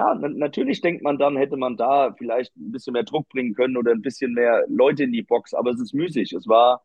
[0.00, 3.76] ja, natürlich denkt man dann, hätte man da vielleicht ein bisschen mehr Druck bringen können
[3.76, 6.32] oder ein bisschen mehr Leute in die Box, aber es ist müßig.
[6.32, 6.82] Es war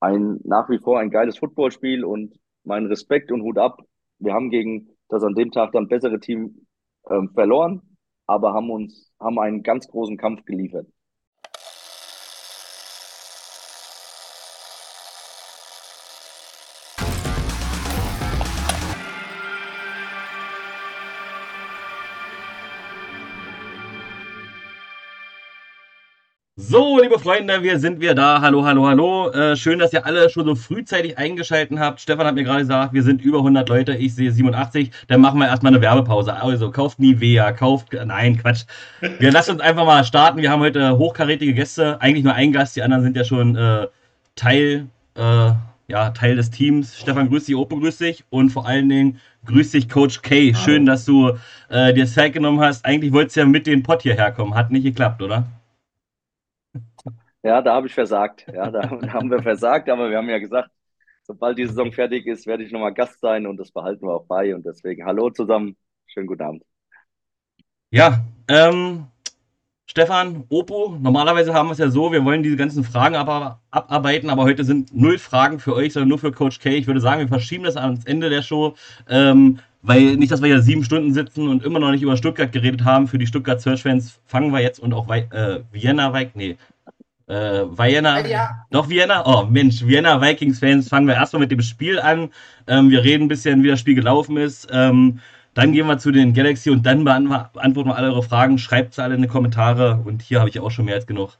[0.00, 2.34] ein nach wie vor ein geiles Footballspiel und
[2.64, 3.80] mein Respekt und Hut ab.
[4.18, 6.66] Wir haben gegen das an dem Tag dann bessere Team
[7.10, 7.82] ähm, verloren,
[8.26, 10.88] aber haben uns haben einen ganz großen Kampf geliefert.
[26.72, 28.40] So, liebe Freunde, wir sind wieder da.
[28.40, 29.28] Hallo, hallo, hallo.
[29.28, 32.00] Äh, schön, dass ihr alle schon so frühzeitig eingeschaltet habt.
[32.00, 33.94] Stefan hat mir gerade gesagt, wir sind über 100 Leute.
[33.94, 34.90] Ich sehe 87.
[35.06, 36.32] Dann machen wir erstmal eine Werbepause.
[36.32, 37.88] Also, kauft Nivea, kauft.
[37.92, 38.62] Nein, Quatsch.
[39.18, 40.40] Wir lassen uns einfach mal starten.
[40.40, 42.00] Wir haben heute hochkarätige Gäste.
[42.00, 42.74] Eigentlich nur ein Gast.
[42.74, 43.88] Die anderen sind ja schon äh,
[44.34, 45.50] Teil, äh,
[45.88, 46.98] ja, Teil des Teams.
[46.98, 47.54] Stefan, grüß dich.
[47.54, 48.24] Opo, grüß dich.
[48.30, 50.54] Und vor allen Dingen, grüß dich, Coach K.
[50.54, 51.32] Schön, dass du
[51.68, 52.86] äh, dir Zeit genommen hast.
[52.86, 54.54] Eigentlich wolltest du ja mit dem Pott hierher kommen.
[54.54, 55.44] Hat nicht geklappt, oder?
[57.42, 58.46] Ja, da habe ich versagt.
[58.52, 60.70] Ja, da haben wir versagt, aber wir haben ja gesagt,
[61.22, 64.26] sobald die Saison fertig ist, werde ich nochmal Gast sein und das behalten wir auch
[64.26, 64.54] bei.
[64.54, 65.76] Und deswegen hallo zusammen,
[66.06, 66.62] schönen guten Abend.
[67.90, 69.06] Ja, ähm,
[69.86, 74.30] Stefan, Opo, normalerweise haben wir es ja so, wir wollen diese ganzen Fragen ab abarbeiten,
[74.30, 76.70] aber heute sind null Fragen für euch, sondern nur für Coach K.
[76.70, 78.74] Ich würde sagen, wir verschieben das ans Ende der Show,
[79.08, 82.52] ähm, weil nicht, dass wir hier sieben Stunden sitzen und immer noch nicht über Stuttgart
[82.52, 83.08] geredet haben.
[83.08, 86.56] Für die Stuttgart Search-Fans fangen wir jetzt und auch äh, Vienna, nee,
[87.26, 88.66] äh, Vienna, ja.
[88.70, 89.24] noch Vienna?
[89.26, 92.30] Oh Mensch, Vienna Vikings-Fans, fangen wir erstmal mit dem Spiel an.
[92.66, 94.68] Ähm, wir reden ein bisschen, wie das Spiel gelaufen ist.
[94.70, 95.20] Ähm,
[95.54, 98.58] dann gehen wir zu den Galaxy und dann beantworten wir alle eure Fragen.
[98.58, 101.36] Schreibt sie alle in die Kommentare und hier habe ich auch schon mehr als genug.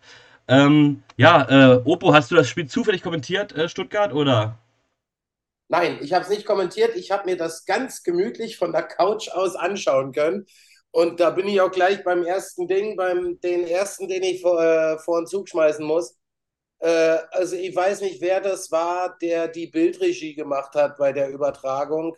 [0.48, 4.58] Ähm, ja, äh, Oppo, hast du das Spiel zufällig kommentiert, äh, Stuttgart, oder?
[5.68, 6.96] Nein, ich habe es nicht kommentiert.
[6.96, 10.44] Ich habe mir das ganz gemütlich von der Couch aus anschauen können.
[10.92, 14.62] Und da bin ich auch gleich beim ersten Ding, beim den ersten, den ich vor,
[14.62, 16.18] äh, vor den Zug schmeißen muss.
[16.80, 21.30] Äh, also ich weiß nicht, wer das war, der die Bildregie gemacht hat bei der
[21.30, 22.16] Übertragung.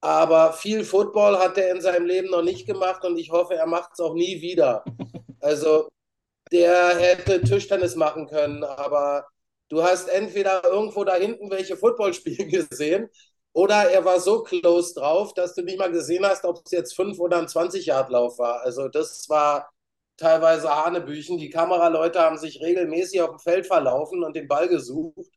[0.00, 3.66] Aber viel Football hat er in seinem Leben noch nicht gemacht und ich hoffe, er
[3.66, 4.84] macht es auch nie wieder.
[5.40, 5.88] Also
[6.52, 9.26] der hätte Tischtennis machen können, aber
[9.68, 13.08] du hast entweder irgendwo da hinten welche Footballspiele gesehen
[13.58, 16.94] oder er war so close drauf, dass du nicht mal gesehen hast, ob es jetzt
[16.94, 18.60] 5 oder ein 20-Yard-Lauf war.
[18.60, 19.68] Also das war
[20.16, 21.38] teilweise Hanebüchen.
[21.38, 25.32] Die Kameraleute haben sich regelmäßig auf dem Feld verlaufen und den Ball gesucht.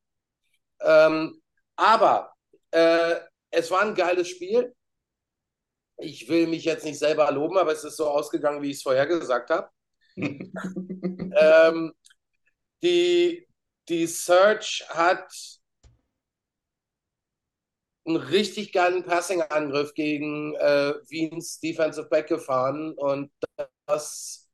[0.82, 1.42] Ähm,
[1.76, 2.32] aber
[2.70, 3.16] äh,
[3.50, 4.72] es war ein geiles Spiel.
[5.98, 8.84] Ich will mich jetzt nicht selber loben, aber es ist so ausgegangen, wie ich es
[8.84, 9.68] vorher gesagt habe.
[10.16, 11.92] ähm,
[12.84, 13.48] die,
[13.90, 15.61] die Search hat
[18.16, 23.32] einen richtig geilen Passing-Angriff gegen äh, Wiens Defensive Back gefahren und
[23.86, 24.50] das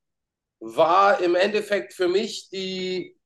[0.60, 3.20] war im Endeffekt für mich die,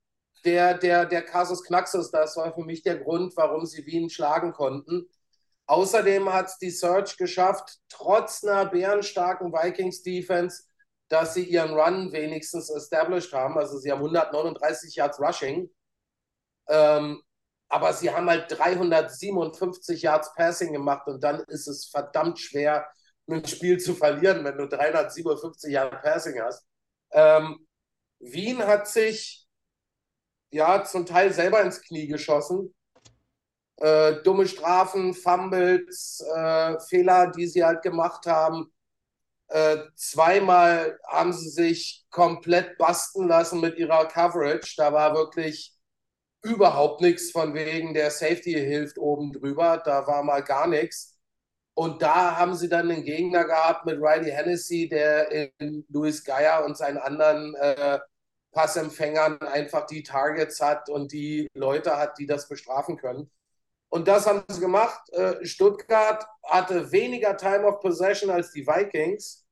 [0.44, 2.12] der, der, der Casus Knaxus.
[2.12, 5.08] Das war für mich der Grund, warum sie Wien schlagen konnten.
[5.68, 10.63] Außerdem hat es die Search geschafft, trotz einer bärenstarken Vikings-Defense,
[11.08, 13.58] dass sie ihren Run wenigstens established haben.
[13.58, 15.69] Also sie haben 139 Yards Rushing.
[16.68, 17.22] Ähm,
[17.72, 22.86] aber sie haben halt 357 Yards Passing gemacht und dann ist es verdammt schwer,
[23.30, 26.66] ein Spiel zu verlieren, wenn du 357 Yards Passing hast.
[27.12, 27.66] Ähm,
[28.20, 29.48] Wien hat sich
[30.52, 32.74] ja zum Teil selber ins Knie geschossen.
[33.78, 38.72] Äh, dumme Strafen, Fumbles, äh, Fehler, die sie halt gemacht haben.
[39.48, 44.76] Äh, zweimal haben sie sich komplett basten lassen mit ihrer Coverage.
[44.78, 45.74] Da war wirklich
[46.44, 49.81] überhaupt nichts von wegen der Safety hilft oben drüber.
[49.84, 51.19] Da war mal gar nichts.
[51.74, 56.66] Und da haben sie dann einen Gegner gehabt mit Riley Hennessy, der in Louis Geier
[56.66, 58.00] und seinen anderen äh,
[58.51, 63.31] Passempfängern einfach die Targets hat und die Leute hat, die das bestrafen können.
[63.90, 65.01] Und das haben sie gemacht.
[65.13, 69.46] Äh, Stuttgart hatte weniger Time of Possession als die Vikings,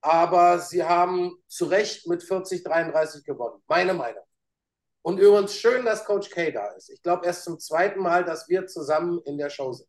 [0.00, 3.62] aber sie haben zu Recht mit 40-33 gewonnen.
[3.66, 4.24] Meine Meinung.
[5.02, 6.90] Und übrigens schön, dass Coach K da ist.
[6.90, 9.88] Ich glaube erst zum zweiten Mal, dass wir zusammen in der Show sind.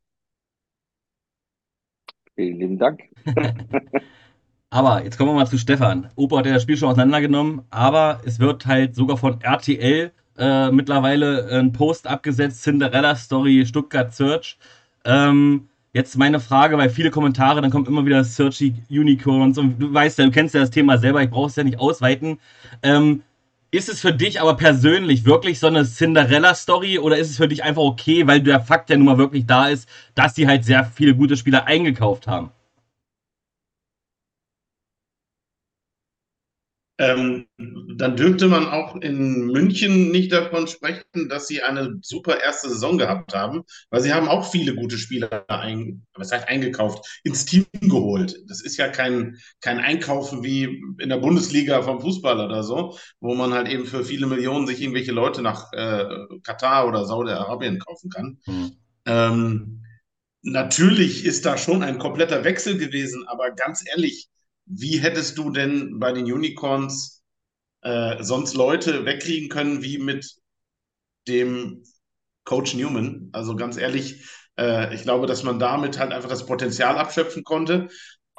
[2.36, 3.02] Vielen lieben Dank.
[4.70, 6.10] aber jetzt kommen wir mal zu Stefan.
[6.16, 10.72] Opa hat ja das Spiel schon auseinandergenommen, aber es wird halt sogar von RTL äh,
[10.72, 14.58] mittlerweile ein Post abgesetzt, Cinderella Story Stuttgart Search.
[15.04, 19.94] Ähm, jetzt meine Frage, weil viele Kommentare, dann kommt immer wieder Searchy Unicorns und du
[19.94, 22.40] weißt ja, du kennst ja das Thema selber, ich brauche es ja nicht ausweiten.
[22.82, 23.24] Ähm,
[23.72, 27.64] ist es für dich aber persönlich wirklich so eine Cinderella-Story oder ist es für dich
[27.64, 30.84] einfach okay, weil der Fakt ja nun mal wirklich da ist, dass sie halt sehr
[30.84, 32.52] viele gute Spieler eingekauft haben?
[37.02, 37.48] Ähm,
[37.98, 43.00] dann dürfte man auch in München nicht davon sprechen, dass sie eine super erste Saison
[43.00, 47.66] gehabt haben, weil sie haben auch viele gute Spieler ein, was heißt eingekauft, ins Team
[47.82, 48.40] geholt.
[48.48, 53.34] Das ist ja kein, kein Einkaufen wie in der Bundesliga vom Fußball oder so, wo
[53.34, 56.06] man halt eben für viele Millionen sich irgendwelche Leute nach äh,
[56.44, 58.38] Katar oder Saudi-Arabien kaufen kann.
[58.46, 58.72] Mhm.
[59.08, 59.84] Ähm,
[60.44, 64.30] natürlich ist da schon ein kompletter Wechsel gewesen, aber ganz ehrlich,
[64.66, 67.24] wie hättest du denn bei den Unicorns
[67.82, 70.36] äh, sonst Leute wegkriegen können wie mit
[71.28, 71.84] dem
[72.44, 73.30] Coach Newman?
[73.34, 74.26] Also ganz ehrlich,
[74.58, 77.90] äh, ich glaube, dass man damit halt einfach das Potenzial abschöpfen konnte.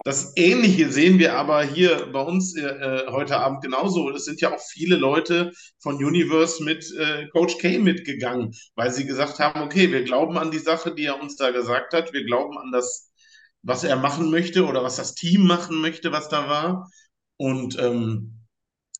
[0.04, 4.10] Das Ähnliche sehen wir aber hier bei uns äh, äh heute Abend genauso.
[4.10, 9.06] Es sind ja auch viele Leute von Universe mit äh, Coach K mitgegangen, weil sie
[9.06, 12.12] gesagt haben, okay, wir glauben an die Sache, die er uns da gesagt hat.
[12.12, 13.11] Wir glauben an das
[13.62, 16.90] was er machen möchte oder was das Team machen möchte, was da war.
[17.36, 18.40] Und ähm,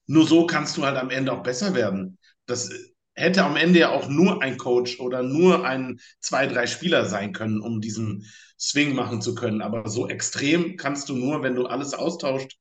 [0.06, 2.19] nur so kannst du halt am Ende auch besser werden.
[2.47, 2.70] Das
[3.14, 7.32] hätte am Ende ja auch nur ein Coach oder nur ein, zwei, drei Spieler sein
[7.32, 8.26] können, um diesen
[8.59, 9.62] Swing machen zu können.
[9.62, 12.56] Aber so extrem kannst du nur, wenn du alles austauscht.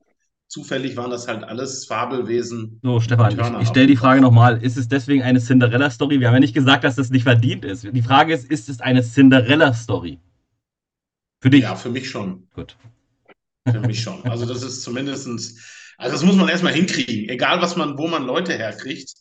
[0.47, 2.79] Zufällig waren das halt alles Fabelwesen.
[2.83, 6.19] So, Stefan, ich, ich stelle die Frage nochmal: Ist es deswegen eine Cinderella-Story?
[6.19, 7.87] Wir haben ja nicht gesagt, dass das nicht verdient ist.
[7.89, 10.19] Die Frage ist: Ist es eine Cinderella-Story?
[11.41, 11.63] Für dich?
[11.63, 12.47] Ja, für mich schon.
[12.53, 12.77] Gut.
[13.69, 14.23] Für mich schon.
[14.25, 17.29] Also das ist zumindestens, also das muss man erstmal hinkriegen.
[17.29, 19.13] Egal was man, wo man Leute herkriegt,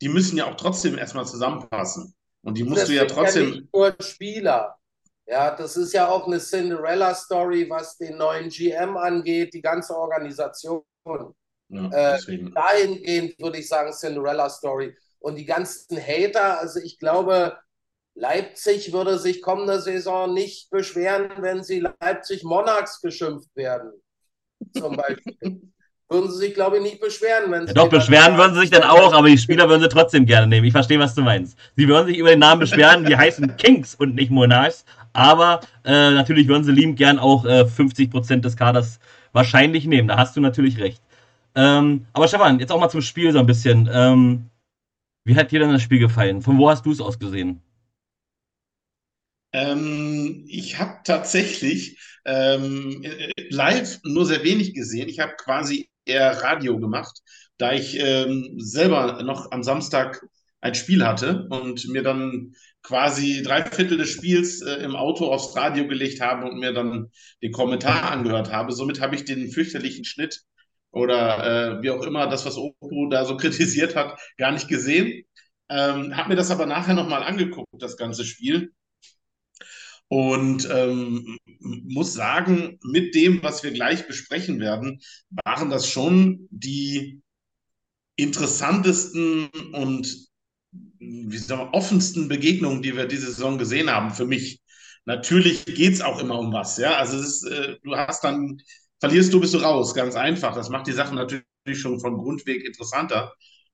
[0.00, 2.14] die müssen ja auch trotzdem erstmal zusammenpassen.
[2.42, 3.48] Und die musst das du ja trotzdem.
[3.48, 4.76] Ja nicht nur Spieler.
[5.26, 10.82] Ja, das ist ja auch eine Cinderella-Story, was den neuen GM angeht, die ganze Organisation.
[11.70, 12.18] Ja, äh,
[12.54, 14.96] dahingehend würde ich sagen, Cinderella-Story.
[15.18, 17.58] Und die ganzen Hater, also ich glaube,
[18.18, 23.92] Leipzig würde sich kommende Saison nicht beschweren, wenn sie Leipzig Monarchs geschimpft werden.
[24.76, 25.36] Zum Beispiel.
[26.08, 27.50] würden sie sich, glaube ich, nicht beschweren.
[27.50, 30.26] Wenn ja, doch, beschweren würden sie sich dann auch, aber die Spieler würden sie trotzdem
[30.26, 30.66] gerne nehmen.
[30.66, 31.56] Ich verstehe, was du meinst.
[31.76, 34.84] Sie würden sich über den Namen beschweren, die heißen Kings und nicht Monarchs.
[35.12, 39.00] Aber äh, natürlich würden sie liebend gern auch äh, 50% des Kaders
[39.32, 40.08] wahrscheinlich nehmen.
[40.08, 41.02] Da hast du natürlich recht.
[41.54, 43.88] Ähm, aber Stefan, jetzt auch mal zum Spiel so ein bisschen.
[43.92, 44.50] Ähm,
[45.24, 46.40] wie hat dir denn das Spiel gefallen?
[46.40, 47.60] Von wo hast du es aus gesehen?
[49.52, 53.04] Ähm, ich habe tatsächlich ähm,
[53.50, 55.08] live nur sehr wenig gesehen.
[55.08, 57.20] Ich habe quasi eher Radio gemacht,
[57.58, 60.22] da ich ähm, selber noch am Samstag
[60.60, 65.56] ein Spiel hatte und mir dann quasi drei Viertel des Spiels äh, im Auto aufs
[65.56, 67.10] Radio gelegt habe und mir dann
[67.42, 68.72] den Kommentar angehört habe.
[68.72, 70.42] Somit habe ich den fürchterlichen Schnitt
[70.90, 75.24] oder äh, wie auch immer das, was Oppo da so kritisiert hat, gar nicht gesehen.
[75.70, 78.72] Ähm, habe mir das aber nachher nochmal angeguckt, das ganze Spiel.
[80.08, 85.00] Und ähm, muss sagen, mit dem, was wir gleich besprechen werden,
[85.44, 87.20] waren das schon die
[88.16, 90.28] interessantesten und
[90.98, 94.60] wie sagen offensten Begegnungen, die wir diese Saison gesehen haben, für mich.
[95.04, 96.96] Natürlich geht es auch immer um was, ja.
[96.96, 98.60] Also ist, äh, du hast dann,
[99.00, 100.54] verlierst du, bist du raus, ganz einfach.
[100.54, 101.44] Das macht die Sache natürlich
[101.74, 103.32] schon vom Grundweg interessanter.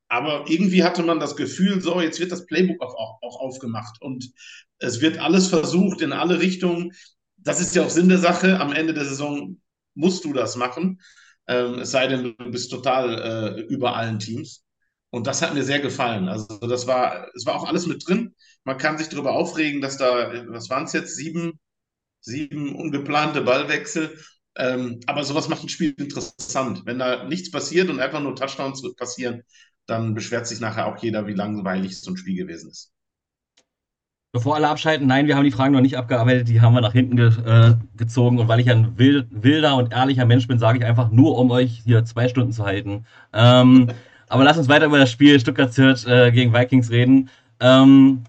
[0.09, 4.31] Aber irgendwie hatte man das Gefühl, so, jetzt wird das Playbook auch, auch, aufgemacht und
[4.79, 6.93] es wird alles versucht in alle Richtungen.
[7.37, 8.61] Das ist ja auch Sinn der Sache.
[8.61, 9.61] Am Ende der Saison
[9.95, 11.01] musst du das machen.
[11.47, 14.65] Ähm, es sei denn, du bist total äh, über allen Teams.
[15.11, 16.29] Und das hat mir sehr gefallen.
[16.29, 18.35] Also das war, es war auch alles mit drin.
[18.65, 21.61] Man kann sich darüber aufregen, dass da, was waren es jetzt, sieben,
[22.21, 24.19] sieben ungeplante Ballwechsel.
[24.57, 26.83] Ähm, aber sowas macht ein Spiel interessant.
[26.87, 29.43] Wenn da nichts passiert und einfach nur Touchdowns passieren,
[29.87, 32.94] dann beschwert sich nachher auch jeder, wie langweilig so ein Spiel gewesen ist.
[34.35, 36.93] Bevor alle abschalten, nein, wir haben die Fragen noch nicht abgearbeitet, die haben wir nach
[36.93, 38.41] hinten ge äh, gezogen.
[38.41, 41.53] Und weil ich ein wild, wilder und ehrlicher Mensch bin, sage ich einfach nur, um
[41.53, 43.07] euch hier zwei Stunden zu halten.
[43.33, 43.91] Ähm,
[44.29, 47.31] aber lasst uns weiter über das Spiel Stuttgart-Zürich äh, gegen Vikings reden.
[47.61, 48.25] Ähm,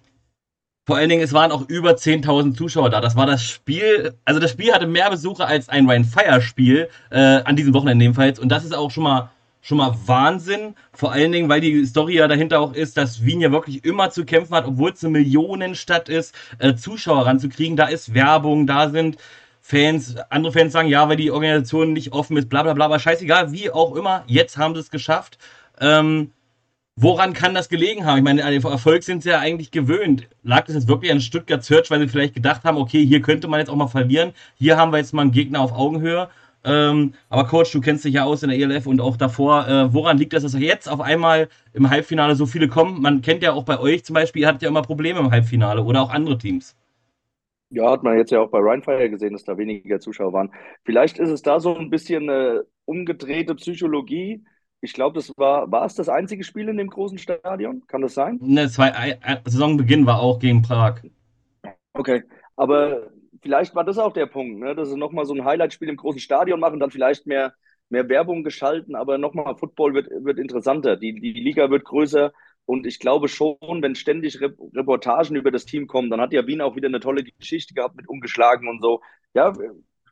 [0.85, 3.01] vor allen Dingen, es waren auch über 10.000 Zuschauer da.
[3.01, 6.87] Das war das Spiel, also das Spiel hatte mehr Besucher als ein Ryan Fire Spiel,
[7.09, 8.37] äh, an diesem Wochenende jedenfalls.
[8.37, 9.31] Und das ist auch schon mal
[9.65, 10.75] schon mal Wahnsinn.
[10.93, 14.11] Vor allen Dingen, weil die Story ja dahinter auch ist, dass Wien ja wirklich immer
[14.11, 17.75] zu kämpfen hat, obwohl es eine Millionenstadt ist, äh, Zuschauer ranzukriegen.
[17.75, 19.17] Da ist Werbung, da sind
[19.61, 22.99] Fans, andere Fans sagen, ja, weil die Organisation nicht offen ist, bla bla bla, aber
[22.99, 25.39] scheißegal, wie auch immer, jetzt haben sie es geschafft.
[25.81, 26.29] Ähm,
[26.95, 28.19] woran kann das gelegen haben?
[28.19, 30.27] Ich meine, an den Erfolg sind sie ja eigentlich gewöhnt.
[30.43, 33.47] Lag das jetzt wirklich an Stuttgart Search, weil sie vielleicht gedacht haben, okay, hier könnte
[33.47, 36.29] man jetzt auch mal verlieren, hier haben wir jetzt mal einen Gegner auf Augenhöhe
[36.65, 39.67] ähm, aber Coach, du kennst dich ja aus in der ELF und auch davor.
[39.67, 43.01] Äh, woran liegt das, dass jetzt auf einmal im Halbfinale so viele kommen?
[43.01, 45.83] Man kennt ja auch bei euch zum Beispiel, ihr hattet ja immer Probleme im Halbfinale
[45.83, 46.75] oder auch andere Teams.
[47.69, 50.51] Ja, hat man jetzt ja auch bei Rheinfire gesehen, dass da weniger Zuschauer waren.
[50.83, 54.43] Vielleicht ist es da so ein bisschen eine umgedrehte Psychologie.
[54.81, 57.83] Ich glaube, das war, war es das einzige Spiel in dem großen Stadion?
[57.87, 58.39] Kann das sein?
[58.41, 61.01] Ne, zwei, Saisonbeginn war auch gegen Prag.
[61.93, 62.23] Okay,
[62.55, 63.09] aber
[63.45, 64.73] vielleicht war das auch der Punkt, ne?
[64.73, 67.53] dass sie nochmal so ein Highlight-Spiel im großen Stadion machen, dann vielleicht mehr,
[67.89, 72.33] mehr Werbung geschalten, aber nochmal, Football wird, wird interessanter, die, die Liga wird größer
[72.65, 76.61] und ich glaube schon, wenn ständig Reportagen über das Team kommen, dann hat ja Wien
[76.61, 79.01] auch wieder eine tolle Geschichte gehabt mit umgeschlagen und so.
[79.35, 79.53] Ja,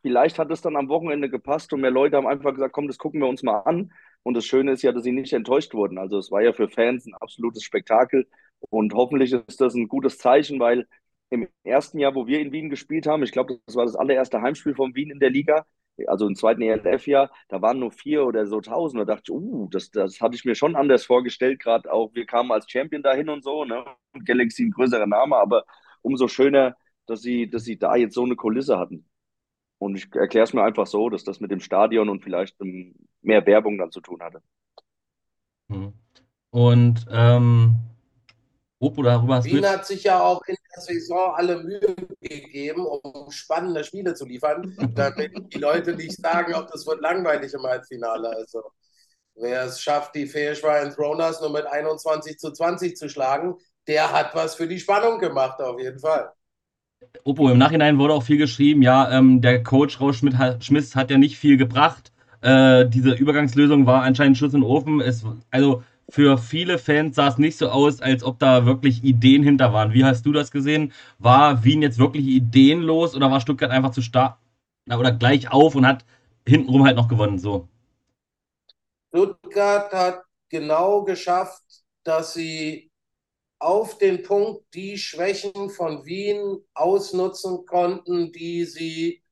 [0.03, 2.99] vielleicht hat es dann am Wochenende gepasst und mehr Leute haben einfach gesagt, komm, das
[2.99, 3.91] gucken wir uns mal an.
[4.21, 5.97] Und das Schöne ist ja, dass sie nicht enttäuscht wurden.
[5.97, 8.27] Also es war ja für Fans ein absolutes Spektakel
[8.69, 10.85] und hoffentlich ist das ein gutes Zeichen, weil
[11.33, 14.41] im ersten Jahr, wo wir in Wien gespielt haben, ich glaube, das war das allererste
[14.41, 15.65] Heimspiel von Wien in der Liga,
[16.07, 19.01] also im zweiten ELF-Jahr, da waren nur vier oder so tausend.
[19.01, 22.25] Da dachte ich, uh, das, das hatte ich mir schon anders vorgestellt, gerade auch, wir
[22.25, 23.83] kamen als Champion dahin und so, ne?
[24.25, 25.65] Galaxy ein größerer Name, aber
[26.01, 26.75] umso schöner,
[27.07, 29.07] dass sie, dass sie da jetzt so eine Kulisse hatten.
[29.79, 32.57] Und ich erkläre es mir einfach so, dass das mit dem Stadion und vielleicht
[33.21, 34.41] mehr Werbung dann zu tun hatte.
[35.69, 35.93] Hm.
[36.51, 37.75] Und ähm,
[38.83, 43.31] Opo, darüber hast Wien hat sich ja auch in der Saison alle Mühe gegeben, um
[43.31, 48.35] spannende Spiele zu liefern, damit die Leute nicht sagen, ob das wird langweilig im Halbfinale.
[48.35, 48.61] Also
[49.35, 53.55] wer es schafft, die Fähigkeit Throners nur mit 21 zu 20 zu schlagen,
[53.87, 56.33] der hat was für die Spannung gemacht, auf jeden Fall.
[57.23, 61.17] Opo, im Nachhinein wurde auch viel geschrieben, ja, ähm, der Coach Rausch Schmidt hat ja
[61.17, 62.11] nicht viel gebracht.
[62.41, 64.99] Äh, diese Übergangslösung war anscheinend Schuss in den Ofen.
[64.99, 69.43] Es, also für viele Fans sah es nicht so aus, als ob da wirklich Ideen
[69.43, 69.93] hinter waren.
[69.93, 70.93] Wie hast du das gesehen?
[71.19, 74.37] War Wien jetzt wirklich ideenlos oder war Stuttgart einfach zu stark
[74.87, 76.05] oder gleich auf und hat
[76.47, 77.39] hintenrum halt noch gewonnen?
[77.39, 77.67] So.
[79.09, 81.63] Stuttgart hat genau geschafft,
[82.03, 82.91] dass sie
[83.59, 89.23] auf den Punkt die Schwächen von Wien ausnutzen konnten, die sie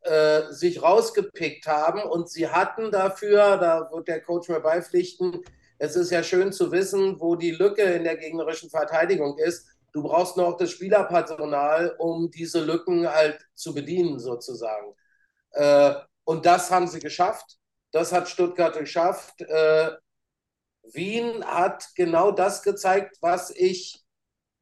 [0.00, 2.02] äh, sich rausgepickt haben.
[2.02, 5.42] Und sie hatten dafür, da wird der Coach mir beipflichten,
[5.78, 9.66] es ist ja schön zu wissen, wo die Lücke in der gegnerischen Verteidigung ist.
[9.92, 14.94] Du brauchst noch das Spielerpersonal, um diese Lücken halt zu bedienen, sozusagen.
[15.52, 17.56] Äh, und das haben sie geschafft.
[17.92, 19.40] Das hat Stuttgart geschafft.
[19.40, 19.92] Äh,
[20.92, 24.04] Wien hat genau das gezeigt, was ich,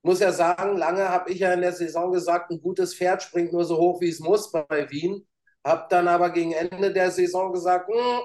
[0.03, 3.53] muss ja sagen, lange habe ich ja in der Saison gesagt, ein gutes Pferd springt
[3.53, 5.27] nur so hoch, wie es muss bei Wien.
[5.65, 8.21] Habe dann aber gegen Ende der Saison gesagt, hm,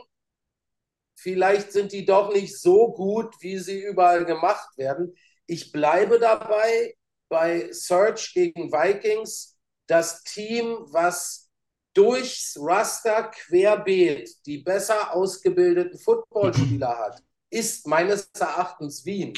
[1.21, 5.15] vielleicht sind die doch nicht so gut, wie sie überall gemacht werden.
[5.45, 6.95] Ich bleibe dabei
[7.29, 9.57] bei Search gegen Vikings,
[9.87, 11.49] das Team, was
[11.93, 19.33] durchs Raster querbeet die besser ausgebildeten Footballspieler hat, ist meines Erachtens Wien.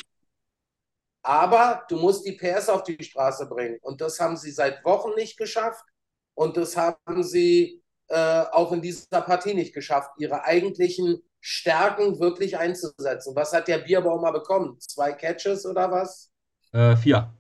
[1.24, 3.80] Aber du musst die PS auf die Straße bringen.
[3.82, 5.86] Und das haben sie seit Wochen nicht geschafft.
[6.34, 12.58] Und das haben sie äh, auch in dieser Partie nicht geschafft, ihre eigentlichen Stärken wirklich
[12.58, 13.36] einzusetzen.
[13.36, 14.80] Was hat der Bierbaumer bekommen?
[14.80, 16.32] Zwei Catches oder was?
[16.72, 17.34] Äh, vier.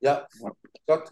[0.00, 0.26] Ja,
[0.86, 1.10] Gott.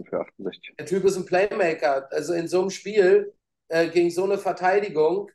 [0.79, 2.09] Der Typ ist ein Playmaker.
[2.13, 3.33] Also in so einem Spiel
[3.69, 5.31] äh, gegen so eine Verteidigung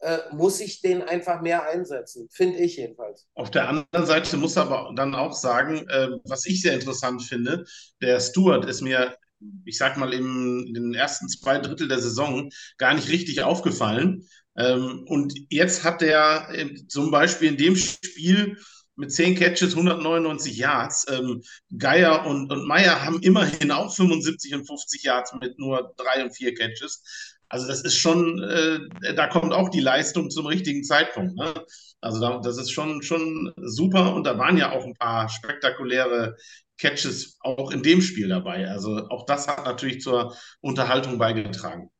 [0.00, 3.26] äh, muss ich den einfach mehr einsetzen, finde ich jedenfalls.
[3.34, 7.64] Auf der anderen Seite muss aber dann auch sagen, äh, was ich sehr interessant finde,
[8.00, 9.16] der Stuart ist mir
[9.64, 14.28] ich sag mal, im, in den ersten zwei Drittel der Saison gar nicht richtig aufgefallen.
[14.60, 16.48] Ähm, und jetzt hat er
[16.88, 18.58] zum Beispiel in dem Spiel
[18.96, 21.06] mit 10 Catches, 199 Yards.
[21.10, 21.42] Ähm,
[21.76, 26.36] Geier und, und Meier haben immerhin auch 75 und 50 Yards mit nur drei und
[26.36, 27.02] vier Catches.
[27.48, 31.34] Also das ist schon, äh, da kommt auch die Leistung zum richtigen Zeitpunkt.
[31.36, 31.54] Ne?
[32.00, 36.36] Also da, das ist schon, schon super und da waren ja auch ein paar spektakuläre
[36.78, 38.68] Catches auch in dem Spiel dabei.
[38.68, 41.90] Also auch das hat natürlich zur Unterhaltung beigetragen.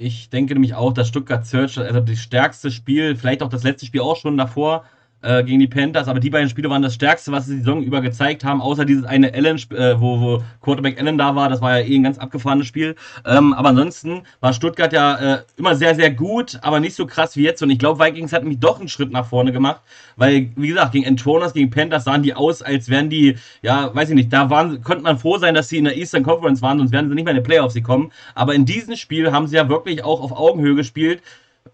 [0.00, 3.84] Ich denke nämlich auch, dass Stuttgart Search, also das stärkste Spiel, vielleicht auch das letzte
[3.84, 4.84] Spiel auch schon davor,
[5.22, 7.82] äh, gegen die Panthers, aber die beiden Spiele waren das stärkste, was sie die Saison
[7.82, 11.60] über gezeigt haben, außer dieses eine Allen, äh, wo, wo Quarterback Allen da war, das
[11.60, 12.94] war ja eh ein ganz abgefahrenes Spiel.
[13.26, 17.36] Ähm, aber ansonsten war Stuttgart ja äh, immer sehr, sehr gut, aber nicht so krass
[17.36, 17.62] wie jetzt.
[17.62, 19.80] Und ich glaube, Vikings hat nämlich doch einen Schritt nach vorne gemacht,
[20.16, 24.10] weil, wie gesagt, gegen Entroners, gegen Panthers sahen die aus, als wären die, ja, weiß
[24.10, 26.78] ich nicht, da waren, konnte man froh sein, dass sie in der Eastern Conference waren,
[26.78, 28.12] sonst wären sie nicht mehr in die Playoffs gekommen.
[28.34, 31.22] Aber in diesem Spiel haben sie ja wirklich auch auf Augenhöhe gespielt.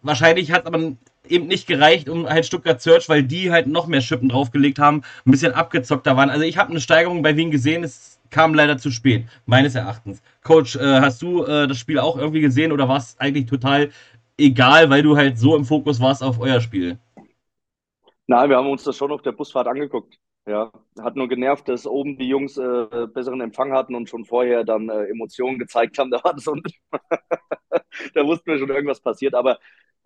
[0.02, 0.94] Wahrscheinlich hat aber
[1.28, 5.02] eben nicht gereicht, um halt Stuttgart Search, weil die halt noch mehr Schippen draufgelegt haben,
[5.26, 6.30] ein bisschen abgezockter waren.
[6.30, 10.22] Also ich habe eine Steigerung bei Wien gesehen, es kam leider zu spät, meines Erachtens.
[10.42, 13.90] Coach, äh, hast du äh, das Spiel auch irgendwie gesehen oder war es eigentlich total
[14.36, 16.98] egal, weil du halt so im Fokus warst auf euer Spiel?
[18.26, 20.18] Nein, wir haben uns das schon auf der Busfahrt angeguckt.
[20.46, 24.62] Ja, hat nur genervt, dass oben die Jungs äh, besseren Empfang hatten und schon vorher
[24.64, 26.10] dann äh, Emotionen gezeigt haben.
[26.14, 26.44] Da war das
[28.14, 29.34] da wussten wir schon irgendwas passiert.
[29.34, 29.58] Aber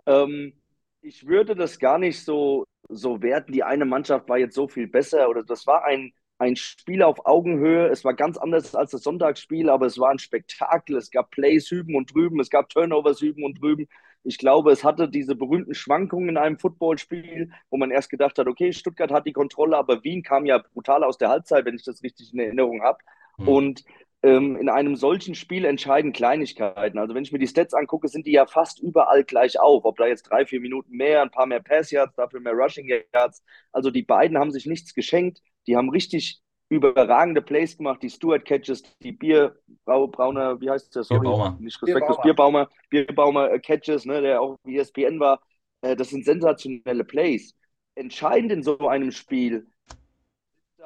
[0.07, 0.53] ähm,
[1.01, 3.53] Ich würde das gar nicht so, so werten.
[3.53, 7.25] Die eine Mannschaft war jetzt so viel besser oder das war ein, ein Spiel auf
[7.27, 7.89] Augenhöhe.
[7.89, 10.97] Es war ganz anders als das Sonntagsspiel, aber es war ein Spektakel.
[10.97, 13.87] Es gab Plays hüben und drüben, es gab Turnovers hüben und drüben.
[14.25, 18.49] Ich glaube, es hatte diese berühmten Schwankungen in einem Footballspiel, wo man erst gedacht hat,
[18.49, 21.85] okay, Stuttgart hat die Kontrolle, aber Wien kam ja brutal aus der Halbzeit, wenn ich
[21.85, 22.99] das richtig in Erinnerung habe.
[23.39, 23.49] Mhm.
[23.49, 23.85] Und
[24.23, 26.99] ähm, in einem solchen Spiel entscheiden Kleinigkeiten.
[26.99, 29.85] Also wenn ich mir die Stats angucke, sind die ja fast überall gleich auf.
[29.85, 32.89] Ob da jetzt drei, vier Minuten mehr, ein paar mehr Pass Yards, dafür mehr Rushing
[32.89, 33.43] Yards.
[33.73, 35.41] Also die beiden haben sich nichts geschenkt.
[35.67, 41.03] Die haben richtig überragende Plays gemacht, die Stuart Catches, die Bierbrauner, wie heißt der?
[41.03, 41.57] Sorry, Bierbaumer.
[41.61, 45.41] nicht respektlos, Bierbaumer, Bierbaumer äh, Catches, ne, der auch ESPN war.
[45.81, 47.55] Äh, das sind sensationelle Plays.
[47.95, 49.67] Entscheidend in so einem Spiel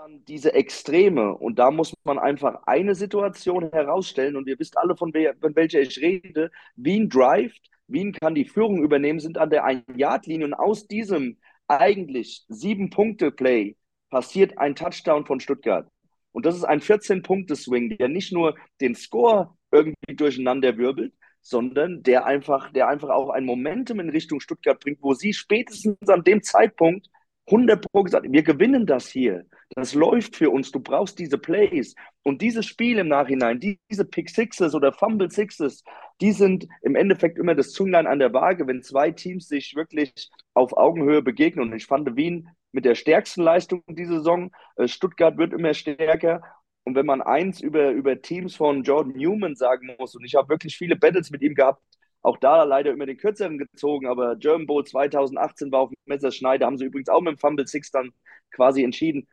[0.02, 1.34] dann diese Extreme.
[1.36, 4.36] Und da muss man einfach eine Situation herausstellen.
[4.36, 6.50] Und ihr wisst alle, von, wer, von welcher ich rede.
[6.74, 10.46] Wien drivet, Wien kann die Führung übernehmen, sind an der Ein-Yard-Linie.
[10.46, 13.76] Und aus diesem eigentlich Sieben-Punkte-Play
[14.10, 15.88] passiert ein Touchdown von Stuttgart.
[16.32, 22.26] Und das ist ein 14-Punkte-Swing, der nicht nur den Score irgendwie durcheinander wirbelt, sondern der
[22.26, 26.42] einfach, der einfach auch ein Momentum in Richtung Stuttgart bringt, wo sie spätestens an dem
[26.42, 27.08] Zeitpunkt
[27.46, 29.46] 100 Pro gesagt, wir gewinnen das hier.
[29.74, 30.70] Das läuft für uns.
[30.70, 31.94] Du brauchst diese Plays.
[32.22, 35.82] Und dieses Spiel im Nachhinein, diese Pick Sixes oder Fumble Sixes,
[36.20, 40.30] die sind im Endeffekt immer das Zünglein an der Waage, wenn zwei Teams sich wirklich
[40.54, 41.70] auf Augenhöhe begegnen.
[41.70, 44.50] Und ich fand Wien mit der stärksten Leistung diese Saison.
[44.76, 46.42] Äh, Stuttgart wird immer stärker.
[46.84, 50.48] Und wenn man eins über, über Teams von Jordan Newman sagen muss, und ich habe
[50.48, 51.82] wirklich viele Battles mit ihm gehabt,
[52.22, 56.78] auch da leider immer den kürzeren gezogen, aber German Bowl 2018 war auf Messerschneide, haben
[56.78, 58.12] sie übrigens auch mit dem Fumble Six dann
[58.52, 59.26] quasi entschieden.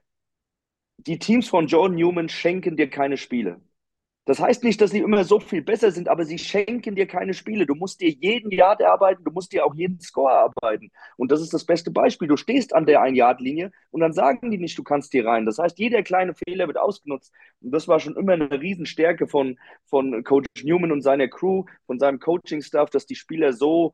[1.08, 3.62] Die Teams von Jordan Newman schenken dir keine Spiele.
[4.26, 7.34] Das heißt nicht, dass sie immer so viel besser sind, aber sie schenken dir keine
[7.34, 7.66] Spiele.
[7.66, 10.92] Du musst dir jeden Yard erarbeiten, du musst dir auch jeden Score erarbeiten.
[11.18, 12.28] Und das ist das beste Beispiel.
[12.28, 15.48] Du stehst an der Ein-Yard-Linie und dann sagen die nicht, du kannst hier rein.
[15.48, 17.34] Das heißt, jeder kleine Fehler wird ausgenutzt.
[17.62, 21.98] Und das war schon immer eine Riesenstärke von, von Coach Newman und seiner Crew, von
[21.98, 23.94] seinem Coaching-Staff, dass die Spieler so,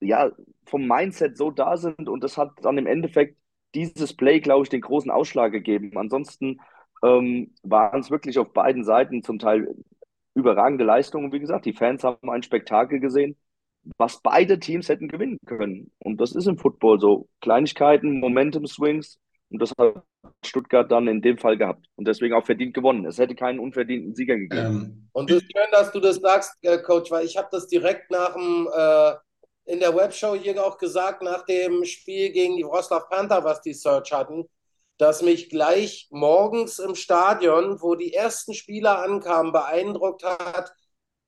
[0.00, 0.32] ja,
[0.66, 2.08] vom Mindset so da sind.
[2.08, 3.36] Und das hat dann im Endeffekt
[3.74, 5.96] dieses Play, glaube ich, den großen Ausschlag gegeben.
[5.96, 6.60] Ansonsten
[7.02, 9.74] ähm, waren es wirklich auf beiden Seiten zum Teil
[10.34, 11.32] überragende Leistungen.
[11.32, 13.36] Wie gesagt, die Fans haben ein Spektakel gesehen,
[13.96, 15.90] was beide Teams hätten gewinnen können.
[15.98, 17.28] Und das ist im Football so.
[17.40, 19.18] Kleinigkeiten, Momentum-Swings.
[19.50, 20.02] Und das hat
[20.44, 21.86] Stuttgart dann in dem Fall gehabt.
[21.96, 23.06] Und deswegen auch verdient gewonnen.
[23.06, 24.66] Es hätte keinen unverdienten Sieger gegeben.
[24.66, 27.66] Ähm, und es ist schön, dass du das sagst, äh, Coach, weil ich habe das
[27.66, 29.14] direkt nach dem äh,
[29.68, 33.74] in der Webshow hier auch gesagt, nach dem Spiel gegen die Wroclaw Panther, was die
[33.74, 34.48] Search hatten
[34.98, 40.72] das mich gleich morgens im Stadion, wo die ersten Spieler ankamen, beeindruckt hat,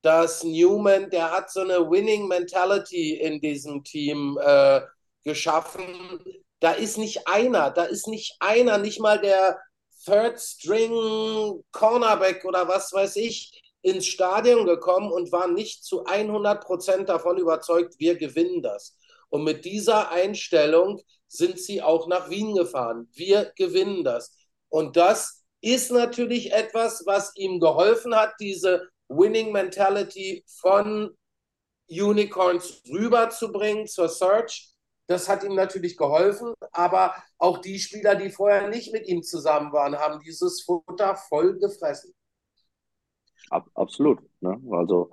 [0.03, 4.81] dass Newman, der hat so eine Winning Mentality in diesem Team äh,
[5.25, 6.21] geschaffen.
[6.59, 9.61] Da ist nicht einer, da ist nicht einer, nicht mal der
[10.05, 16.65] Third String Cornerback oder was weiß ich, ins Stadion gekommen und war nicht zu 100
[16.65, 18.97] Prozent davon überzeugt, wir gewinnen das.
[19.29, 23.09] Und mit dieser Einstellung sind sie auch nach Wien gefahren.
[23.13, 24.37] Wir gewinnen das.
[24.69, 31.17] Und das ist natürlich etwas, was ihm geholfen hat, diese Winning Mentality von
[31.89, 34.71] Unicorns rüberzubringen zur Search.
[35.07, 39.73] Das hat ihm natürlich geholfen, aber auch die Spieler, die vorher nicht mit ihm zusammen
[39.73, 42.15] waren, haben dieses Futter voll gefressen.
[43.49, 44.21] Absolut.
[44.41, 44.61] Ne?
[44.71, 45.11] Also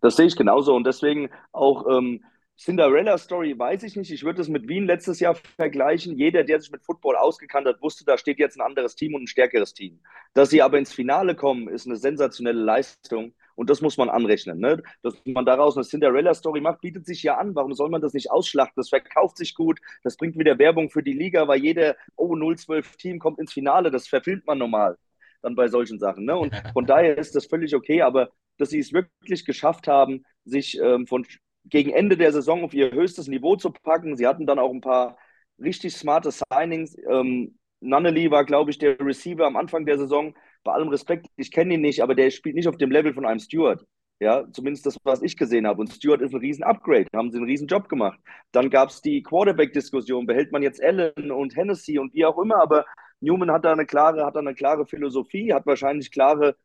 [0.00, 2.24] das sehe ich genauso und deswegen auch ähm,
[2.60, 4.10] Cinderella Story weiß ich nicht.
[4.10, 6.18] Ich würde es mit Wien letztes Jahr vergleichen.
[6.18, 9.22] Jeder, der sich mit Football ausgekannt hat, wusste, da steht jetzt ein anderes Team und
[9.22, 9.98] ein stärkeres Team.
[10.34, 13.32] Dass sie aber ins Finale kommen, ist eine sensationelle Leistung.
[13.54, 14.58] Und das muss man anrechnen.
[14.58, 14.82] Ne?
[15.02, 17.54] Dass man daraus eine Cinderella-Story macht, bietet sich ja an.
[17.54, 18.74] Warum soll man das nicht ausschlachten?
[18.76, 19.80] Das verkauft sich gut.
[20.02, 23.90] Das bringt wieder Werbung für die Liga, weil jeder, oh, 0-12-Team kommt ins Finale.
[23.90, 24.98] Das verfilmt man normal
[25.42, 26.24] dann bei solchen Sachen.
[26.24, 26.36] Ne?
[26.36, 28.02] Und von daher ist das völlig okay.
[28.02, 31.26] Aber dass sie es wirklich geschafft haben, sich ähm, von
[31.64, 34.16] gegen Ende der Saison auf ihr höchstes Niveau zu packen.
[34.16, 35.18] Sie hatten dann auch ein paar
[35.58, 36.96] richtig smarte Signings.
[37.08, 40.34] Ähm, Nunnally war, glaube ich, der Receiver am Anfang der Saison.
[40.64, 43.24] Bei allem Respekt, ich kenne ihn nicht, aber der spielt nicht auf dem Level von
[43.24, 43.84] einem Stewart.
[44.22, 45.80] Ja, zumindest das, was ich gesehen habe.
[45.80, 48.20] Und Stewart ist ein riesen Upgrade, haben sie einen riesen Job gemacht.
[48.52, 52.60] Dann gab es die Quarterback-Diskussion, behält man jetzt Allen und Hennessy und wie auch immer,
[52.60, 52.84] aber
[53.20, 56.56] Newman hat da eine klare, hat da eine klare Philosophie, hat wahrscheinlich klare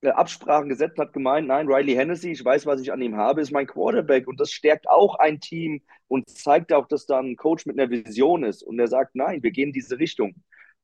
[0.00, 3.40] äh, Absprachen gesetzt, hat gemeint, nein, Riley Hennessy, ich weiß, was ich an ihm habe,
[3.40, 7.36] ist mein Quarterback und das stärkt auch ein Team und zeigt auch, dass da ein
[7.36, 10.34] Coach mit einer Vision ist und er sagt, nein, wir gehen in diese Richtung.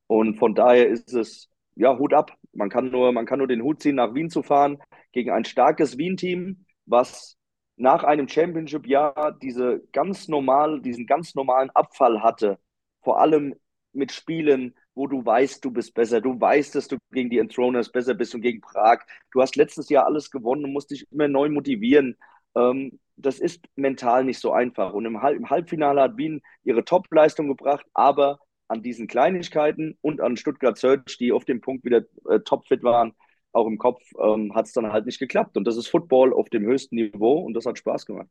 [0.07, 2.33] Und von daher ist es, ja, Hut ab.
[2.53, 4.79] Man kann nur, man kann nur den Hut ziehen, nach Wien zu fahren,
[5.13, 7.37] gegen ein starkes Wien-Team, was
[7.77, 12.59] nach einem Championship-Jahr diese ganz normal, diesen ganz normalen Abfall hatte,
[13.03, 13.55] vor allem
[13.93, 17.91] mit Spielen, wo du weißt, du bist besser, du weißt, dass du gegen die Enthroners
[17.91, 19.01] besser bist und gegen Prag.
[19.33, 22.17] Du hast letztes Jahr alles gewonnen und musst dich immer neu motivieren.
[22.55, 24.93] Ähm, das ist mental nicht so einfach.
[24.93, 30.21] Und im, Halb im Halbfinale hat Wien ihre Top-Leistung gebracht, aber an diesen Kleinigkeiten und
[30.21, 33.15] an Stuttgart Search, die auf dem Punkt wieder äh, topfit waren,
[33.53, 35.57] auch im Kopf, ähm, hat es dann halt nicht geklappt.
[35.57, 38.29] Und das ist Football auf dem höchsten Niveau und das hat Spaß gemacht.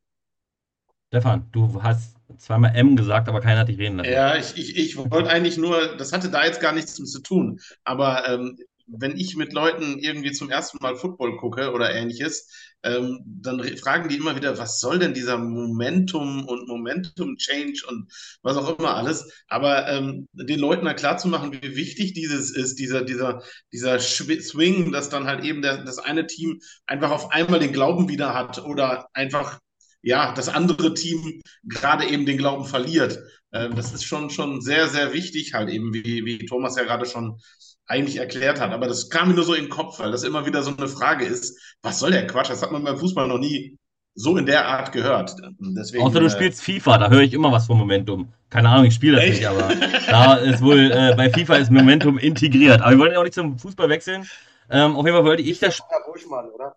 [1.14, 4.12] Stefan, du hast zweimal M gesagt, aber keiner hat dich reden lassen.
[4.12, 7.60] Ja, ich, ich, ich wollte eigentlich nur, das hatte da jetzt gar nichts zu tun,
[7.84, 12.50] aber ähm, wenn ich mit Leuten irgendwie zum ersten Mal Football gucke oder ähnliches,
[12.82, 18.58] ähm, dann fragen die immer wieder, was soll denn dieser Momentum und Momentum-Change und was
[18.58, 19.32] auch immer alles.
[19.48, 24.00] Aber ähm, den Leuten da klar zu machen, wie wichtig dieses ist, dieser, dieser, dieser
[24.00, 28.34] Swing, dass dann halt eben der, das eine Team einfach auf einmal den Glauben wieder
[28.34, 29.60] hat oder einfach
[30.04, 33.20] ja, das andere Team gerade eben den Glauben verliert.
[33.52, 37.06] Ähm, das ist schon, schon sehr, sehr wichtig, halt eben, wie, wie Thomas ja gerade
[37.06, 37.40] schon
[37.86, 38.72] eigentlich erklärt hat.
[38.72, 40.88] Aber das kam mir nur so in den Kopf, weil das immer wieder so eine
[40.88, 42.50] Frage ist, was soll der Quatsch?
[42.50, 43.78] Das hat man beim Fußball noch nie
[44.16, 45.36] so in der Art gehört.
[45.60, 48.32] Deswegen, Außer du äh, spielst FIFA, da höre ich immer was vom Momentum.
[48.50, 49.40] Keine Ahnung, ich spiele das echt?
[49.40, 49.74] nicht, aber
[50.08, 52.82] da ist wohl, äh, bei FIFA ist Momentum integriert.
[52.82, 54.30] Aber wir wollen ja auch nicht zum Fußball wechseln.
[54.70, 55.82] Ähm, auf jeden Fall wollte ich das.
[56.06, 56.76] Buschmann, oder?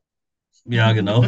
[0.68, 1.24] Ja, genau.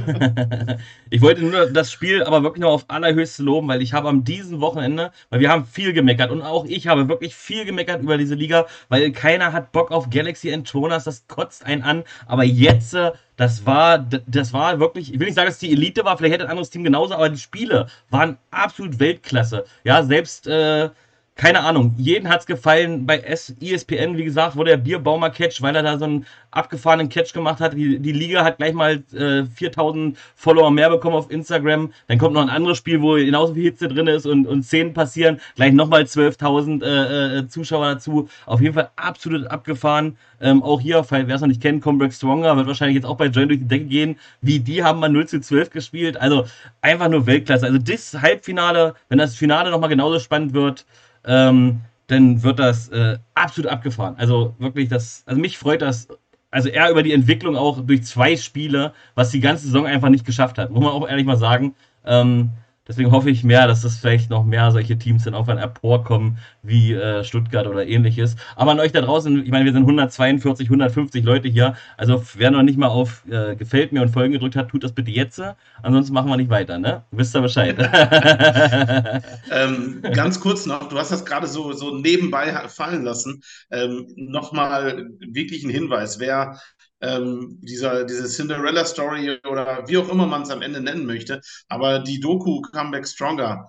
[1.11, 4.24] ich wollte nur das Spiel aber wirklich noch auf allerhöchste loben, weil ich habe am
[4.24, 8.18] diesem Wochenende, weil wir haben viel gemeckert und auch ich habe wirklich viel gemeckert über
[8.18, 12.42] diese Liga, weil keiner hat Bock auf Galaxy and Jonas, das kotzt einen an, aber
[12.42, 16.18] jetzt, äh, das war, das war wirklich, ich will nicht sagen, dass die Elite war,
[16.18, 19.64] vielleicht hätte ein anderes Team genauso, aber die Spiele waren absolut Weltklasse.
[19.85, 20.90] Ja, selbst, äh,
[21.38, 23.07] keine Ahnung, jeden hat's gefallen.
[23.07, 27.33] Bei ESPN, wie gesagt, wurde der Bierbaumer Catch, weil er da so einen abgefahrenen Catch
[27.33, 27.74] gemacht hat.
[27.74, 31.92] Die, die Liga hat gleich mal äh, 4000 Follower mehr bekommen auf Instagram.
[32.09, 34.94] Dann kommt noch ein anderes Spiel, wo genauso viel Hitze drin ist und, und Szenen
[34.94, 35.40] passieren.
[35.55, 38.29] Gleich nochmal 12.000 äh, äh, Zuschauer dazu.
[38.44, 40.18] Auf jeden Fall absolut abgefahren.
[40.40, 43.27] Ähm, auch hier, wer es noch nicht kennt, Comeback Stronger wird wahrscheinlich jetzt auch bei
[43.27, 44.18] Join durch die Decke gehen.
[44.40, 46.20] Wie die haben mal 0 zu 12 gespielt.
[46.20, 46.46] Also
[46.81, 47.66] einfach nur Weltklasse.
[47.66, 50.85] Also das Halbfinale, wenn das Finale nochmal genauso spannend wird,
[51.29, 54.17] ähm, dann wird das äh, absolut abgefahren.
[54.17, 56.09] Also wirklich, das, also mich freut das,
[56.51, 60.25] also eher über die Entwicklung auch durch zwei Spiele, was die ganze Saison einfach nicht
[60.25, 61.75] geschafft hat, muss man auch ehrlich mal sagen.
[62.05, 62.51] Ähm,
[62.88, 66.94] Deswegen hoffe ich mehr, dass das vielleicht noch mehr solche Teams dann irgendwann emporkommen, wie
[66.94, 68.37] äh, Stuttgart oder ähnliches.
[68.57, 71.77] Aber an euch da draußen, ich meine, wir sind 142, 150 Leute hier.
[71.98, 74.92] Also wer noch nicht mal auf äh, Gefällt mir und Folgen gedrückt hat, tut das
[74.92, 75.42] bitte jetzt.
[75.83, 77.05] Ansonsten machen wir nicht weiter, ne?
[77.11, 77.77] Wisst ihr Bescheid.
[79.51, 83.42] ähm, ganz kurz noch, du hast das gerade so, so nebenbei fallen lassen.
[83.70, 86.18] Ähm, Nochmal wirklich ein Hinweis.
[86.18, 86.59] Wer
[87.01, 91.41] ähm, dieser, diese Cinderella-Story oder wie auch immer man es am Ende nennen möchte.
[91.69, 93.69] Aber die Doku Comeback Stronger,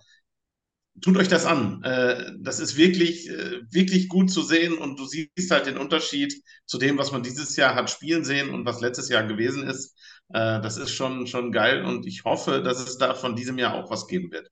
[1.01, 1.83] tut euch das an.
[1.83, 6.33] Äh, das ist wirklich, äh, wirklich gut zu sehen und du siehst halt den Unterschied
[6.65, 9.95] zu dem, was man dieses Jahr hat spielen sehen und was letztes Jahr gewesen ist.
[10.29, 13.75] Äh, das ist schon, schon geil und ich hoffe, dass es da von diesem Jahr
[13.75, 14.49] auch was geben wird.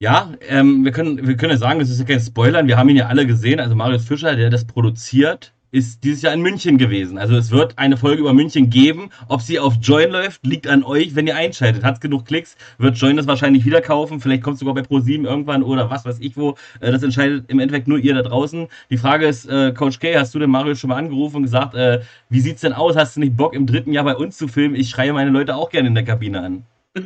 [0.00, 2.88] Ja, ähm, wir, können, wir können ja sagen, das ist ja kein Spoiler, wir haben
[2.88, 6.78] ihn ja alle gesehen, also Marius Fischer, der das produziert, ist dieses Jahr in München
[6.78, 7.18] gewesen.
[7.18, 9.10] Also es wird eine Folge über München geben.
[9.28, 11.84] Ob sie auf Join läuft, liegt an euch, wenn ihr einschaltet.
[11.84, 14.20] Hat genug Klicks, wird Join das wahrscheinlich wieder kaufen.
[14.20, 16.56] Vielleicht kommt es sogar bei Pro7 irgendwann oder was weiß ich wo.
[16.80, 18.68] Äh, das entscheidet im Endeffekt nur ihr da draußen.
[18.90, 21.74] Die Frage ist, äh, Coach K, hast du den Mario schon mal angerufen und gesagt,
[21.74, 22.00] äh,
[22.30, 22.96] wie sieht's denn aus?
[22.96, 24.74] Hast du nicht Bock im dritten Jahr bei uns zu filmen?
[24.74, 26.64] Ich schreie meine Leute auch gerne in der Kabine an.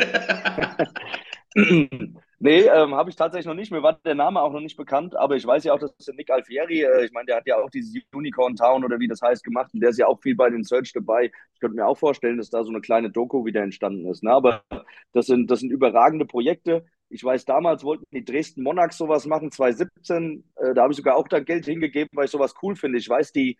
[2.44, 3.70] Nee, ähm, habe ich tatsächlich noch nicht.
[3.70, 6.14] Mir war der Name auch noch nicht bekannt, aber ich weiß ja auch, dass der
[6.14, 9.22] Nick Alfieri, äh, ich meine, der hat ja auch dieses Unicorn Town oder wie das
[9.22, 11.30] heißt gemacht und der ist ja auch viel bei den Search dabei.
[11.54, 14.24] Ich könnte mir auch vorstellen, dass da so eine kleine Doku wieder entstanden ist.
[14.24, 14.32] Ne?
[14.32, 14.64] Aber
[15.12, 16.84] das sind, das sind überragende Projekte.
[17.10, 20.42] Ich weiß, damals wollten die Dresden Monarchs sowas machen, 2017.
[20.56, 22.98] Äh, da habe ich sogar auch da Geld hingegeben, weil ich sowas cool finde.
[22.98, 23.56] Ich weiß, die,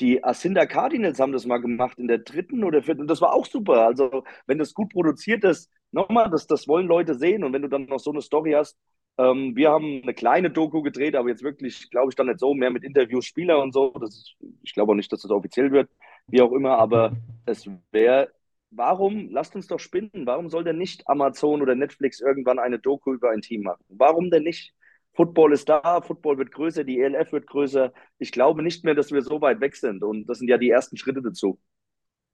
[0.00, 3.34] die Asinda Cardinals haben das mal gemacht in der dritten oder vierten und das war
[3.34, 3.86] auch super.
[3.86, 7.68] Also, wenn das gut produziert ist, nochmal, das, das wollen Leute sehen und wenn du
[7.68, 8.78] dann noch so eine Story hast,
[9.18, 12.54] ähm, wir haben eine kleine Doku gedreht, aber jetzt wirklich, glaube ich, dann nicht so,
[12.54, 13.90] mehr mit Interviews, Spieler und so.
[14.00, 15.90] Das ist, ich glaube auch nicht, dass das offiziell wird,
[16.28, 18.32] wie auch immer, aber es wäre,
[18.70, 23.12] warum, lasst uns doch spinnen, warum soll denn nicht Amazon oder Netflix irgendwann eine Doku
[23.12, 23.84] über ein Team machen?
[23.88, 24.72] Warum denn nicht?
[25.14, 27.92] Football ist da, Football wird größer, die ELF wird größer.
[28.18, 30.70] Ich glaube nicht mehr, dass wir so weit weg sind und das sind ja die
[30.70, 31.58] ersten Schritte dazu.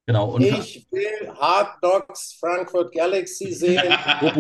[0.09, 0.31] Genau.
[0.31, 3.95] Und ich will Hard Knocks Frankfurt Galaxy sehen.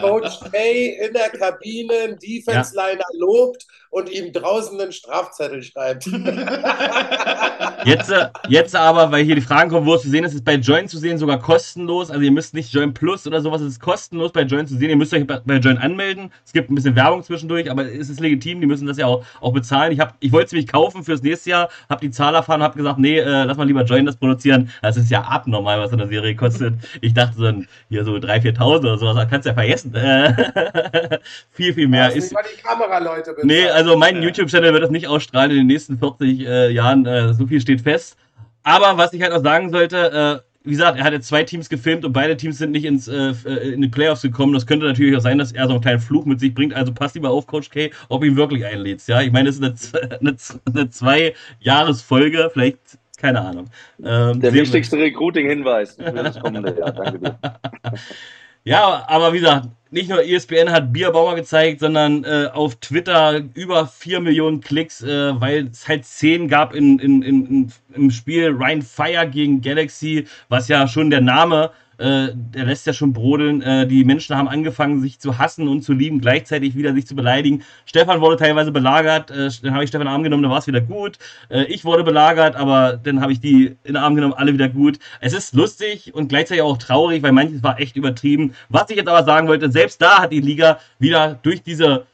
[0.00, 3.18] Coach Kay in der Kabine einen Defense-Liner ja.
[3.18, 6.06] lobt und ihm draußen einen Strafzettel schreibt.
[7.84, 10.44] jetzt, äh, jetzt aber, weil hier die Fragen kommen, wo es zu sehen ist, ist
[10.44, 12.08] bei Join zu sehen sogar kostenlos.
[12.10, 14.90] Also ihr müsst nicht Join Plus oder sowas, es ist kostenlos bei Join zu sehen.
[14.90, 16.30] Ihr müsst euch bei Join anmelden.
[16.44, 19.24] Es gibt ein bisschen Werbung zwischendurch, aber es ist legitim, die müssen das ja auch,
[19.40, 19.90] auch bezahlen.
[19.90, 23.00] Ich, ich wollte es nämlich kaufen fürs nächste Jahr, habe die Zahl erfahren, habe gesagt,
[23.00, 24.70] nee, äh, lass mal lieber Join das produzieren.
[24.82, 26.74] Das ist ja ja abnormal, was so eine Serie kostet.
[27.00, 27.52] Ich dachte so,
[27.88, 29.92] hier so 3.000, 4.000 oder sowas, kannst du ja vergessen.
[31.50, 32.14] viel, viel mehr.
[32.14, 33.46] ist, mal die Kameraleute bezahlen.
[33.46, 37.06] Nee, also mein YouTube-Channel wird das nicht ausstrahlen in den nächsten 40 äh, Jahren.
[37.06, 38.16] Äh, so viel steht fest.
[38.62, 41.68] Aber was ich halt auch sagen sollte, äh, wie gesagt, er hat jetzt zwei Teams
[41.68, 44.52] gefilmt und beide Teams sind nicht ins, äh, äh, in die Playoffs gekommen.
[44.52, 46.74] Das könnte natürlich auch sein, dass er so einen kleinen Fluch mit sich bringt.
[46.74, 49.08] Also passt lieber auf, Coach K, ob ihn wirklich einlädst.
[49.08, 50.36] Ja, ich meine, das ist eine, eine,
[50.74, 52.50] eine zwei-Jahres-Folge.
[52.52, 52.78] Vielleicht
[53.16, 53.66] keine Ahnung.
[54.04, 56.92] Ähm, Der wichtigste Recruiting-Hinweis für das kommende Jahr.
[56.92, 57.38] Danke dir.
[58.66, 63.86] Ja, aber wie gesagt, nicht nur ESPN hat Bierbaumer gezeigt, sondern äh, auf Twitter über
[63.86, 68.82] 4 Millionen Klicks, äh, weil es halt Szenen gab in, in, in, im Spiel Ryan
[68.82, 73.62] Fire gegen Galaxy, was ja schon der Name äh, der lässt ja schon brodeln.
[73.62, 77.14] Äh, die Menschen haben angefangen, sich zu hassen und zu lieben, gleichzeitig wieder sich zu
[77.14, 77.62] beleidigen.
[77.84, 80.58] Stefan wurde teilweise belagert, äh, dann habe ich Stefan in den Arm genommen, dann war
[80.58, 81.18] es wieder gut.
[81.48, 84.68] Äh, ich wurde belagert, aber dann habe ich die in den Arm genommen, alle wieder
[84.68, 84.98] gut.
[85.20, 88.54] Es ist lustig und gleichzeitig auch traurig, weil manches war echt übertrieben.
[88.68, 92.06] Was ich jetzt aber sagen wollte, selbst da hat die Liga wieder durch diese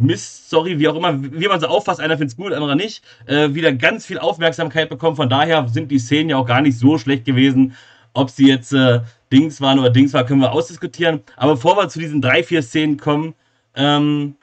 [0.00, 3.02] Mist, sorry, wie auch immer, wie man so auffasst, einer findet es gut, anderer nicht,
[3.26, 5.16] äh, wieder ganz viel Aufmerksamkeit bekommen.
[5.16, 7.74] Von daher sind die Szenen ja auch gar nicht so schlecht gewesen.
[8.18, 9.00] Ob sie jetzt äh,
[9.32, 11.20] Dings waren oder Dings war, können wir ausdiskutieren.
[11.36, 13.34] Aber bevor wir zu diesen drei, vier Szenen kommen,
[13.76, 14.34] ähm,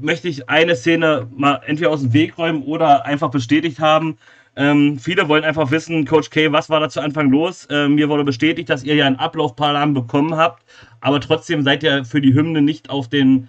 [0.00, 4.16] möchte ich eine Szene mal entweder aus dem Weg räumen oder einfach bestätigt haben.
[4.56, 7.68] Ähm, viele wollen einfach wissen, Coach K, was war da zu Anfang los?
[7.70, 10.64] Ähm, mir wurde bestätigt, dass ihr ja einen Ablaufplan bekommen habt,
[11.00, 13.48] aber trotzdem seid ihr für die Hymne nicht auf den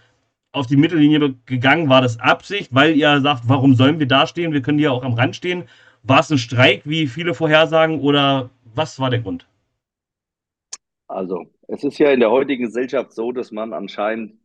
[0.54, 1.88] auf die Mittellinie gegangen.
[1.88, 4.52] War das Absicht, weil ihr sagt, warum sollen wir da stehen?
[4.52, 5.64] Wir können hier auch am Rand stehen.
[6.04, 9.46] War es ein Streik, wie viele vorhersagen, oder was war der Grund?
[11.12, 14.40] Also, es ist ja in der heutigen Gesellschaft so, dass man anscheinend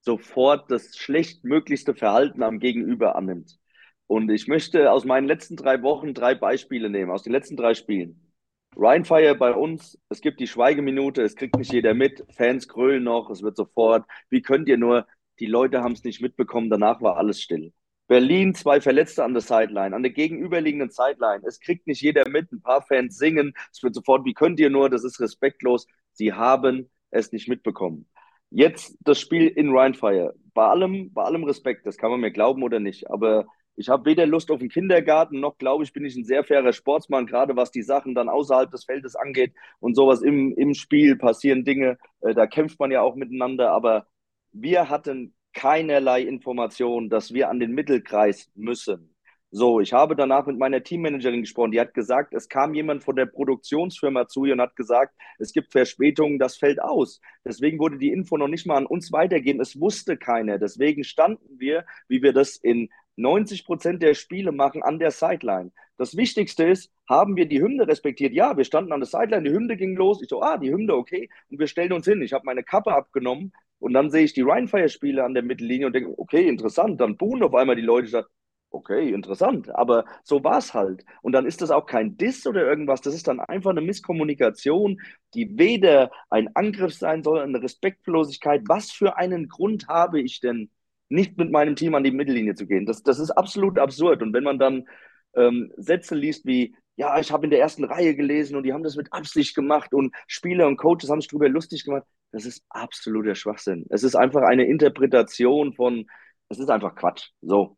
[0.00, 3.58] sofort das schlechtmöglichste Verhalten am Gegenüber annimmt.
[4.06, 7.74] Und ich möchte aus meinen letzten drei Wochen drei Beispiele nehmen, aus den letzten drei
[7.74, 8.32] Spielen.
[8.76, 13.04] Ryan Fire bei uns, es gibt die Schweigeminute, es kriegt nicht jeder mit, Fans grölen
[13.04, 15.06] noch, es wird sofort, wie könnt ihr nur,
[15.40, 17.72] die Leute haben es nicht mitbekommen, danach war alles still.
[18.06, 21.42] Berlin, zwei Verletzte an der Sideline, an der gegenüberliegenden Sideline.
[21.46, 24.70] Es kriegt nicht jeder mit, ein paar Fans singen, es wird sofort, wie könnt ihr
[24.70, 25.86] nur, das ist respektlos.
[26.16, 28.08] Sie haben es nicht mitbekommen.
[28.50, 30.34] Jetzt das Spiel in Rheinfire.
[30.54, 34.06] Bei allem, bei allem Respekt, das kann man mir glauben oder nicht, aber ich habe
[34.06, 37.56] weder Lust auf den Kindergarten, noch glaube ich, bin ich ein sehr fairer Sportsmann, gerade
[37.56, 41.98] was die Sachen dann außerhalb des Feldes angeht und sowas im, im Spiel passieren Dinge,
[42.20, 44.06] äh, da kämpft man ja auch miteinander, aber
[44.52, 49.15] wir hatten keinerlei Information, dass wir an den Mittelkreis müssen.
[49.58, 51.70] So, ich habe danach mit meiner Teammanagerin gesprochen.
[51.70, 55.54] Die hat gesagt, es kam jemand von der Produktionsfirma zu ihr und hat gesagt, es
[55.54, 57.22] gibt Verspätungen, das fällt aus.
[57.42, 59.62] Deswegen wurde die Info noch nicht mal an uns weitergegeben.
[59.62, 60.58] Es wusste keiner.
[60.58, 65.72] Deswegen standen wir, wie wir das in 90 Prozent der Spiele machen, an der Sideline.
[65.96, 68.34] Das Wichtigste ist, haben wir die Hymne respektiert?
[68.34, 70.20] Ja, wir standen an der Sideline, die Hymne ging los.
[70.20, 71.30] Ich so, ah, die Hymne, okay.
[71.50, 72.20] Und wir stellen uns hin.
[72.20, 75.94] Ich habe meine Kappe abgenommen und dann sehe ich die Rheinfire-Spiele an der Mittellinie und
[75.94, 77.00] denke, okay, interessant.
[77.00, 78.04] Dann buhen auf einmal die Leute.
[78.04, 78.28] Ich sage,
[78.70, 81.04] okay, interessant, aber so war es halt.
[81.22, 85.00] Und dann ist das auch kein Diss oder irgendwas, das ist dann einfach eine Misskommunikation,
[85.34, 88.62] die weder ein Angriff sein soll, eine Respektlosigkeit.
[88.66, 90.70] Was für einen Grund habe ich denn,
[91.08, 92.86] nicht mit meinem Team an die Mittellinie zu gehen?
[92.86, 94.22] Das, das ist absolut absurd.
[94.22, 94.86] Und wenn man dann
[95.34, 98.82] ähm, Sätze liest wie, ja, ich habe in der ersten Reihe gelesen und die haben
[98.82, 102.64] das mit Absicht gemacht und Spieler und Coaches haben sich darüber lustig gemacht, das ist
[102.70, 103.86] absoluter Schwachsinn.
[103.90, 106.06] Es ist einfach eine Interpretation von,
[106.48, 107.30] es ist einfach Quatsch.
[107.42, 107.76] So,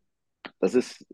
[0.60, 1.06] das ist,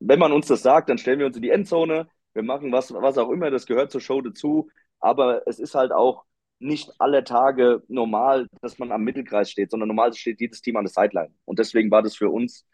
[0.00, 2.92] wenn man uns das sagt, dann stellen wir uns in die Endzone, wir machen was,
[2.92, 4.68] was auch immer, das gehört zur Show dazu.
[5.00, 6.24] Aber es ist halt auch
[6.58, 10.84] nicht alle Tage normal, dass man am Mittelkreis steht, sondern normal steht jedes Team an
[10.84, 11.34] der Sideline.
[11.44, 12.66] Und deswegen war das für uns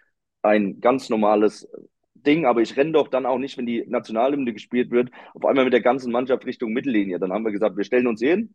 [0.42, 1.68] ein ganz normales
[2.14, 2.46] Ding.
[2.46, 5.72] Aber ich renne doch dann auch nicht, wenn die Nationalhymne gespielt wird, auf einmal mit
[5.72, 7.18] der ganzen Mannschaft Richtung Mittellinie.
[7.18, 8.54] Dann haben wir gesagt, wir stellen uns hin.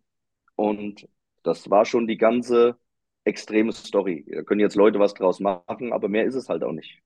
[0.55, 1.07] Und
[1.43, 2.77] das war schon die ganze
[3.23, 4.25] extreme Story.
[4.29, 7.01] Da können jetzt Leute was draus machen, aber mehr ist es halt auch nicht.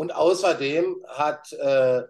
[0.00, 2.00] Und außerdem hat äh,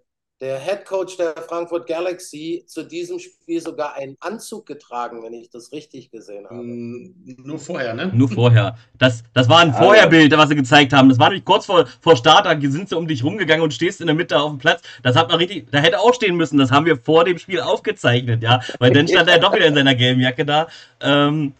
[0.41, 5.51] der Head Coach der Frankfurt Galaxy zu diesem Spiel sogar einen Anzug getragen, wenn ich
[5.51, 6.63] das richtig gesehen habe.
[6.63, 8.13] Mm, Nur vorher, ne?
[8.15, 8.77] Nur vorher.
[8.97, 11.09] Das, das war ein Vorherbild, was sie gezeigt haben.
[11.09, 14.01] Das war nämlich kurz vor, vor Start, da sind sie um dich rumgegangen und stehst
[14.01, 14.83] in der Mitte auf dem Platz.
[15.03, 16.59] Das hat man richtig, da hätte auch stehen müssen.
[16.59, 18.61] Das haben wir vor dem Spiel aufgezeichnet, ja.
[18.79, 20.69] Weil dann stand er doch wieder in seiner gelben Jacke da.
[21.01, 21.55] Ähm,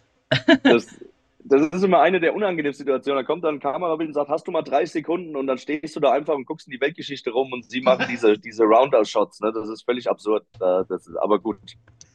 [0.63, 0.87] Das,
[1.51, 3.23] das ist immer eine der unangenehmen Situationen.
[3.23, 5.95] Da kommt dann ein Kamerabild und sagt, hast du mal drei Sekunden und dann stehst
[5.95, 9.41] du da einfach und guckst in die Weltgeschichte rum und sie machen diese, diese Roundout-Shots.
[9.41, 9.51] Ne?
[9.53, 10.45] Das ist völlig absurd.
[10.61, 11.59] Äh, Das ist, aber gut,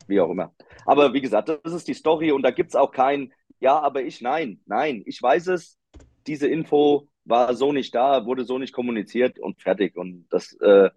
[0.09, 0.53] wie auch immer.
[0.87, 4.03] Aber wie gesagt, das ist die Story und da gibt es auch kein Ja, aber
[4.03, 5.79] ich, nein, nein, ich weiß es.
[6.27, 9.97] Diese Info war so nicht da, wurde so nicht kommuniziert und fertig.
[9.97, 10.91] Und das, äh,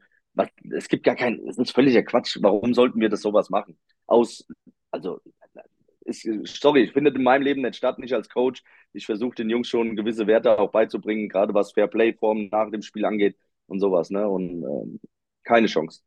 [0.71, 2.37] es gibt gar kein, es ist völliger Quatsch.
[2.41, 3.77] Warum sollten wir das sowas machen?
[4.07, 4.47] Aus,
[4.91, 5.19] also
[6.09, 6.27] ist,
[6.61, 8.63] sorry, ich findet in meinem Leben nicht statt, nicht als Coach.
[8.93, 13.05] Ich versuche den Jungs schon gewisse Werte auch beizubringen, gerade was Fairplay-Formen nach dem Spiel
[13.05, 14.27] angeht und sowas, ne?
[14.27, 14.99] Und ähm,
[15.43, 16.01] keine Chance.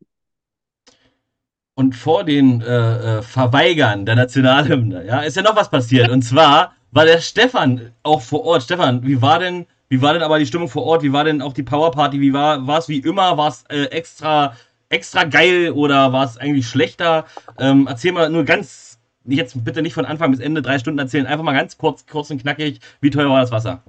[1.74, 6.10] Und vor den äh, äh, Verweigern der Nationalhymne, ja, ist ja noch was passiert.
[6.10, 8.62] Und zwar war der Stefan auch vor Ort.
[8.62, 11.02] Stefan, wie war denn, wie war denn aber die Stimmung vor Ort?
[11.02, 12.20] Wie war denn auch die Powerparty?
[12.20, 13.38] Wie war, war es wie immer?
[13.38, 14.54] War es äh, extra,
[14.90, 17.24] extra geil oder war es eigentlich schlechter?
[17.58, 18.91] Ähm, erzähl mal nur ganz,
[19.24, 22.30] jetzt bitte nicht von Anfang bis Ende drei Stunden erzählen, einfach mal ganz kurz, kurz
[22.30, 23.82] und knackig, wie teuer war das Wasser?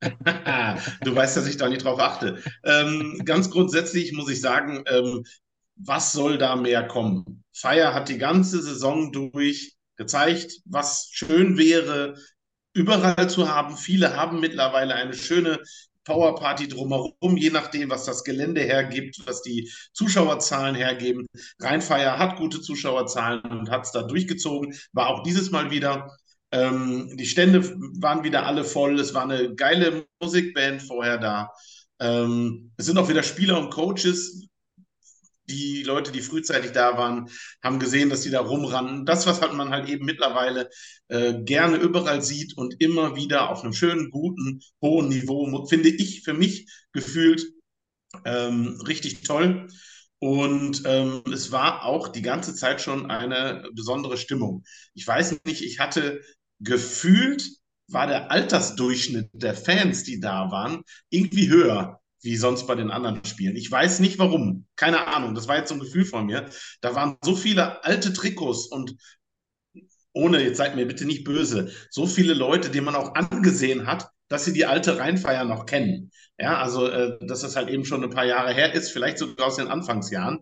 [1.02, 2.42] du weißt, dass ich da nicht drauf achte.
[2.64, 5.24] Ähm, ganz grundsätzlich muss ich sagen, ähm,
[5.76, 7.44] was soll da mehr kommen?
[7.52, 12.14] Feier hat die ganze Saison durch gezeigt, was schön wäre,
[12.72, 13.76] überall zu haben.
[13.76, 15.60] Viele haben mittlerweile eine schöne
[16.10, 21.26] Powerparty drumherum, je nachdem, was das Gelände hergibt, was die Zuschauerzahlen hergeben.
[21.60, 26.16] Rheinfeier hat gute Zuschauerzahlen und hat es da durchgezogen, war auch dieses Mal wieder.
[26.50, 27.62] Ähm, die Stände
[28.00, 28.98] waren wieder alle voll.
[28.98, 31.52] Es war eine geile Musikband vorher da.
[32.00, 34.48] Ähm, es sind auch wieder Spieler und Coaches.
[35.50, 37.28] Die Leute, die frühzeitig da waren,
[37.62, 39.04] haben gesehen, dass die da rumrannten.
[39.06, 40.70] Das, was hat man halt eben mittlerweile
[41.08, 46.22] äh, gerne überall sieht und immer wieder auf einem schönen, guten, hohen Niveau, finde ich
[46.22, 47.44] für mich gefühlt
[48.24, 49.68] ähm, richtig toll.
[50.18, 54.64] Und ähm, es war auch die ganze Zeit schon eine besondere Stimmung.
[54.94, 56.20] Ich weiß nicht, ich hatte
[56.58, 57.48] gefühlt,
[57.88, 63.24] war der Altersdurchschnitt der Fans, die da waren, irgendwie höher wie sonst bei den anderen
[63.24, 63.56] Spielen.
[63.56, 64.66] Ich weiß nicht warum.
[64.76, 65.34] Keine Ahnung.
[65.34, 66.48] Das war jetzt so ein Gefühl von mir.
[66.80, 68.96] Da waren so viele alte Trikots und
[70.12, 74.08] ohne, jetzt seid mir bitte nicht böse, so viele Leute, die man auch angesehen hat,
[74.28, 76.10] dass sie die alte Rheinfeier noch kennen.
[76.38, 79.48] Ja, also, äh, dass das halt eben schon ein paar Jahre her ist, vielleicht sogar
[79.48, 80.40] aus den Anfangsjahren.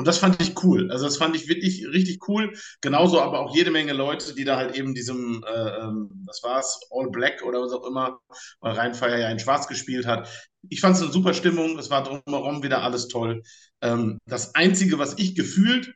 [0.00, 0.90] Und das fand ich cool.
[0.90, 2.54] Also das fand ich wirklich richtig cool.
[2.80, 6.58] Genauso aber auch jede Menge Leute, die da halt eben diesem, äh, ähm, was war
[6.58, 8.18] es, All Black oder was auch immer,
[8.60, 10.26] weil Rheinfeier ja in Schwarz gespielt hat.
[10.70, 11.78] Ich fand es eine super Stimmung.
[11.78, 13.42] Es war drumherum wieder alles toll.
[13.82, 15.92] Ähm, das Einzige, was ich gefühlt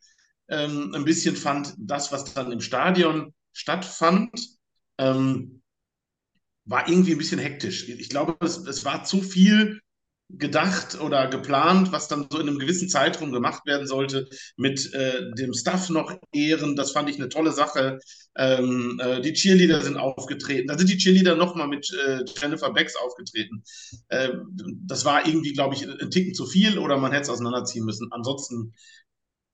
[0.49, 4.39] ähm, ein bisschen fand, das, was dann im Stadion stattfand,
[4.99, 5.63] ähm,
[6.67, 7.89] war irgendwie ein bisschen hektisch.
[7.89, 9.81] Ich glaube, es, es war zu viel
[10.39, 15.33] gedacht oder geplant, was dann so in einem gewissen Zeitraum gemacht werden sollte, mit äh,
[15.37, 16.77] dem Staff noch ehren.
[16.77, 17.99] Das fand ich eine tolle Sache.
[18.37, 20.69] Ähm, äh, die Cheerleader sind aufgetreten.
[20.69, 23.63] Da sind die Cheerleader nochmal mit äh, Jennifer Becks aufgetreten.
[24.11, 27.85] Ähm, das war irgendwie, glaube ich, ein Ticken zu viel oder man hätte es auseinanderziehen
[27.85, 28.09] müssen.
[28.13, 28.75] Ansonsten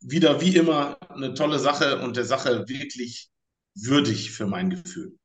[0.00, 3.30] wieder wie immer eine tolle Sache und der Sache wirklich
[3.74, 5.19] würdig für mein Gefühl.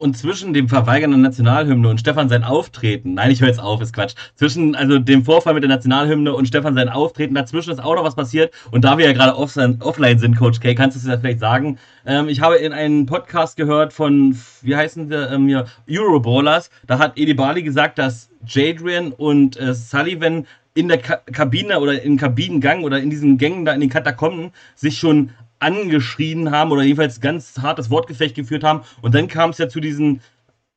[0.00, 3.82] Und zwischen dem Verweigern der Nationalhymne und Stefan sein Auftreten, nein, ich höre jetzt auf,
[3.82, 4.14] ist Quatsch.
[4.34, 8.04] Zwischen also dem Vorfall mit der Nationalhymne und Stefan sein Auftreten, dazwischen ist auch noch
[8.04, 8.54] was passiert.
[8.70, 11.40] Und da wir ja gerade off offline sind, Coach K, kannst du es ja vielleicht
[11.40, 11.78] sagen?
[12.06, 16.70] Ähm, ich habe in einen Podcast gehört von, wie heißen wir, ähm, hier, Euroballers.
[16.86, 22.00] Da hat Edi Bali gesagt, dass Jadrian und äh, Sullivan in der Ka Kabine oder
[22.00, 26.82] im Kabinengang oder in diesen Gängen da in den Katakomben sich schon angeschrien haben oder
[26.82, 28.82] jedenfalls ganz hartes Wortgefecht geführt haben.
[29.02, 30.20] Und dann kam es ja zu diesem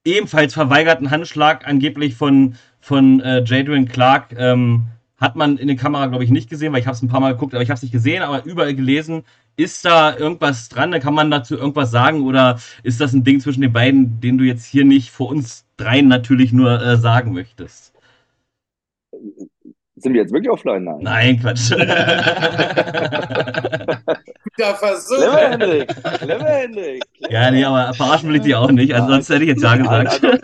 [0.05, 4.35] ebenfalls verweigerten Handschlag angeblich von, von äh, Jadrian Clark.
[4.37, 4.85] Ähm,
[5.17, 7.21] hat man in der Kamera, glaube ich, nicht gesehen, weil ich habe es ein paar
[7.21, 9.23] Mal geguckt, aber ich habe es nicht gesehen, aber überall gelesen.
[9.55, 10.91] Ist da irgendwas dran?
[10.91, 14.37] Da kann man dazu irgendwas sagen oder ist das ein Ding zwischen den beiden, den
[14.37, 17.93] du jetzt hier nicht vor uns dreien natürlich nur äh, sagen möchtest?
[20.03, 20.83] Sind wir jetzt wirklich offline?
[20.83, 20.99] Nein.
[21.01, 21.71] Nein, Quatsch.
[24.57, 25.15] Ja, Versuch.
[25.17, 25.87] Clever, Hendrik.
[26.19, 27.03] Clever, Hendrik.
[27.29, 28.93] Ja, nee, aber verarschen will ich die auch nicht.
[28.93, 30.23] Also sonst hätte ich jetzt ja gesagt.
[30.23, 30.37] also,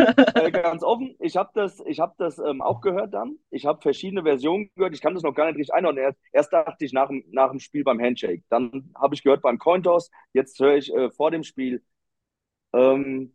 [0.48, 3.38] äh, ganz offen, ich habe das, ich hab das ähm, auch gehört dann.
[3.52, 4.95] Ich habe verschiedene Versionen gehört.
[4.95, 6.04] Ich kann das noch gar nicht richtig einordnen.
[6.06, 8.43] Erst, erst dachte ich nach, dem- nach dem Spiel beim Handshake.
[8.49, 10.10] Dann habe ich gehört beim Cointoss.
[10.34, 11.84] Jetzt höre ich äh, vor dem Spiel.
[12.74, 13.34] Ähm,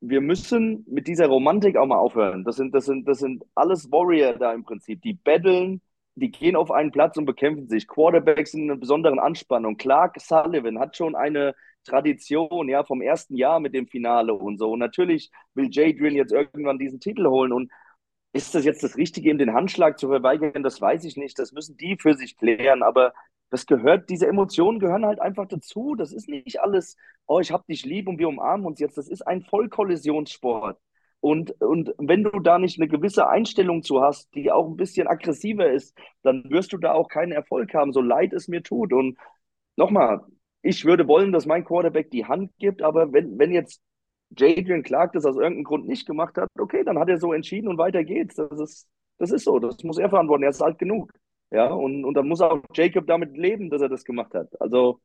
[0.00, 2.44] wir müssen mit dieser Romantik auch mal aufhören.
[2.44, 5.00] Das sind, das sind, das sind alles Warrior da im Prinzip.
[5.02, 5.80] Die betteln,
[6.16, 7.86] die gehen auf einen Platz und bekämpfen sich.
[7.86, 9.76] Quarterbacks in einer besonderen Anspannung.
[9.76, 14.72] Clark Sullivan hat schon eine Tradition, ja, vom ersten Jahr mit dem Finale und so.
[14.72, 17.52] Und natürlich will Jadrian jetzt irgendwann diesen Titel holen.
[17.52, 17.70] Und
[18.32, 20.62] ist das jetzt das Richtige, ihm den Handschlag zu verweigern?
[20.62, 21.38] Das weiß ich nicht.
[21.38, 22.82] Das müssen die für sich klären.
[22.82, 23.12] Aber
[23.56, 25.94] das gehört, diese Emotionen gehören halt einfach dazu.
[25.94, 26.96] Das ist nicht alles,
[27.26, 28.98] oh, ich hab dich lieb und wir umarmen uns jetzt.
[28.98, 30.78] Das ist ein Vollkollisionssport.
[31.20, 35.08] Und, und wenn du da nicht eine gewisse Einstellung zu hast, die auch ein bisschen
[35.08, 38.92] aggressiver ist, dann wirst du da auch keinen Erfolg haben, so leid es mir tut.
[38.92, 39.18] Und
[39.76, 40.20] nochmal,
[40.62, 43.82] ich würde wollen, dass mein Quarterback die Hand gibt, aber wenn, wenn jetzt
[44.36, 47.68] Jadrian Clark das aus irgendeinem Grund nicht gemacht hat, okay, dann hat er so entschieden
[47.68, 48.34] und weiter geht's.
[48.36, 48.88] Das ist,
[49.18, 50.44] das ist so, das muss er verantworten.
[50.44, 51.10] Er ist alt genug.
[51.56, 54.48] Ja, und, und dann muss auch Jacob damit leben, dass er das gemacht hat.
[54.60, 55.00] Also,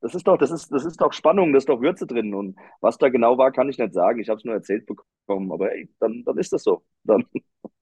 [0.00, 2.32] das ist doch, das ist, das ist doch Spannung, das ist doch Würze drin.
[2.32, 4.18] Und was da genau war, kann ich nicht sagen.
[4.18, 5.52] Ich habe es nur erzählt bekommen.
[5.52, 6.82] Aber ey, dann, dann ist das so.
[7.04, 7.26] Dann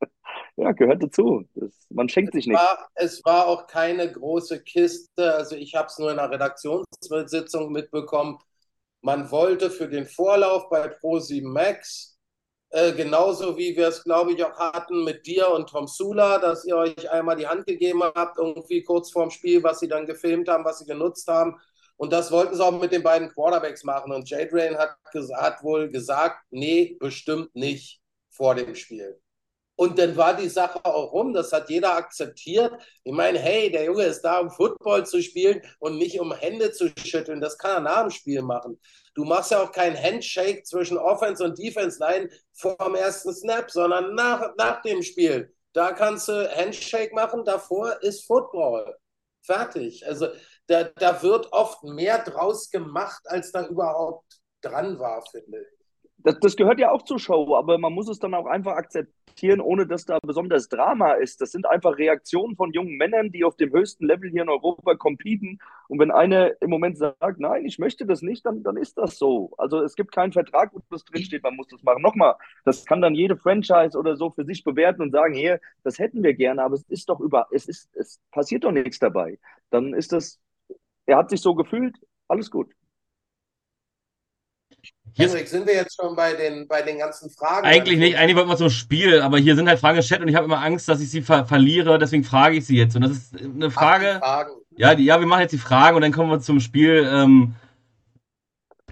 [0.57, 1.45] ja, gehört dazu.
[1.55, 2.59] Das, man schenkt es sich nicht.
[2.59, 5.33] War, es war auch keine große Kiste.
[5.33, 8.39] Also ich habe es nur in einer Redaktionssitzung mitbekommen.
[9.03, 12.14] Man wollte für den Vorlauf bei Pro7 Max
[12.75, 16.65] äh, genauso wie wir es, glaube ich, auch hatten mit dir und Tom Sula, dass
[16.65, 20.49] ihr euch einmal die Hand gegeben habt, irgendwie kurz vorm Spiel, was sie dann gefilmt
[20.49, 21.57] haben, was sie genutzt haben.
[21.97, 24.11] Und das wollten sie auch mit den beiden Quarterbacks machen.
[24.11, 24.97] Und Jade Rain hat,
[25.37, 28.01] hat wohl gesagt, nee, bestimmt nicht
[28.31, 29.21] vor dem Spiel.
[29.77, 32.73] Und dann war die Sache auch rum, das hat jeder akzeptiert.
[33.03, 36.71] Ich meine, hey, der Junge ist da, um Football zu spielen und nicht um Hände
[36.71, 37.41] zu schütteln.
[37.41, 38.81] Das kann er nach dem Spiel machen.
[39.15, 43.71] Du machst ja auch keinen Handshake zwischen Offense und Defense Line vor dem ersten Snap,
[43.71, 45.53] sondern nach, nach dem Spiel.
[45.73, 48.97] Da kannst du Handshake machen, davor ist Football.
[49.43, 50.07] Fertig.
[50.07, 50.29] Also
[50.69, 55.84] da, da wird oft mehr draus gemacht, als da überhaupt dran war, finde ich.
[56.25, 59.61] Das, das gehört ja auch zur Show, aber man muss es dann auch einfach akzeptieren
[59.61, 61.41] ohne dass da besonders Drama ist.
[61.41, 64.95] Das sind einfach Reaktionen von jungen Männern, die auf dem höchsten Level hier in Europa
[64.95, 65.59] competen.
[65.89, 69.19] Und wenn einer im Moment sagt, nein, ich möchte das nicht, dann, dann ist das
[69.19, 69.53] so.
[69.59, 72.03] Also es gibt keinen Vertrag, wo das drinsteht, man muss das machen.
[72.03, 75.99] Nochmal, das kann dann jede Franchise oder so für sich bewerten und sagen, hier, das
[75.99, 79.39] hätten wir gerne, aber es ist doch über, es ist, es passiert doch nichts dabei.
[79.71, 80.41] Dann ist das,
[81.07, 81.97] er hat sich so gefühlt,
[82.29, 82.73] alles gut.
[85.13, 87.67] Hier Henrik, sind wir jetzt schon bei den, bei den ganzen Fragen?
[87.67, 90.29] Eigentlich nicht, eigentlich wollten wir zum Spiel, aber hier sind halt Fragen im Chat und
[90.29, 92.97] ich habe immer Angst, dass ich sie ver verliere, deswegen frage ich sie jetzt.
[92.97, 94.21] Und das ist eine Frage.
[94.77, 97.09] Ja, die, ja, wir machen jetzt die Fragen und dann kommen wir zum Spiel.
[97.09, 97.55] Ähm,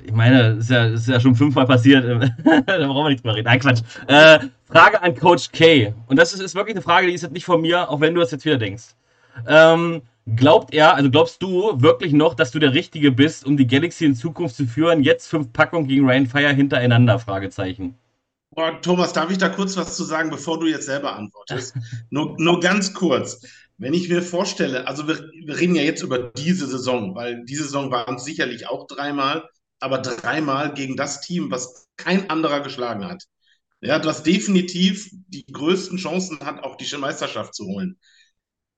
[0.05, 2.05] ich meine, ist ja, ist ja schon fünfmal passiert.
[2.45, 3.47] da brauchen wir nichts mehr reden.
[3.47, 3.82] Nein, Quatsch.
[4.07, 5.93] Äh, Frage an Coach K.
[6.07, 8.14] Und das ist, ist, wirklich eine Frage, die ist jetzt nicht von mir, auch wenn
[8.14, 8.95] du das jetzt wieder denkst.
[9.47, 10.03] Ähm,
[10.37, 14.05] Glaubt er, also glaubst du wirklich noch, dass du der Richtige bist, um die Galaxy
[14.05, 15.03] in Zukunft zu führen?
[15.03, 17.18] Jetzt fünf Packungen gegen Rainfire hintereinander?
[17.18, 17.99] Fragezeichen.
[18.51, 21.75] Boah, Thomas, darf ich da kurz was zu sagen, bevor du jetzt selber antwortest?
[22.11, 23.41] nur, nur ganz kurz.
[23.79, 27.64] Wenn ich mir vorstelle, also wir, wir reden ja jetzt über diese Saison, weil diese
[27.64, 29.49] Saison waren es sicherlich auch dreimal,
[29.81, 33.25] aber dreimal gegen das Team, was kein anderer geschlagen hat.
[33.81, 37.99] Ja, das definitiv die größten Chancen hat, auch die Meisterschaft zu holen.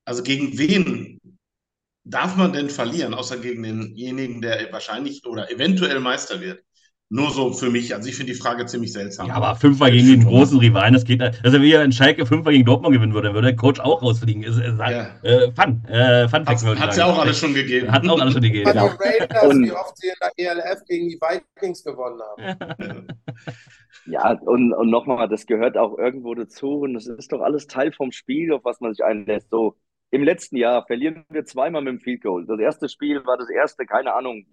[0.05, 1.19] Also gegen wen
[2.05, 6.63] darf man denn verlieren, außer gegen denjenigen, der wahrscheinlich oder eventuell Meister wird?
[7.09, 7.93] Nur so für mich.
[7.93, 9.27] Also ich finde die Frage ziemlich seltsam.
[9.27, 11.39] Ja, aber fünfmal gegen den großen Rivalen, das geht nicht.
[11.43, 14.01] Also wenn ihr in Schalke fünfmal gegen Dortmund gewinnen würde, dann würde der Coach auch
[14.01, 14.41] rausfliegen.
[14.41, 15.19] Ist, ist, ja.
[15.21, 15.85] äh, fun.
[15.87, 17.91] Äh, fun Hat es ja auch alles schon gegeben.
[17.91, 18.71] Hat auch alles schon gegeben.
[18.73, 18.85] Ja.
[18.85, 23.07] Raiders, wie oft sie in der ELF gegen die Vikings gewonnen haben.
[24.07, 27.91] Ja, und, und nochmal, das gehört auch irgendwo dazu und das ist doch alles Teil
[27.91, 29.49] vom Spiel, auf was man sich einlässt.
[29.49, 29.77] So,
[30.15, 32.45] im letzten Jahr verlieren wir zweimal mit dem Field Goal.
[32.45, 34.45] Das erste Spiel war das erste, keine Ahnung,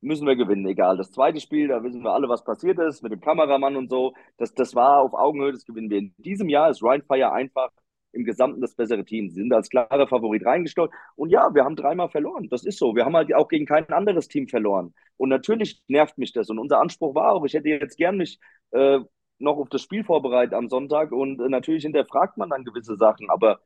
[0.00, 0.96] müssen wir gewinnen, egal.
[0.96, 4.14] Das zweite Spiel, da wissen wir alle, was passiert ist mit dem Kameramann und so.
[4.36, 5.98] Das, das war auf Augenhöhe, das gewinnen wir.
[5.98, 7.70] In diesem Jahr ist Ryan Fire einfach
[8.12, 9.28] im Gesamten das bessere Team.
[9.30, 10.90] Sie sind als klarer Favorit reingestellt.
[11.16, 12.48] Und ja, wir haben dreimal verloren.
[12.48, 12.94] Das ist so.
[12.94, 14.94] Wir haben halt auch gegen kein anderes Team verloren.
[15.16, 16.50] Und natürlich nervt mich das.
[16.50, 18.38] Und unser Anspruch war auch, ich hätte jetzt gern mich
[18.72, 19.00] äh,
[19.38, 21.12] noch auf das Spiel vorbereitet am Sonntag.
[21.12, 23.30] Und äh, natürlich hinterfragt man dann gewisse Sachen.
[23.30, 23.60] Aber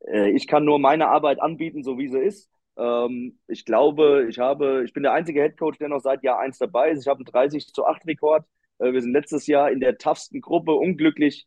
[0.00, 2.50] äh, ich kann nur meine Arbeit anbieten, so wie sie ist.
[2.78, 6.58] Ähm, ich glaube, ich habe, ich bin der einzige Headcoach, der noch seit Jahr 1
[6.58, 7.02] dabei ist.
[7.02, 8.46] Ich habe einen 30 zu 8 Rekord.
[8.78, 11.46] Äh, wir sind letztes Jahr in der toughsten Gruppe unglücklich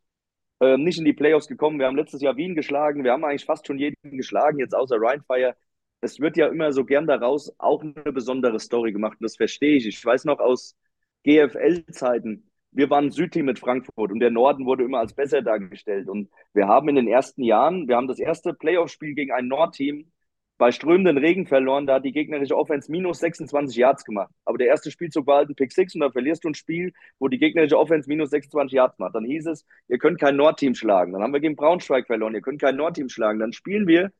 [0.59, 1.79] äh, nicht in die Playoffs gekommen.
[1.79, 3.03] Wir haben letztes Jahr Wien geschlagen.
[3.03, 5.55] Wir haben eigentlich fast schon jeden geschlagen, jetzt außer Rheinfire.
[6.01, 9.17] Es wird ja immer so gern daraus auch eine besondere Story gemacht.
[9.19, 9.87] Und das verstehe ich.
[9.87, 10.75] Ich weiß noch aus
[11.25, 16.07] GFL-Zeiten, wir waren Südteam mit Frankfurt und der Norden wurde immer als besser dargestellt.
[16.07, 20.11] Und wir haben in den ersten Jahren, wir haben das erste Playoff-Spiel gegen ein Nordteam
[20.59, 24.29] bei strömenden Regen verloren, da hat die gegnerische Offense minus 26 Yards gemacht.
[24.43, 26.91] Aber der erste Spielzug war halt ein Pick 6 und dann verlierst du ein Spiel,
[27.17, 29.15] wo die gegnerische Offense minus 26 Yards macht.
[29.15, 31.13] Dann hieß es, ihr könnt kein Nordteam schlagen.
[31.13, 33.39] Dann haben wir gegen Braunschweig verloren, ihr könnt kein Nordteam schlagen.
[33.39, 34.11] Dann spielen wir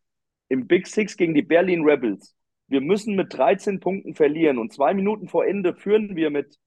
[0.47, 2.33] im Big Six gegen die Berlin Rebels.
[2.67, 6.57] Wir müssen mit 13 Punkten verlieren und zwei Minuten vor Ende führen wir mit,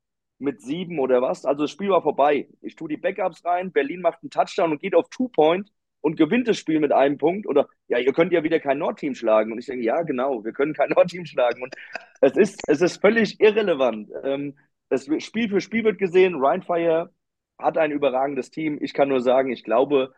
[0.42, 1.44] mit sieben oder was.
[1.44, 2.48] Also das Spiel war vorbei.
[2.60, 6.48] Ich tue die Backups rein, Berlin macht einen Touchdown und geht auf Two-Point und gewinnt
[6.48, 9.52] das Spiel mit einem Punkt oder ja, ihr könnt ja wieder kein Nordteam schlagen.
[9.52, 11.62] Und ich denke, ja, genau, wir können kein Nordteam schlagen.
[11.62, 11.74] Und
[12.20, 14.10] es ist, es ist völlig irrelevant.
[14.24, 14.56] Ähm,
[14.88, 16.34] das Spiel für Spiel wird gesehen.
[16.42, 17.12] Rheinfire
[17.58, 18.78] hat ein überragendes Team.
[18.80, 20.12] Ich kann nur sagen, ich glaube,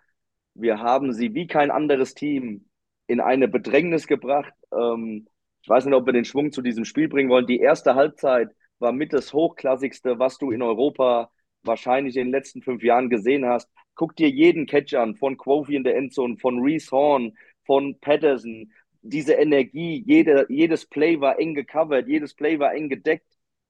[0.54, 2.66] wir haben sie wie kein anderes Team
[3.06, 4.52] in eine Bedrängnis gebracht.
[4.72, 5.28] Ähm,
[5.62, 7.46] ich weiß nicht, ob wir den Schwung zu diesem Spiel bringen wollen.
[7.46, 8.50] Die erste Halbzeit
[8.84, 11.30] war mit das Hochklassigste, was du in Europa
[11.64, 13.68] wahrscheinlich in den letzten fünf Jahren gesehen hast.
[13.96, 17.32] Guck dir jeden Catch an, von Quofi in der Endzone, von Reese Horn,
[17.64, 18.70] von Patterson.
[19.02, 23.26] Diese Energie, jede, jedes Play war eng gecovert, jedes Play war eng gedeckt.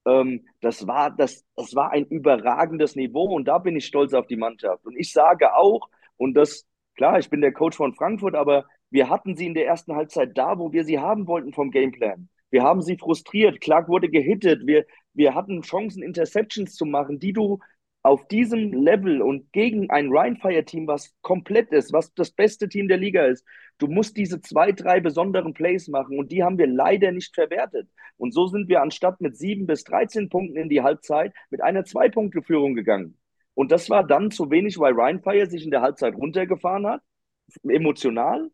[0.06, 4.26] Ähm, das, war, das, das war ein überragendes Niveau und da bin ich stolz auf
[4.26, 4.84] die Mannschaft.
[4.84, 9.08] Und ich sage auch, und das, klar, ich bin der Coach von Frankfurt, aber wir
[9.08, 12.28] hatten sie in der ersten Halbzeit da, wo wir sie haben wollten vom Gameplan.
[12.50, 13.60] Wir haben sie frustriert.
[13.60, 14.64] Clark wurde gehittet.
[14.64, 17.60] Wir, wir hatten Chancen, Interceptions zu machen, die du
[18.04, 22.98] auf diesem Level und gegen ein Rheinfire-Team, was komplett ist, was das beste Team der
[22.98, 23.46] Liga ist,
[23.78, 27.88] du musst diese zwei, drei besonderen Plays machen und die haben wir leider nicht verwertet.
[28.18, 31.84] Und so sind wir anstatt mit sieben bis 13 Punkten in die Halbzeit mit einer
[31.84, 33.16] Zwei-Punkte-Führung gegangen.
[33.54, 37.02] Und das war dann zu wenig, weil Rheinfire sich in der Halbzeit runtergefahren hat,
[37.62, 38.50] emotional,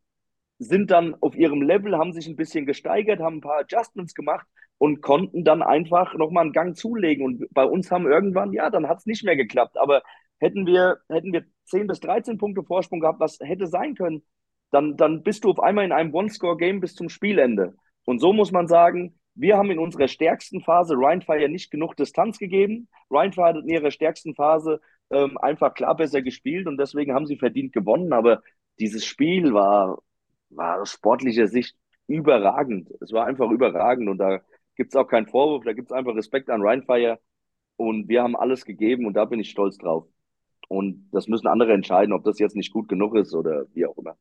[0.61, 4.47] sind dann auf ihrem Level, haben sich ein bisschen gesteigert, haben ein paar Adjustments gemacht
[4.77, 7.25] und konnten dann einfach nochmal einen Gang zulegen.
[7.25, 9.79] Und bei uns haben irgendwann, ja, dann hat es nicht mehr geklappt.
[9.79, 10.03] Aber
[10.39, 14.23] hätten wir, hätten wir 10 bis 13 Punkte Vorsprung gehabt, was hätte sein können,
[14.71, 17.75] dann, dann bist du auf einmal in einem One-Score-Game bis zum Spielende.
[18.05, 22.39] Und so muss man sagen, wir haben in unserer stärksten Phase Rheinfire nicht genug Distanz
[22.39, 22.89] gegeben.
[23.11, 24.81] Rheinfire hat in ihrer stärksten Phase
[25.11, 28.13] ähm, einfach klar besser gespielt und deswegen haben sie verdient gewonnen.
[28.13, 28.43] Aber
[28.79, 29.99] dieses Spiel war,
[30.51, 31.77] war aus sportlicher Sicht
[32.07, 32.91] überragend.
[33.01, 34.41] Es war einfach überragend und da
[34.77, 37.19] gibt es auch keinen Vorwurf, da gibt es einfach Respekt an Rheinfire
[37.77, 40.07] und wir haben alles gegeben und da bin ich stolz drauf.
[40.69, 43.97] Und das müssen andere entscheiden, ob das jetzt nicht gut genug ist oder wie auch
[43.97, 44.17] immer.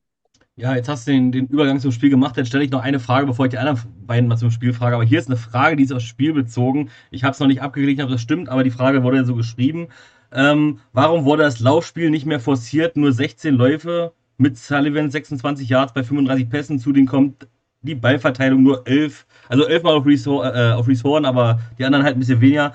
[0.56, 2.36] Ja, jetzt hast du den, den Übergang zum Spiel gemacht.
[2.36, 4.96] Jetzt stelle ich noch eine Frage, bevor ich die anderen beiden mal zum Spiel frage.
[4.96, 6.90] Aber hier ist eine Frage, die ist aufs Spiel bezogen.
[7.12, 9.36] Ich habe es noch nicht abgeglichen, ob das stimmt, aber die Frage wurde ja so
[9.36, 9.88] geschrieben.
[10.34, 12.98] Ähm, warum wurde das Laufspiel nicht mehr forciert?
[12.98, 16.80] Nur 16 Läufe mit Sullivan 26 Yards bei 35 Pässen.
[16.80, 17.48] Zudem kommt
[17.82, 22.16] die Ballverteilung nur 11, also 11 Mal auf Reese, äh, auf aber die anderen halt
[22.16, 22.74] ein bisschen weniger.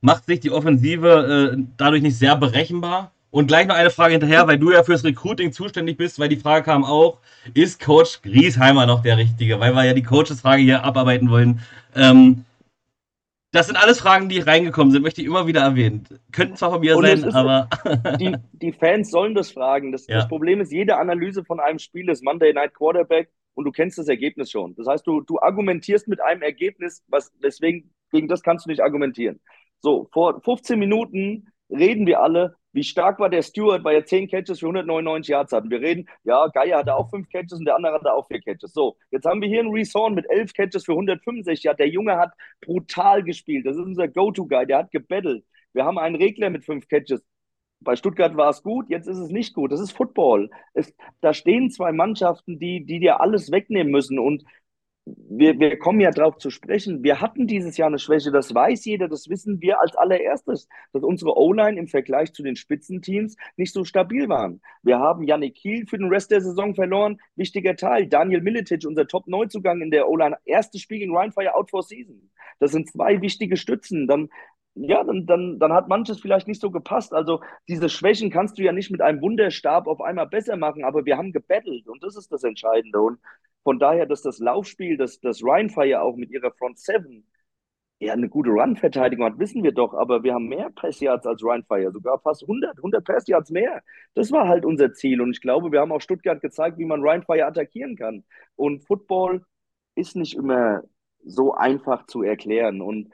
[0.00, 3.12] Macht sich die Offensive äh, dadurch nicht sehr berechenbar?
[3.30, 6.36] Und gleich noch eine Frage hinterher, weil du ja fürs Recruiting zuständig bist, weil die
[6.36, 7.18] Frage kam auch,
[7.54, 9.58] ist Coach Griesheimer noch der Richtige?
[9.58, 11.60] Weil wir ja die Coaches-Frage hier abarbeiten wollen.
[11.94, 12.44] Ähm,
[13.52, 16.08] das sind alles Fragen, die reingekommen sind, möchte ich immer wieder erwähnen.
[16.32, 17.68] Könnten zwar von mir Und sein, aber.
[18.18, 19.92] die, die, Fans sollen das fragen.
[19.92, 20.16] Das, ja.
[20.16, 23.98] das, Problem ist, jede Analyse von einem Spiel ist Monday Night Quarterback und du kennst
[23.98, 24.74] das Ergebnis schon.
[24.76, 28.82] Das heißt, du, du argumentierst mit einem Ergebnis, was deswegen, gegen das kannst du nicht
[28.82, 29.38] argumentieren.
[29.80, 34.28] So, vor 15 Minuten reden wir alle, wie stark war der Stewart, weil er 10
[34.28, 35.70] Catches für 199 Yards hatten.
[35.70, 38.72] Wir reden, ja, Geier hatte auch 5 Catches und der andere hatte auch 4 Catches.
[38.72, 41.78] So, jetzt haben wir hier einen Reese Horn mit 11 Catches für 165 Yards.
[41.78, 43.66] Der Junge hat brutal gespielt.
[43.66, 45.44] Das ist unser Go-To-Guy, der hat gebettelt.
[45.72, 47.24] Wir haben einen Regler mit 5 Catches.
[47.80, 49.72] Bei Stuttgart war es gut, jetzt ist es nicht gut.
[49.72, 50.50] Das ist Football.
[50.72, 54.18] Es, da stehen zwei Mannschaften, die, die dir alles wegnehmen müssen.
[54.20, 54.44] Und
[55.04, 57.02] wir, wir kommen ja drauf zu sprechen.
[57.02, 61.02] Wir hatten dieses Jahr eine Schwäche, das weiß jeder, das wissen wir als allererstes, dass
[61.02, 64.60] unsere O-Line im Vergleich zu den Spitzenteams nicht so stabil waren.
[64.82, 68.06] Wir haben Yannick Kiel für den Rest der Saison verloren, wichtiger Teil.
[68.06, 72.30] Daniel Militic, unser Top-Neuzugang in der O-Line, erstes Spiel gegen Rheinfire out for season.
[72.60, 74.06] Das sind zwei wichtige Stützen.
[74.06, 74.28] Dann
[74.74, 77.12] ja, dann, dann, dann hat manches vielleicht nicht so gepasst.
[77.12, 81.04] Also diese Schwächen kannst du ja nicht mit einem Wunderstab auf einmal besser machen, aber
[81.04, 82.98] wir haben gebettelt und das ist das Entscheidende.
[83.00, 83.18] Und
[83.64, 87.26] von daher, dass das Laufspiel, dass das Rheinfire auch mit ihrer Front Seven
[88.00, 91.92] ja eine gute Run-Verteidigung hat, wissen wir doch, aber wir haben mehr Pass-Yards als Rheinfire,
[91.92, 93.82] sogar fast 100, 100 Pass-Yards mehr.
[94.14, 97.02] Das war halt unser Ziel und ich glaube, wir haben auch Stuttgart gezeigt, wie man
[97.02, 98.24] Rheinfire attackieren kann.
[98.56, 99.44] Und Football
[99.94, 100.82] ist nicht immer
[101.24, 103.12] so einfach zu erklären und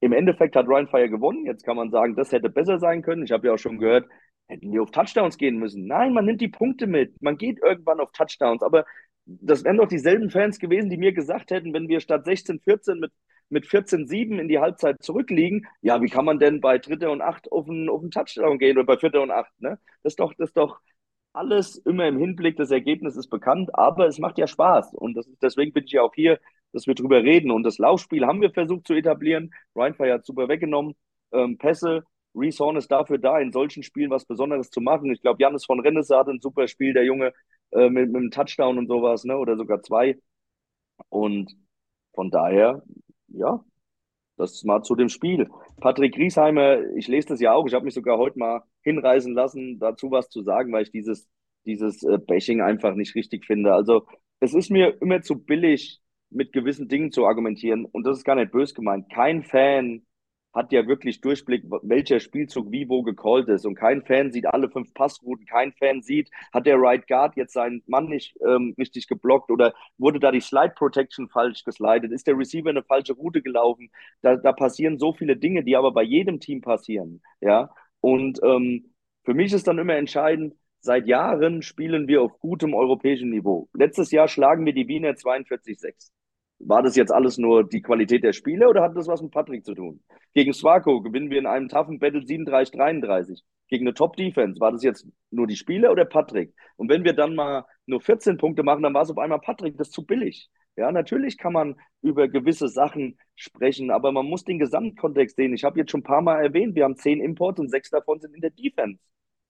[0.00, 1.46] im Endeffekt hat Rheinfire gewonnen.
[1.46, 3.24] Jetzt kann man sagen, das hätte besser sein können.
[3.24, 4.08] Ich habe ja auch schon gehört,
[4.48, 5.86] hätten wir auf Touchdowns gehen müssen.
[5.86, 7.20] Nein, man nimmt die Punkte mit.
[7.22, 8.62] Man geht irgendwann auf Touchdowns.
[8.62, 8.84] Aber
[9.26, 12.98] das wären doch dieselben Fans gewesen, die mir gesagt hätten, wenn wir statt 16, 14
[12.98, 13.12] mit,
[13.48, 17.22] mit 14, 7 in die Halbzeit zurückliegen, ja, wie kann man denn bei Dritter und
[17.22, 19.78] Acht auf einen, auf einen Touchdown gehen oder bei Vierter und Acht, ne?
[20.02, 20.80] Das ist doch, das ist doch,
[21.32, 24.94] alles immer im Hinblick, das Ergebnis ist bekannt, aber es macht ja Spaß.
[24.94, 26.40] Und ist, deswegen bin ich ja auch hier,
[26.72, 27.50] dass wir drüber reden.
[27.50, 29.52] Und das Laufspiel haben wir versucht zu etablieren.
[29.76, 30.94] Ryan Fire hat super weggenommen.
[31.32, 32.04] Ähm, Pässe,
[32.34, 35.12] Reese Horn ist dafür da, in solchen Spielen was Besonderes zu machen.
[35.12, 37.32] Ich glaube, Janis von Rennesse hat ein super Spiel, der Junge,
[37.72, 39.36] äh, mit, mit einem Touchdown und sowas, ne?
[39.38, 40.18] Oder sogar zwei.
[41.08, 41.52] Und
[42.14, 42.82] von daher,
[43.28, 43.64] ja,
[44.36, 45.48] das mal zu dem Spiel.
[45.80, 49.78] Patrick Griesheimer, ich lese das ja auch, ich habe mich sogar heute mal hinreißen lassen,
[49.78, 51.28] dazu was zu sagen, weil ich dieses,
[51.66, 53.72] dieses äh, Bashing einfach nicht richtig finde.
[53.74, 54.06] Also
[54.40, 56.00] es ist mir immer zu billig,
[56.30, 59.10] mit gewissen Dingen zu argumentieren und das ist gar nicht bös gemeint.
[59.12, 60.06] Kein Fan
[60.52, 63.64] hat ja wirklich Durchblick, welcher Spielzug wie wo gecallt ist.
[63.64, 65.46] Und kein Fan sieht alle fünf Passrouten.
[65.46, 69.74] Kein Fan sieht, hat der Right Guard jetzt seinen Mann nicht ähm, richtig geblockt oder
[69.98, 72.12] wurde da die Slide Protection falsch geslidet?
[72.12, 73.90] Ist der Receiver eine falsche Route gelaufen?
[74.22, 77.22] Da, da passieren so viele Dinge, die aber bei jedem Team passieren.
[77.40, 77.70] Ja.
[78.00, 78.92] Und ähm,
[79.24, 83.68] für mich ist dann immer entscheidend, seit Jahren spielen wir auf gutem europäischen Niveau.
[83.74, 86.10] Letztes Jahr schlagen wir die Wiener 42-6.
[86.62, 89.64] War das jetzt alles nur die Qualität der Spiele oder hat das was mit Patrick
[89.64, 90.02] zu tun?
[90.34, 93.40] Gegen Swako gewinnen wir in einem toughen Battle 37-33.
[93.68, 94.60] Gegen eine Top-Defense.
[94.60, 96.52] War das jetzt nur die Spiele oder Patrick?
[96.76, 99.78] Und wenn wir dann mal nur 14 Punkte machen, dann war es auf einmal Patrick.
[99.78, 100.50] Das ist zu billig.
[100.76, 105.54] Ja, natürlich kann man über gewisse Sachen sprechen, aber man muss den Gesamtkontext sehen.
[105.54, 108.20] Ich habe jetzt schon ein paar Mal erwähnt, wir haben zehn Imports und sechs davon
[108.20, 109.00] sind in der Defense.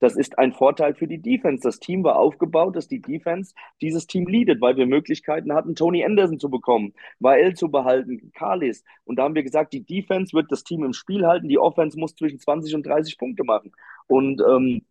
[0.00, 1.62] Das ist ein Vorteil für die Defense.
[1.62, 6.04] Das Team war aufgebaut, dass die Defense dieses Team leadet, weil wir Möglichkeiten hatten, Tony
[6.04, 8.82] Anderson zu bekommen, Wael zu behalten, Carlis.
[9.04, 11.98] Und da haben wir gesagt, die Defense wird das Team im Spiel halten, die Offense
[11.98, 13.72] muss zwischen 20 und 30 Punkte machen.
[14.06, 14.82] Und ähm,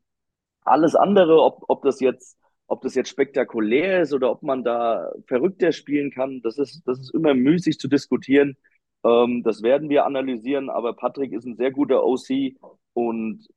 [0.63, 2.37] alles andere, ob, ob das jetzt
[2.69, 6.99] ob das jetzt spektakulär ist oder ob man da verrückter spielen kann, das ist, das
[6.99, 8.57] ist immer müßig zu diskutieren.
[9.03, 12.53] Ähm, das werden wir analysieren, aber Patrick ist ein sehr guter OC
[12.93, 13.47] und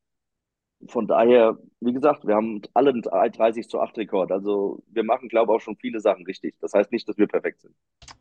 [0.88, 4.32] von daher, wie gesagt, wir haben alle einen 30 zu 8 Rekord.
[4.32, 6.54] Also wir machen, glaube ich, auch schon viele Sachen richtig.
[6.60, 7.74] Das heißt nicht, dass wir perfekt sind.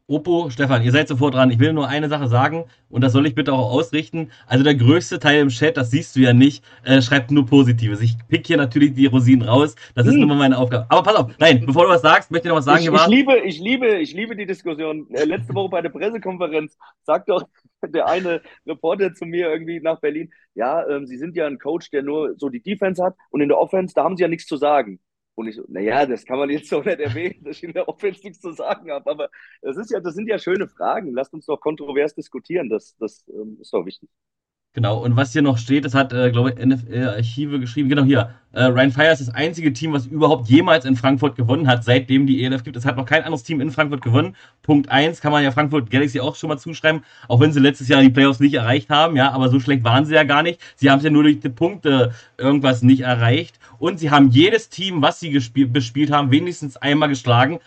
[0.07, 1.51] Oppo, Stefan, ihr seid sofort dran.
[1.51, 4.29] Ich will nur eine Sache sagen und das soll ich bitte auch ausrichten.
[4.45, 8.01] Also der größte Teil im Chat, das siehst du ja nicht, äh, schreibt nur Positives.
[8.01, 9.75] Ich pick hier natürlich die Rosinen raus.
[9.95, 10.27] Das ist hm.
[10.27, 10.85] nur meine Aufgabe.
[10.89, 12.83] Aber pass auf, nein, bevor du was sagst, möchte ich noch was sagen.
[12.83, 15.07] Ich, ich liebe, ich liebe, ich liebe die Diskussion.
[15.11, 17.43] Äh, letzte Woche bei der Pressekonferenz sagt doch
[17.87, 21.89] der eine Reporter zu mir irgendwie nach Berlin, ja, ähm, Sie sind ja ein Coach,
[21.91, 24.47] der nur so die Defense hat und in der Offense, da haben Sie ja nichts
[24.47, 24.99] zu sagen.
[25.35, 27.87] Und ich so, naja, das kann man jetzt so nicht erwähnen, dass ich in der
[27.87, 29.09] Offense nichts zu sagen habe.
[29.09, 29.29] Aber
[29.61, 31.13] das ist ja, das sind ja schöne Fragen.
[31.13, 32.69] Lasst uns doch kontrovers diskutieren.
[32.69, 34.09] Das, das ähm, ist doch wichtig.
[34.73, 37.89] Genau, und was hier noch steht, das hat, äh, glaube ich, NFL-Archive geschrieben.
[37.89, 38.33] Genau hier.
[38.53, 42.25] Äh, Ryan Fire ist das einzige Team, was überhaupt jemals in Frankfurt gewonnen hat, seitdem
[42.25, 42.77] die ELF gibt.
[42.77, 44.33] Es hat noch kein anderes Team in Frankfurt gewonnen.
[44.61, 47.89] Punkt 1 kann man ja Frankfurt Galaxy auch schon mal zuschreiben, auch wenn sie letztes
[47.89, 50.61] Jahr die Playoffs nicht erreicht haben, ja, aber so schlecht waren sie ja gar nicht.
[50.77, 53.59] Sie haben es ja nur durch die Punkte irgendwas nicht erreicht.
[53.77, 57.59] Und sie haben jedes Team, was sie bespielt haben, wenigstens einmal geschlagen.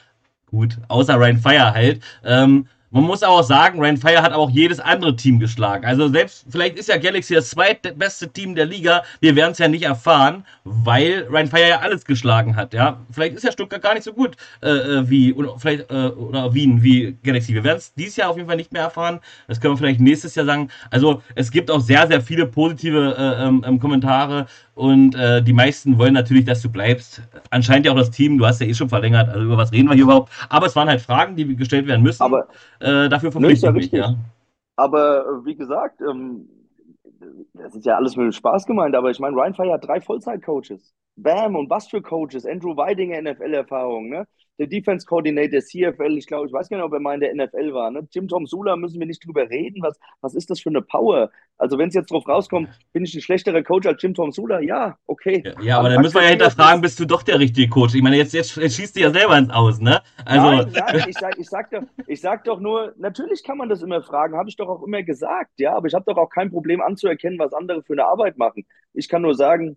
[0.46, 2.00] Gut, außer Ryan Fire halt.
[2.24, 5.84] Ähm, man muss auch sagen, Ryan Fire hat auch jedes andere Team geschlagen.
[5.84, 9.02] Also selbst, vielleicht ist ja Galaxy das zweitbeste Team der Liga.
[9.18, 12.72] Wir werden es ja nicht erfahren, weil Ryan Fire ja alles geschlagen hat.
[12.72, 16.06] Ja, vielleicht ist ja Stuttgart gar nicht so gut äh, äh wie oder vielleicht äh,
[16.06, 17.52] oder Wien wie Galaxy.
[17.52, 19.18] Wir werden es dieses Jahr auf jeden Fall nicht mehr erfahren.
[19.48, 20.68] Das können wir vielleicht nächstes Jahr sagen.
[20.92, 25.52] Also es gibt auch sehr sehr viele positive äh, ähm, ähm Kommentare und äh, die
[25.52, 27.22] meisten wollen natürlich, dass du bleibst.
[27.50, 29.88] Anscheinend ja auch das Team, du hast ja eh schon verlängert, also über was reden
[29.88, 30.32] wir hier überhaupt?
[30.48, 32.22] Aber es waren halt Fragen, die gestellt werden müssen.
[32.22, 32.48] Aber
[32.84, 34.16] äh, dafür verpflichte ich mich, ja.
[34.76, 36.48] Aber äh, wie gesagt, ähm,
[37.54, 40.94] das ist ja alles mit Spaß gemeint, aber ich meine, Ryan Fire hat drei Vollzeit-Coaches.
[41.16, 42.46] Bam und was für Coaches?
[42.46, 44.26] Andrew Weidinger, NFL-Erfahrung, ne?
[44.58, 47.34] der Defense Coordinator, CFL, ich glaube, ich weiß gar nicht, ob er mal in der
[47.34, 47.90] NFL war.
[47.90, 48.06] Ne?
[48.10, 49.82] Jim Tom Sula müssen wir nicht drüber reden.
[49.82, 51.30] Was, was ist das für eine Power?
[51.58, 54.60] Also, wenn es jetzt drauf rauskommt, bin ich ein schlechterer Coach als Jim Tom Sula?
[54.60, 55.42] Ja, okay.
[55.44, 57.94] Ja, ja aber, aber dann müssen wir ja hinterfragen, bist du doch der richtige Coach?
[57.94, 60.02] Ich meine, jetzt, jetzt, jetzt schießt du ja selber ins Aus, ne?
[60.24, 60.46] Also.
[60.46, 63.82] Nein, nein, ich sag, ich, sag doch, ich sag doch nur, natürlich kann man das
[63.82, 66.50] immer fragen, habe ich doch auch immer gesagt, ja, aber ich habe doch auch kein
[66.50, 68.64] Problem anzuerkennen, was andere für eine Arbeit machen.
[68.92, 69.76] Ich kann nur sagen,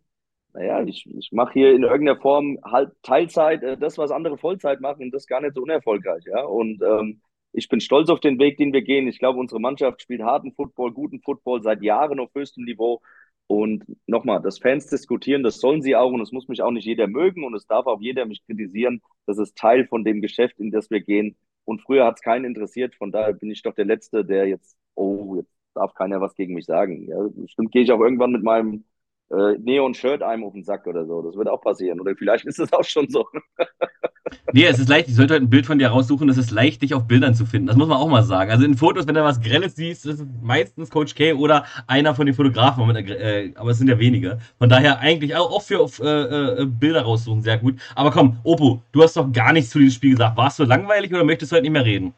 [0.58, 4.82] naja, ich, ich mache hier in irgendeiner Form halt Teilzeit, äh, das, was andere Vollzeit
[4.82, 6.44] machen, das gar nicht so unerfolgreich, ja.
[6.44, 7.22] Und ähm,
[7.54, 9.08] ich bin stolz auf den Weg, den wir gehen.
[9.08, 13.02] Ich glaube, unsere Mannschaft spielt harten Football, guten Football seit Jahren auf höchstem Niveau.
[13.46, 16.86] Und nochmal, dass Fans diskutieren, das sollen sie auch und es muss mich auch nicht
[16.86, 19.02] jeder mögen und es darf auch jeder mich kritisieren.
[19.26, 21.38] Das ist Teil von dem Geschäft, in das wir gehen.
[21.66, 24.76] Und früher hat es keinen interessiert, von daher bin ich doch der Letzte, der jetzt,
[24.96, 27.08] oh, jetzt darf keiner was gegen mich sagen.
[27.08, 28.86] Ja, bestimmt gehe ich auch irgendwann mit meinem
[29.30, 31.22] äh, Neon-Shirt einem auf den Sack oder so.
[31.22, 32.00] Das wird auch passieren.
[32.00, 33.28] Oder vielleicht ist es auch schon so.
[34.54, 35.10] nee, es ist leicht.
[35.10, 36.30] Ich sollte heute ein Bild von dir raussuchen.
[36.30, 37.68] Es ist leicht, dich auf Bildern zu finden.
[37.68, 38.52] Das muss man auch mal sagen.
[38.52, 42.16] Also in Fotos, wenn du was Grelles siehst, ist es meistens Coach K oder einer
[42.16, 42.96] von den Fotografen.
[42.96, 44.40] Äh, aber es sind ja wenige.
[44.58, 47.80] Von daher eigentlich auch, auch für auf, äh, äh, Bilder raussuchen sehr gut.
[47.96, 50.38] Aber komm, Opo, du hast doch gar nichts zu diesem Spiel gesagt.
[50.38, 52.14] Warst du langweilig oder möchtest du heute nicht mehr reden?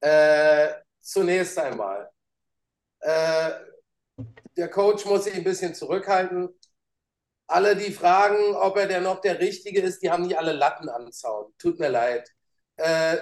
[0.00, 0.68] Äh,
[1.00, 2.10] zunächst einmal.
[3.00, 3.71] Äh,
[4.56, 6.48] der Coach muss sich ein bisschen zurückhalten.
[7.46, 10.88] Alle, die fragen, ob er denn noch der Richtige ist, die haben nicht alle Latten
[10.88, 11.52] am Zaun.
[11.58, 12.28] Tut mir leid.
[12.76, 13.18] Äh,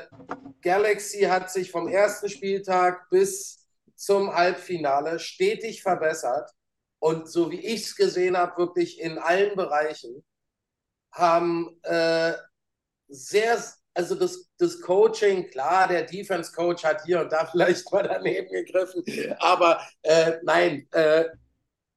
[0.62, 3.66] Galaxy hat sich vom ersten Spieltag bis
[3.96, 6.50] zum Halbfinale stetig verbessert.
[7.00, 10.24] Und so wie ich es gesehen habe, wirklich in allen Bereichen,
[11.12, 12.34] haben äh,
[13.08, 13.62] sehr,
[14.00, 19.04] also das, das Coaching, klar, der Defense-Coach hat hier und da vielleicht mal daneben gegriffen,
[19.38, 21.26] aber äh, nein, äh,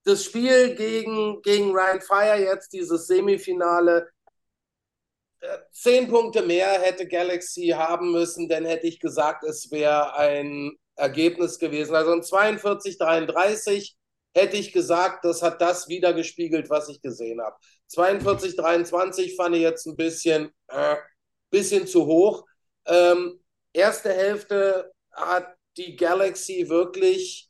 [0.03, 4.09] das Spiel gegen, gegen Ryan Fire jetzt, dieses Semifinale,
[5.39, 10.73] äh, zehn Punkte mehr hätte Galaxy haben müssen, dann hätte ich gesagt, es wäre ein
[10.97, 11.95] Ergebnis gewesen.
[11.95, 13.93] Also ein 42-33
[14.35, 17.55] hätte ich gesagt, das hat das wieder gespiegelt, was ich gesehen habe.
[17.89, 20.97] 42-23 fand ich jetzt ein bisschen, äh,
[21.53, 22.45] bisschen zu hoch.
[22.85, 23.39] Ähm,
[23.71, 27.49] erste Hälfte hat die Galaxy wirklich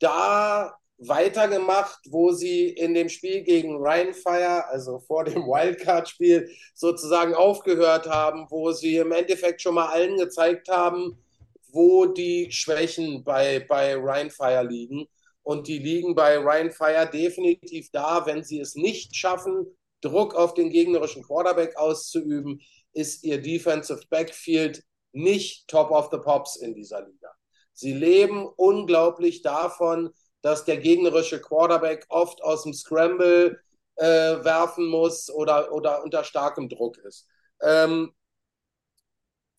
[0.00, 8.08] da weitergemacht, wo sie in dem Spiel gegen Rheinfire, also vor dem Wildcard-Spiel, sozusagen aufgehört
[8.08, 11.22] haben, wo sie im Endeffekt schon mal allen gezeigt haben,
[11.70, 15.06] wo die Schwächen bei, bei Rheinfire liegen.
[15.42, 19.66] Und die liegen bei Rheinfire definitiv da, wenn sie es nicht schaffen,
[20.00, 22.60] Druck auf den gegnerischen Quarterback auszuüben,
[22.92, 24.82] ist ihr Defensive Backfield
[25.12, 27.30] nicht top of the pops in dieser Liga.
[27.72, 30.10] Sie leben unglaublich davon,
[30.42, 33.60] dass der gegnerische Quarterback oft aus dem Scramble
[33.96, 37.26] äh, werfen muss oder, oder unter starkem Druck ist.
[37.62, 38.12] Ähm,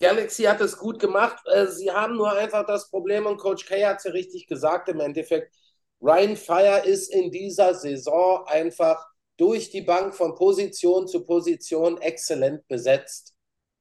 [0.01, 1.41] Galaxy hat es gut gemacht.
[1.45, 4.87] Äh, sie haben nur einfach das Problem, und Coach K hat es ja richtig gesagt
[4.89, 5.53] im Endeffekt,
[6.01, 9.05] Ryan Fire ist in dieser Saison einfach
[9.39, 13.33] durch die Bank von Position zu Position exzellent besetzt.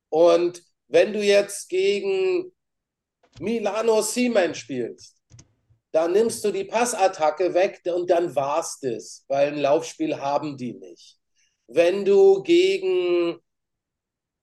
[0.08, 2.52] Und wenn du jetzt gegen
[3.40, 5.16] Milano Siemen spielst,
[5.90, 10.74] dann nimmst du die Passattacke weg und dann war's das, weil ein Laufspiel haben die
[10.74, 11.16] nicht.
[11.66, 13.40] Wenn du gegen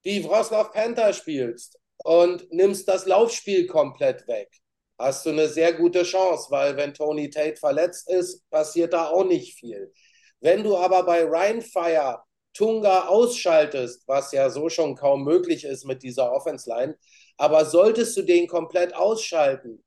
[0.03, 4.51] die Wroclaw Panther spielst und nimmst das Laufspiel komplett weg,
[4.97, 9.25] hast du eine sehr gute Chance, weil wenn Tony Tate verletzt ist, passiert da auch
[9.25, 9.93] nicht viel.
[10.41, 12.23] Wenn du aber bei Rheinfire
[12.53, 16.97] Tunga ausschaltest, was ja so schon kaum möglich ist mit dieser Offense Line,
[17.37, 19.83] aber solltest du den komplett ausschalten,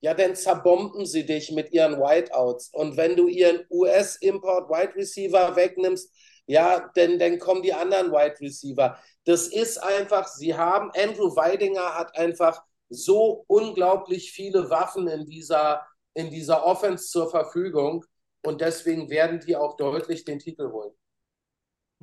[0.00, 2.70] ja, dann zerbomben sie dich mit ihren Whiteouts.
[2.72, 6.12] Und wenn du ihren US-Import Wide Receiver wegnimmst,
[6.46, 8.98] ja, dann, dann kommen die anderen Wide Receiver.
[9.24, 15.86] Das ist einfach, sie haben, Andrew Weidinger hat einfach so unglaublich viele Waffen in dieser,
[16.14, 18.04] in dieser Offense zur Verfügung.
[18.42, 20.92] Und deswegen werden die auch deutlich den Titel holen.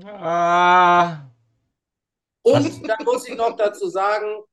[0.06, 1.30] Ah.
[2.44, 4.44] Und dann muss ich noch dazu sagen,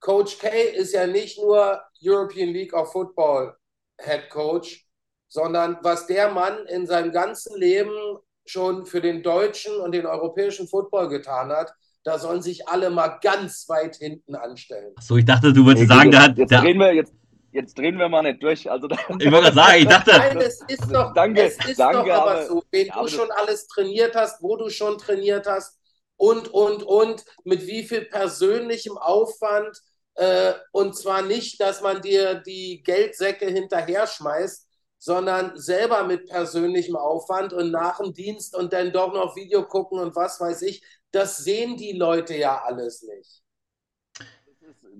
[0.00, 3.56] Coach K ist ja nicht nur European League of Football
[4.00, 4.86] Head Coach,
[5.28, 10.66] sondern was der Mann in seinem ganzen Leben schon für den deutschen und den europäischen
[10.66, 11.72] Football getan hat,
[12.02, 14.94] da sollen sich alle mal ganz weit hinten anstellen.
[15.00, 16.38] So, ich dachte, du würdest hey, sagen, der hat.
[16.38, 17.12] Jetzt der, drehen wir jetzt.
[17.52, 18.70] Jetzt drehen wir mal nicht durch.
[18.70, 20.10] Also, ich wollte gerade sagen, ich dachte.
[20.12, 23.08] Nein, es ist doch, danke, es ist danke, doch aber, aber so, wen ja, du
[23.08, 25.78] schon alles trainiert hast, wo du schon trainiert hast
[26.16, 29.80] und, und, und, mit wie viel persönlichem Aufwand
[30.14, 36.94] äh, und zwar nicht, dass man dir die Geldsäcke hinterher schmeißt, sondern selber mit persönlichem
[36.94, 40.82] Aufwand und nach dem Dienst und dann doch noch Video gucken und was weiß ich.
[41.10, 43.42] Das sehen die Leute ja alles nicht.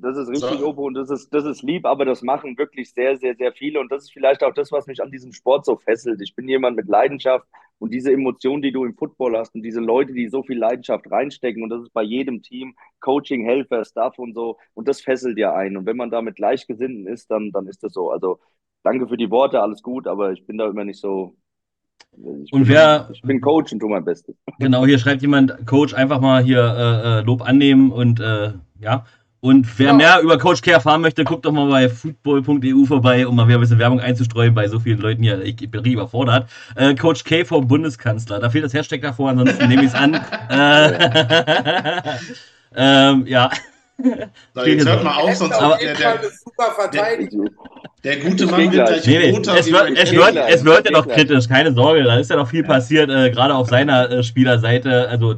[0.03, 0.69] Das ist richtig, so.
[0.69, 3.81] Opo, und das ist, das ist lieb, aber das machen wirklich sehr, sehr, sehr viele.
[3.81, 6.21] Und das ist vielleicht auch das, was mich an diesem Sport so fesselt.
[6.23, 7.47] Ich bin jemand mit Leidenschaft
[7.79, 11.11] und diese Emotionen, die du im Football hast und diese Leute, die so viel Leidenschaft
[11.11, 15.37] reinstecken, und das ist bei jedem Team, Coaching, Helfer, Staff und so, und das fesselt
[15.39, 15.77] ja ein.
[15.77, 18.11] Und wenn man da mit Gleichgesinnten ist, dann, dann ist das so.
[18.11, 18.39] Also
[18.83, 21.37] danke für die Worte, alles gut, aber ich bin da immer nicht so.
[22.13, 23.09] Ich und bin, wer.
[23.13, 24.37] Ich bin Coach und tu mein Bestes.
[24.59, 29.05] Genau, hier schreibt jemand, Coach, einfach mal hier äh, äh Lob annehmen und äh, ja.
[29.43, 29.93] Und wer ja.
[29.95, 33.57] mehr über Coach Care erfahren möchte, guckt doch mal bei football.eu vorbei, um mal wieder
[33.57, 35.41] ein bisschen Werbung einzustreuen bei so vielen Leuten hier.
[35.41, 36.51] Ich, ich bin richtig überfordert.
[36.77, 38.39] Äh, Coach K vom Bundeskanzler.
[38.39, 40.21] Da fehlt das Hashtag davor, ansonsten nehme ich es an.
[40.51, 42.01] Äh,
[42.77, 43.51] ähm, ja.
[44.55, 46.21] So, jetzt hört mal auf, sonst auf der, der,
[48.05, 49.07] der gute Mann wird gleich.
[49.07, 49.59] Nee, nee, roter.
[49.59, 52.49] es wird, es wird, es wird ja noch kritisch, keine Sorge, da ist ja noch
[52.49, 55.37] viel passiert, äh, gerade auf seiner äh, Spielerseite, also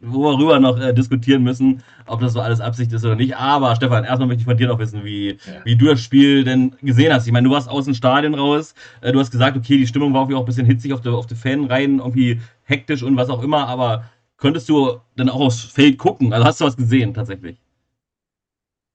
[0.00, 3.36] worüber noch äh, diskutieren müssen, ob das so alles Absicht ist oder nicht.
[3.36, 5.62] Aber Stefan, erstmal möchte ich von dir noch wissen, wie, Ja.
[5.64, 7.26] wie du das Spiel denn gesehen hast.
[7.26, 10.12] Ich meine, du warst aus dem Stadion raus, äh, du hast gesagt, okay, die Stimmung
[10.14, 13.30] war irgendwie auch ein bisschen hitzig auf der auf die Fanreihen, irgendwie hektisch und was
[13.30, 14.04] auch immer, aber
[14.36, 16.32] konntest du dann auch aufs Feld gucken?
[16.32, 17.58] Also hast du was gesehen tatsächlich?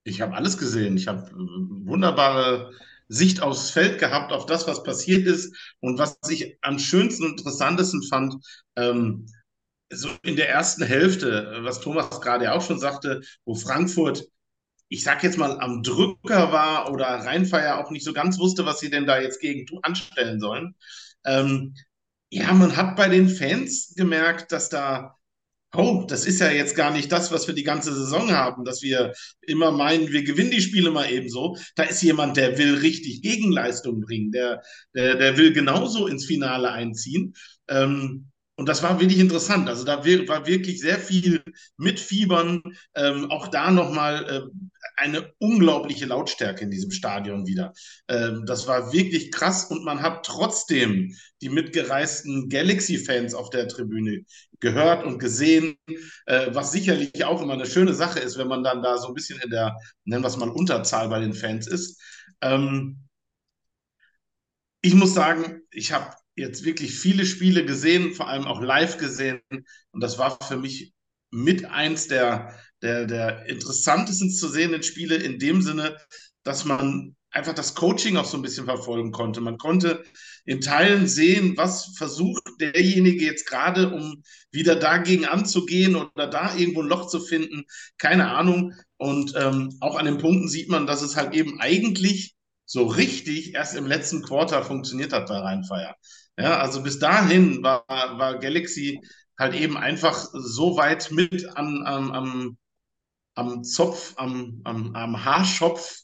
[0.03, 0.97] Ich habe alles gesehen.
[0.97, 1.35] Ich habe äh,
[1.87, 2.71] wunderbare
[3.07, 5.55] Sicht aufs Feld gehabt, auf das, was passiert ist.
[5.79, 8.35] Und was ich am schönsten und interessantesten fand,
[8.75, 9.25] ähm,
[9.95, 14.25] so in der ersten Hälfte, was Thomas gerade ja auch schon sagte, wo Frankfurt,
[14.89, 18.79] ich sag jetzt mal, am Drücker war oder Rheinfeier auch nicht so ganz wusste, was
[18.79, 20.75] sie denn da jetzt gegen anstellen sollen.
[21.25, 21.75] Ähm,
[22.29, 25.15] ja, man hat bei den Fans gemerkt, dass da
[25.75, 28.83] Oh, das ist ja jetzt gar nicht das, was wir die ganze Saison haben, dass
[28.83, 31.57] wir immer meinen, wir gewinnen die Spiele mal ebenso.
[31.75, 34.61] Da ist jemand, der will richtig Gegenleistung bringen, der,
[34.93, 37.33] der, der will genauso ins Finale einziehen.
[37.67, 39.67] Ähm, und das war wirklich interessant.
[39.67, 41.43] Also da war wirklich sehr viel
[41.77, 42.61] mitfiebern.
[42.95, 44.41] Ähm, auch da nochmal äh,
[44.95, 47.73] eine unglaubliche Lautstärke in diesem Stadion wieder.
[48.07, 54.21] Ähm, das war wirklich krass und man hat trotzdem die mitgereisten Galaxy-Fans auf der Tribüne
[54.59, 55.75] gehört und gesehen,
[56.27, 59.13] äh, was sicherlich auch immer eine schöne Sache ist, wenn man dann da so ein
[59.15, 59.75] bisschen in der,
[60.05, 61.99] nennen wir es mal, Unterzahl bei den Fans ist.
[62.41, 62.99] Ähm,
[64.81, 69.41] ich muss sagen, ich habe jetzt wirklich viele Spiele gesehen, vor allem auch live gesehen.
[69.91, 70.93] Und das war für mich
[71.31, 75.97] mit eins der, der, der interessantesten zu sehenden Spiele in dem Sinne,
[76.43, 79.41] dass man einfach das Coaching auch so ein bisschen verfolgen konnte.
[79.41, 80.03] Man konnte
[80.45, 86.81] in Teilen sehen, was versucht derjenige jetzt gerade, um wieder dagegen anzugehen oder da irgendwo
[86.83, 87.63] ein Loch zu finden.
[87.97, 88.73] Keine Ahnung.
[88.97, 93.55] Und ähm, auch an den Punkten sieht man, dass es halt eben eigentlich so richtig
[93.55, 95.95] erst im letzten Quarter funktioniert hat bei Rheinfeier.
[96.37, 98.99] Ja, also bis dahin war, war Galaxy
[99.37, 102.57] halt eben einfach so weit mit an, am, am,
[103.35, 105.99] am Zopf, am, am, am Haarschopf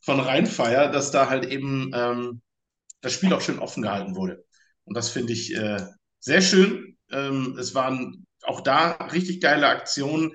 [0.00, 2.42] von Rheinfeier, dass da halt eben ähm,
[3.02, 4.44] das Spiel auch schön offen gehalten wurde.
[4.84, 5.82] Und das finde ich äh,
[6.20, 6.96] sehr schön.
[7.10, 10.32] Ähm, es waren auch da richtig geile Aktionen.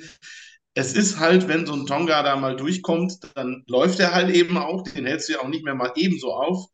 [0.76, 4.58] Es ist halt, wenn so ein Tonga da mal durchkommt, dann läuft er halt eben
[4.58, 4.84] auch.
[4.84, 6.68] Den hältst du ja auch nicht mehr mal ebenso auf.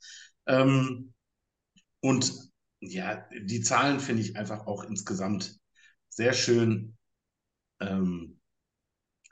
[0.47, 1.13] Ähm,
[2.01, 2.46] und
[2.79, 5.57] ja, die Zahlen finde ich einfach auch insgesamt
[6.09, 6.97] sehr schön.
[7.79, 8.39] Ähm,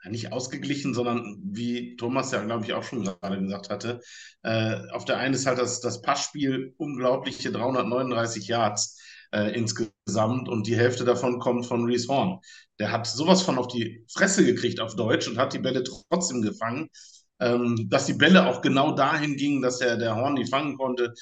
[0.08, 4.00] nicht ausgeglichen, sondern wie Thomas ja, glaube ich, auch schon gerade gesagt hatte,
[4.42, 9.00] äh, auf der einen ist halt das, das Passspiel unglaubliche 339 Yards
[9.32, 12.38] äh, insgesamt und die Hälfte davon kommt von Reese Horn.
[12.78, 16.42] Der hat sowas von auf die Fresse gekriegt auf Deutsch und hat die Bälle trotzdem
[16.42, 16.88] gefangen,
[17.40, 21.14] ähm, dass die Bälle auch genau dahin gingen, dass der, der Horn die fangen konnte.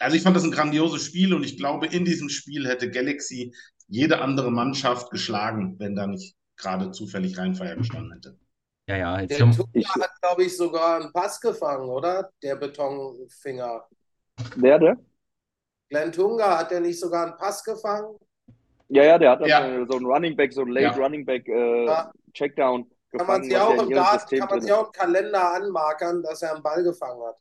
[0.00, 3.54] Also ich fand das ein grandioses Spiel und ich glaube, in diesem Spiel hätte Galaxy
[3.86, 8.38] jede andere Mannschaft geschlagen, wenn da nicht gerade zufällig Rheinfeier gestanden hätte.
[8.88, 12.30] Ja, ja, jetzt Der Ich- hat, glaube ich, sogar einen Pass gefangen, oder?
[12.42, 13.84] Der Betonfinger.
[14.56, 14.96] Wer, der?
[15.90, 18.16] Glenn Tunga, hat der nicht sogar einen Pass gefangen?
[18.88, 19.66] Ja, ja, der hat dann Ja.
[19.66, 21.04] äh, so einen Running Back, so einen Late Ja.
[21.04, 22.10] Running Back äh, Ja.
[22.32, 25.54] Checkdown Kann man gefangen, sich was auch im Dart, kann man sich auch im Kalender
[25.54, 27.36] anmarkern, dass er einen Ball gefangen hat.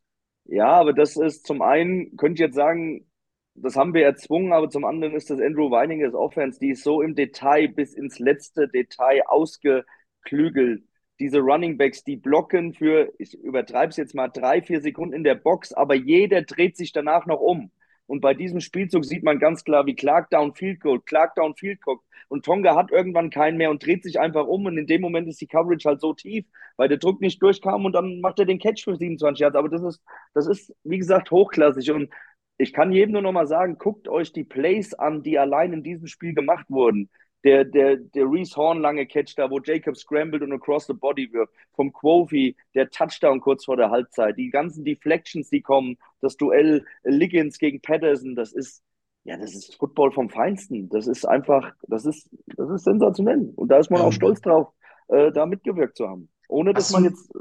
[0.52, 3.06] Ja, aber das ist zum einen, könnte ich jetzt sagen,
[3.54, 7.02] das haben wir erzwungen, aber zum anderen ist das Andrew Weininger's Offense, die ist so
[7.02, 10.84] im Detail bis ins letzte Detail ausgeklügelt.
[11.20, 15.24] Diese Running Backs, die blocken für, ich übertreibe es jetzt mal, drei, vier Sekunden in
[15.24, 17.72] der Box, aber jeder dreht sich danach noch um.
[18.10, 21.56] Und bei diesem Spielzug sieht man ganz klar, wie Clark down Field Goal, Clark down
[21.56, 22.00] Field Goal.
[22.28, 24.66] Und Tonga hat irgendwann keinen mehr und dreht sich einfach um.
[24.66, 26.44] Und in dem Moment ist die Coverage halt so tief,
[26.76, 29.56] weil der Druck nicht durchkam und dann macht er den Catch für 27 Yards.
[29.56, 30.02] Aber das ist,
[30.34, 31.92] das ist, wie gesagt, hochklassig.
[31.92, 32.10] Und
[32.58, 35.84] ich kann jedem nur noch mal sagen, guckt euch die Plays an, die allein in
[35.84, 37.12] diesem Spiel gemacht wurden.
[37.44, 41.32] Der, der, der Reese Horn lange Catch da, wo Jacob scrambled und across the body
[41.32, 41.54] wirft.
[41.74, 44.38] Vom Quofi, der Touchdown kurz vor der Halbzeit.
[44.38, 45.98] Die ganzen Deflections, die kommen.
[46.22, 48.84] Das Duell Liggins gegen Patterson, das ist,
[49.24, 50.90] ja, das ist Football vom Feinsten.
[50.90, 53.54] Das ist einfach, das ist, das ist sensationell.
[53.56, 54.08] Und da ist man Ja.
[54.08, 54.74] auch stolz drauf,
[55.08, 56.30] äh, da mitgewirkt zu haben.
[56.50, 57.32] Ohne dass man jetzt,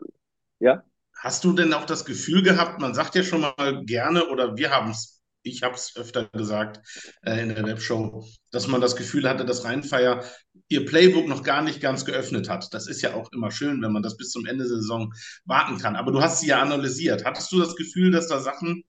[0.61, 0.85] ja,
[1.21, 4.71] Hast du denn auch das Gefühl gehabt, man sagt ja schon mal gerne, oder wir
[4.71, 5.18] haben es,
[5.49, 6.81] ich habe es öfter gesagt
[7.23, 10.25] äh, in der Webshow, dass man das Gefühl hatte, dass Rheinfeier
[10.69, 12.73] ihr Playbook noch gar nicht ganz geöffnet hat.
[12.73, 15.13] Das ist ja auch immer schön, wenn man das bis zum Ende der Saison
[15.45, 15.97] warten kann.
[15.97, 17.25] Aber du hast sie ja analysiert.
[17.25, 18.85] Hattest du das Gefühl, dass da Sachen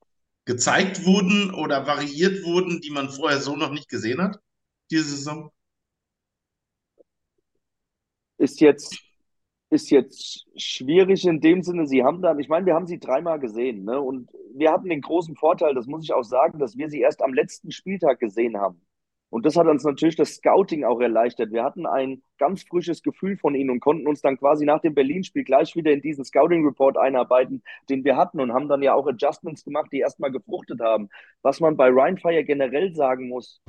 [0.46, 4.38] gezeigt wurden oder variiert wurden, die man vorher so noch nicht gesehen hat,
[4.90, 5.52] diese Saison?
[8.40, 8.98] ist jetzt
[9.70, 13.40] ist jetzt schwierig in dem Sinne, sie haben dann, ich meine, wir haben sie dreimal
[13.40, 14.00] gesehen, ne?
[14.00, 17.22] Und wir hatten den großen Vorteil, das muss ich auch sagen, dass wir sie erst
[17.22, 18.82] am letzten Spieltag gesehen haben.
[19.30, 21.52] Und das hat uns natürlich das Scouting auch erleichtert.
[21.52, 24.96] Wir hatten ein ganz frisches Gefühl von ihnen und konnten uns dann quasi nach dem
[24.96, 29.08] Berlin-Spiel gleich wieder in diesen Scouting-Report einarbeiten, den wir hatten und haben dann ja auch
[29.08, 31.10] Adjustments gemacht, die erstmal gefruchtet haben.
[31.44, 33.62] Was man bei Ryan Fire generell sagen muss,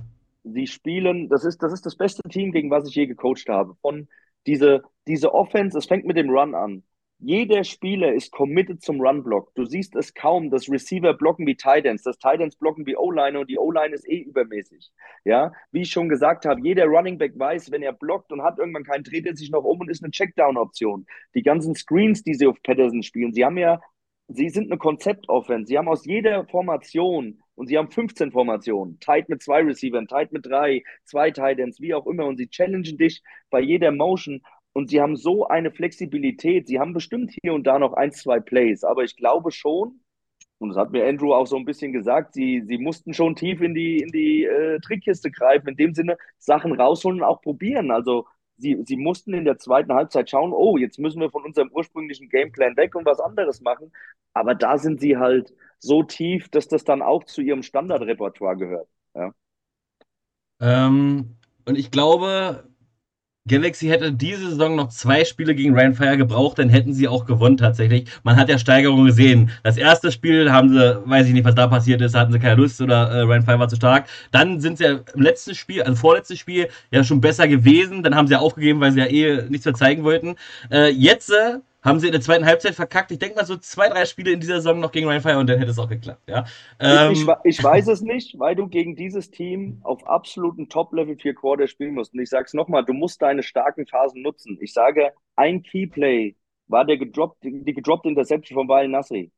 [0.44, 3.74] sie spielen, das ist, das ist das beste Team, gegen was ich je gecoacht habe.
[3.82, 4.08] Von
[4.46, 6.84] diese, diese Offense, es fängt mit dem Run an.
[7.22, 9.54] Jeder Spieler ist committed zum Run-Block.
[9.54, 13.50] Du siehst es kaum, dass Receiver blocken wie Titans, dass Titans blocken wie O-Line und
[13.50, 14.90] die O-Line ist eh übermäßig.
[15.24, 18.58] Ja, wie ich schon gesagt habe, jeder Running Back weiß, wenn er blockt und hat
[18.58, 21.04] irgendwann keinen, dreht er sich noch um und ist eine Checkdown-Option.
[21.34, 23.82] Die ganzen Screens, die sie auf Patterson spielen, sie haben ja,
[24.28, 25.68] sie sind eine Konzept-Offense.
[25.68, 30.32] Sie haben aus jeder Formation und sie haben 15 Formationen, tight mit zwei Receivern, tight
[30.32, 34.40] mit drei, zwei Titans, wie auch immer und sie challengen dich bei jeder Motion
[34.72, 36.66] und sie haben so eine Flexibilität.
[36.68, 40.00] Sie haben bestimmt hier und da noch ein, zwei Plays, aber ich glaube schon,
[40.56, 43.60] und das hat mir Andrew auch so ein bisschen gesagt, sie, sie mussten schon tief
[43.60, 47.90] in die, in die äh, Trickkiste greifen, in dem Sinne Sachen rausholen und auch probieren.
[47.90, 51.70] Also sie, sie mussten in der zweiten Halbzeit schauen, oh, jetzt müssen wir von unserem
[51.72, 53.92] ursprünglichen Gameplan weg und was anderes machen.
[54.32, 58.88] Aber da sind sie halt so tief, dass das dann auch zu ihrem Standardrepertoire gehört.
[59.14, 59.32] Ja.
[60.60, 62.70] Ähm, und ich glaube,
[63.48, 67.24] Galaxy hätte diese Saison noch zwei Spiele gegen Ryan Fire gebraucht, dann hätten sie auch
[67.24, 68.08] gewonnen tatsächlich.
[68.22, 69.50] Man hat ja Steigerungen gesehen.
[69.62, 72.60] Das erste Spiel haben sie, weiß ich nicht, was da passiert ist, hatten sie keine
[72.60, 74.06] Lust oder äh, Ryan Fire war zu stark.
[74.30, 78.02] Dann sind sie ja im letzten Spiel, also vorletztes Spiel, ja schon besser gewesen.
[78.02, 80.36] Dann haben sie ja aufgegeben, weil sie ja eh nichts mehr zeigen wollten.
[80.70, 83.10] Äh, jetzt äh, haben sie in der zweiten Halbzeit verkackt.
[83.10, 85.48] Ich denke mal so zwei, drei Spiele in dieser Saison noch gegen Ryan Fire und
[85.48, 86.28] dann hätte es auch geklappt.
[86.28, 86.44] Ja?
[86.78, 91.34] Ähm, ich, ich, weiß es nicht, weil du gegen dieses Team auf absoluten Top-Level 4
[91.34, 92.12] Quarter spielen musst.
[92.12, 94.58] Und ich sage es nochmal, du musst deine starken Phasen nutzen.
[94.60, 96.36] Ich sage, ein Keyplay
[96.68, 99.30] war der gedroppt, die gedroppte Interception von Wael Nasri.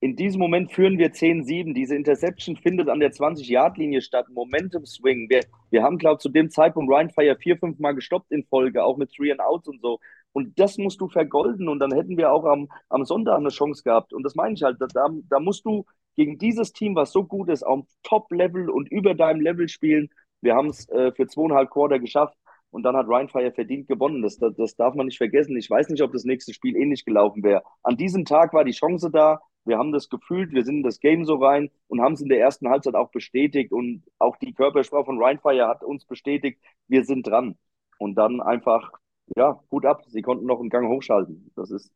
[0.00, 1.72] In diesem Moment führen wir 10-7.
[1.72, 4.26] Diese Interception findet an der 20-Yard-Linie statt.
[4.28, 5.30] Momentum-Swing.
[5.30, 5.40] Wir,
[5.70, 8.84] wir haben, glaube ich, zu dem Zeitpunkt Ryan Fire vier, fünf Mal gestoppt in Folge,
[8.84, 10.00] auch mit Three and Outs und so.
[10.34, 13.84] Und das musst du vergolden und dann hätten wir auch am, am Sonntag eine Chance
[13.84, 14.12] gehabt.
[14.12, 15.84] Und das meine ich halt, da, da musst du
[16.16, 20.10] gegen dieses Team, was so gut ist, auf Top-Level und über deinem Level spielen.
[20.40, 22.36] Wir haben es äh, für zweieinhalb Quarter geschafft
[22.70, 24.22] und dann hat Ryan Fire verdient gewonnen.
[24.22, 25.56] Das, das, das darf man nicht vergessen.
[25.56, 27.62] Ich weiß nicht, ob das nächste Spiel ähnlich gelaufen wäre.
[27.84, 29.40] An diesem Tag war die Chance da.
[29.64, 32.28] Wir haben das gefühlt, wir sind in das Game so rein und haben es in
[32.28, 33.72] der ersten Halbzeit auch bestätigt.
[33.72, 37.56] Und auch die Körpersprache von Ryan hat uns bestätigt, wir sind dran.
[37.98, 38.90] Und dann einfach
[39.36, 40.02] ja, Hut ab.
[40.08, 41.50] Sie konnten noch einen Gang hochschalten.
[41.56, 41.90] Das ist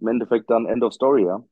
[0.00, 1.42] im Endeffekt dann End of Story, ja.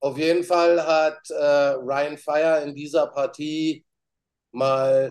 [0.00, 3.84] Auf jeden Fall hat äh, Ryan Fire in dieser Partie
[4.50, 5.10] mal,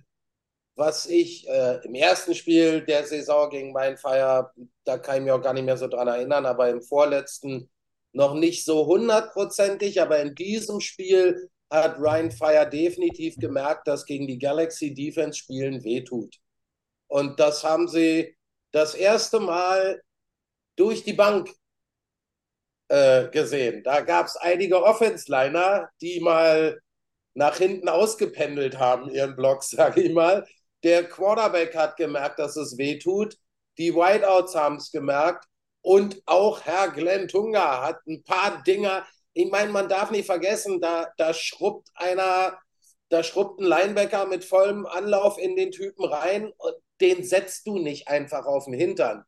[0.76, 4.52] was ich äh, im ersten Spiel der Saison gegen Ryan Fire,
[4.86, 7.70] da kann ich mich auch gar nicht mehr so dran erinnern, aber im vorletzten
[8.14, 14.26] noch nicht so hundertprozentig, aber in diesem Spiel hat Ryan Fire definitiv gemerkt, dass gegen
[14.26, 16.36] die Galaxy Defense spielen wehtut.
[17.08, 18.36] Und das haben sie
[18.72, 20.02] das erste Mal
[20.76, 21.50] durch die Bank
[22.90, 23.84] äh, gesehen.
[23.84, 26.80] Da gab es einige Offense-Liner, die mal
[27.34, 30.46] nach hinten ausgependelt haben, ihren Blocks, sage ich mal.
[30.84, 33.36] Der Quarterback hat gemerkt, dass es weh tut.
[33.78, 35.46] Die Whiteouts haben es gemerkt.
[35.82, 39.06] Und auch Herr Glenn Tunga hat ein paar Dinger.
[39.34, 42.58] Ich meine, man darf nicht vergessen, da, da schrubbt einer,
[43.10, 46.52] da schrubbt ein Linebacker mit vollem Anlauf in den Typen rein.
[46.58, 49.24] Und den setzt du nicht einfach auf den Hintern.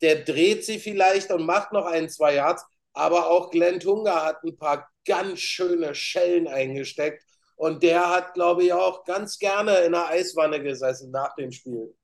[0.00, 4.42] Der dreht sie vielleicht und macht noch ein, zwei Yards, aber auch Glenn Tunga hat
[4.44, 7.22] ein paar ganz schöne Schellen eingesteckt
[7.56, 11.94] und der hat, glaube ich, auch ganz gerne in der Eiswanne gesessen nach dem Spiel.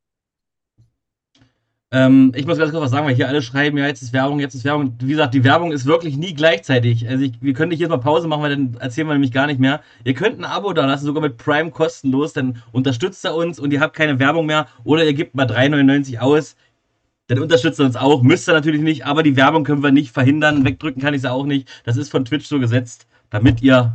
[1.90, 4.40] Ähm, ich muss ganz kurz was sagen, weil hier alle schreiben, ja, jetzt ist Werbung,
[4.40, 4.94] jetzt ist Werbung.
[5.00, 7.08] Wie gesagt, die Werbung ist wirklich nie gleichzeitig.
[7.08, 9.46] Also ich, wir können nicht jetzt mal Pause machen, weil dann erzählen wir nämlich gar
[9.46, 9.80] nicht mehr.
[10.04, 13.72] Ihr könnt ein Abo da lassen, sogar mit Prime kostenlos, dann unterstützt ihr uns und
[13.72, 14.66] ihr habt keine Werbung mehr.
[14.84, 16.56] Oder ihr gebt mal 3,99 aus,
[17.28, 18.22] dann unterstützt ihr uns auch.
[18.22, 20.66] Müsst ihr natürlich nicht, aber die Werbung können wir nicht verhindern.
[20.66, 21.68] Wegdrücken kann ich sie auch nicht.
[21.84, 23.94] Das ist von Twitch so gesetzt, damit ihr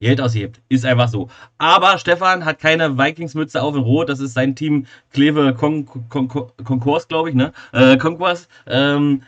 [0.00, 0.60] Geld aushebt.
[0.68, 1.28] Ist einfach so.
[1.58, 4.08] Aber Stefan hat keine Vikings-Mütze auf in Rot.
[4.08, 7.52] Das ist sein Team Kleve Con Con Concourse, glaube ich, ne?
[7.72, 8.46] Äh, Concourse.
[8.66, 9.22] Ähm,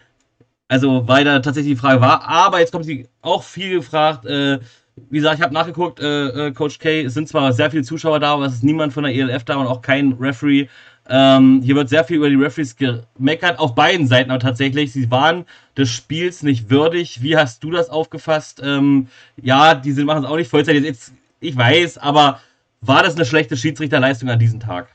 [0.68, 2.26] also, weil da tatsächlich die Frage war.
[2.26, 4.24] Aber jetzt kommt sie auch viel gefragt.
[4.24, 4.60] Äh,
[5.10, 8.20] wie gesagt, ich habe nachgeguckt, äh, äh, Coach K, es sind zwar sehr viele Zuschauer
[8.20, 10.68] da, aber es ist niemand von der ELF da und auch kein Referee.
[11.08, 14.92] Ähm, hier wird sehr viel über die Referees gemeckert, auf beiden Seiten aber tatsächlich.
[14.92, 15.46] Sie waren
[15.76, 17.22] des Spiels nicht würdig.
[17.22, 18.62] Wie hast du das aufgefasst?
[18.64, 20.76] Ähm, ja, die sind, machen es auch nicht Vollzeit.
[20.82, 22.40] Jetzt, ich weiß, aber
[22.80, 24.88] war das eine schlechte Schiedsrichterleistung an diesem Tag?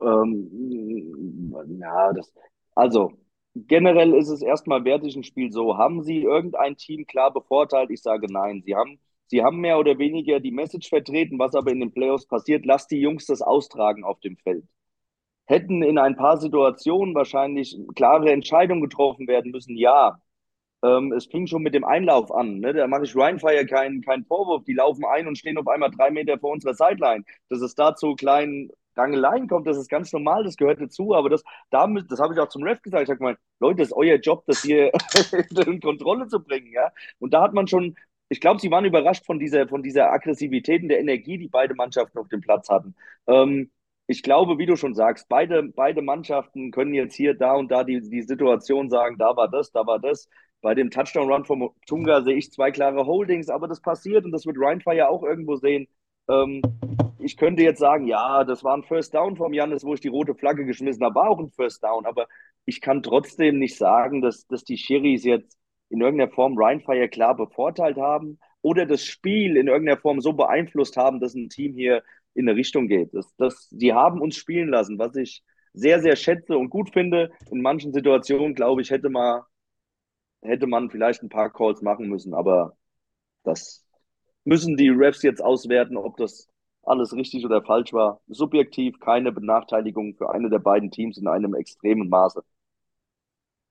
[0.00, 2.32] Ähm, ja, das,
[2.74, 3.12] Also,
[3.54, 5.76] generell ist es erstmal wertig ein Spiel so.
[5.78, 7.90] Haben Sie irgendein Team klar bevorteilt?
[7.90, 8.62] Ich sage nein.
[8.64, 12.26] Sie haben, Sie haben mehr oder weniger die Message vertreten, was aber in den Playoffs
[12.26, 12.66] passiert.
[12.66, 14.64] Lasst die Jungs das austragen auf dem Feld.
[15.46, 20.18] Hätten in ein paar Situationen wahrscheinlich klare Entscheidungen getroffen werden müssen, ja.
[20.84, 22.60] Ähm, es fing schon mit dem Einlauf an.
[22.60, 22.74] Ne?
[22.74, 24.64] Da mache ich Rheinfire keinen kein Vorwurf.
[24.64, 27.24] Die laufen ein und stehen auf einmal drei Meter vor unserer Sideline.
[27.48, 31.14] Dass es da zu kleinen Rangeleien kommt, das ist ganz normal, das gehört dazu.
[31.14, 33.04] Aber das, damit, das habe ich auch zum Ref gesagt.
[33.04, 34.92] Ich habe gemeint, Leute, das ist euer Job, das hier
[35.66, 36.70] in Kontrolle zu bringen.
[36.72, 36.92] Ja?
[37.18, 37.96] Und da hat man schon,
[38.28, 41.74] ich glaube, sie waren überrascht von dieser, von dieser Aggressivität und der Energie, die beide
[41.74, 42.94] Mannschaften auf dem Platz hatten.
[43.26, 43.70] Ähm,
[44.06, 47.84] ich glaube, wie du schon sagst, beide, beide Mannschaften können jetzt hier, da und da
[47.84, 50.28] die, die Situation sagen, da war das, da war das.
[50.60, 54.46] Bei dem Touchdown-Run vom Tunga sehe ich zwei klare Holdings, aber das passiert und das
[54.46, 55.88] wird Rheinfire auch irgendwo sehen.
[56.28, 56.62] Ähm,
[57.18, 60.08] ich könnte jetzt sagen, ja, das war ein First Down vom Janis, wo ich die
[60.08, 62.26] rote Flagge geschmissen habe, war auch ein First Down, aber
[62.66, 65.58] ich kann trotzdem nicht sagen, dass, dass die Schiris jetzt
[65.94, 70.96] in irgendeiner Form Rheinfire klar bevorteilt haben oder das Spiel in irgendeiner Form so beeinflusst
[70.96, 72.02] haben, dass ein Team hier
[72.34, 73.14] in eine Richtung geht.
[73.14, 75.42] Das, das, die haben uns spielen lassen, was ich
[75.72, 77.30] sehr, sehr schätze und gut finde.
[77.50, 79.42] In manchen Situationen, glaube ich, hätte man
[80.42, 82.76] hätte man vielleicht ein paar Calls machen müssen, aber
[83.44, 83.84] das
[84.44, 86.48] müssen die Refs jetzt auswerten, ob das
[86.82, 88.20] alles richtig oder falsch war.
[88.28, 92.42] Subjektiv keine Benachteiligung für eine der beiden Teams in einem extremen Maße.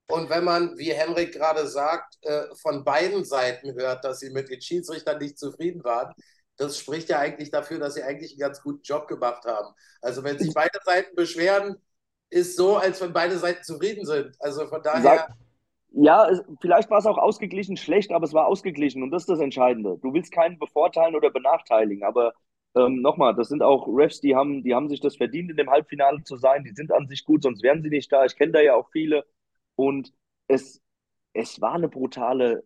[0.06, 4.50] Und wenn man, wie Henrik gerade sagt, äh, von beiden Seiten hört, dass sie mit
[4.50, 6.12] den Schiedsrichtern nicht zufrieden waren,
[6.56, 9.74] das spricht ja eigentlich dafür, dass sie eigentlich einen ganz guten Job gemacht haben.
[10.02, 11.76] Also wenn sich beide Seiten beschweren,
[12.30, 14.36] ist so, als wenn beide Seiten zufrieden sind.
[14.40, 15.02] Also von daher.
[15.02, 15.34] Sag,
[15.96, 16.28] ja,
[16.60, 19.98] vielleicht war es auch ausgeglichen schlecht, aber es war ausgeglichen und das ist das Entscheidende.
[20.02, 22.34] Du willst keinen bevorteilen oder benachteiligen, aber
[22.76, 25.70] ähm, nochmal, das sind auch Refs, die haben, die haben sich das verdient, in dem
[25.70, 26.64] Halbfinale zu sein.
[26.64, 28.24] Die sind an sich gut, sonst wären sie nicht da.
[28.24, 29.24] Ich kenne da ja auch viele.
[29.76, 30.12] Und
[30.48, 30.80] es,
[31.32, 32.64] es war eine brutale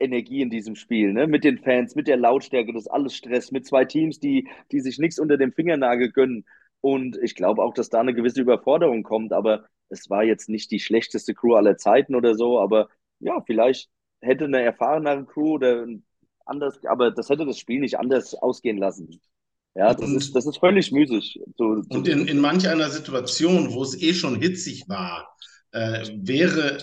[0.00, 1.26] Energie in diesem Spiel, ne?
[1.26, 4.80] Mit den Fans, mit der Lautstärke, das ist alles Stress, mit zwei Teams, die, die
[4.80, 6.44] sich nichts unter dem Fingernagel gönnen.
[6.80, 10.70] Und ich glaube auch, dass da eine gewisse Überforderung kommt, aber es war jetzt nicht
[10.70, 12.88] die schlechteste Crew aller Zeiten oder so, aber
[13.18, 13.90] ja, vielleicht
[14.20, 15.86] hätte eine erfahrenere Crew oder
[16.44, 19.20] anders, aber das hätte das Spiel nicht anders ausgehen lassen.
[19.74, 21.40] Ja, das, und, ist, das ist völlig müßig.
[21.56, 25.36] So, und in, in manch einer Situation, wo es eh schon hitzig war,
[25.72, 26.78] äh, wäre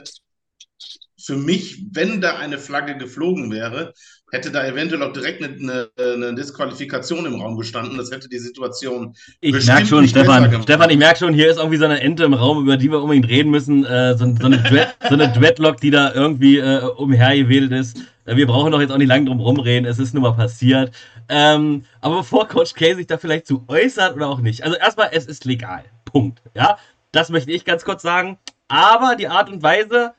[1.17, 3.93] für mich, wenn da eine Flagge geflogen wäre,
[4.31, 7.97] hätte da eventuell auch direkt eine, eine, Disqualifikation im Raum gestanden.
[7.97, 9.15] Das hätte die Situation.
[9.41, 12.33] Ich merke schon, Stefan, Stefan, ich merke schon, hier ist irgendwie so eine Ente im
[12.33, 13.85] Raum, über die wir unbedingt reden müssen.
[13.85, 17.97] Äh, so, so, eine Dread, so, eine Dreadlock, die da irgendwie äh, umhergewählt ist.
[18.25, 19.89] Äh, wir brauchen doch jetzt auch nicht lange drum rumreden.
[19.89, 20.91] Es ist nun mal passiert.
[21.29, 24.63] Ähm, aber bevor Coach K sich da vielleicht zu äußert oder auch nicht.
[24.63, 25.85] Also erstmal, es ist legal.
[26.03, 26.41] Punkt.
[26.53, 26.77] Ja,
[27.11, 28.37] das möchte ich ganz kurz sagen.
[28.67, 30.13] Aber die Art und Weise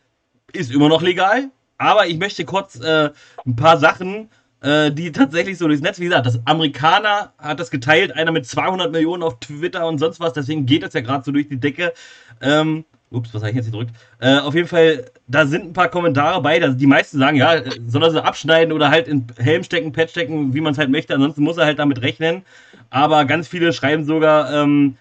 [0.52, 1.50] ist immer noch legal.
[1.78, 3.10] Aber ich möchte kurz äh,
[3.44, 4.30] ein paar Sachen,
[4.62, 8.46] äh, die tatsächlich so durchs Netz, wie gesagt, das Amerikaner hat das geteilt, einer mit
[8.46, 11.60] 200 Millionen auf Twitter und sonst was, deswegen geht das ja gerade so durch die
[11.60, 11.92] Decke.
[12.40, 13.92] Ähm, ups, was habe ich jetzt gedrückt?
[14.18, 17.62] Äh, auf jeden Fall, da sind ein paar Kommentare bei, da, die meisten sagen, ja,
[17.86, 20.90] soll er sie abschneiden oder halt in Helm stecken, Patch stecken, wie man es halt
[20.90, 22.42] möchte, ansonsten muss er halt damit rechnen.
[22.88, 24.96] Aber ganz viele schreiben sogar, ähm,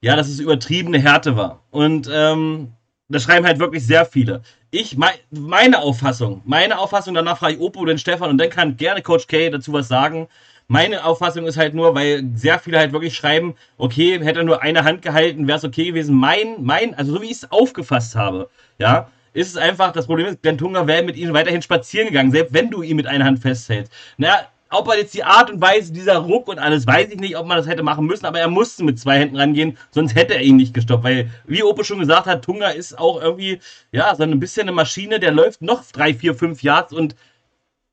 [0.00, 1.60] ja, dass es übertriebene Härte war.
[1.70, 2.72] Und ähm,
[3.12, 4.42] das schreiben halt wirklich sehr viele
[4.74, 4.96] ich,
[5.30, 9.02] meine Auffassung, meine Auffassung, danach frage ich Opo oder den Stefan und dann kann gerne
[9.02, 10.28] Coach K dazu was sagen.
[10.66, 14.62] Meine Auffassung ist halt nur, weil sehr viele halt wirklich schreiben, okay, hätte er nur
[14.62, 16.14] eine Hand gehalten, wäre es okay gewesen.
[16.16, 18.48] Mein, mein, also so wie ich es aufgefasst habe,
[18.78, 22.54] ja, ist es einfach, das Problem ist, Glentunga wäre mit ihm weiterhin spazieren gegangen, selbst
[22.54, 23.92] wenn du ihn mit einer Hand festhältst.
[24.16, 27.36] Naja, ob er jetzt die Art und Weise, dieser Ruck und alles, weiß ich nicht,
[27.36, 30.34] ob man das hätte machen müssen, aber er musste mit zwei Händen rangehen, sonst hätte
[30.34, 33.60] er ihn nicht gestoppt, weil, wie Opo schon gesagt hat, Tunga ist auch irgendwie,
[33.92, 37.14] ja, so ein bisschen eine Maschine, der läuft noch drei, vier, fünf Yards und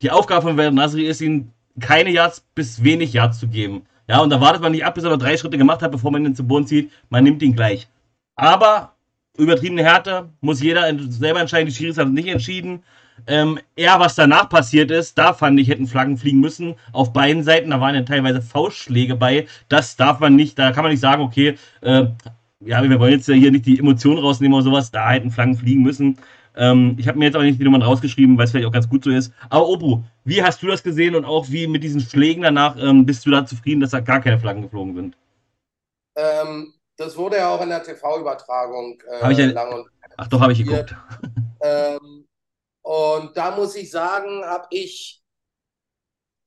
[0.01, 3.86] die Aufgabe von Werder Nasri ist, ihm keine Yards bis wenig Yards zu geben.
[4.07, 6.11] Ja, und da wartet man nicht ab, bis er noch drei Schritte gemacht hat, bevor
[6.11, 6.91] man ihn zum Boden zieht.
[7.09, 7.88] Man nimmt ihn gleich.
[8.36, 8.93] Aber
[9.38, 11.67] übertriebene Härte muss jeder selber entscheiden.
[11.67, 12.84] Die Schiris haben nicht entschieden.
[13.28, 16.76] Ähm, eher was danach passiert ist, da fand ich, hätten Flaggen fliegen müssen.
[16.91, 19.47] Auf beiden Seiten, da waren ja teilweise Faustschläge bei.
[19.67, 22.05] Das darf man nicht, da kann man nicht sagen, okay, äh,
[22.61, 25.55] ja, wir wollen jetzt ja hier nicht die Emotionen rausnehmen oder sowas, da hätten Flaggen
[25.55, 26.17] fliegen müssen.
[26.55, 28.89] Ähm, ich habe mir jetzt aber nicht die Nummern rausgeschrieben, weil es vielleicht auch ganz
[28.89, 29.32] gut so ist.
[29.49, 33.05] Aber Obu, wie hast du das gesehen und auch wie mit diesen Schlägen danach, ähm,
[33.05, 35.17] bist du da zufrieden, dass da gar keine Flaggen geflogen sind?
[36.17, 39.87] Ähm, das wurde ja auch in der TV-Übertragung äh, ja, lang und
[40.17, 40.96] Ach doch, habe ich geguckt.
[41.62, 42.18] Ähm,
[42.82, 45.22] und da muss ich sagen, habe ich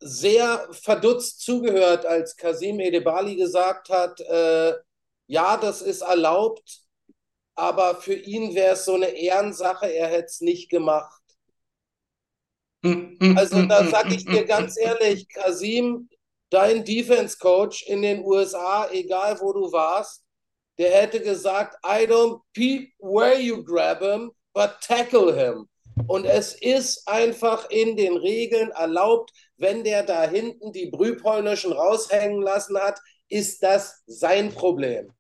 [0.01, 4.75] sehr verdutzt zugehört, als Kasim Edebali gesagt hat, äh,
[5.29, 6.81] ja, das ist erlaubt,
[7.55, 11.23] aber für ihn wäre es so eine Ehrensache, er hätte es nicht gemacht.
[13.35, 16.09] Also da sage ich dir ganz ehrlich, Kasim,
[16.51, 20.25] dein Defense Coach in den USA, egal wo du warst,
[20.79, 25.69] der hätte gesagt, I don't peep where you grab him, but tackle him.
[26.07, 32.43] Und es ist einfach in den Regeln erlaubt, wenn der da hinten die Brühpolnischen raushängen
[32.43, 32.99] lassen hat,
[33.29, 35.13] ist das sein Problem.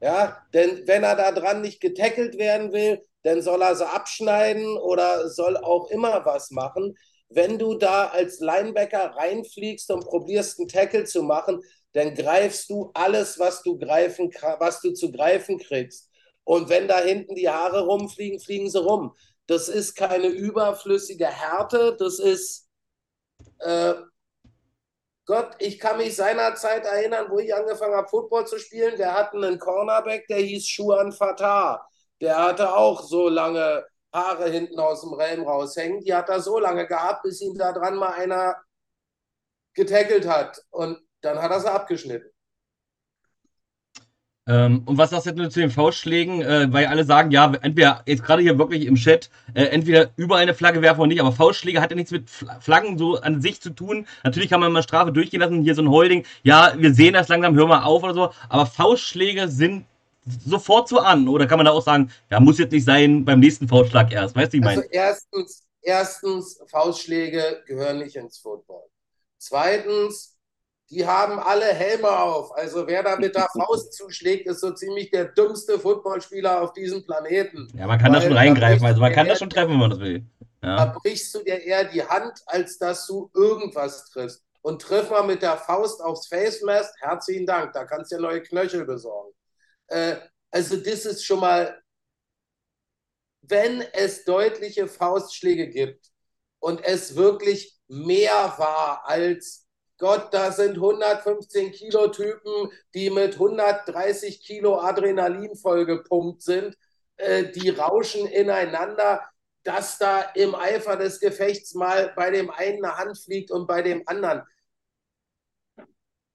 [0.00, 4.76] Ja, denn wenn er da dran nicht getackelt werden will, dann soll er sie abschneiden
[4.76, 6.96] oder soll auch immer was machen.
[7.28, 11.60] Wenn du da als Linebacker reinfliegst und probierst, einen Tackle zu machen,
[11.92, 16.10] dann greifst du alles, was du, greifen, was du zu greifen kriegst.
[16.44, 19.16] Und wenn da hinten die Haare rumfliegen, fliegen sie rum.
[19.46, 22.68] Das ist keine überflüssige Härte, das ist,
[23.60, 23.94] äh,
[25.26, 28.96] Gott, ich kann mich seinerzeit erinnern, wo ich angefangen habe, Football zu spielen.
[28.96, 31.84] Wir hatten einen Cornerback, der hieß Schuan Fatah.
[32.20, 36.00] Der hatte auch so lange Haare hinten aus dem Helm raushängen.
[36.00, 38.56] Die hat er so lange gehabt, bis ihn da dran mal einer
[39.74, 40.62] getackelt hat.
[40.70, 42.30] Und dann hat er sie abgeschnitten.
[44.48, 46.40] Ähm, und was sagst du zu den Faustschlägen?
[46.40, 50.36] Äh, weil alle sagen, ja, entweder, jetzt gerade hier wirklich im Chat, äh, entweder über
[50.36, 53.60] eine Flagge werfen oder nicht, aber Faustschläge hat ja nichts mit Flaggen so an sich
[53.60, 54.06] zu tun.
[54.22, 57.28] Natürlich kann man mal Strafe durchgehen lassen, hier so ein Holding, ja, wir sehen das
[57.28, 59.84] langsam, hör mal auf oder so, aber Faustschläge sind
[60.44, 63.40] sofort so an, oder kann man da auch sagen, ja, muss jetzt nicht sein, beim
[63.40, 64.78] nächsten Faustschlag erst, weißt du, ich meine?
[64.78, 68.82] Also erstens, erstens, Faustschläge gehören nicht ins Football.
[69.38, 70.35] Zweitens,
[70.90, 72.54] die haben alle Helme auf.
[72.56, 77.04] Also wer da mit der Faust zuschlägt, ist so ziemlich der dümmste Footballspieler auf diesem
[77.04, 77.68] Planeten.
[77.76, 80.00] Ja, man kann da schon reingreifen, also man kann das schon treffen, wenn man das
[80.00, 80.24] will.
[80.62, 80.76] Ja.
[80.76, 84.44] Da brichst du dir eher die Hand, als dass du irgendwas triffst.
[84.62, 88.22] Und triff mal mit der Faust aufs Face Mask, herzlichen Dank, da kannst du dir
[88.22, 89.32] neue Knöchel besorgen.
[89.86, 90.16] Äh,
[90.50, 91.80] also das ist schon mal,
[93.42, 96.10] wenn es deutliche Faustschläge gibt
[96.58, 99.65] und es wirklich mehr war als
[99.98, 106.76] Gott, da sind 115 Kilo Typen, die mit 130 Kilo Adrenalin vollgepumpt sind,
[107.16, 109.22] äh, die rauschen ineinander,
[109.62, 113.82] dass da im Eifer des Gefechts mal bei dem einen eine Hand fliegt und bei
[113.82, 114.42] dem anderen.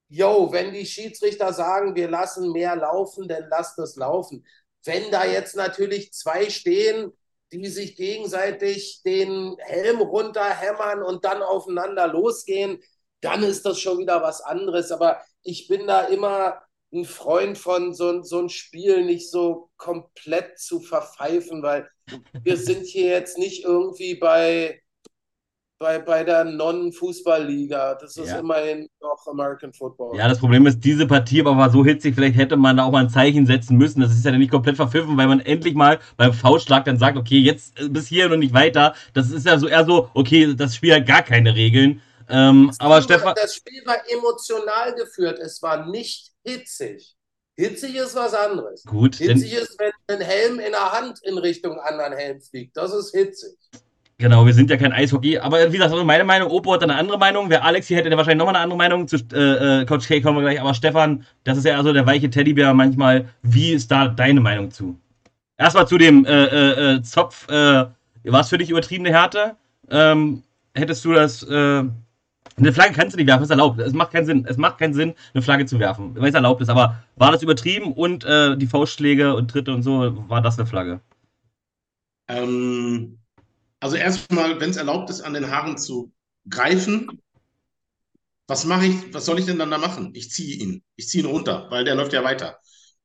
[0.09, 4.45] Jo, wenn die Schiedsrichter sagen, wir lassen mehr laufen, dann lasst es laufen.
[4.83, 7.13] Wenn da jetzt natürlich zwei stehen,
[7.53, 12.81] die sich gegenseitig den Helm runterhämmern und dann aufeinander losgehen,
[13.22, 14.91] dann ist das schon wieder was anderes.
[14.91, 16.61] Aber ich bin da immer
[16.93, 21.88] ein Freund von, so, so ein Spiel nicht so komplett zu verpfeifen, weil
[22.43, 24.81] wir sind hier jetzt nicht irgendwie bei,
[25.80, 27.95] bei, bei der Non-Fußballliga.
[27.95, 28.39] Das ist ja.
[28.39, 30.18] immerhin noch American Football.
[30.18, 32.91] Ja, das Problem ist, diese Partie aber war so hitzig, vielleicht hätte man da auch
[32.91, 34.02] mal ein Zeichen setzen müssen.
[34.02, 37.39] Das ist ja nicht komplett verpfiffen, weil man endlich mal beim Faustschlag dann sagt, okay,
[37.39, 38.93] jetzt bis hier und nicht weiter.
[39.14, 42.02] Das ist ja so eher so, okay, das Spiel hat gar keine Regeln.
[42.32, 43.36] Ähm, aber Stefan.
[43.36, 47.16] Das Spiel war emotional geführt, es war nicht hitzig.
[47.58, 48.84] Hitzig ist was anderes.
[48.86, 49.16] Gut.
[49.16, 52.76] Hitzig ist, wenn ein Helm in der Hand in Richtung anderen Helm fliegt.
[52.78, 53.58] Das ist hitzig.
[54.18, 55.40] Genau, wir sind ja kein Eishockey.
[55.40, 57.49] Aber wie gesagt, meine Meinung, Opo hat eine andere Meinung.
[57.49, 59.08] Wer Alex hier hätte, der wahrscheinlich nochmal eine andere Meinung.
[59.08, 60.62] Zu äh, äh, Coach K kommen wir gleich.
[60.62, 63.30] Aber Stefan, das ist ja also der weiche Teddybär manchmal.
[63.41, 64.95] Wie ist da deine Meinung zu?
[65.58, 67.49] Erstmal zu dem äh, äh, äh Zopf.
[67.49, 67.86] Äh,
[68.24, 69.56] war es für dich übertriebene Härte?
[69.90, 70.44] Ähm,
[70.76, 71.44] hättest du das
[72.57, 73.80] eine Flagge kannst du nicht werfen, ist erlaubt.
[73.80, 74.45] Es macht keinen Sinn.
[74.48, 76.69] Es macht keinen Sinn, eine Flagge zu werfen, weil es erlaubt ist.
[76.69, 80.68] Aber war das übertrieben und äh, die Faustschläge und Tritte und so, war das eine
[80.68, 81.02] Flagge?
[82.28, 83.19] Ähm,
[83.80, 86.11] also erstmal, wenn es erlaubt ist, an den Haaren zu
[86.49, 87.22] greifen,
[88.48, 90.11] was mache ich, was soll ich denn dann da machen?
[90.14, 90.84] Ich ziehe ihn.
[90.98, 92.60] Ich ziehe ihn runter, weil der läuft ja weiter.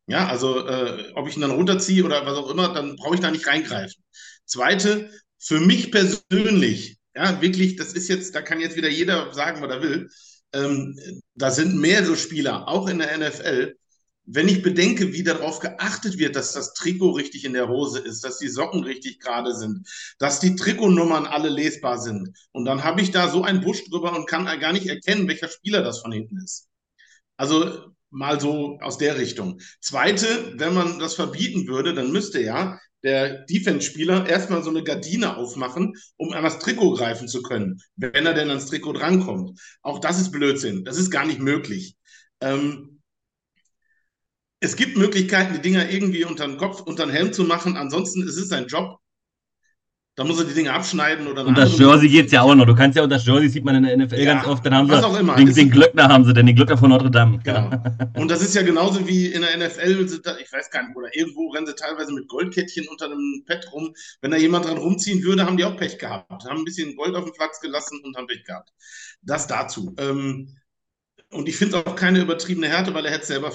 [0.09, 3.21] Ja, also äh, ob ich ihn dann runterziehe oder was auch immer, dann brauche ich
[3.21, 4.03] da nicht reingreifen.
[4.45, 9.63] Zweite, für mich persönlich ja, wirklich, das ist jetzt, da kann jetzt wieder jeder sagen,
[9.63, 10.11] was er will.
[10.53, 10.99] Ähm,
[11.35, 13.75] da sind mehrere Spieler, auch in der NFL.
[14.27, 18.23] Wenn ich bedenke, wie darauf geachtet wird, dass das Trikot richtig in der Hose ist,
[18.25, 19.89] dass die Socken richtig gerade sind,
[20.19, 22.37] dass die Trikotnummern alle lesbar sind.
[22.53, 25.49] Und dann habe ich da so einen Busch drüber und kann gar nicht erkennen, welcher
[25.49, 26.69] Spieler das von hinten ist.
[27.37, 29.61] Also mal so aus der Richtung.
[29.81, 35.37] Zweite, wenn man das verbieten würde, dann müsste ja der Defense-Spieler erstmal so eine Gardine
[35.37, 39.59] aufmachen, um an das Trikot greifen zu können, wenn er denn ans Trikot drankommt.
[39.83, 40.85] Auch das ist Blödsinn.
[40.85, 41.97] Das ist gar nicht möglich.
[42.41, 43.01] Ähm,
[44.59, 47.77] es gibt Möglichkeiten, die Dinger irgendwie unter den Kopf, unter den Helm zu machen.
[47.77, 48.99] Ansonsten ist es sein Job.
[50.17, 52.65] Da muss er die Dinge abschneiden oder Und das Jersey geht ja auch noch.
[52.65, 54.65] Du kannst ja das Jersey sieht man in der NFL ja, ganz oft.
[54.65, 55.37] Dann haben was sie auch immer.
[55.37, 57.39] Den, den Glöckner haben sie, denn den Glöckner von Notre Dame.
[57.45, 57.71] Genau.
[58.17, 60.07] Und das ist ja genauso wie in der NFL,
[60.41, 63.93] ich weiß gar nicht, oder irgendwo rennen sie teilweise mit Goldkettchen unter einem Pad rum.
[64.23, 66.33] Wenn da jemand dran rumziehen würde, haben die auch Pech gehabt.
[66.47, 68.73] Haben ein bisschen Gold auf den Platz gelassen und haben Pech gehabt.
[69.21, 69.95] Das dazu.
[69.99, 70.57] Ähm,
[71.31, 73.53] und ich finde auch keine übertriebene Härte, weil er hätte es selber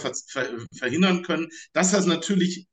[0.78, 1.48] verhindern können.
[1.74, 2.68] Dass das natürlich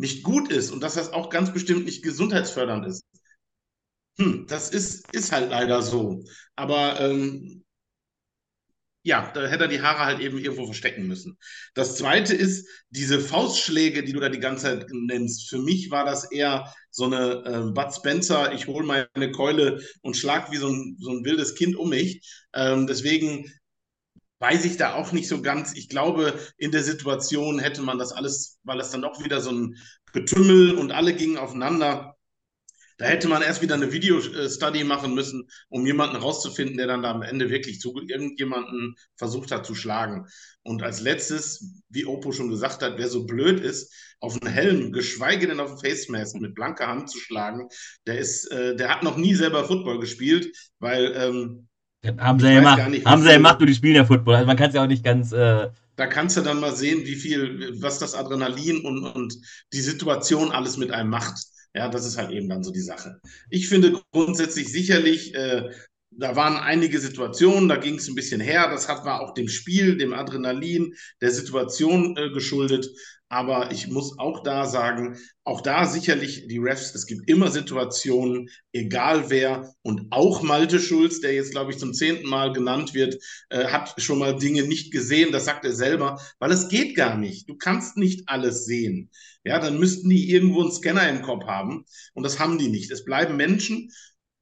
[0.00, 3.04] nicht gut ist und dass das auch ganz bestimmt nicht gesundheitsfördernd ist.
[4.20, 6.24] Hm, das ist, ist halt leider so.
[6.56, 7.64] Aber ähm,
[9.02, 11.38] ja, da hätte er die Haare halt eben irgendwo verstecken müssen.
[11.74, 16.04] Das zweite ist, diese Faustschläge, die du da die ganze Zeit nennst, für mich war
[16.04, 20.68] das eher so eine äh, Bud Spencer, ich hole meine Keule und schlag wie so
[20.68, 22.20] ein, so ein wildes Kind um mich.
[22.52, 23.50] Ähm, deswegen
[24.40, 25.74] weiß ich da auch nicht so ganz.
[25.76, 29.52] Ich glaube, in der Situation hätte man das alles, weil es dann doch wieder so
[29.52, 29.76] ein
[30.12, 32.16] Getümmel und alle gingen aufeinander.
[33.00, 37.10] Da hätte man erst wieder eine Video-Study machen müssen, um jemanden rauszufinden, der dann da
[37.10, 40.26] am Ende wirklich zu irgendjemanden versucht hat zu schlagen.
[40.62, 43.90] Und als letztes, wie Oppo schon gesagt hat, wer so blöd ist,
[44.20, 47.68] auf einen Helm, geschweige denn auf einen Face Mask mit blanker Hand zu schlagen,
[48.06, 51.68] der ist, äh, der hat noch nie selber Football gespielt, weil ähm,
[52.18, 54.34] haben sie ja gemacht, haben sie ja gemacht, nur die spielen ja Football.
[54.34, 55.32] Also man kann es ja auch nicht ganz.
[55.32, 59.34] Äh da kannst du dann mal sehen, wie viel, was das Adrenalin und, und
[59.74, 61.38] die Situation alles mit einem macht.
[61.74, 63.20] Ja, das ist halt eben dann so die Sache.
[63.48, 65.70] Ich finde grundsätzlich sicherlich, äh,
[66.20, 68.68] da waren einige Situationen, da ging es ein bisschen her.
[68.70, 72.88] Das hat war auch dem Spiel, dem Adrenalin, der Situation äh, geschuldet.
[73.32, 78.50] Aber ich muss auch da sagen, auch da sicherlich die Refs, es gibt immer Situationen,
[78.72, 83.22] egal wer, und auch Malte Schulz, der jetzt, glaube ich, zum zehnten Mal genannt wird,
[83.48, 87.16] äh, hat schon mal Dinge nicht gesehen, das sagt er selber, weil es geht gar
[87.16, 87.48] nicht.
[87.48, 89.10] Du kannst nicht alles sehen.
[89.44, 91.84] Ja, dann müssten die irgendwo einen Scanner im Kopf haben
[92.14, 92.90] und das haben die nicht.
[92.90, 93.90] Es bleiben Menschen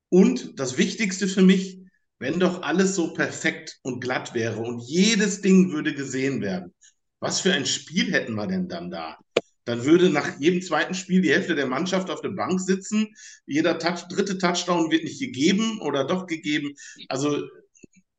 [0.09, 1.81] und das Wichtigste für mich,
[2.19, 6.75] wenn doch alles so perfekt und glatt wäre und jedes Ding würde gesehen werden,
[7.21, 9.19] was für ein Spiel hätten wir denn dann da?
[9.65, 13.15] Dann würde nach jedem zweiten Spiel die Hälfte der Mannschaft auf der Bank sitzen.
[13.45, 16.75] Jeder Touch, dritte Touchdown wird nicht gegeben oder doch gegeben.
[17.09, 17.43] Also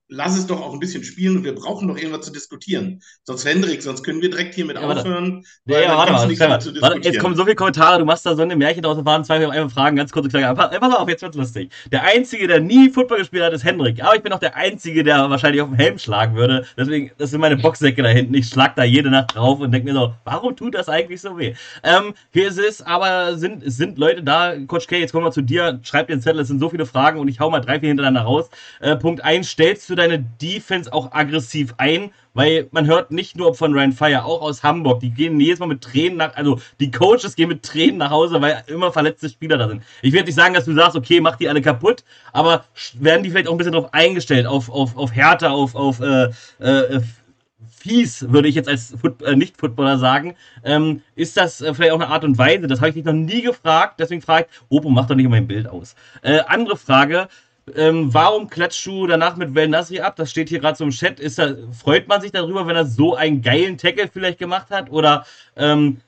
[0.09, 3.01] lass es doch auch ein bisschen spielen und wir brauchen doch irgendwas zu diskutieren.
[3.23, 5.45] Sonst, Hendrik, sonst können wir direkt hiermit ja, aufhören.
[5.65, 6.49] Ja, ja, warte mal,
[6.81, 9.47] warte, jetzt kommen so viele Kommentare, du machst da so eine Märchen draus, waren zwei,
[9.47, 10.53] einfach Fragen, ganz kurze kleine.
[10.55, 11.71] Pass auf, jetzt wird's lustig.
[11.91, 14.03] Der Einzige, der nie Football gespielt hat, ist Hendrik.
[14.03, 16.65] Aber ich bin auch der Einzige, der wahrscheinlich auf den Helm schlagen würde.
[16.75, 18.33] Deswegen, das sind meine Boxsäcke da hinten.
[18.33, 21.37] Ich schlag da jede Nacht drauf und denke mir so, warum tut das eigentlich so
[21.37, 21.53] weh?
[21.83, 25.43] Ähm, hier ist es, aber sind, sind Leute da, Coach K, jetzt kommen wir zu
[25.43, 27.89] dir, schreib den Zettel, es sind so viele Fragen und ich hau mal drei, vier
[27.89, 28.49] hintereinander raus.
[28.79, 33.53] Äh, Punkt 1, stellst du deine Defense auch aggressiv ein, weil man hört nicht nur
[33.53, 36.91] von Ryan Fire, auch aus Hamburg, die gehen jedes Mal mit Tränen nach, also die
[36.91, 39.83] Coaches gehen mit Tränen nach Hause, weil immer verletzte Spieler da sind.
[40.01, 42.03] Ich werde nicht sagen, dass du sagst, okay, mach die alle kaputt,
[42.33, 42.65] aber
[42.99, 46.29] werden die vielleicht auch ein bisschen darauf eingestellt, auf, auf, auf Härte, auf, auf äh,
[46.59, 47.01] äh,
[47.79, 50.35] fies, würde ich jetzt als Foot äh, Nicht-Footballer sagen.
[50.63, 52.67] Ähm, ist das äh, vielleicht auch eine Art und Weise?
[52.67, 55.47] Das habe ich dich noch nie gefragt, deswegen frage ich, Opo, mach doch nicht mein
[55.47, 55.95] Bild aus.
[56.21, 57.27] Äh, andere Frage,
[57.75, 60.15] ähm, warum klatscht du danach mit Vel Nasri ab?
[60.15, 61.19] Das steht hier gerade so im Chat.
[61.19, 64.89] Ist da, freut man sich darüber, wenn er so einen geilen Tackle vielleicht gemacht hat?
[64.89, 65.25] Oder
[65.55, 66.01] ähm,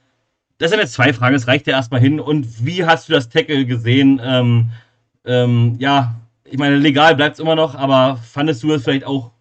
[0.58, 2.20] das sind jetzt zwei Fragen, es reicht ja erstmal hin.
[2.20, 4.22] Und wie hast du das Tackle gesehen?
[4.24, 4.70] Ähm,
[5.26, 6.16] ähm, ja,
[6.46, 9.32] ich meine, legal bleibt es immer noch, aber fandest du es vielleicht auch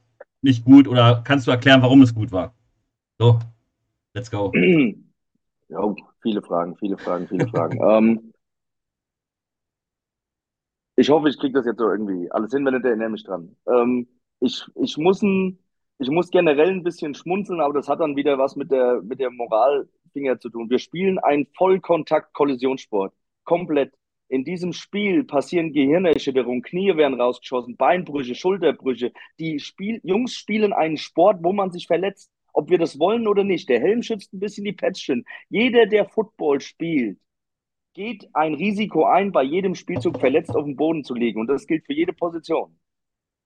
[0.43, 2.55] nicht gut oder kannst du erklären, warum es gut war?
[3.19, 3.39] So,
[4.15, 4.53] let's go.
[5.73, 5.79] Ja,
[6.21, 7.79] viele Fragen, viele Fragen, viele Fragen.
[7.81, 8.30] ähm,
[10.97, 13.57] ich hoffe, ich kriege das jetzt so irgendwie alles hin, wenn nicht, erinnere mich dran.
[13.67, 14.09] Ähm,
[14.41, 15.59] ich, ich, muss ein,
[15.99, 19.21] ich muss generell ein bisschen schmunzeln, aber das hat dann wieder was mit der, mit
[19.21, 20.71] der Moralfinger zu tun.
[20.71, 23.15] Wir spielen einen Vollkontakt-Kollisionssport.
[23.45, 23.93] Komplett.
[24.29, 29.13] In diesem Spiel passieren Gehirnerschütterungen, Knie werden rausgeschossen, Beinbrüche, Schulterbrüche.
[29.41, 33.43] Die Spiel Jungs spielen einen Sport, wo man sich verletzt, ob wir das wollen oder
[33.43, 33.69] nicht.
[33.69, 35.25] Der Helm schützt ein bisschen die Pätschen.
[35.49, 37.19] Jeder, der Football spielt,
[37.95, 41.41] geht ein Risiko ein, bei jedem Spielzug verletzt auf den Boden zu liegen.
[41.41, 42.79] Und das gilt für jede Position.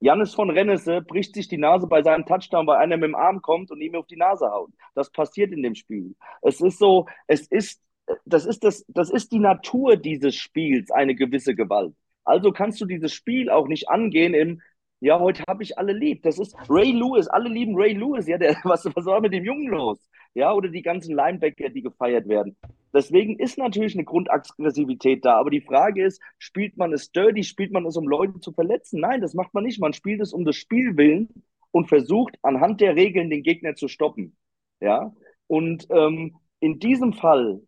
[0.01, 3.41] Janis von Rennese bricht sich die Nase bei seinem Touchdown, weil einer mit dem Arm
[3.41, 4.71] kommt und ihm auf die Nase haut.
[4.95, 6.15] Das passiert in dem Spiel.
[6.43, 7.81] Es ist so, es ist,
[8.27, 11.95] das ist das, das ist die Natur dieses Spiels, eine gewisse Gewalt.
[12.25, 14.61] Also kannst du dieses Spiel auch nicht angehen im,
[15.05, 16.23] ja, heute habe ich alle lieb.
[16.23, 18.27] Das ist Ray Lewis, alle lieben Ray Lewis.
[18.27, 19.99] Ja, der, was, was war mit dem Jungen los?
[20.33, 22.57] Ja, oder die ganzen Linebacker, die gefeiert werden.
[22.95, 25.35] Deswegen ist natürlich eine Grundaggressivität da.
[25.37, 29.01] Aber die Frage ist, spielt man es dirty, spielt man es, um Leute zu verletzen?
[29.01, 29.79] Nein, das macht man nicht.
[29.79, 31.29] Man spielt es um das Spielwillen
[31.71, 34.35] und versucht anhand der Regeln den Gegner zu stoppen.
[34.81, 35.13] Ja,
[35.49, 37.61] und ähm, in diesem Fall,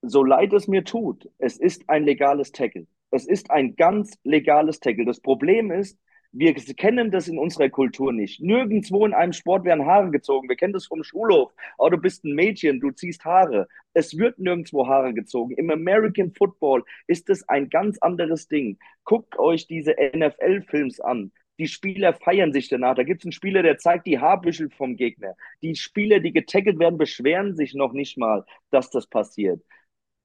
[0.00, 2.86] so leid es mir tut, es ist ein legales Tackle.
[3.10, 5.04] Es ist ein ganz legales Tackle.
[5.04, 5.98] Das Problem ist,
[6.32, 8.40] wir kennen das in unserer Kultur nicht.
[8.40, 10.48] Nirgendwo in einem Sport werden Haare gezogen.
[10.48, 11.52] Wir kennen das vom Schulhof.
[11.76, 13.66] Oh, du bist ein Mädchen, du ziehst Haare.
[13.94, 15.54] Es wird nirgendwo Haare gezogen.
[15.56, 18.78] Im American Football ist es ein ganz anderes Ding.
[19.04, 21.32] Guckt euch diese NFL-Films an.
[21.58, 22.94] Die Spieler feiern sich danach.
[22.94, 25.34] Da gibt es einen Spieler, der zeigt die Haarbüschel vom Gegner.
[25.62, 29.60] Die Spieler, die getackelt werden, beschweren sich noch nicht mal, dass das passiert.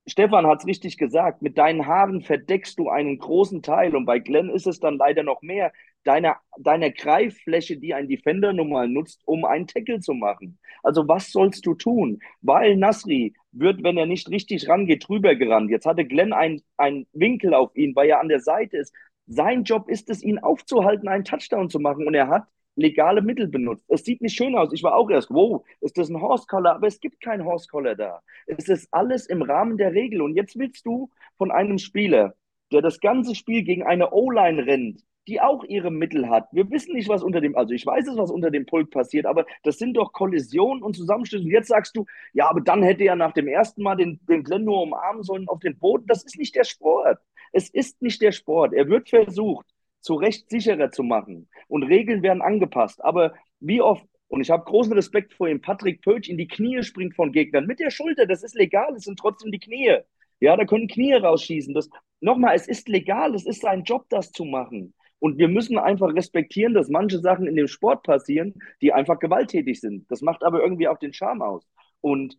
[0.07, 4.19] Stefan hat es richtig gesagt, mit deinen Haaren verdeckst du einen großen Teil und bei
[4.19, 5.73] Glenn ist es dann leider noch mehr,
[6.05, 10.59] deiner, deiner Greiffläche, die ein Defender nun mal nutzt, um einen Tackle zu machen.
[10.83, 12.19] Also was sollst du tun?
[12.41, 15.71] Weil Nasri wird, wenn er nicht richtig rangeht, drüber gerannt.
[15.71, 18.93] Jetzt hatte Glenn einen Winkel auf ihn, weil er an der Seite ist.
[19.27, 23.47] Sein Job ist es, ihn aufzuhalten, einen Touchdown zu machen und er hat legale Mittel
[23.47, 23.85] benutzt.
[23.87, 24.73] Es sieht nicht schön aus.
[24.73, 26.75] Ich war auch erst, wow, ist das ein Horse Collar?
[26.75, 28.21] Aber es gibt keinen Horse Collar da.
[28.45, 30.21] Es ist alles im Rahmen der Regel.
[30.21, 32.35] Und jetzt willst du von einem Spieler,
[32.71, 36.47] der das ganze Spiel gegen eine O-Line rennt, die auch ihre Mittel hat.
[36.51, 39.25] Wir wissen nicht, was unter dem, also ich weiß es, was unter dem Pulk passiert,
[39.25, 41.43] aber das sind doch Kollisionen und Zusammenstöße.
[41.43, 44.43] Und jetzt sagst du, ja, aber dann hätte er nach dem ersten Mal den, den
[44.43, 46.05] Glenn nur umarmen sollen auf den Boden.
[46.07, 47.19] Das ist nicht der Sport.
[47.51, 48.73] Es ist nicht der Sport.
[48.73, 49.65] Er wird versucht,
[50.01, 53.03] zu Recht sicherer zu machen und Regeln werden angepasst.
[53.03, 56.83] Aber wie oft, und ich habe großen Respekt vor ihm, Patrick Pötsch in die Knie
[56.83, 59.97] springt von Gegnern mit der Schulter, das ist legal, es sind trotzdem die Knie.
[60.39, 61.73] Ja, da können Knie rausschießen.
[61.73, 61.89] Das,
[62.19, 64.93] nochmal, es ist legal, es ist sein Job, das zu machen.
[65.25, 69.79] Und wir müssen einfach respektieren, dass manche Sachen in dem Sport passieren, die einfach gewalttätig
[69.81, 70.09] sind.
[70.11, 71.67] Das macht aber irgendwie auch den Charme aus.
[72.01, 72.37] Und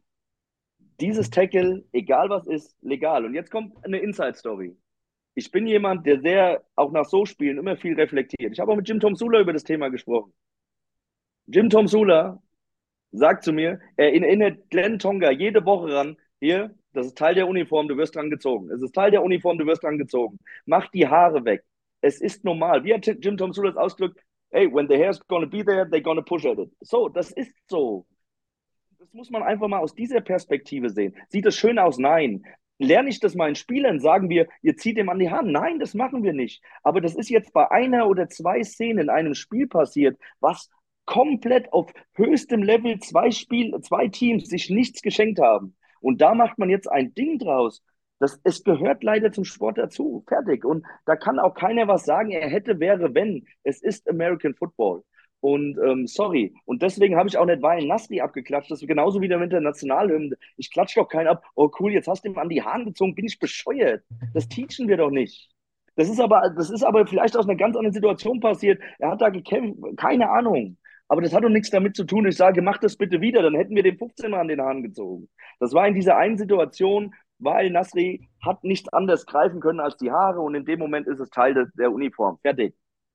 [1.00, 3.24] dieses Tackle, egal was ist, legal.
[3.24, 4.76] Und jetzt kommt eine Inside-Story
[5.36, 8.52] ich bin jemand, der sehr, auch nach so Spielen, immer viel reflektiert.
[8.52, 10.32] Ich habe auch mit Jim Tom Sula über das Thema gesprochen.
[11.46, 12.42] Jim Tom Sula
[13.12, 17.48] sagt zu mir, er erinnert Glenn Tonga jede Woche ran, hier, das ist Teil der
[17.48, 18.70] Uniform, du wirst dran gezogen.
[18.70, 20.38] Es ist Teil der Uniform, du wirst dran gezogen.
[20.64, 21.64] Mach die Haare weg.
[22.01, 22.85] Es ist normal.
[22.85, 24.20] Wie hat Jim Tom Sula das ausgedrückt?
[24.51, 26.70] Hey, when the hair's gonna be there, they're gonna push at it.
[26.81, 28.06] So, das ist so.
[28.98, 31.14] Das muss man einfach mal aus dieser Perspektive sehen.
[31.28, 31.98] Sieht das schön aus?
[31.98, 32.44] Nein
[32.78, 35.51] lerne ich das meinen Spielern, sagen wir, ihr zieht ihm an die Hand.
[35.51, 36.62] Nein, das machen wir nicht.
[36.82, 40.70] Aber das ist jetzt bei einer oder zwei Szenen in einem Spiel passiert, was
[41.05, 45.77] komplett auf höchstem Level zwei Spiel, zwei Teams sich nichts geschenkt haben.
[46.01, 47.82] Und da macht man jetzt ein Ding draus.
[48.18, 50.24] Das, es gehört leider zum Sport dazu.
[50.26, 50.64] Fertig.
[50.64, 53.47] Und da kann auch keiner was sagen, er hätte, wäre, wenn.
[53.62, 55.02] Es ist American Football.
[55.40, 56.55] Und ähm, sorry.
[56.64, 58.70] Und deswegen habe ich auch nicht Wein Nasri abgeklatscht.
[58.70, 60.36] Das ist genauso wie der Nationalhymne.
[60.56, 61.44] Ich klatsche doch keinen ab.
[61.55, 63.14] Oh cool, jetzt hast du ihm an die Haaren gezogen.
[63.14, 64.02] Bin ich bescheuert?
[64.34, 65.51] Das teachen wir doch nicht.
[65.94, 68.80] Das ist aber, das ist aber vielleicht aus einer ganz anderen Situation passiert.
[68.98, 69.78] Er hat da gekämpft.
[69.97, 70.78] Keine Ahnung.
[71.09, 72.26] Aber das hat doch nichts damit zu tun.
[72.26, 73.43] Ich sage, mach das bitte wieder.
[73.43, 75.28] Dann hätten wir den 15 Mal an den Haaren gezogen.
[75.60, 80.10] Das war in dieser einen Situation, weil Nasri hat nichts anderes greifen können als die
[80.10, 82.38] Haare und in dem Moment ist es Teil de, der Uniform.
[82.42, 82.74] Fertig.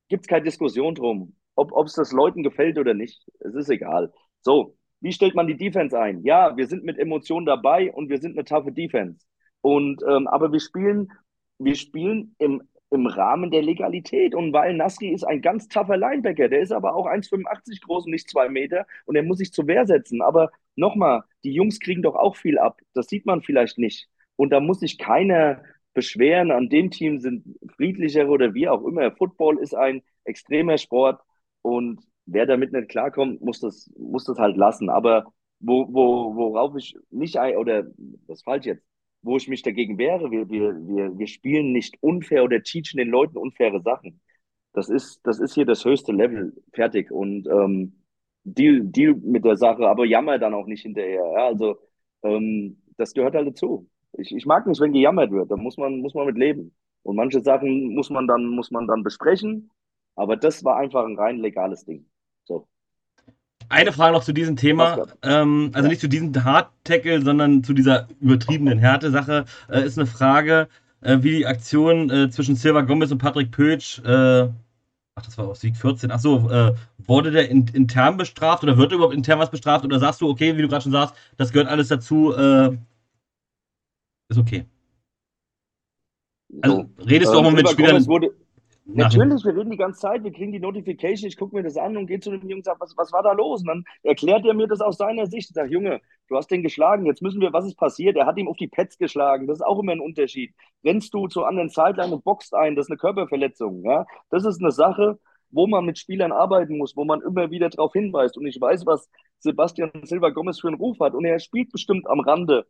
[0.10, 3.24] Gibt es keine Diskussion drum ob es das Leuten gefällt oder nicht.
[3.40, 4.12] Es ist egal.
[4.42, 6.24] So, wie stellt man die Defense ein?
[6.24, 9.26] Ja, wir sind mit Emotionen dabei und wir sind eine taffe Defense.
[9.62, 11.12] Und ähm, aber wir spielen,
[11.60, 14.34] wir spielen im, im Rahmen der Legalität.
[14.36, 18.12] Und weil Nasri ist ein ganz taffer Linebacker, der ist aber auch 1,85 groß und
[18.12, 20.22] nicht zwei Meter und er muss sich zur Wehr setzen.
[20.22, 22.80] Aber nochmal, die Jungs kriegen doch auch viel ab.
[22.94, 24.10] Das sieht man vielleicht nicht.
[24.36, 25.62] Und da muss sich keiner
[25.94, 27.44] beschweren, an dem Team sind
[27.76, 29.12] friedlicher oder wie auch immer.
[29.12, 31.22] Football ist ein extremer Sport
[31.62, 34.90] und wer damit nicht klarkommt, muss das, muss das halt lassen.
[34.90, 37.84] Aber wo, wo, worauf ich nicht, oder
[38.28, 38.84] das ist falsch jetzt,
[39.22, 43.10] wo ich mich dagegen wehre, wir, wir, wir, wir spielen nicht unfair oder teachen den
[43.10, 44.20] Leuten unfaire Sachen.
[44.74, 47.12] Das ist, das ist hier das höchste Level, fertig.
[47.12, 48.02] Und ähm,
[48.44, 51.24] Deal, Deal mit der Sache, aber jammer dann auch nicht hinterher.
[51.36, 51.46] Ja?
[51.48, 51.78] Also
[52.24, 53.90] ähm, das gehört halt dazu.
[54.14, 55.52] Ich, ich mag nicht, wenn gejammert wird.
[55.52, 56.74] Da muss man, muss man mit leben.
[57.04, 59.72] Und manche Sachen muss man dann, muss man dann besprechen
[60.16, 62.06] aber das war einfach ein rein legales Ding.
[62.44, 62.68] So.
[63.70, 68.08] Eine Frage noch zu diesem Thema, ähm, also nicht zu diesem Hard-Tackle, sondern zu dieser
[68.20, 70.68] übertriebenen Härte-Sache, äh, ist eine Frage,
[71.02, 74.50] äh, wie die Aktion äh, zwischen Silva Gomez und Patrick Pötsch, äh,
[75.16, 78.78] ach, das war aus Sieg 14, ach so, äh, wurde der in, intern bestraft oder
[78.78, 81.54] wird überhaupt intern was bestraft oder sagst du, okay, wie du gerade schon sagst, das
[81.54, 82.78] gehört alles dazu, äh,
[84.32, 84.66] ist okay.
[86.62, 88.06] Also redest du auch mal mit Spielern.
[88.08, 88.36] Wurde,
[88.86, 91.96] Natürlich, wir reden die ganze Zeit, wir kriegen die Notification, ich gucke mir das an
[91.96, 93.62] und gehe zu dem Jungen und sage, was, was war da los?
[93.62, 95.50] Und dann erklärt er mir das aus seiner Sicht.
[95.50, 98.18] Ich sage, Junge, du hast den geschlagen, jetzt müssen wir, was ist passiert?
[98.18, 100.54] Er hat ihm auf die Pets geschlagen, das ist auch immer ein Unterschied.
[100.84, 103.84] Rennst du zur anderen Sideline und boxt ein, das ist eine Körperverletzung.
[103.86, 104.06] Ja?
[104.30, 105.20] Das ist eine Sache,
[105.52, 108.38] wo man mit Spielern arbeiten muss, wo man immer wieder darauf hinweist.
[108.38, 109.10] Und ich weiß, was
[109.40, 111.14] Sebastian Silva Gomez für einen Ruf hat.
[111.14, 112.66] Und er spielt bestimmt am Rande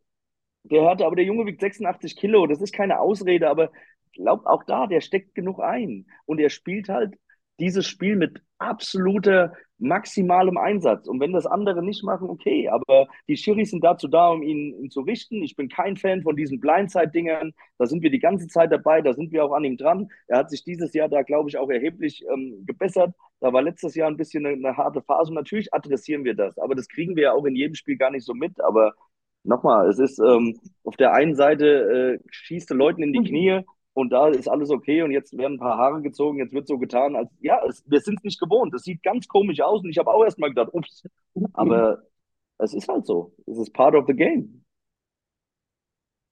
[0.64, 3.72] Der hatte, aber der Junge wiegt 86 Kilo, das ist keine Ausrede, aber
[4.14, 6.06] glaub auch da, der steckt genug ein.
[6.26, 7.16] Und er spielt halt
[7.60, 11.08] dieses Spiel mit absoluter maximalem Einsatz.
[11.08, 12.70] Und wenn das andere nicht machen, okay.
[12.70, 15.42] Aber die Schiris sind dazu da, um ihn, ihn zu richten.
[15.44, 17.54] Ich bin kein Fan von diesen Blindside-Dingern.
[17.78, 19.02] Da sind wir die ganze Zeit dabei.
[19.02, 20.10] Da sind wir auch an ihm dran.
[20.28, 23.14] Er hat sich dieses Jahr da, glaube ich, auch erheblich ähm, gebessert.
[23.40, 25.30] Da war letztes Jahr ein bisschen eine, eine harte Phase.
[25.30, 26.58] Und natürlich adressieren wir das.
[26.60, 28.62] Aber das kriegen wir ja auch in jedem Spiel gar nicht so mit.
[28.62, 28.94] Aber
[29.44, 33.62] nochmal, es ist ähm, auf der einen Seite äh, schießt du Leuten in die Knie
[33.94, 36.78] und da ist alles okay und jetzt werden ein paar Haare gezogen, jetzt wird so
[36.78, 38.74] getan, als ja, es, wir sind es nicht gewohnt.
[38.74, 41.04] Das sieht ganz komisch aus und ich habe auch erst mal gedacht, ups,
[41.54, 42.04] aber
[42.58, 43.34] es ist halt so.
[43.48, 44.64] Es ist part of the game.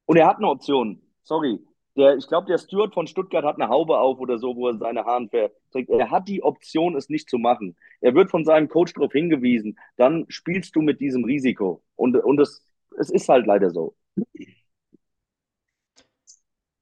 [0.06, 1.02] Und er hat eine Option.
[1.23, 1.60] Sorry.
[1.95, 4.77] Der, ich glaube, der Steward von Stuttgart hat eine Haube auf oder so, wo er
[4.77, 5.90] seine Haaren verträgt.
[5.90, 7.76] Er hat die Option, es nicht zu machen.
[7.99, 9.77] Er wird von seinem Coach darauf hingewiesen.
[9.98, 11.84] Dann spielst du mit diesem Risiko.
[11.95, 12.64] Und, und es,
[13.00, 13.96] es ist halt leider so.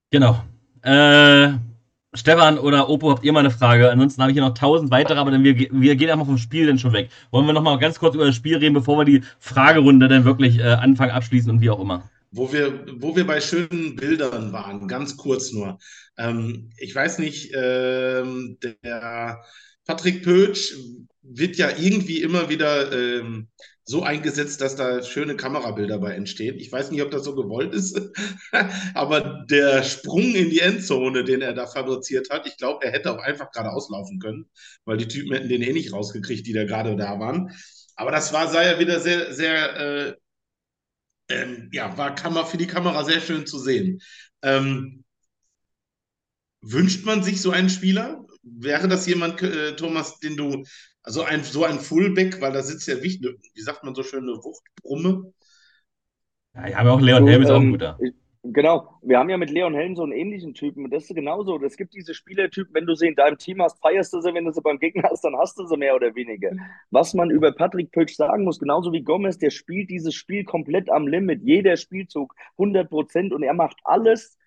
[0.09, 0.41] Genau.
[0.81, 1.49] Äh,
[2.13, 3.91] Stefan oder Opo, habt ihr mal eine Frage?
[3.91, 6.65] Ansonsten habe ich hier noch tausend weitere, aber dann wir, wir gehen einfach vom Spiel
[6.65, 7.09] dann schon weg.
[7.31, 10.25] Wollen wir noch mal ganz kurz über das Spiel reden, bevor wir die Fragerunde dann
[10.25, 12.09] wirklich äh, anfangen, abschließen und wie auch immer?
[12.31, 15.77] Wo wir, wo wir bei schönen Bildern waren, ganz kurz nur.
[16.17, 19.43] Ähm, ich weiß nicht, ähm, der
[19.87, 20.73] Patrick Pötsch
[21.21, 23.49] wird ja irgendwie immer wieder ähm,
[23.83, 26.59] so eingesetzt, dass da schöne Kamerabilder bei entstehen.
[26.59, 27.99] Ich weiß nicht, ob das so gewollt ist,
[28.93, 33.11] aber der Sprung in die Endzone, den er da fabriziert hat, ich glaube, er hätte
[33.13, 34.49] auch einfach gerade auslaufen können,
[34.85, 37.51] weil die Typen hätten den eh nicht rausgekriegt, die da gerade da waren.
[37.95, 39.75] Aber das war, sah ja wieder sehr, sehr,
[40.09, 40.13] äh,
[41.29, 44.01] ähm, ja, war Kamera, für die Kamera sehr schön zu sehen.
[44.41, 45.03] Ähm,
[46.61, 48.26] wünscht man sich so einen Spieler?
[48.59, 50.63] Wäre das jemand, äh, Thomas, den du
[51.07, 54.23] also ein, so ein Fullback, weil da sitzt ja, wie, wie sagt man so schön,
[54.23, 55.31] eine Wuchtbrumme.
[56.53, 57.97] Ja, wir haben ja auch Leon so, Helm, ist auch ein ähm, guter.
[58.43, 60.89] Genau, wir haben ja mit Leon Helm so einen ähnlichen Typen.
[60.89, 61.61] Das ist genauso.
[61.63, 64.45] Es gibt diese Spielertypen, wenn du sie in deinem Team hast, feierst du sie, wenn
[64.45, 66.51] du sie beim Gegner hast, dann hast du sie mehr oder weniger.
[66.91, 70.89] Was man über Patrick Pötsch sagen muss, genauso wie Gomez, der spielt dieses Spiel komplett
[70.89, 71.41] am Limit.
[71.43, 74.37] Jeder Spielzug 100 Prozent und er macht alles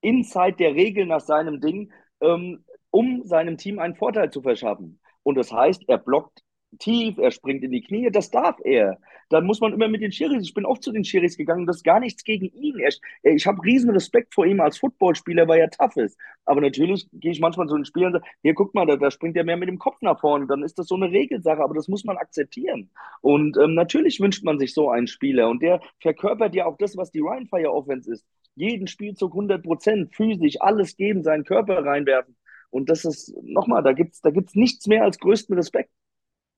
[0.00, 2.64] inside der Regel nach seinem Ding, ähm,
[2.98, 4.98] um seinem Team einen Vorteil zu verschaffen.
[5.22, 6.42] Und das heißt, er blockt
[6.80, 8.98] tief, er springt in die Knie, das darf er.
[9.28, 11.76] Dann muss man immer mit den Schiris, ich bin oft zu den Schiris gegangen, das
[11.76, 12.76] ist gar nichts gegen ihn.
[12.80, 12.90] Er,
[13.34, 16.18] ich habe riesen Respekt vor ihm als Footballspieler, weil er tough ist.
[16.44, 19.12] Aber natürlich gehe ich manchmal zu den Spielern und sage, hier guck mal, da, da,
[19.12, 20.48] springt er mehr mit dem Kopf nach vorne.
[20.48, 22.90] Dann ist das so eine Regelsache, aber das muss man akzeptieren.
[23.20, 26.96] Und ähm, natürlich wünscht man sich so einen Spieler und der verkörpert ja auch das,
[26.96, 28.26] was die Ryan Fire Offense ist.
[28.56, 32.34] Jeden Spielzug 100 Prozent, physisch, alles geben, seinen Körper reinwerfen.
[32.70, 35.90] Und das ist, nochmal, da gibt's da gibt's nichts mehr als größten Respekt.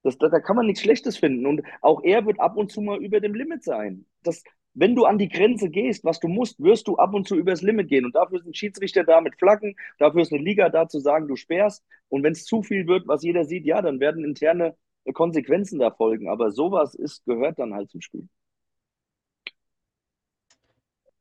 [0.02, 1.46] Das, da, da kann man nichts Schlechtes finden.
[1.46, 4.06] Und auch er wird ab und zu mal über dem Limit sein.
[4.22, 4.42] Das,
[4.74, 7.62] wenn du an die Grenze gehst, was du musst, wirst du ab und zu übers
[7.62, 8.04] Limit gehen.
[8.04, 11.28] Und dafür ist ein Schiedsrichter da mit Flaggen, dafür ist eine Liga da zu sagen,
[11.28, 11.84] du sperrst.
[12.08, 14.74] Und wenn es zu viel wird, was jeder sieht, ja, dann werden interne
[15.12, 16.28] Konsequenzen da folgen.
[16.28, 18.28] Aber sowas ist, gehört dann halt zum Spiel.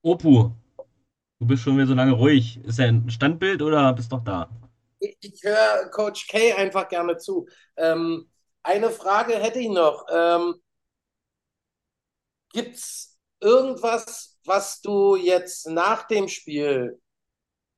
[0.02, 0.52] Opu,
[1.40, 2.60] du bist schon wieder so lange ruhig.
[2.64, 4.49] Ist er ein Standbild oder bist du doch da?
[5.00, 7.48] Ich, ich höre Coach K einfach gerne zu.
[7.78, 8.30] Ähm,
[8.64, 10.06] eine Frage hätte ich noch.
[10.12, 10.56] Ähm,
[12.52, 17.00] Gibt es irgendwas, was du jetzt nach dem Spiel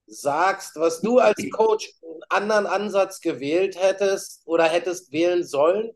[0.07, 2.23] sagst, was du als Coach einen
[2.55, 5.91] anderen Ansatz gewählt hättest oder hättest wählen sollen?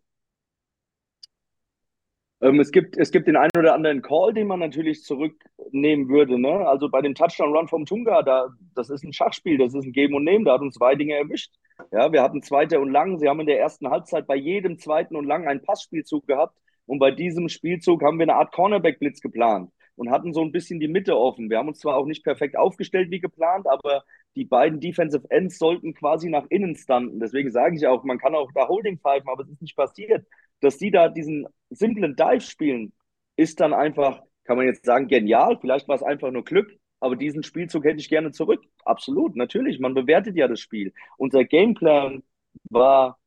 [2.42, 6.40] Ähm, es, gibt, es gibt den einen oder anderen Call, den man natürlich zurücknehmen würde.
[6.40, 6.68] Ne?
[6.68, 10.16] Also bei dem Touchdown-Run vom Tunga, da, das ist ein Schachspiel, das ist ein Geben
[10.16, 11.54] und Nehmen, da hat uns zwei Dinge erwischt.
[11.92, 13.20] Ja, wir hatten zweiter und lang.
[13.20, 16.58] Sie haben in der ersten Halbzeit bei jedem zweiten und lang einen Passspielzug gehabt.
[16.86, 20.80] Und bei diesem Spielzug haben wir eine Art Cornerback-Blitz geplant und hatten so ein bisschen
[20.80, 21.50] die Mitte offen.
[21.50, 24.04] Wir haben uns zwar auch nicht perfekt aufgestellt wie geplant, aber
[24.36, 27.20] die beiden Defensive Ends sollten quasi nach innen standen.
[27.20, 30.26] Deswegen sage ich auch, man kann auch da Holding pfeifen, aber es ist nicht passiert
[30.62, 32.94] dass die da diesen simplen Dive spielen,
[33.36, 35.58] ist dann einfach, kann man jetzt sagen, genial.
[35.60, 38.64] Vielleicht war es einfach nur Glück, aber diesen Spielzug hätte ich gerne zurück.
[38.84, 39.80] Absolut, natürlich.
[39.80, 40.94] Man bewertet ja das Spiel.
[41.18, 42.24] Unser Gameplan
[42.70, 43.20] war,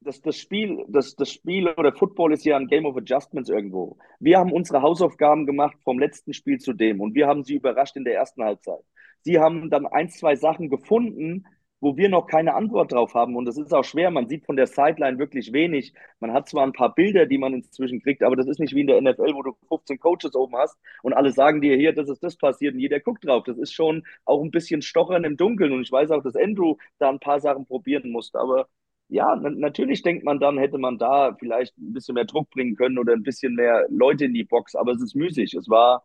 [0.00, 3.98] dass das Spiel, das, das Spiel oder Football ist ja ein Game of Adjustments irgendwo.
[4.20, 7.96] Wir haben unsere Hausaufgaben gemacht vom letzten Spiel zu dem und wir haben sie überrascht
[7.96, 8.84] in der ersten Halbzeit.
[9.24, 11.46] Sie haben dann ein, zwei Sachen gefunden,
[11.80, 13.36] wo wir noch keine Antwort drauf haben.
[13.36, 14.10] Und das ist auch schwer.
[14.10, 15.92] Man sieht von der Sideline wirklich wenig.
[16.18, 18.80] Man hat zwar ein paar Bilder, die man inzwischen kriegt, aber das ist nicht wie
[18.80, 22.08] in der NFL, wo du 15 Coaches oben hast und alle sagen dir hier, das
[22.08, 23.44] ist das passiert und jeder guckt drauf.
[23.44, 25.72] Das ist schon auch ein bisschen Stochern im Dunkeln.
[25.72, 28.38] Und ich weiß auch, dass Andrew da ein paar Sachen probieren musste.
[28.40, 28.68] Aber
[29.08, 32.98] ja, natürlich denkt man dann, hätte man da vielleicht ein bisschen mehr Druck bringen können
[32.98, 34.74] oder ein bisschen mehr Leute in die Box.
[34.74, 35.54] Aber es ist müßig.
[35.54, 36.04] Es war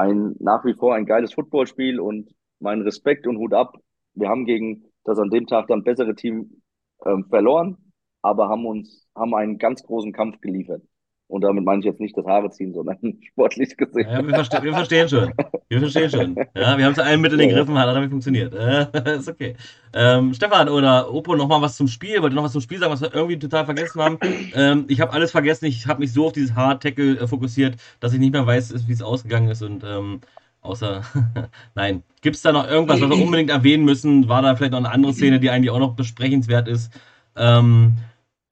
[0.00, 3.76] ein nach wie vor ein geiles Footballspiel und mein Respekt und Hut ab.
[4.14, 6.62] Wir haben gegen das an dem Tag dann bessere Team
[7.04, 7.76] ähm, verloren,
[8.22, 10.82] aber haben uns haben einen ganz großen Kampf geliefert.
[11.30, 12.98] Und damit meine ich jetzt nicht das Haare ziehen, sondern
[13.28, 14.08] sportlich gesehen.
[14.10, 15.32] Ja, wir, verste wir verstehen schon.
[15.68, 16.36] Wir verstehen schon.
[16.56, 18.52] Ja, wir haben es allen mit in den Griffen, hat damit funktioniert.
[18.52, 18.86] Äh,
[19.16, 19.54] ist okay.
[19.94, 22.20] Ähm, Stefan oder Opo, nochmal was zum Spiel.
[22.20, 24.18] Wollt ihr noch was zum Spiel sagen, was wir irgendwie total vergessen haben?
[24.54, 25.66] Ähm, ich habe alles vergessen.
[25.66, 28.92] Ich habe mich so auf dieses Hard-Tackle äh, fokussiert, dass ich nicht mehr weiß, wie
[28.92, 29.62] es ausgegangen ist.
[29.62, 30.20] Und ähm,
[30.62, 31.02] außer,
[31.76, 32.02] nein.
[32.22, 34.28] Gibt es da noch irgendwas, was wir unbedingt erwähnen müssen?
[34.28, 36.92] War da vielleicht noch eine andere Szene, die eigentlich auch noch besprechenswert ist?
[37.36, 37.94] Ähm,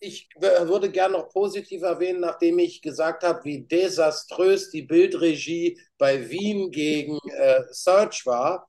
[0.01, 6.29] ich würde gerne noch positiv erwähnen, nachdem ich gesagt habe, wie desaströs die Bildregie bei
[6.29, 8.69] Wien gegen äh, Search war.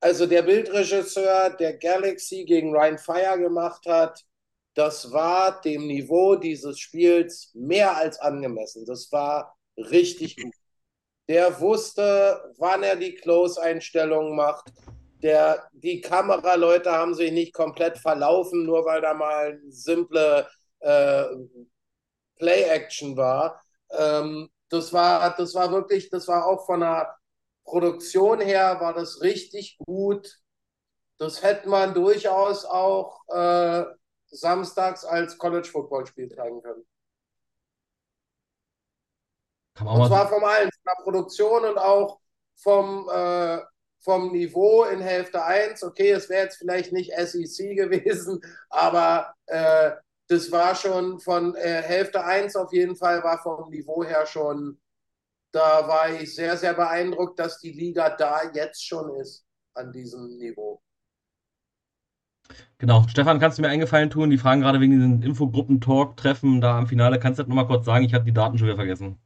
[0.00, 4.22] Also der Bildregisseur, der Galaxy gegen Ryan Fire gemacht hat,
[4.74, 8.84] das war dem Niveau dieses Spiels mehr als angemessen.
[8.86, 10.52] Das war richtig gut.
[11.28, 14.72] Der wusste, wann er die Close-Einstellungen macht
[15.24, 20.46] der, die Kameraleute haben sich nicht komplett verlaufen, nur weil da mal simple
[20.80, 21.24] äh,
[22.36, 23.58] Play-Action war.
[23.90, 25.34] Ähm, das war.
[25.36, 27.16] Das war wirklich, das war auch von der
[27.64, 30.28] Produktion her, war das richtig gut.
[31.16, 33.84] Das hätte man durchaus auch äh,
[34.26, 36.84] samstags als College-Football-Spiel zeigen können.
[39.80, 42.20] und zwar vom allen, von der Produktion und auch
[42.56, 43.60] vom, äh,
[44.04, 45.82] vom Niveau in Hälfte 1.
[45.82, 49.92] Okay, es wäre jetzt vielleicht nicht SEC gewesen, aber äh,
[50.28, 54.78] das war schon von äh, Hälfte 1 auf jeden Fall, war vom Niveau her schon,
[55.52, 60.36] da war ich sehr, sehr beeindruckt, dass die Liga da jetzt schon ist an diesem
[60.38, 60.80] Niveau.
[62.78, 63.06] Genau.
[63.08, 64.30] Stefan, kannst du mir eingefallen tun?
[64.30, 67.18] Die fragen gerade wegen diesen Infogruppen-Talk-Treffen da am Finale.
[67.18, 68.04] Kannst du das nochmal kurz sagen?
[68.04, 69.18] Ich habe die Daten schon wieder vergessen.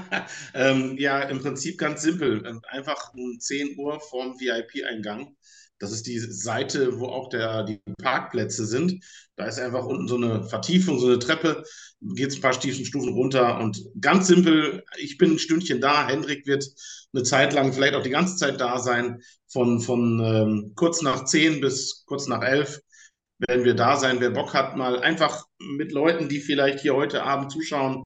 [0.54, 2.44] ähm, ja, im Prinzip ganz simpel.
[2.46, 5.36] Ähm, einfach um 10 Uhr vorm VIP-Eingang.
[5.78, 9.04] Das ist die Seite, wo auch der, die Parkplätze sind.
[9.36, 11.64] Da ist einfach unten so eine Vertiefung, so eine Treppe.
[12.00, 14.84] Geht ein paar Stufen runter und ganz simpel.
[14.98, 16.06] Ich bin ein Stündchen da.
[16.08, 16.64] Hendrik wird
[17.12, 19.20] eine Zeit lang, vielleicht auch die ganze Zeit da sein.
[19.48, 22.80] Von, von ähm, kurz nach 10 bis kurz nach 11
[23.48, 24.20] werden wir da sein.
[24.20, 28.02] Wer Bock hat, mal einfach mit Leuten, die vielleicht hier heute Abend zuschauen,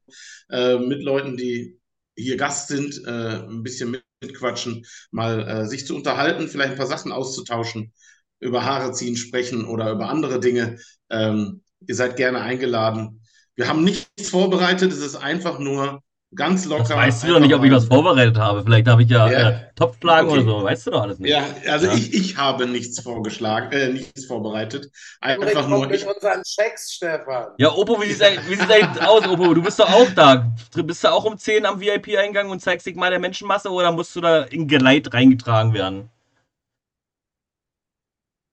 [0.50, 1.78] äh, mit Leuten, die
[2.16, 6.86] hier Gast sind, äh, ein bisschen mitquatschen, mal äh, sich zu unterhalten, vielleicht ein paar
[6.86, 7.92] Sachen auszutauschen,
[8.40, 10.78] über Haare ziehen sprechen oder über andere Dinge.
[11.10, 13.22] Ähm, ihr seid gerne eingeladen.
[13.54, 16.02] Wir haben nichts vorbereitet, es ist einfach nur
[16.34, 16.82] Ganz locker.
[16.82, 18.62] Das weißt du doch nicht, ob ich was vorbereitet habe.
[18.62, 19.48] Vielleicht habe ich ja, ja.
[19.48, 20.40] Äh, Topfschlagen okay.
[20.40, 20.62] oder so.
[20.62, 21.30] Weißt du doch alles nicht.
[21.30, 21.94] Ja, also ja.
[21.94, 24.90] Ich, ich habe nichts vorgeschlagen, äh, nichts vorbereitet.
[25.22, 25.86] Einfach nur.
[25.86, 26.06] Mit ich...
[26.06, 27.46] unseren Checks, Stefan.
[27.56, 29.54] Ja, Opo, wie sieht es eigentlich aus, Opo?
[29.54, 30.52] Du bist doch auch da.
[30.74, 34.14] Bist du auch um 10 am VIP-Eingang und zeigst dich mal der Menschenmasse oder musst
[34.14, 36.10] du da in Geleit reingetragen werden?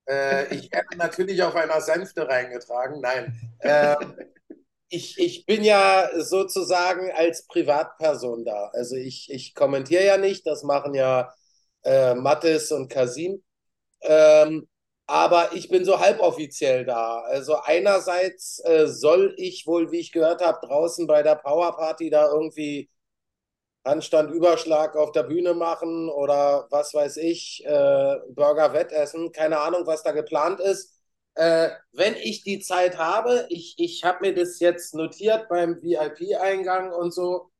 [0.08, 3.02] Äh, ich werde natürlich auf einer Sänfte reingetragen.
[3.02, 3.38] Nein.
[3.60, 4.14] Ähm,
[4.88, 8.70] ich, ich bin ja sozusagen als Privatperson da.
[8.72, 11.32] Also ich, ich kommentiere ja nicht, das machen ja
[11.84, 13.42] äh, Mattes und Kasim.
[14.02, 14.68] Ähm,
[15.06, 17.20] aber ich bin so halboffiziell da.
[17.22, 22.28] Also einerseits äh, soll ich wohl, wie ich gehört habe, draußen bei der Powerparty da
[22.30, 22.90] irgendwie
[23.84, 29.32] Handstand Überschlag auf der Bühne machen oder was weiß ich, äh, Burger Wettessen.
[29.32, 30.95] Keine Ahnung, was da geplant ist
[31.36, 36.92] äh, wenn ich die Zeit habe, ich, ich habe mir das jetzt notiert beim VIP-Eingang
[36.92, 37.50] und so,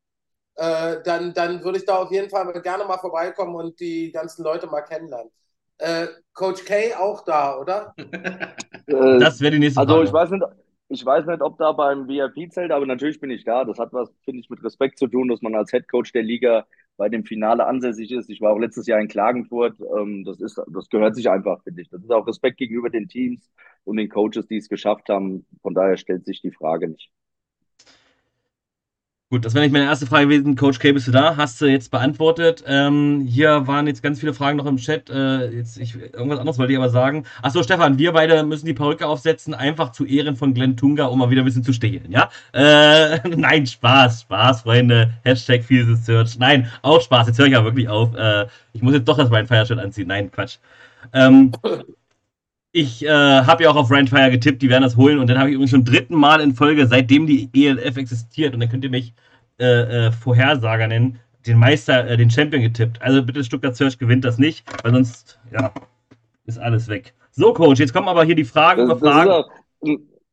[0.57, 4.43] äh, dann, dann würde ich da auf jeden Fall gerne mal vorbeikommen und die ganzen
[4.43, 5.31] Leute mal kennenlernen.
[5.79, 7.95] Äh, Coach K auch da, oder?
[8.89, 10.01] Das wäre die nächste also, Frage.
[10.01, 13.45] Also ich weiß nicht, ich weiß nicht, ob da beim VIP-Zelt, aber natürlich bin ich
[13.45, 13.65] da.
[13.65, 16.23] Das hat was, finde ich, mit Respekt zu tun, dass man als Head Coach der
[16.23, 18.31] Liga bei dem Finale ansässig ist.
[18.31, 19.79] Ich war auch letztes Jahr in Klagenfurt.
[19.99, 21.89] Ähm, das, ist, das gehört sich einfach, finde ich.
[21.91, 23.51] Das ist auch Respekt gegenüber den Teams
[23.85, 25.45] und den Coaches, die es geschafft haben.
[25.63, 27.11] Von daher stellt sich die Frage nicht.
[29.29, 30.55] Gut, das wäre nicht meine erste Frage gewesen.
[30.55, 31.37] Coach K, bist du da?
[31.37, 32.63] Hast du jetzt beantwortet.
[32.65, 35.11] Ähm, hier waren jetzt ganz viele Fragen noch im Chat.
[35.11, 37.25] Äh, jetzt, ich, irgendwas anderes wollte ich aber sagen.
[37.43, 41.19] Achso, Stefan, wir beide müssen die Perücke aufsetzen, einfach zu Ehren von Glenn Tunga, um
[41.19, 42.31] mal wieder ein bisschen zu stehlen, ja?
[42.53, 45.13] Äh, nein, Spaß, Spaß, Freunde.
[45.25, 46.39] Hashtag Field Search.
[46.39, 47.27] Nein, auch Spaß.
[47.27, 48.15] Jetzt höre ich ja wirklich auf.
[48.15, 50.07] Äh, ich muss jetzt doch das mein Feierschild anziehen.
[50.07, 50.59] Nein, Quatsch.
[51.13, 51.51] Ähm,
[52.77, 55.19] ich äh, habe ja auch auf Randfire getippt, die werden das holen.
[55.19, 58.61] Und dann habe ich übrigens schon dritten Mal in Folge, seitdem die ELF existiert, und
[58.61, 59.15] dann könnt ihr mich
[59.59, 63.01] äh, äh, Vorhersager nennen, den Meister, äh, den Champion getippt.
[63.01, 65.73] Also bitte Stuttgart Search gewinnt das nicht, weil sonst, ja,
[66.45, 67.15] ist alles weg.
[67.31, 69.31] So, Coach, jetzt kommen aber hier die Fragen über Fragen.
[69.31, 69.51] Auch,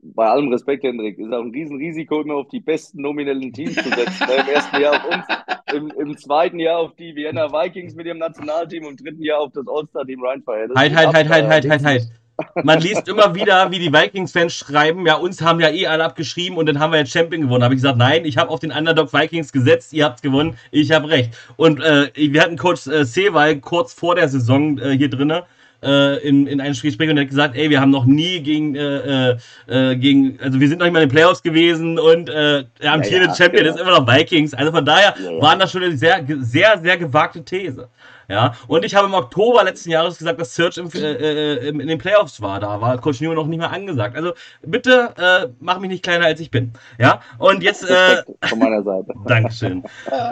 [0.01, 3.89] bei allem Respekt, Hendrik, ist auch ein Riesenrisiko, immer auf die besten nominellen Teams zu
[3.89, 4.27] setzen.
[4.27, 4.35] Ne?
[4.41, 5.25] Im ersten Jahr auf uns,
[5.73, 9.53] im, im, zweiten Jahr auf die Vienna Vikings mit ihrem Nationalteam, im dritten Jahr auf
[9.53, 10.73] das All-Star-Team Rheinfire.
[10.75, 12.22] Halt, halt, halt, halt, halt, halt, halt.
[12.64, 16.57] Man liest immer wieder, wie die Vikings-Fans schreiben, ja, uns haben ja eh alle abgeschrieben
[16.57, 17.64] und dann haben wir jetzt Champion gewonnen.
[17.64, 20.91] Habe ich gesagt, nein, ich habe auf den Underdog Vikings gesetzt, ihr habt gewonnen, ich
[20.91, 21.31] habe recht.
[21.57, 25.43] Und äh, wir hatten Coach äh, Sewal kurz vor der Saison äh, hier drinnen
[25.84, 28.76] äh, in, in einem Gespräch und er hat gesagt, ey, wir haben noch nie gegen,
[28.76, 29.38] äh, äh,
[29.68, 32.93] äh, gegen, also wir sind noch nicht mal in den Playoffs gewesen und äh, der
[32.93, 33.76] amtierende ja, ja, Champion genau.
[33.76, 34.53] ist immer noch Vikings.
[34.53, 37.89] Also von daher ja, waren das schon eine sehr, sehr, sehr gewagte These.
[38.29, 41.87] Ja, und ich habe im Oktober letzten Jahres gesagt, dass Search im, äh, äh, in
[41.87, 42.59] den Playoffs war.
[42.59, 44.15] Da war Coach Newman noch nicht mehr angesagt.
[44.15, 46.73] Also bitte äh, mach mich nicht kleiner als ich bin.
[46.99, 47.89] Ja, und jetzt.
[47.89, 49.13] Äh, Von meiner Seite.
[49.25, 49.83] Dankeschön.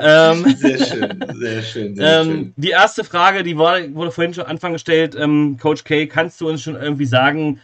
[0.01, 1.95] ähm, sehr schön, sehr schön.
[1.95, 2.53] Sehr ähm, schön.
[2.57, 5.15] Die erste Frage, die wurde, wurde vorhin schon Anfang gestellt.
[5.19, 7.59] Ähm, Coach K, kannst du uns schon irgendwie sagen,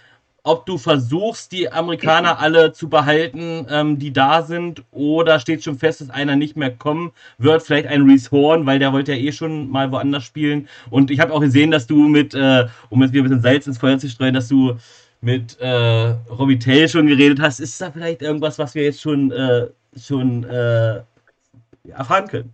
[0.47, 5.77] ob du versuchst, die Amerikaner alle zu behalten, ähm, die da sind, oder steht schon
[5.77, 9.19] fest, dass einer nicht mehr kommen wird, vielleicht ein Reese Horn, weil der wollte ja
[9.19, 10.67] eh schon mal woanders spielen.
[10.89, 13.67] Und ich habe auch gesehen, dass du mit, äh, um jetzt wieder ein bisschen Salz
[13.67, 14.75] ins Feuer zu streuen, dass du
[15.21, 17.59] mit äh, Robbie Tell schon geredet hast.
[17.59, 19.67] Ist da vielleicht irgendwas, was wir jetzt schon, äh,
[19.99, 21.01] schon äh,
[21.89, 22.53] erfahren können?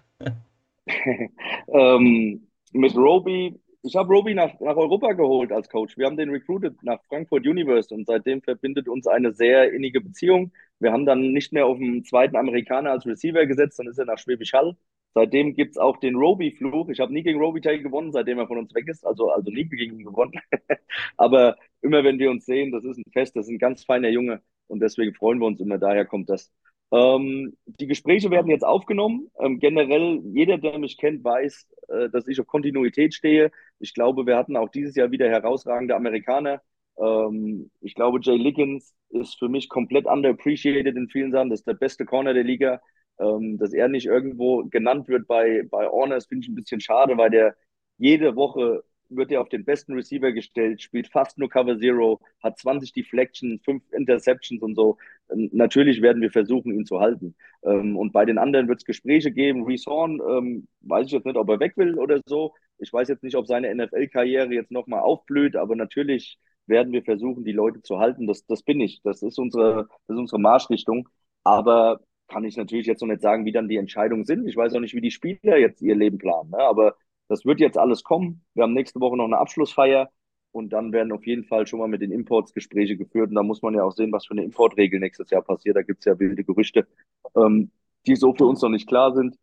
[1.68, 5.98] ähm, mit Robbie ich habe Roby nach, nach Europa geholt als Coach.
[5.98, 10.54] Wir haben den recruited nach Frankfurt Universe und seitdem verbindet uns eine sehr innige Beziehung.
[10.80, 14.06] Wir haben dann nicht mehr auf den zweiten Amerikaner als Receiver gesetzt, dann ist er
[14.06, 14.78] nach Schwäbisch Hall.
[15.14, 16.90] Seitdem gibt es auch den Roby-Fluch.
[16.90, 19.06] Ich habe nie gegen Roby Tay gewonnen, seitdem er von uns weg ist.
[19.06, 20.34] Also, also nie gegen ihn gewonnen.
[21.18, 24.10] Aber immer wenn wir uns sehen, das ist ein Fest, das ist ein ganz feiner
[24.10, 24.42] Junge.
[24.68, 25.78] Und deswegen freuen wir uns immer.
[25.78, 26.52] Daher kommt das.
[26.94, 29.32] Ähm, die Gespräche werden jetzt aufgenommen.
[29.40, 33.52] Ähm, generell, jeder, der mich kennt, weiß, äh, dass ich auf Kontinuität stehe.
[33.80, 36.62] Ich glaube, wir hatten auch dieses Jahr wieder herausragende Amerikaner.
[36.98, 41.50] Ähm, ich glaube, Jay Liggins ist für mich komplett underappreciated in vielen Sachen.
[41.50, 42.82] Das ist der beste Corner der Liga.
[43.20, 47.18] Ähm, dass er nicht irgendwo genannt wird bei, bei Honors, finde ich ein bisschen schade,
[47.18, 47.56] weil der
[47.98, 48.84] jede Woche
[49.16, 53.62] wird er auf den besten Receiver gestellt, spielt fast nur Cover Zero, hat 20 Deflections,
[53.64, 54.98] 5 Interceptions und so.
[55.32, 57.36] Ähm, natürlich werden wir versuchen, ihn zu halten.
[57.64, 59.64] Ähm, und bei den anderen wird es Gespräche geben.
[59.66, 62.54] Reese Horn, ähm, weiß ich jetzt nicht, ob er weg will oder so.
[62.78, 67.44] Ich weiß jetzt nicht, ob seine NFL-Karriere jetzt nochmal aufblüht, aber natürlich werden wir versuchen,
[67.44, 68.28] die Leute zu halten.
[68.28, 69.02] Das, das bin ich.
[69.04, 71.10] Das ist unsere, das ist unsere Marschrichtung.
[71.44, 74.48] Aber kann ich natürlich jetzt noch nicht sagen, wie dann die Entscheidungen sind.
[74.48, 76.52] Ich weiß auch nicht, wie die Spieler jetzt ihr Leben planen.
[76.52, 76.58] Ne?
[76.60, 76.96] Aber
[77.34, 78.44] das wird jetzt alles kommen.
[78.54, 80.12] Wir haben nächste Woche noch eine Abschlussfeier
[80.52, 83.30] und dann werden auf jeden Fall schon mal mit den Imports Gespräche geführt.
[83.30, 85.76] Und da muss man ja auch sehen, was für eine Importregel nächstes Jahr passiert.
[85.76, 86.88] Da gibt es ja wilde Gerüchte,
[87.36, 87.72] ähm,
[88.06, 89.36] die so für uns noch nicht klar sind.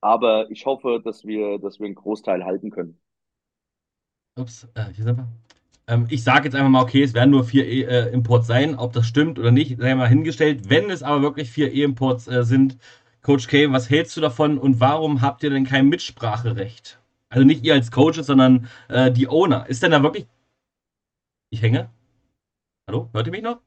[0.00, 3.00] Aber ich hoffe, dass wir, dass wir einen Großteil halten können.
[4.38, 5.28] Ups, äh, hier sind wir.
[5.88, 8.76] Ähm, ich sage jetzt einfach mal, okay, es werden nur vier e äh, Imports sein.
[8.76, 10.70] Ob das stimmt oder nicht, sei mal hingestellt.
[10.70, 12.78] Wenn es aber wirklich vier E-Imports äh, sind,
[13.22, 16.99] Coach K, was hältst du davon und warum habt ihr denn kein Mitspracherecht?
[17.30, 19.64] Also nicht ihr als Coaches, sondern äh, die Owner.
[19.68, 20.26] Ist denn da wirklich.
[21.50, 21.88] Ich hänge?
[22.88, 23.08] Hallo?
[23.12, 23.60] Hört ihr mich noch?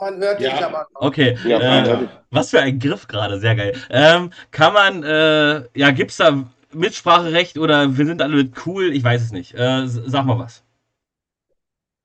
[0.00, 0.50] Man hört ja.
[0.50, 1.00] dich aber noch.
[1.02, 1.36] Okay.
[1.44, 3.76] Ja, äh, was für ein Griff gerade, sehr geil.
[3.90, 8.92] Ähm, kann man, äh, ja, gibt es da Mitspracherecht oder wir sind alle cool?
[8.92, 9.54] Ich weiß es nicht.
[9.54, 10.64] Äh, sag mal was.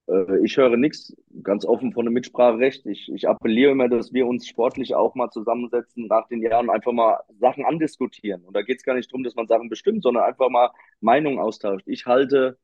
[0.08, 2.86] Äh, ich höre nichts ganz offen von einem Mitspracherecht.
[2.86, 6.92] Ich, ich appelliere immer, dass wir uns sportlich auch mal zusammensetzen nach den Jahren einfach
[6.92, 8.44] mal Sachen andiskutieren.
[8.44, 10.72] Und da geht es gar nicht darum, dass man Sachen bestimmt, sondern einfach mal
[11.02, 11.88] Meinungen austauscht.
[11.88, 12.58] Ich halte,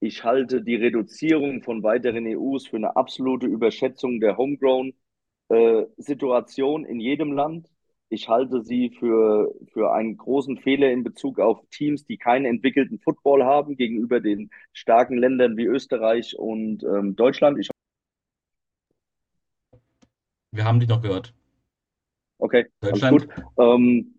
[0.00, 7.00] ich halte die Reduzierung von weiteren EUs für eine absolute Überschätzung der Homegrown-Situation äh, in
[7.00, 7.68] jedem Land.
[8.08, 12.98] Ich halte sie für, für einen großen Fehler in Bezug auf Teams, die keinen entwickelten
[13.00, 17.58] Football haben, gegenüber den starken Ländern wie Österreich und ähm, Deutschland.
[17.58, 17.70] Ich
[20.52, 21.34] Wir haben dich noch gehört.
[22.38, 23.28] Okay, Deutschland.
[23.28, 23.44] gut.
[23.58, 24.14] Ähm,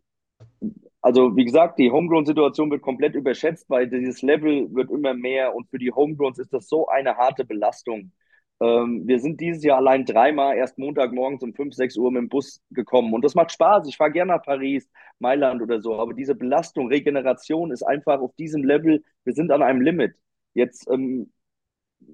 [1.06, 5.70] also wie gesagt, die Homegrown-Situation wird komplett überschätzt, weil dieses Level wird immer mehr und
[5.70, 8.12] für die Homegrowns ist das so eine harte Belastung.
[8.62, 12.30] Ähm, wir sind dieses Jahr allein dreimal erst Montagmorgens um 5, 6 Uhr mit dem
[12.30, 13.14] Bus gekommen.
[13.14, 13.88] Und das macht Spaß.
[13.88, 15.96] Ich fahre gerne nach Paris, Mailand oder so.
[16.00, 19.04] Aber diese Belastung, Regeneration ist einfach auf diesem Level.
[19.26, 20.16] Wir sind an einem Limit.
[20.54, 21.32] Jetzt, ähm,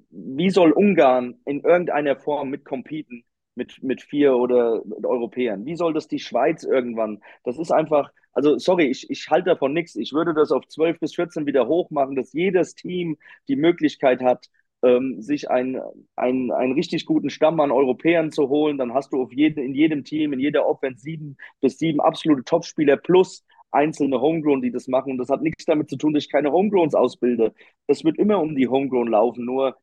[0.09, 3.23] wie soll Ungarn in irgendeiner Form mit competen
[3.55, 5.65] mit, mit vier oder mit Europäern?
[5.65, 7.22] Wie soll das die Schweiz irgendwann?
[7.43, 9.95] Das ist einfach, also sorry, ich, ich halte davon nichts.
[9.95, 14.47] Ich würde das auf 12 bis 14 wieder hochmachen, dass jedes Team die Möglichkeit hat,
[14.83, 15.81] ähm, sich einen,
[16.15, 19.73] einen, einen richtig guten Stamm an Europäern zu holen, dann hast du auf jeden, in
[19.73, 24.87] jedem Team, in jeder Offense sieben bis sieben absolute Topspieler plus einzelne Homegrown, die das
[24.87, 25.13] machen.
[25.13, 27.53] Und das hat nichts damit zu tun, dass ich keine Homegrowns ausbilde.
[27.87, 29.45] Es wird immer um die Homegrown laufen.
[29.45, 29.77] Nur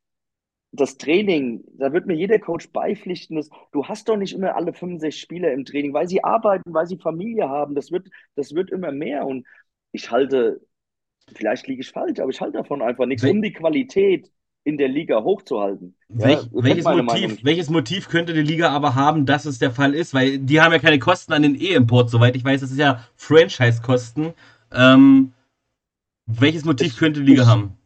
[0.72, 4.74] das Training, da wird mir jeder Coach beipflichten, dass, du hast doch nicht immer alle
[4.74, 7.74] 65 Spieler im Training, weil sie arbeiten, weil sie Familie haben.
[7.74, 9.26] Das wird, das wird immer mehr.
[9.26, 9.46] Und
[9.92, 10.60] ich halte,
[11.34, 14.30] vielleicht liege ich falsch, aber ich halte davon einfach nichts, um die Qualität
[14.68, 15.94] in der Liga hochzuhalten.
[16.10, 19.94] Welch, ja, welches, Motiv, welches Motiv könnte die Liga aber haben, dass es der Fall
[19.94, 20.12] ist?
[20.12, 22.60] Weil die haben ja keine Kosten an den E-Import, soweit ich weiß.
[22.60, 24.34] Das ist ja Franchise-Kosten.
[24.74, 25.32] Ähm,
[26.26, 27.78] welches Motiv ich, könnte die Liga ich, haben?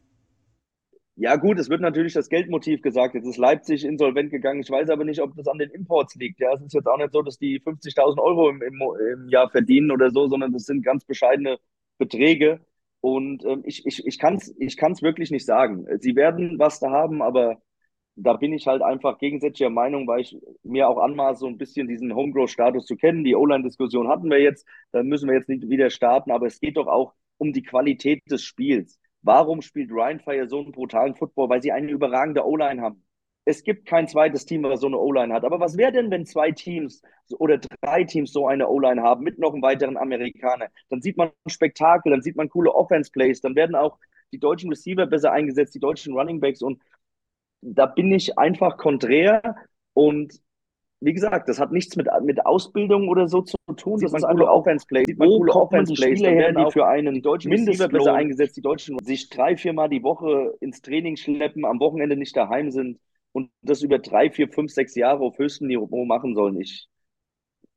[1.15, 3.15] Ja, gut, es wird natürlich das Geldmotiv gesagt.
[3.15, 4.59] Jetzt ist Leipzig insolvent gegangen.
[4.59, 6.41] Ich weiß aber nicht, ob das an den Imports liegt.
[6.41, 8.81] Ja, es ist jetzt auch nicht so, dass die 50.000 Euro im, im,
[9.13, 11.59] im, Jahr verdienen oder so, sondern das sind ganz bescheidene
[11.97, 12.59] Beträge.
[13.03, 15.85] Und ähm, ich, ich, ich kann es ich kann's wirklich nicht sagen.
[15.99, 17.61] Sie werden was da haben, aber
[18.15, 21.89] da bin ich halt einfach gegensätzlicher Meinung, weil ich mir auch anmaße, so ein bisschen
[21.89, 23.25] diesen Homegrow-Status zu kennen.
[23.25, 26.77] Die O-Line-Diskussion hatten wir jetzt, da müssen wir jetzt nicht wieder starten, aber es geht
[26.77, 28.97] doch auch um die Qualität des Spiels.
[29.21, 31.49] Warum spielt Ryan Fire so einen brutalen Football?
[31.49, 33.03] Weil sie eine überragende O-Line haben.
[33.45, 35.43] Es gibt kein zweites Team, was so eine O-Line hat.
[35.43, 37.01] Aber was wäre denn, wenn zwei Teams
[37.37, 40.67] oder drei Teams so eine O-Line haben mit noch einem weiteren Amerikaner?
[40.89, 43.97] Dann sieht man Spektakel, dann sieht man coole Offense-Plays, dann werden auch
[44.31, 46.61] die deutschen Receiver besser eingesetzt, die deutschen Running Backs.
[46.61, 46.81] Und
[47.61, 49.55] da bin ich einfach konträr.
[49.93, 50.41] Und
[51.01, 53.97] wie gesagt, das hat nichts mit, mit Ausbildung oder so zu tun.
[53.97, 55.05] Sieht das ist coole Offense Plays.
[55.05, 56.19] Sieht man coole Offense Plays.
[56.19, 59.89] Spieler her, die für einen deutschen Mindestlohn besser eingesetzt, die Deutschen sich drei, vier Mal
[59.89, 62.99] die Woche ins Training schleppen, am Wochenende nicht daheim sind
[63.33, 66.59] und das über drei, vier, fünf, sechs Jahre auf höchstem Niveau machen sollen.
[66.61, 66.87] Ich,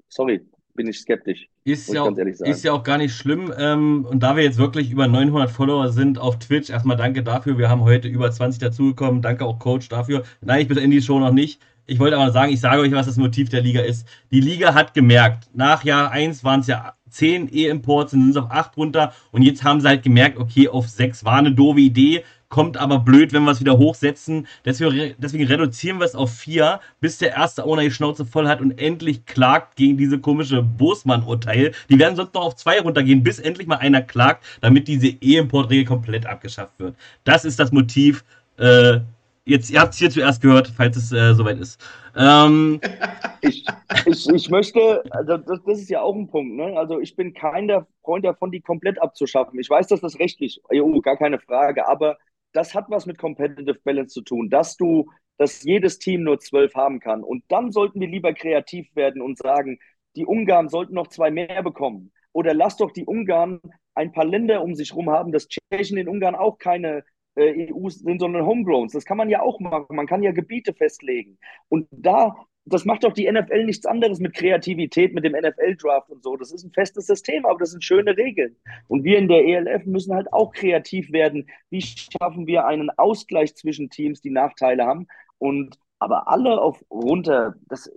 [0.08, 1.48] sorry, bin ich skeptisch.
[1.64, 3.52] Ist ja, auch, ist ja auch gar nicht schlimm.
[3.58, 7.58] Ähm, und da wir jetzt wirklich über 900 Follower sind auf Twitch, erstmal danke dafür.
[7.58, 9.22] Wir haben heute über 20 dazugekommen.
[9.22, 10.22] Danke auch Coach dafür.
[10.40, 11.60] Nein, ich bin in die Show noch nicht.
[11.86, 14.06] Ich wollte aber sagen, ich sage euch, was das Motiv der Liga ist.
[14.30, 18.50] Die Liga hat gemerkt, nach Jahr 1 waren es ja 10 E-Imports sind es auf
[18.50, 19.12] 8 runter.
[19.30, 22.24] Und jetzt haben sie halt gemerkt, okay, auf 6 war eine doofe Idee,
[22.56, 24.46] kommt aber blöd, wenn wir es wieder hochsetzen.
[24.64, 28.62] Deswegen, deswegen reduzieren wir es auf 4, bis der erste Owner die Schnauze voll hat
[28.62, 31.72] und endlich klagt gegen diese komische Bosmann-Urteil.
[31.90, 35.84] Die werden sonst noch auf 2 runtergehen, bis endlich mal einer klagt, damit diese E-Import-Regel
[35.84, 36.96] komplett abgeschafft wird.
[37.24, 38.24] Das ist das Motiv.
[38.56, 39.00] Äh,
[39.44, 41.78] jetzt, ihr habt es hier zuerst gehört, falls es äh, soweit ist.
[42.16, 42.80] Ähm,
[43.42, 43.66] ich,
[44.06, 46.72] ich, ich möchte, also das, das, ist ja auch ein Punkt, ne?
[46.78, 47.70] Also ich bin kein
[48.02, 49.60] Freund davon, die komplett abzuschaffen.
[49.60, 52.16] Ich weiß, dass das rechtlich, jo, gar keine Frage, aber
[52.56, 56.74] das hat was mit Competitive Balance zu tun, dass du, dass jedes Team nur zwölf
[56.74, 57.22] haben kann.
[57.22, 59.78] Und dann sollten wir lieber kreativ werden und sagen,
[60.16, 62.12] die Ungarn sollten noch zwei mehr bekommen.
[62.32, 63.60] Oder lass doch die Ungarn
[63.94, 67.04] ein paar Länder um sich herum haben, dass Tschechien in Ungarn auch keine
[67.34, 68.92] äh, EU sind, sondern Homegrowns.
[68.92, 69.94] Das kann man ja auch machen.
[69.94, 71.38] Man kann ja Gebiete festlegen.
[71.68, 76.22] Und da, das macht doch die NFL nichts anderes mit Kreativität, mit dem NFL-Draft und
[76.24, 76.36] so.
[76.36, 78.56] Das ist ein festes System, aber das sind schöne Regeln.
[78.88, 81.48] Und wir in der ELF müssen halt auch kreativ werden.
[81.70, 85.06] Wie schaffen wir einen Ausgleich zwischen Teams, die Nachteile haben?
[85.38, 87.90] Und aber alle auf runter, das,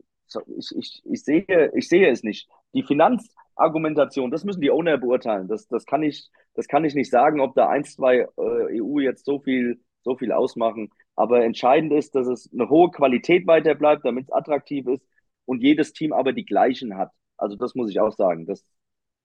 [0.58, 2.48] ich, ich, ich, sehe, ich sehe es nicht.
[2.74, 5.48] Die Finanzargumentation, das müssen die Owner beurteilen.
[5.48, 9.00] Das, das, kann ich, das kann ich nicht sagen, ob da ein, zwei äh, EU
[9.00, 10.92] jetzt so viel, so viel ausmachen.
[11.20, 15.06] Aber entscheidend ist, dass es eine hohe Qualität weiter bleibt, damit es attraktiv ist
[15.44, 17.12] und jedes Team aber die gleichen hat.
[17.36, 18.46] Also das muss ich auch sagen.
[18.46, 18.64] Das,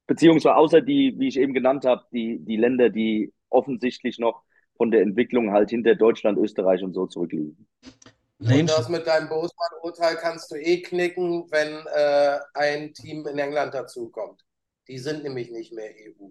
[0.09, 4.43] beziehungsweise außer die, wie ich eben genannt habe, die, die Länder, die offensichtlich noch
[4.77, 7.69] von der Entwicklung halt hinter Deutschland, Österreich und so zurückliegen.
[8.41, 13.73] Und das mit deinem Bosman-Urteil kannst du eh knicken, wenn äh, ein Team in England
[13.73, 14.45] dazukommt.
[14.89, 16.27] Die sind nämlich nicht mehr EU.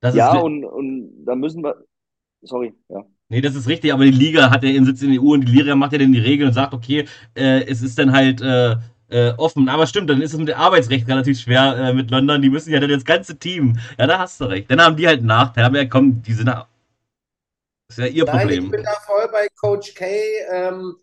[0.00, 1.84] Das ja, und, und da müssen wir.
[2.40, 3.06] Sorry, ja.
[3.32, 5.46] Nee, das ist richtig, aber die Liga hat ja ihren Sitz in der EU und
[5.46, 8.42] die Liga macht ja dann die Regeln und sagt, okay, äh, es ist dann halt
[8.42, 8.76] äh,
[9.08, 9.70] äh, offen.
[9.70, 12.42] Aber stimmt, dann ist es mit dem Arbeitsrecht relativ schwer äh, mit London.
[12.42, 13.78] Die müssen ja dann das ganze Team.
[13.98, 14.70] Ja, da hast du recht.
[14.70, 15.64] Dann haben die halt einen Nachteil.
[15.64, 16.50] Aber ja, komm, die sind
[17.88, 18.64] ist ja ihr Nein, Problem.
[18.66, 20.04] Ich bin da voll bei Coach K.
[20.50, 20.96] Ähm,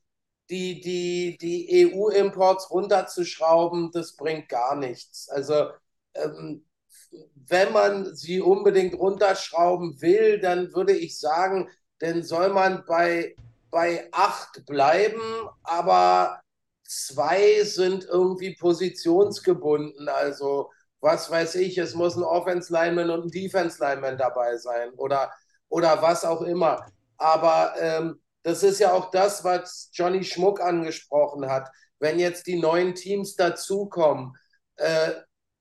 [0.52, 5.30] die, die, die EU-Imports runterzuschrauben, das bringt gar nichts.
[5.30, 5.70] Also,
[6.14, 6.64] ähm,
[7.48, 11.68] wenn man sie unbedingt runterschrauben will, dann würde ich sagen,
[12.00, 13.36] dann soll man bei,
[13.72, 15.22] bei acht bleiben,
[15.64, 16.42] aber
[16.84, 20.10] zwei sind irgendwie positionsgebunden.
[20.10, 20.72] Also,
[21.02, 25.32] was weiß ich, es muss ein Offense-Lineman und ein Defense-Lineman dabei sein oder
[25.70, 26.86] oder was auch immer.
[27.18, 31.70] Aber ähm, das ist ja auch das, was Johnny Schmuck angesprochen hat.
[32.00, 34.36] Wenn jetzt die neuen Teams dazukommen,
[34.78, 35.12] äh,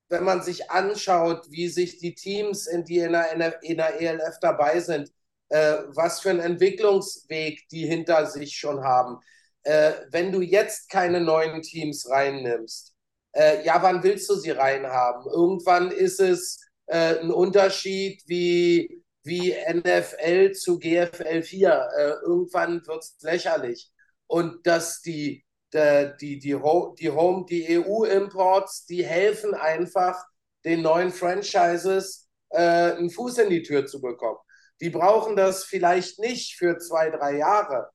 [0.08, 4.38] wenn man sich anschaut, wie sich die Teams, in die in der, in der ELF
[4.40, 5.12] dabei sind,
[5.48, 9.18] äh, was für einen Entwicklungsweg die hinter sich schon haben.
[9.62, 12.94] Äh, wenn du jetzt keine neuen Teams reinnimmst,
[13.32, 15.30] äh, ja, wann willst du sie reinhaben?
[15.30, 21.88] Irgendwann ist es äh, ein Unterschied wie wie NFL zu GFL 4.
[21.96, 23.92] Äh, irgendwann wird es lächerlich.
[24.26, 26.54] Und dass die, die, die, die,
[26.98, 30.24] die Home, die EU-Imports, die helfen einfach
[30.64, 34.38] den neuen Franchises äh, einen Fuß in die Tür zu bekommen.
[34.80, 37.90] Die brauchen das vielleicht nicht für zwei, drei Jahre.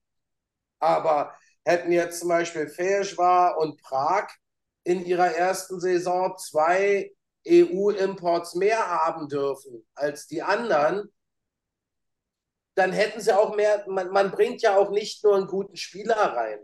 [0.80, 1.34] Aber
[1.64, 4.27] hätten jetzt zum Beispiel Feschwar und Prag
[4.84, 7.14] in ihrer ersten Saison zwei
[7.47, 11.10] EU-Imports mehr haben dürfen als die anderen,
[12.76, 16.15] dann hätten sie auch mehr, man, man bringt ja auch nicht nur einen guten Spieler
[16.15, 16.60] rein,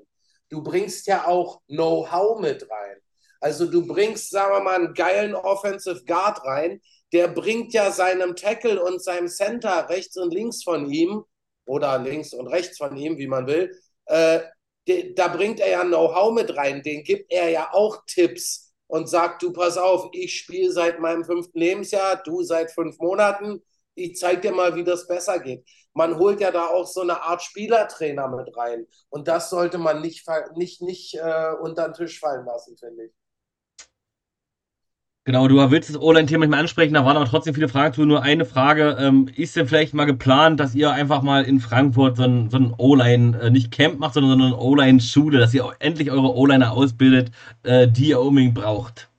[0.50, 2.98] du bringst ja auch Know-how mit rein.
[3.42, 6.82] Also du bringst, sagen wir mal, einen geilen Offensive Guard rein,
[7.14, 11.24] der bringt ja seinem Tackle und seinem Center rechts und links von ihm
[11.66, 13.72] oder links und rechts von ihm, wie man will,
[14.06, 14.42] äh,
[14.88, 19.08] de, da bringt er ja Know-how mit rein, den gibt er ja auch Tipps und
[19.08, 23.62] sagt, du pass auf, ich spiele seit meinem fünften Lebensjahr, du seit fünf Monaten,
[23.96, 25.68] ich zeige dir mal, wie das besser geht.
[25.94, 30.02] Man holt ja da auch so eine Art Spielertrainer mit rein und das sollte man
[30.02, 30.26] nicht,
[30.56, 33.19] nicht, nicht äh, unter den Tisch fallen lassen, finde ich.
[35.30, 38.04] Genau, du willst das O-Line-Thema nicht mehr ansprechen, da waren aber trotzdem viele Fragen zu.
[38.04, 42.18] Nur eine Frage, ähm, ist denn vielleicht mal geplant, dass ihr einfach mal in Frankfurt
[42.18, 45.70] so ein, so ein O-Line, äh, nicht Camp macht, sondern so eine O-Line-Schule, dass ihr
[45.78, 47.30] endlich eure O-Liner ausbildet,
[47.62, 49.12] äh, die ihr unbedingt braucht?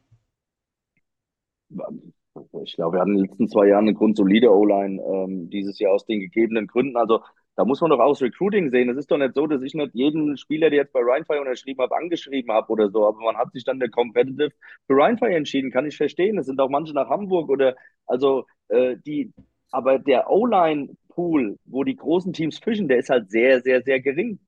[2.65, 5.93] Ich glaube, wir hatten in den letzten zwei Jahren eine grundsolide O-Line, ähm, dieses Jahr
[5.93, 6.97] aus den gegebenen Gründen.
[6.97, 7.20] Also
[7.61, 8.89] da muss man doch aus Recruiting sehen.
[8.89, 11.82] Es ist doch nicht so, dass ich nicht jeden Spieler, der jetzt bei Rheinfire unterschrieben
[11.82, 13.07] habe, angeschrieben habe oder so.
[13.07, 14.49] Aber man hat sich dann der Competitive
[14.87, 15.70] für Rheinfire entschieden.
[15.70, 16.39] Kann ich verstehen.
[16.39, 17.77] Es sind auch manche nach Hamburg oder
[18.07, 19.35] also äh, die.
[19.73, 24.39] Aber der O-Line-Pool, wo die großen Teams fischen, der ist halt sehr, sehr, sehr gering.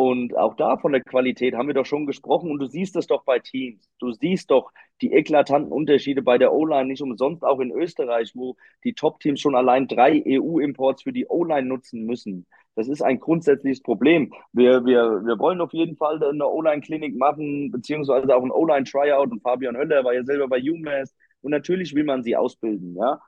[0.00, 3.06] Und auch da von der Qualität haben wir doch schon gesprochen und du siehst das
[3.06, 3.86] doch bei Teams.
[3.98, 4.72] Du siehst doch
[5.02, 9.54] die eklatanten Unterschiede bei der O-Line, nicht umsonst auch in Österreich, wo die Top-Teams schon
[9.54, 12.46] allein drei EU-Imports für die O-Line nutzen müssen.
[12.76, 14.32] Das ist ein grundsätzliches Problem.
[14.54, 19.30] Wir, wir, wir wollen auf jeden Fall eine O-Line-Klinik machen, beziehungsweise auch ein O-Line-Tryout.
[19.30, 21.14] Und Fabian Höller war ja selber bei UMass.
[21.42, 23.20] Und natürlich will man sie ausbilden, ja.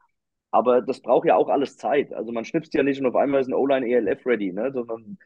[0.50, 2.14] Aber das braucht ja auch alles Zeit.
[2.14, 4.72] Also man schnipst ja nicht und auf einmal ist ein O-Line ELF ready, ne?
[4.72, 5.18] sondern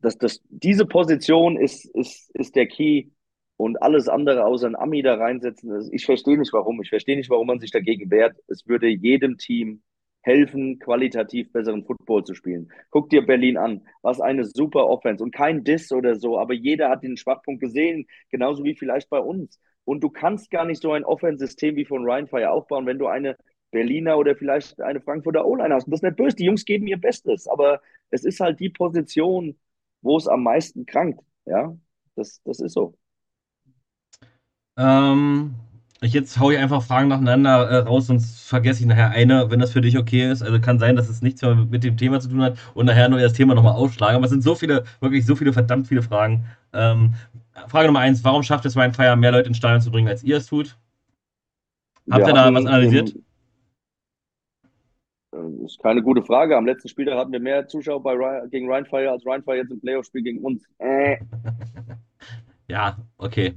[0.00, 3.08] das, das, diese Position ist, ist, ist der Key
[3.56, 5.88] und alles andere außer ein Ami da reinsetzen.
[5.92, 6.80] Ich verstehe nicht warum.
[6.82, 8.36] Ich verstehe nicht, warum man sich dagegen wehrt.
[8.48, 9.82] Es würde jedem Team
[10.22, 12.70] helfen, qualitativ besseren Football zu spielen.
[12.90, 13.86] Guck dir Berlin an.
[14.02, 18.06] Was eine super Offense und kein Diss oder so, aber jeder hat den Schwachpunkt gesehen,
[18.30, 19.58] genauso wie vielleicht bei uns.
[19.84, 23.06] Und du kannst gar nicht so ein Offensystem wie von Ryan Fire aufbauen, wenn du
[23.06, 23.36] eine
[23.70, 25.84] Berliner oder vielleicht eine Frankfurter O-Line hast.
[25.84, 27.80] Und das ist nicht böse, die Jungs geben ihr Bestes, aber
[28.10, 29.58] es ist halt die Position,
[30.02, 31.20] wo es am meisten krankt.
[31.46, 31.76] Ja,
[32.14, 32.94] das, das ist so.
[34.76, 35.54] Ähm,
[36.00, 39.58] ich jetzt haue ich einfach Fragen nacheinander äh, raus, sonst vergesse ich nachher eine, wenn
[39.58, 40.42] das für dich okay ist.
[40.42, 43.08] Also kann sein, dass es nichts mehr mit dem Thema zu tun hat und nachher
[43.08, 44.16] nur das Thema nochmal aufschlagen.
[44.16, 46.46] Aber es sind so viele, wirklich so viele, verdammt viele Fragen.
[46.72, 47.14] Ähm,
[47.66, 50.22] Frage Nummer eins: Warum schafft es Ryan Fire, mehr Leute ins Stadion zu bringen, als
[50.22, 50.76] ihr es tut?
[52.10, 53.10] Habt ihr da was analysiert?
[53.10, 53.24] Im,
[55.30, 56.56] das äh, ist keine gute Frage.
[56.56, 59.80] Am letzten Spieltag hatten wir mehr Zuschauer bei Ryan, gegen Rheinfire als Rheinfire jetzt im
[59.80, 60.64] Playoff-Spiel gegen uns.
[60.78, 61.18] Äh.
[62.70, 63.54] Ja, okay.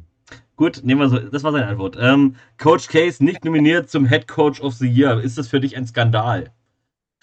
[0.55, 1.19] Gut, nehmen wir so.
[1.19, 1.97] Das war seine Antwort.
[1.99, 5.19] Ähm, Coach Case nicht nominiert zum Head Coach of the Year.
[5.19, 6.53] Ist das für dich ein Skandal?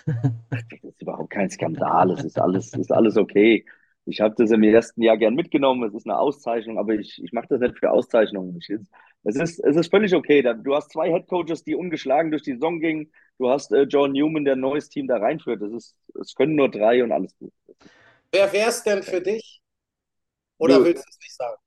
[0.05, 2.11] das ist überhaupt kein Skandal.
[2.11, 3.65] Es ist alles, ist alles okay.
[4.05, 5.89] Ich habe das im ersten Jahr gern mitgenommen.
[5.89, 8.59] Es ist eine Auszeichnung, aber ich, ich mache das nicht für Auszeichnungen.
[8.59, 8.71] Ich,
[9.25, 10.43] es, ist, es ist völlig okay.
[10.43, 14.13] Du hast zwei Head Coaches, die ungeschlagen durch die Saison gingen du hast äh, John
[14.13, 15.63] Newman, der ein neues Team da reinführt.
[15.63, 17.53] Das ist, es können nur drei und alles gut.
[18.33, 19.63] Wer wäre es denn für dich?
[20.59, 20.87] Oder Nö.
[20.87, 21.61] willst du es nicht sagen?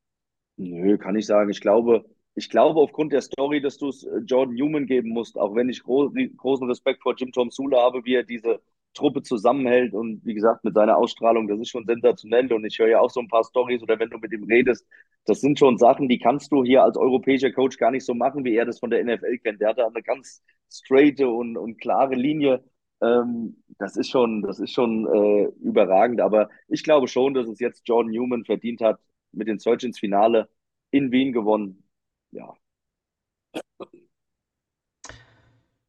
[0.57, 1.49] Nö, kann ich sagen.
[1.49, 2.05] Ich glaube,
[2.35, 5.69] ich glaube aufgrund der Story, dass du es äh, Jordan Newman geben musst, auch wenn
[5.69, 8.61] ich gro großen Respekt vor Jim Tom Sula habe, wie er diese
[8.93, 12.89] Truppe zusammenhält und wie gesagt mit seiner Ausstrahlung, das ist schon sensationell und ich höre
[12.89, 14.85] ja auch so ein paar Stories oder wenn du mit ihm redest,
[15.26, 18.43] das sind schon Sachen, die kannst du hier als europäischer Coach gar nicht so machen,
[18.43, 19.61] wie er das von der NFL kennt.
[19.61, 22.63] Der hat da eine ganz straighte und, und klare Linie.
[23.01, 27.59] Ähm, das ist schon, das ist schon äh, überragend, aber ich glaube schon, dass es
[27.59, 28.99] jetzt Jordan Newman verdient hat,
[29.31, 30.49] mit den Search ins Finale
[30.91, 31.84] in Wien gewonnen.
[32.31, 32.53] Ja.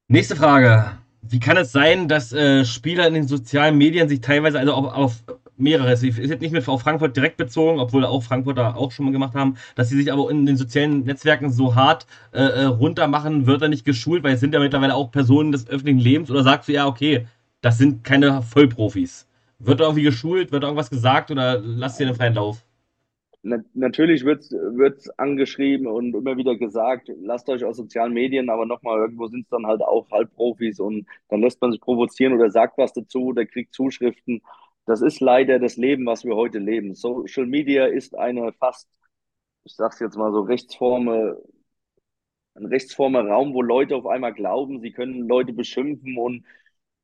[0.09, 0.99] Nächste Frage.
[1.33, 4.93] Wie kann es sein, dass äh, Spieler in den sozialen Medien sich teilweise, also auf,
[4.93, 5.25] auf
[5.57, 9.13] mehrere, ist jetzt nicht mit auf Frankfurt direkt bezogen, obwohl auch Frankfurter auch schon mal
[9.13, 13.47] gemacht haben, dass sie sich aber in den sozialen Netzwerken so hart äh, äh, runtermachen,
[13.47, 16.43] wird er nicht geschult, weil es sind ja mittlerweile auch Personen des öffentlichen Lebens oder
[16.43, 17.27] sagst du ja, okay,
[17.63, 19.27] das sind keine Vollprofis.
[19.59, 22.63] Wird er irgendwie geschult, wird irgendwas gesagt oder lasst ihr den freien Lauf?
[23.45, 28.67] Na, natürlich wird es angeschrieben und immer wieder gesagt, lasst euch aus sozialen Medien, aber
[28.67, 32.51] nochmal, irgendwo sind es dann halt auch Halbprofis und dann lässt man sich provozieren oder
[32.51, 34.43] sagt was dazu oder kriegt Zuschriften.
[34.87, 36.95] Das ist leider das Leben, was wir heute leben.
[36.95, 38.89] Social Media ist eine fast,
[39.65, 41.39] ich sag's jetzt mal so, rechtsforme,
[42.55, 46.45] ein rechtsformer Raum, wo Leute auf einmal glauben, sie können Leute beschimpfen und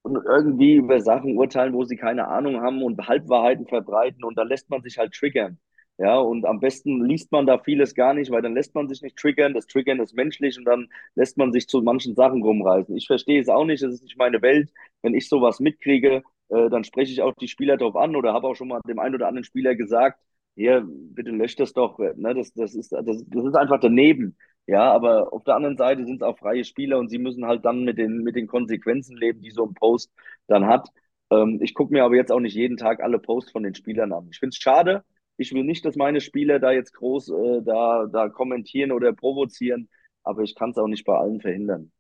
[0.03, 4.45] und irgendwie über Sachen urteilen, wo sie keine Ahnung haben und Halbwahrheiten verbreiten und da
[4.45, 5.59] lässt man sich halt triggern.
[6.01, 9.03] Ja, und am besten liest man da vieles gar nicht, weil dann lässt man sich
[9.03, 9.53] nicht triggern.
[9.55, 12.97] Das Triggern ist menschlich und dann lässt man sich zu manchen Sachen rumreißen.
[12.97, 14.71] Ich verstehe es auch nicht, das ist nicht meine Welt.
[15.03, 18.47] Wenn ich sowas mitkriege, äh, dann spreche ich auch die Spieler darauf an oder habe
[18.47, 20.21] auch schon mal dem einen oder anderen Spieler gesagt,
[20.55, 21.99] hier, bitte löscht das doch.
[21.99, 22.33] Ne?
[22.35, 24.37] Das, das, ist, das, das ist einfach daneben.
[24.67, 27.65] Ja, aber auf der anderen Seite sind es auch freie Spieler und sie müssen halt
[27.65, 30.13] dann mit den, mit den Konsequenzen leben, die so ein Post
[30.47, 30.89] dann hat.
[31.31, 34.13] Ähm, ich gucke mir aber jetzt auch nicht jeden Tag alle Posts von den Spielern
[34.13, 34.29] an.
[34.31, 35.05] Ich finde es schade,
[35.39, 39.89] ich will nicht, dass meine Spieler da jetzt groß äh, da, da kommentieren oder provozieren,
[40.25, 41.93] aber ich kann es auch nicht bei allen verhindern.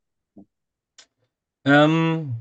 [1.65, 2.32] Ähm,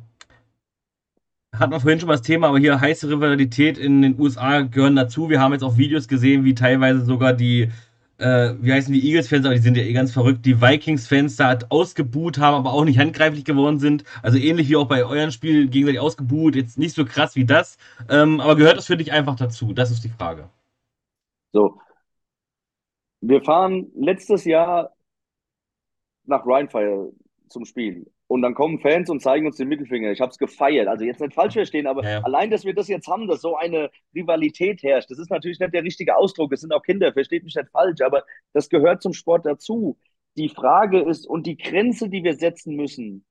[1.55, 4.95] hatten wir vorhin schon mal das Thema, aber hier heiße Rivalität in den USA gehören
[4.95, 5.29] dazu.
[5.29, 7.69] Wir haben jetzt auch Videos gesehen, wie teilweise sogar die,
[8.17, 11.59] äh, wie heißen die Eagles-Fans, aber die sind ja eh ganz verrückt, die Vikings-Fans da
[11.69, 14.03] ausgebuht haben, aber auch nicht handgreiflich geworden sind.
[14.23, 17.77] Also ähnlich wie auch bei euren Spielen gegenseitig ausgebuht, jetzt nicht so krass wie das.
[18.09, 19.73] Ähm, aber gehört das für dich einfach dazu?
[19.73, 20.49] Das ist die Frage.
[21.57, 21.81] So.
[23.21, 24.95] Wir fahren letztes Jahr
[26.25, 27.11] nach Rheinfire
[27.49, 28.11] zum Spiel.
[28.27, 30.11] Und dann kommen Fans und zeigen uns den Mittelfinger.
[30.11, 30.87] Ich habe es gefeiert.
[30.87, 32.21] Also jetzt nicht falsch verstehen, aber ja, ja.
[32.21, 35.73] allein, dass wir das jetzt haben, dass so eine Rivalität herrscht, das ist natürlich nicht
[35.73, 36.51] der richtige Ausdruck.
[36.53, 38.23] Es sind auch Kinder, versteht mich nicht falsch, aber
[38.53, 39.97] das gehört zum Sport dazu.
[40.35, 43.25] Die Frage ist und die Grenze, die wir setzen müssen,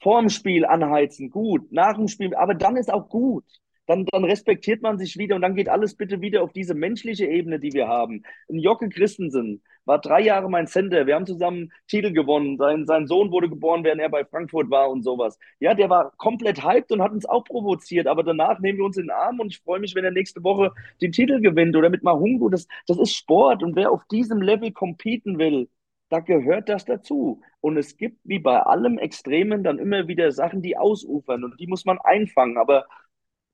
[0.00, 3.44] vor dem Spiel anheizen, gut, nach dem Spiel, aber dann ist auch gut
[3.86, 7.26] dann, dann respektiert man sich wieder und dann geht alles bitte wieder auf diese menschliche
[7.26, 8.22] Ebene, die wir haben.
[8.50, 11.06] Ein Jocke Christensen war drei Jahre mein Center.
[11.06, 12.58] Wir haben zusammen Titel gewonnen.
[12.58, 15.38] Sein, sein Sohn wurde geboren, während er bei Frankfurt war und sowas.
[15.60, 18.06] Ja, der war komplett hyped und hat uns auch provoziert.
[18.08, 20.42] Aber danach nehmen wir uns in den Arm und ich freue mich, wenn er nächste
[20.42, 22.48] Woche den Titel gewinnt oder mit Mahungu.
[22.48, 25.68] Das, das ist Sport und wer auf diesem Level competen will,
[26.08, 27.40] da gehört das dazu.
[27.60, 31.66] Und es gibt wie bei allem Extremen dann immer wieder Sachen, die ausufern und die
[31.66, 32.58] muss man einfangen.
[32.58, 32.86] Aber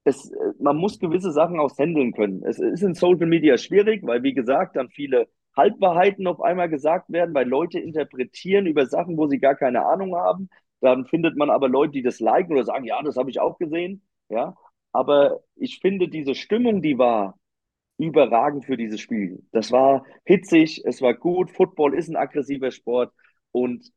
[0.04, 2.42] es, äh, man muss gewisse Sachen auch handeln können.
[2.44, 7.10] Es ist in Social Media schwierig, weil, wie gesagt, dann viele Halbwahrheiten auf einmal gesagt
[7.10, 10.48] werden, weil Leute interpretieren über Sachen, wo sie gar keine Ahnung haben.
[10.80, 13.58] Dann findet man aber Leute, die das liken oder sagen, ja, das habe ich auch
[13.58, 14.02] gesehen.
[14.28, 14.56] Ja,
[14.92, 17.38] aber ich finde diese Stimmung, die war
[17.98, 19.44] überragend für dieses Spiel.
[19.52, 21.50] Das war hitzig, es war gut.
[21.50, 23.12] Football ist ein aggressiver Sport
[23.52, 23.92] und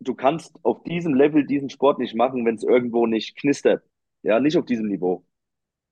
[0.00, 3.84] du kannst auf diesem Level diesen Sport nicht machen, wenn es irgendwo nicht knistert.
[4.22, 5.24] Ja, nicht auf diesem Niveau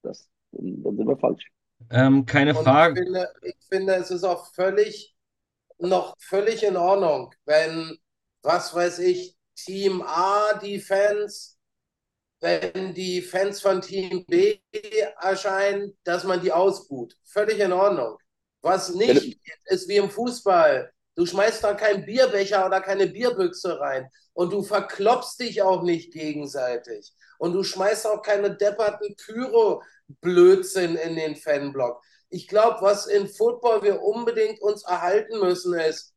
[0.03, 1.51] das, dann sind wir falsch.
[1.91, 3.01] Ähm, keine Und Frage.
[3.01, 5.17] Ich finde, ich finde, es ist auch völlig,
[5.79, 7.99] noch völlig in Ordnung, wenn,
[8.43, 11.59] was weiß ich, Team A, die Fans,
[12.41, 14.59] wenn die Fans von Team B
[15.21, 17.15] erscheinen, dass man die ausbuht.
[17.25, 18.17] Völlig in Ordnung.
[18.63, 20.93] Was nicht ist wie im Fußball.
[21.15, 24.09] Du schmeißt da keinen Bierbecher oder keine Bierbüchse rein.
[24.33, 27.13] Und du verklopst dich auch nicht gegenseitig.
[27.41, 32.03] Und du schmeißt auch keine depperten Pyro-Blödsinn in den Fanblock.
[32.29, 36.13] Ich glaube, was in Football wir unbedingt uns erhalten müssen, ist,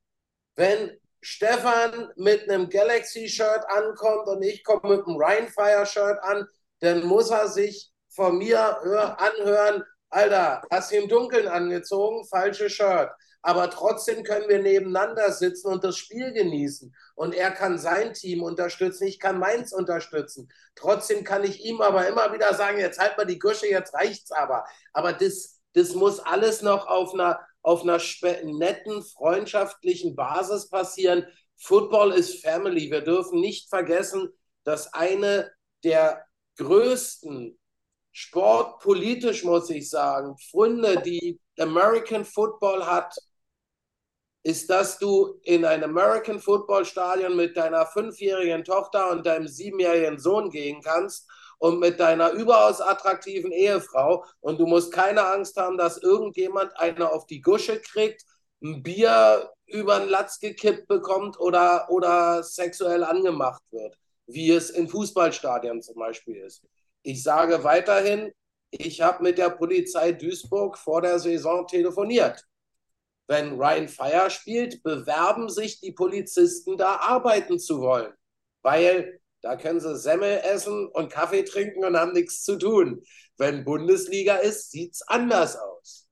[0.58, 0.91] wenn
[1.22, 6.45] Stefan mit einem Galaxy-Shirt ankommt und ich komme mit einem Rhinefire-Shirt an,
[6.82, 12.74] dann muss er sich von mir hör, anhören, Alter, hast du im Dunkeln angezogen, falsches
[12.74, 13.10] Shirt
[13.44, 16.95] aber trotzdem können wir nebeneinander sitzen und das Spiel genießen.
[17.14, 20.49] Und er kann sein Team unterstützen, ich kann meins unterstützen.
[20.76, 24.32] Trotzdem kann ich ihm aber immer wieder sagen, jetzt halt mal die Gusche, jetzt reicht's
[24.32, 24.64] aber.
[24.94, 27.99] Aber das, das muss alles noch auf einer, auf einer
[28.45, 31.28] netten, freundschaftlichen Basis passieren.
[31.57, 32.90] Football ist Family.
[32.90, 34.30] Wir dürfen nicht vergessen,
[34.64, 35.52] dass eine
[35.84, 36.26] der
[36.57, 37.60] größten
[38.14, 43.14] sportpolitisch, muss ich sagen, Funde, die American Football hat,
[44.44, 50.20] ist, dass du in ein American Football Stadion mit deiner fünfjährigen Tochter und deinem siebenjährigen
[50.20, 51.30] Sohn gehen kannst
[51.60, 57.10] und mit deiner überaus attraktiven Ehefrau und du musst keine Angst haben, dass irgendjemand eine
[57.10, 58.24] auf die Gusche kriegt,
[58.61, 63.98] ein Bier über den Latz gekippt bekommt oder, oder sexuell angemacht wird,
[64.28, 66.61] wie es in Fußballstadien zum Beispiel ist.
[67.02, 68.34] Ich sage weiterhin,
[68.72, 72.44] ich habe mit der Polizei Duisburg vor der Saison telefoniert
[73.28, 78.14] wenn Ryan Fire spielt, bewerben sich die Polizisten da arbeiten zu wollen,
[78.62, 83.02] weil da können sie Semmel essen und Kaffee trinken und haben nichts zu tun.
[83.38, 86.08] Wenn Bundesliga ist, sieht es anders aus.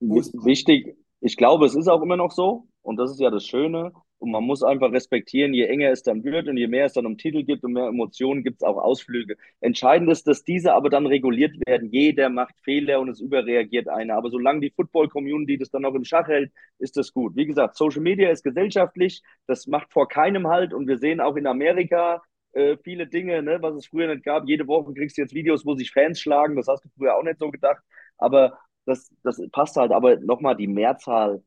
[0.00, 3.92] Wichtig, ich glaube, es ist auch immer noch so und das ist ja das Schöne.
[4.22, 7.06] Und man muss einfach respektieren, je enger es dann wird und je mehr es dann
[7.06, 9.36] um Titel gibt und mehr Emotionen, gibt es auch Ausflüge.
[9.60, 11.90] Entscheidend ist, dass diese aber dann reguliert werden.
[11.90, 14.14] Jeder macht Fehler und es überreagiert einer.
[14.14, 17.34] Aber solange die Football-Community das dann noch im Schach hält, ist das gut.
[17.34, 20.72] Wie gesagt, Social Media ist gesellschaftlich, das macht vor keinem Halt.
[20.72, 22.22] Und wir sehen auch in Amerika
[22.52, 24.46] äh, viele Dinge, ne, was es früher nicht gab.
[24.46, 26.54] Jede Woche kriegst du jetzt Videos, wo sich Fans schlagen.
[26.54, 27.82] Das hast du früher auch nicht so gedacht.
[28.18, 29.90] Aber das, das passt halt.
[29.90, 31.42] Aber nochmal, die Mehrzahl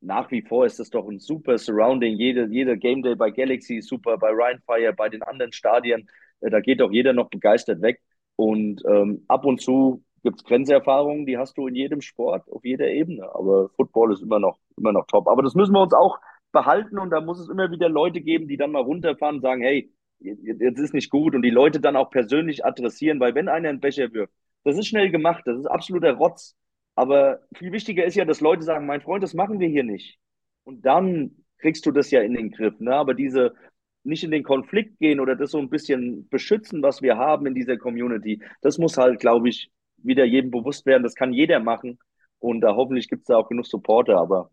[0.00, 2.16] nach wie vor ist das doch ein super Surrounding.
[2.16, 6.08] Jede, jeder Game Day bei Galaxy ist super, bei Ryan Fire, bei den anderen Stadien.
[6.40, 8.00] Äh, da geht doch jeder noch begeistert weg.
[8.36, 12.64] Und ähm, ab und zu gibt es Grenzerfahrungen, die hast du in jedem Sport, auf
[12.64, 13.24] jeder Ebene.
[13.34, 15.28] Aber Football ist immer noch, immer noch top.
[15.28, 16.18] Aber das müssen wir uns auch
[16.52, 19.62] behalten und da muss es immer wieder Leute geben, die dann mal runterfahren und sagen,
[19.62, 23.68] hey, jetzt ist nicht gut und die Leute dann auch persönlich adressieren, weil wenn einer
[23.68, 24.32] einen Becher wirft,
[24.64, 26.56] das ist schnell gemacht, das ist absoluter Rotz.
[26.98, 30.18] Aber viel wichtiger ist ja, dass Leute sagen, mein Freund, das machen wir hier nicht.
[30.64, 32.80] Und dann kriegst du das ja in den Griff.
[32.80, 32.92] Ne?
[32.92, 33.54] Aber diese
[34.02, 37.54] nicht in den Konflikt gehen oder das so ein bisschen beschützen, was wir haben in
[37.54, 41.04] dieser Community, das muss halt, glaube ich, wieder jedem bewusst werden.
[41.04, 42.00] Das kann jeder machen.
[42.40, 44.16] Und da hoffentlich gibt es da auch genug Supporter.
[44.18, 44.50] Aber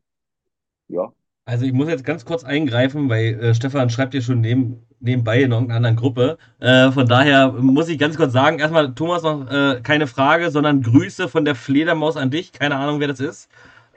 [0.87, 1.11] ja,
[1.45, 5.41] also ich muss jetzt ganz kurz eingreifen, weil äh, Stefan schreibt hier schon neben, nebenbei
[5.41, 6.37] in irgendeiner anderen Gruppe.
[6.59, 10.81] Äh, von daher muss ich ganz kurz sagen, erstmal Thomas noch äh, keine Frage, sondern
[10.81, 12.51] Grüße von der Fledermaus an dich.
[12.51, 13.49] Keine Ahnung, wer das ist.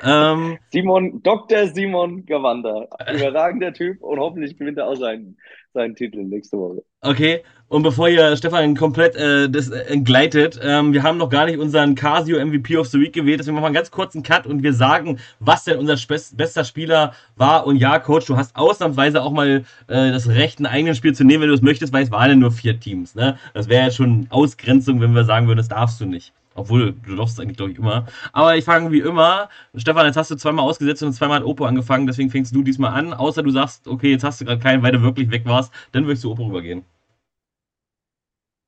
[0.02, 1.66] Ähm, Simon, Dr.
[1.68, 2.88] Simon Gawander.
[3.12, 5.38] Überragender Typ und hoffentlich gewinnt er auch seinen,
[5.72, 6.84] seinen Titel nächste Woche.
[7.00, 11.58] Okay, und bevor hier Stefan komplett äh, das entgleitet, ähm, wir haben noch gar nicht
[11.58, 14.62] unseren Casio MVP of the Week gewählt, deswegen machen wir einen ganz kurzen Cut und
[14.62, 15.96] wir sagen, was denn unser
[16.34, 17.66] bester Spieler war.
[17.66, 21.24] Und ja, Coach, du hast ausnahmsweise auch mal äh, das Recht, ein eigenes Spiel zu
[21.24, 23.14] nehmen, wenn du es möchtest, weil es waren ja nur vier Teams.
[23.14, 23.38] Ne?
[23.52, 26.32] Das wäre ja schon Ausgrenzung, wenn wir sagen würden, das darfst du nicht.
[26.58, 28.06] Obwohl, du darfst eigentlich, glaube ich, immer.
[28.32, 29.48] Aber ich fange wie immer.
[29.74, 32.92] Stefan, jetzt hast du zweimal ausgesetzt und zweimal hat Opo angefangen, deswegen fängst du diesmal
[32.92, 33.12] an.
[33.14, 36.06] Außer du sagst, okay, jetzt hast du gerade keinen, weil du wirklich weg warst, dann
[36.06, 36.84] würdest du Opo rübergehen.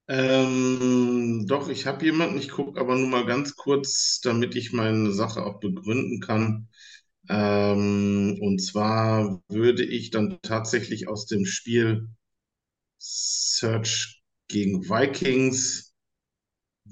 [0.08, 5.12] Ähm, doch, ich habe jemanden, ich gucke aber nur mal ganz kurz, damit ich meine
[5.12, 6.68] Sache auch begründen kann.
[7.28, 12.08] Ähm, und zwar würde ich dann tatsächlich aus dem Spiel
[12.98, 15.89] Search gegen Vikings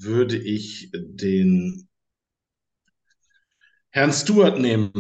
[0.00, 1.88] würde ich den
[3.90, 4.92] Herrn Stewart nehmen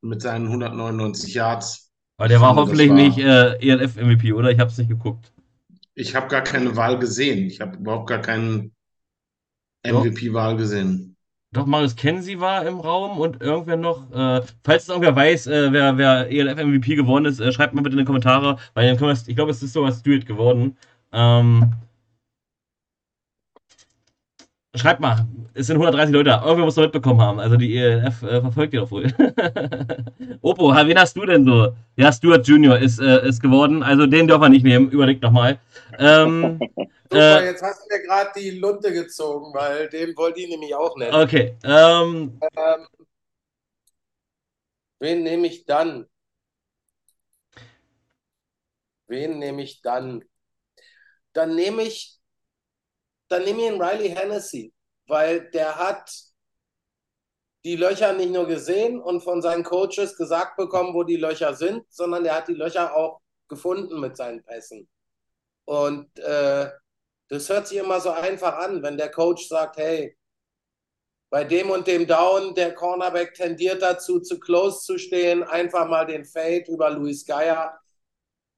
[0.00, 1.92] mit seinen 199 Yards.
[2.18, 4.50] Aber der war finde, hoffentlich war, nicht äh, ELF-MVP, oder?
[4.50, 5.32] Ich habe es nicht geguckt.
[5.94, 7.46] Ich habe gar keine Wahl gesehen.
[7.46, 8.74] Ich habe überhaupt gar keinen
[9.86, 11.16] MVP-Wahl gesehen.
[11.52, 14.10] Doch, Marius Kenzie war im Raum und irgendwer noch.
[14.10, 17.94] Äh, falls es irgendwer weiß, äh, wer, wer ELF-MVP geworden ist, äh, schreibt mal bitte
[17.94, 20.76] in die Kommentare, weil dann können wir, ich glaube, es ist sogar Stewart geworden.
[21.12, 21.72] Ähm,
[24.76, 26.42] Schreibt mal, es sind 130 Leute da.
[26.44, 27.40] Irgendwer muss mitbekommen haben.
[27.40, 29.06] Also die ELF äh, verfolgt ihr doch wohl.
[30.42, 31.72] Opo, wen hast du denn so?
[31.96, 33.82] Ja, Stuart Junior ist, äh, ist geworden.
[33.82, 34.90] Also den dürfen wir nicht nehmen.
[34.90, 35.58] Überlegt nochmal.
[35.98, 36.60] Ähm,
[37.10, 40.74] Super, äh, jetzt hast du mir gerade die Lunte gezogen, weil den wollte ich nämlich
[40.74, 41.14] auch nennen.
[41.14, 41.56] Okay.
[41.64, 42.86] Ähm, ähm,
[44.98, 46.06] wen nehme ich dann?
[49.06, 50.24] Wen nehme ich dann?
[51.32, 52.15] Dann nehme ich
[53.28, 54.72] dann nehme ich ihn Riley Hennessy,
[55.06, 56.10] weil der hat
[57.64, 61.84] die Löcher nicht nur gesehen und von seinen Coaches gesagt bekommen, wo die Löcher sind,
[61.88, 64.88] sondern der hat die Löcher auch gefunden mit seinen Pässen.
[65.64, 66.70] Und äh,
[67.28, 70.16] das hört sich immer so einfach an, wenn der Coach sagt, hey,
[71.28, 76.06] bei dem und dem Down, der Cornerback tendiert dazu, zu close zu stehen, einfach mal
[76.06, 77.78] den Fade über Luis Geier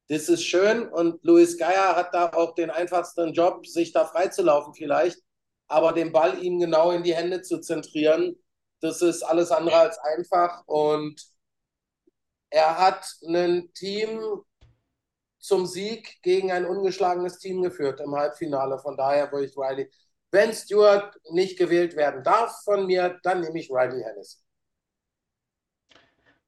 [0.09, 4.73] das ist schön und Luis Geier hat da auch den einfachsten Job, sich da freizulaufen
[4.73, 5.19] vielleicht,
[5.67, 8.35] aber den Ball ihm genau in die Hände zu zentrieren,
[8.81, 11.21] das ist alles andere als einfach und
[12.49, 14.43] er hat ein Team
[15.39, 18.79] zum Sieg gegen ein ungeschlagenes Team geführt im Halbfinale.
[18.79, 19.89] Von daher würde ich Riley,
[20.31, 24.43] wenn Stewart nicht gewählt werden darf von mir, dann nehme ich Riley Hennis.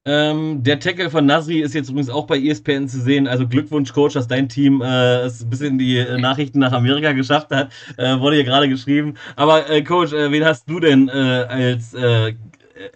[0.04, 3.28] Ähm, der Tackle von Nasri ist jetzt übrigens auch bei ESPN zu sehen.
[3.28, 7.12] Also Glückwunsch, Coach, dass dein Team äh, es bis in die äh, Nachrichten nach Amerika
[7.12, 7.72] geschafft hat.
[7.96, 9.14] Äh, wurde hier gerade geschrieben.
[9.36, 11.94] Aber äh, Coach, äh, wen hast du denn äh, als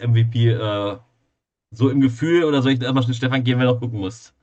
[0.05, 0.57] MVP
[1.71, 4.33] so im Gefühl oder soll ich erstmal schnell Stefan gehen, wer noch gucken muss?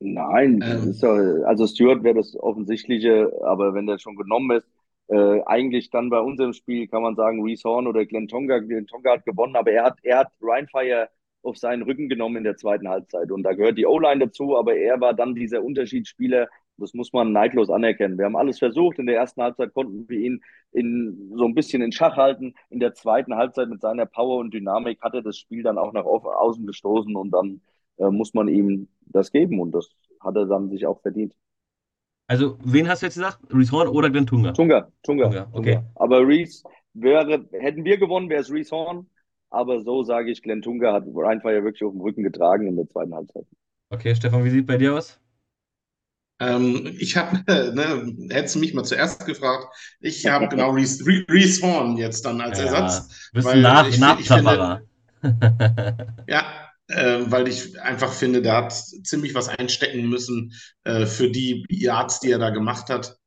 [0.00, 0.94] Nein, ähm.
[1.00, 4.68] doch, also Stuart wäre das Offensichtliche, aber wenn der schon genommen ist,
[5.08, 8.58] äh, eigentlich dann bei unserem Spiel kann man sagen, Reese Horn oder Glenn Tonga.
[8.58, 11.08] Glenn Tonga hat gewonnen, aber er hat, er hat Ryan Fire
[11.46, 13.30] auf seinen Rücken genommen in der zweiten Halbzeit.
[13.30, 16.48] Und da gehört die O-Line dazu, aber er war dann dieser Unterschiedsspieler,
[16.78, 18.18] Das muss man neidlos anerkennen.
[18.18, 18.98] Wir haben alles versucht.
[18.98, 20.42] In der ersten Halbzeit konnten wir ihn
[20.72, 22.54] in, so ein bisschen in Schach halten.
[22.68, 25.92] In der zweiten Halbzeit mit seiner Power und Dynamik hat er das Spiel dann auch
[25.92, 27.62] nach außen gestoßen und dann
[27.98, 29.88] äh, muss man ihm das geben und das
[30.20, 31.34] hat er dann sich auch verdient.
[32.28, 33.38] Also, wen hast du jetzt gesagt?
[33.50, 34.52] Reese Horn oder Glenn Tunga?
[34.52, 35.24] Tunga, Tunga.
[35.28, 35.78] Tunga, okay.
[35.94, 39.06] Aber Reese wäre, hätten wir gewonnen, wäre es Reese Horn.
[39.50, 42.76] Aber so sage ich, Glenn Tunga hat Ryan Fire wirklich auf dem Rücken getragen in
[42.76, 43.46] der zweiten Halbzeit.
[43.90, 45.18] Okay, Stefan, wie sieht bei dir aus?
[46.38, 47.38] Ähm, ich habe,
[47.74, 52.40] ne, hättest du mich mal zuerst gefragt, ich habe genau Reese, Reese Horn jetzt dann
[52.40, 53.30] als Ja, Ersatz.
[53.32, 54.82] bist weil nach, ich, ich Nachplapperer.
[56.26, 60.52] Ja, äh, weil ich einfach finde, der hat ziemlich was einstecken müssen
[60.84, 63.18] äh, für die Yards, die er da gemacht hat.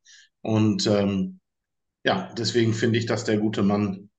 [0.42, 1.40] Und ähm,
[2.04, 4.09] ja, deswegen finde ich, dass der gute Mann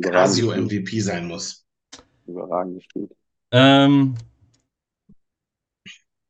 [0.00, 0.54] Casio.
[0.54, 1.64] MVP sein muss.
[2.26, 3.12] Überragend gespielt.
[3.52, 4.14] Ähm,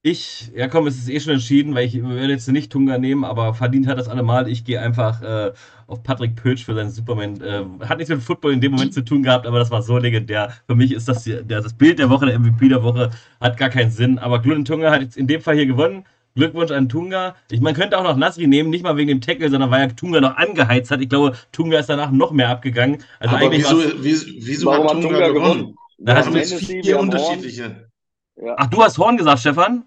[0.07, 3.25] ich, ja komm, es ist eh schon entschieden, weil ich würde jetzt nicht Tunga nehmen,
[3.25, 4.49] aber verdient hat das allemal.
[4.49, 5.53] Ich gehe einfach äh,
[5.87, 7.41] auf Patrick Pötsch für seinen Superman.
[7.41, 9.97] Äh, hat nichts mit Football in dem Moment zu tun gehabt, aber das war so
[9.97, 10.53] legendär.
[10.67, 13.57] Für mich ist das hier, der, das Bild der Woche, der MVP der Woche, hat
[13.57, 14.19] gar keinen Sinn.
[14.19, 16.05] Aber Glenn Tunga hat jetzt in dem Fall hier gewonnen.
[16.35, 17.37] Glückwunsch an Tunga.
[17.51, 19.97] Ich, man könnte auch noch Nasri nehmen, nicht mal wegen dem Tackle, sondern weil er
[19.97, 21.01] Tunga noch angeheizt hat.
[21.01, 23.03] Ich glaube, Tunga ist danach noch mehr abgegangen.
[23.21, 25.59] Also Aber eigentlich wieso, wieso, Warum hat Tunga Tunga gewonnen?
[25.61, 25.77] gewonnen?
[25.99, 27.89] Da hast haben du jetzt vier unterschiedliche.
[28.37, 28.55] Ja.
[28.59, 29.85] Ach, du hast Horn gesagt, Stefan?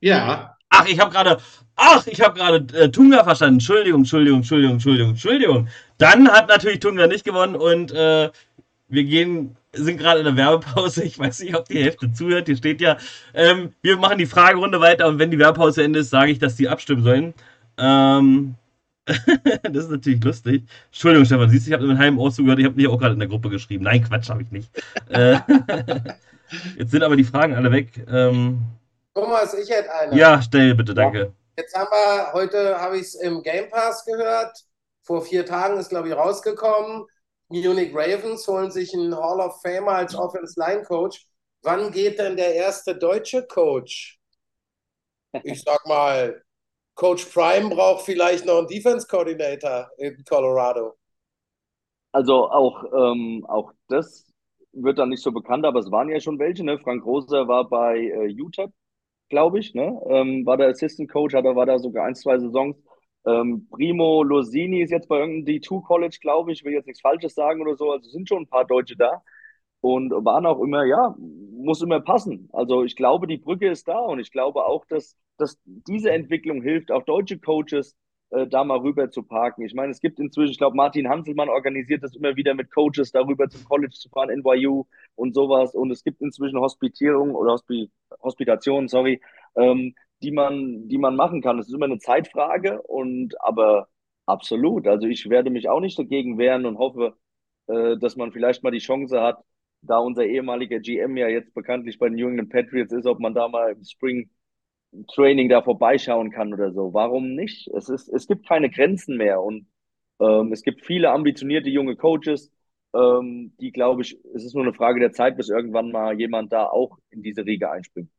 [0.00, 1.36] Ja, Ach, ich habe gerade,
[1.76, 3.56] ach, ich habe gerade äh, Tunga verstanden.
[3.56, 5.68] Entschuldigung, Entschuldigung, Entschuldigung, Entschuldigung, Entschuldigung.
[5.98, 8.30] Dann hat natürlich Tunga nicht gewonnen und äh,
[8.92, 11.02] wir gehen, sind gerade in der Werbepause.
[11.02, 12.46] Ich weiß nicht, ob die Hälfte zuhört.
[12.46, 12.98] Hier steht ja,
[13.32, 16.38] ähm, wir machen die Fragerunde weiter und wenn die Werbepause zu Ende ist, sage ich,
[16.38, 17.34] dass die abstimmen sollen.
[17.78, 18.54] Ähm,
[19.06, 20.64] das ist natürlich lustig.
[20.86, 22.58] Entschuldigung, Stefan, siehst du, ich habe mit einem halben Ohr zugehört.
[22.58, 23.84] Ich habe dich auch gerade in der Gruppe geschrieben.
[23.84, 24.70] Nein, Quatsch, habe ich nicht.
[25.08, 25.38] Äh,
[26.78, 28.04] jetzt sind aber die Fragen alle weg.
[28.10, 28.60] Ähm,
[29.14, 30.16] Thomas, ich hätte eine.
[30.16, 31.32] ja, stell bitte, danke.
[31.56, 34.54] Jetzt haben wir, heute habe ich es im Game Pass gehört.
[35.02, 37.06] Vor vier Tagen ist, glaube ich, rausgekommen.
[37.52, 41.26] Munich Ravens holen sich einen Hall of Famer als Offense Line Coach.
[41.62, 44.18] Wann geht denn der erste deutsche Coach?
[45.44, 46.42] Ich sag mal,
[46.94, 50.94] Coach Prime braucht vielleicht noch einen Defense Coordinator in Colorado.
[52.12, 54.26] Also auch, ähm, auch das
[54.72, 56.64] wird dann nicht so bekannt, aber es waren ja schon welche.
[56.64, 56.78] Ne?
[56.78, 58.70] Frank Roser war bei äh, UTEP,
[59.28, 60.00] glaube ich, ne?
[60.08, 62.76] ähm, war der Assistant Coach, hat er war da sogar ein, zwei Saisons.
[63.24, 67.34] Ähm, Primo Losini ist jetzt bei irgendeinem D2 College, glaube ich, will jetzt nichts Falsches
[67.34, 67.92] sagen oder so.
[67.92, 69.22] Also sind schon ein paar Deutsche da
[69.80, 72.48] und waren auch immer, ja, muss immer passen.
[72.52, 76.62] Also ich glaube, die Brücke ist da und ich glaube auch, dass, dass diese Entwicklung
[76.62, 77.96] hilft, auch deutsche Coaches
[78.30, 79.62] äh, da mal rüber zu parken.
[79.62, 83.12] Ich meine, es gibt inzwischen, ich glaube, Martin Hanselmann organisiert das immer wieder mit Coaches,
[83.12, 84.84] darüber zum College zu fahren, NYU
[85.16, 85.74] und sowas.
[85.74, 87.90] Und es gibt inzwischen Hospitierung oder Hospi
[88.22, 89.20] Hospitation, sorry,
[89.56, 91.58] ähm, die man, die man machen kann.
[91.58, 93.88] Es ist immer eine Zeitfrage und aber
[94.26, 94.86] absolut.
[94.86, 97.16] Also ich werde mich auch nicht dagegen wehren und hoffe,
[97.68, 99.38] äh, dass man vielleicht mal die Chance hat,
[99.82, 103.34] da unser ehemaliger GM ja jetzt bekanntlich bei den New England Patriots ist, ob man
[103.34, 104.30] da mal im Spring
[105.14, 106.92] Training da vorbeischauen kann oder so.
[106.92, 107.68] Warum nicht?
[107.68, 109.66] Es ist, es gibt keine Grenzen mehr und
[110.20, 112.52] ähm, es gibt viele ambitionierte junge Coaches,
[112.94, 116.52] ähm, die, glaube ich, es ist nur eine Frage der Zeit, bis irgendwann mal jemand
[116.52, 118.10] da auch in diese Riege einspringt.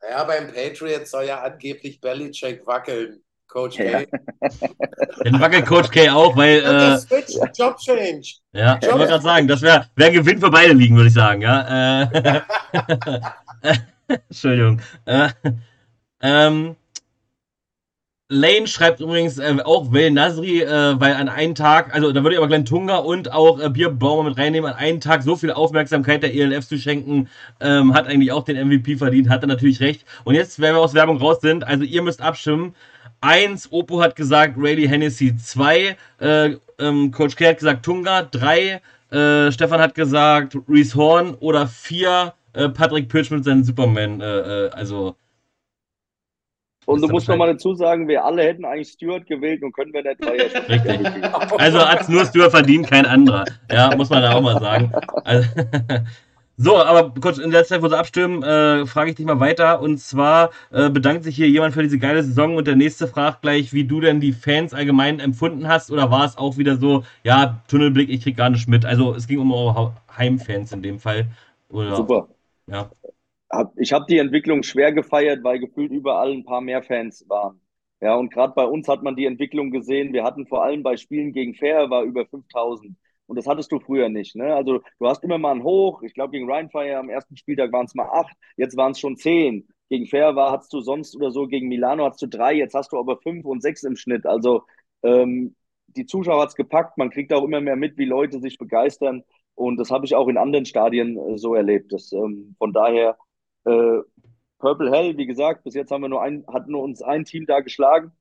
[0.00, 4.04] Naja, beim Patriots soll ja angeblich Belichick wackeln, Coach Ja.
[4.04, 4.06] K.
[5.24, 8.34] Den wackelt Coach K auch, weil, Ja, äh, Switch, Job Change.
[8.52, 11.14] ja, ich wollte gerade sagen, das wäre wär ein Gewinn für beide Ligen, würde ich
[11.14, 12.02] sagen, ja.
[12.02, 12.40] Äh,
[14.28, 14.80] Entschuldigung.
[15.06, 15.28] Äh,
[16.22, 16.76] ähm,
[18.30, 22.34] Lane schreibt übrigens äh, auch Will Nasri, äh, weil an einem Tag, also da würde
[22.34, 25.34] ich aber Glenn Tunga und auch äh, Bier Baumer mit reinnehmen, an einem Tag so
[25.34, 27.30] viel Aufmerksamkeit der ELF zu schenken,
[27.60, 30.04] ähm, hat eigentlich auch den MVP verdient, hat er natürlich recht.
[30.24, 32.74] Und jetzt, wenn wir aus Werbung raus sind, also ihr müsst abstimmen.
[33.22, 35.34] Eins, Oppo hat gesagt Rayleigh Hennessy.
[35.38, 38.24] Zwei, äh, ähm, Coach K hat gesagt Tunga.
[38.24, 41.34] Drei, äh, Stefan hat gesagt Reese Horn.
[41.40, 44.20] Oder vier, äh, Patrick Pitch mit seinem Superman.
[44.20, 45.16] Äh, also,
[46.88, 47.38] Und du musst Bescheid?
[47.38, 50.68] nochmal dazu sagen, wir alle hätten eigentlich Stewart gewählt und können wir nicht, weil er
[50.70, 51.06] Richtig.
[51.58, 53.44] also hat's nur Stuart verdient, kein anderer.
[53.70, 54.90] Ja, muss man da auch mal sagen.
[55.22, 55.46] Also,
[56.56, 59.82] so, aber kurz in der Zeit, wo sie abstimmen, äh, frage ich dich mal weiter.
[59.82, 63.42] Und zwar äh, bedankt sich hier jemand für diese geile Saison und der nächste fragt
[63.42, 65.90] gleich, wie du denn die Fans allgemein empfunden hast.
[65.90, 68.86] Oder war es auch wieder so, ja, Tunnelblick, ich krieg gar nicht mit.
[68.86, 71.26] Also es ging um eure Heimfans in dem Fall.
[71.68, 72.28] Oder, Super.
[72.66, 72.88] Ja.
[73.50, 77.60] Hab, ich habe die Entwicklung schwer gefeiert, weil gefühlt überall ein paar mehr Fans waren.
[78.00, 80.12] Ja, und gerade bei uns hat man die Entwicklung gesehen.
[80.12, 82.96] Wir hatten vor allem bei Spielen gegen Fair war über 5000.
[83.26, 84.36] Und das hattest du früher nicht.
[84.36, 84.54] Ne?
[84.54, 86.02] Also du hast immer mal ein Hoch.
[86.02, 88.34] Ich glaube, gegen Rheinfire am ersten Spieltag waren es mal acht.
[88.56, 89.68] Jetzt waren es schon zehn.
[89.90, 92.92] gegen Fair war, hattest du sonst oder so, gegen Milano hattest du drei, jetzt hast
[92.92, 94.26] du aber fünf und sechs im Schnitt.
[94.26, 94.64] Also
[95.02, 95.54] ähm,
[95.88, 99.24] die Zuschauer hat es gepackt, man kriegt auch immer mehr mit, wie Leute sich begeistern.
[99.54, 101.92] Und das habe ich auch in anderen Stadien äh, so erlebt.
[101.92, 103.16] Das, ähm, von daher,
[103.68, 104.02] äh,
[104.58, 107.46] Purple Hell, wie gesagt, bis jetzt haben wir nur ein, hat nur uns ein Team
[107.46, 108.12] da geschlagen.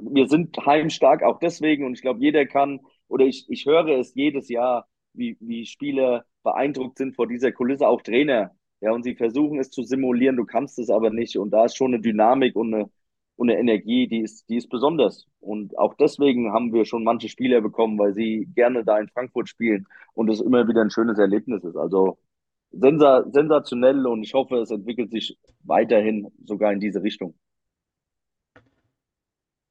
[0.00, 4.14] Wir sind heimstark auch deswegen und ich glaube, jeder kann, oder ich, ich höre es
[4.14, 8.52] jedes Jahr, wie, wie Spieler beeindruckt sind vor dieser Kulisse, auch Trainer.
[8.80, 11.36] Ja, und sie versuchen es zu simulieren, du kannst es aber nicht.
[11.36, 12.90] Und da ist schon eine Dynamik und eine,
[13.36, 15.26] und eine Energie, die ist, die ist besonders.
[15.40, 19.48] Und auch deswegen haben wir schon manche Spieler bekommen, weil sie gerne da in Frankfurt
[19.48, 21.76] spielen und es immer wieder ein schönes Erlebnis ist.
[21.76, 22.18] Also
[22.72, 27.34] sensa sensationell und ich hoffe, es entwickelt sich weiterhin sogar in diese Richtung.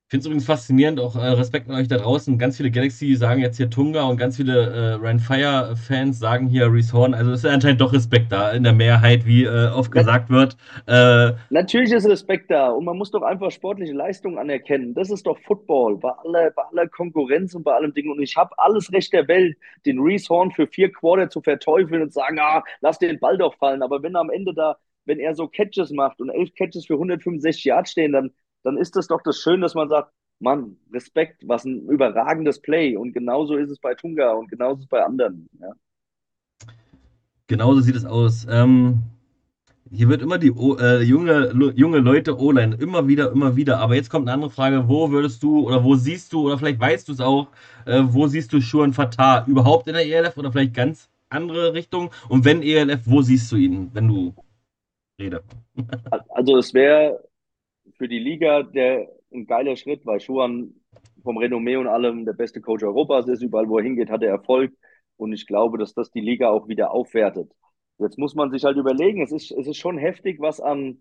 [0.09, 2.39] Ich finde es übrigens faszinierend, auch äh, Respekt an euch da draußen.
[2.39, 6.93] Ganz viele Galaxy sagen jetzt hier Tunga und ganz viele äh, Ranfire-Fans sagen hier Reese
[6.93, 7.13] Horn.
[7.13, 10.57] Also ist anscheinend doch Respekt da in der Mehrheit, wie äh, oft gesagt wird.
[10.87, 14.95] Äh, Natürlich ist Respekt da und man muss doch einfach sportliche Leistungen anerkennen.
[14.95, 18.09] Das ist doch Football, bei aller, bei aller Konkurrenz und bei allem Ding.
[18.09, 22.01] Und ich habe alles Recht der Welt, den Reese Horn für vier Quarter zu verteufeln
[22.01, 23.83] und sagen, ah, lass den Ball doch fallen.
[23.83, 27.63] Aber wenn am Ende da, wenn er so Catches macht und elf Catches für 165
[27.65, 28.31] Yards stehen, dann
[28.63, 32.95] dann ist es doch das Schön, dass man sagt, Mann, Respekt, was ein überragendes Play.
[32.95, 35.47] Und genauso ist es bei Tunga und genauso ist es bei anderen.
[35.59, 35.71] Ja.
[37.47, 38.47] Genauso sieht es aus.
[38.49, 38.99] Ähm,
[39.91, 43.79] hier wird immer die äh, junge, junge Leute O-Line, immer wieder, immer wieder.
[43.79, 46.79] Aber jetzt kommt eine andere Frage, wo würdest du oder wo siehst du, oder vielleicht
[46.79, 47.47] weißt du es auch,
[47.85, 49.45] äh, wo siehst du Schuhan Fatah?
[49.47, 52.11] Überhaupt in der ELF oder vielleicht ganz andere Richtung?
[52.29, 54.35] Und wenn ELF, wo siehst du ihn, wenn du
[55.19, 55.43] redest?
[56.29, 57.19] also es wäre
[57.99, 60.73] für die Liga der ein geiler Schritt, weil Schuhan
[61.23, 63.43] vom Renommee und allem der beste Coach Europas ist.
[63.43, 64.73] Überall, wo er hingeht, hat er Erfolg.
[65.17, 67.51] Und ich glaube, dass das die Liga auch wieder aufwertet.
[67.99, 70.99] Jetzt muss man sich halt überlegen, es ist, es ist schon heftig, was an,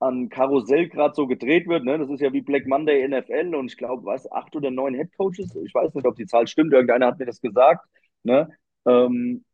[0.00, 1.84] an Karussell gerade so gedreht wird.
[1.84, 1.98] Ne?
[1.98, 5.14] Das ist ja wie Black Monday NFL und ich glaube, was, acht oder neun Head
[5.16, 5.54] Coaches?
[5.54, 7.86] Ich weiß nicht, ob die Zahl stimmt, irgendeiner hat mir das gesagt.
[8.22, 8.48] Ne?
[8.86, 9.44] Ähm,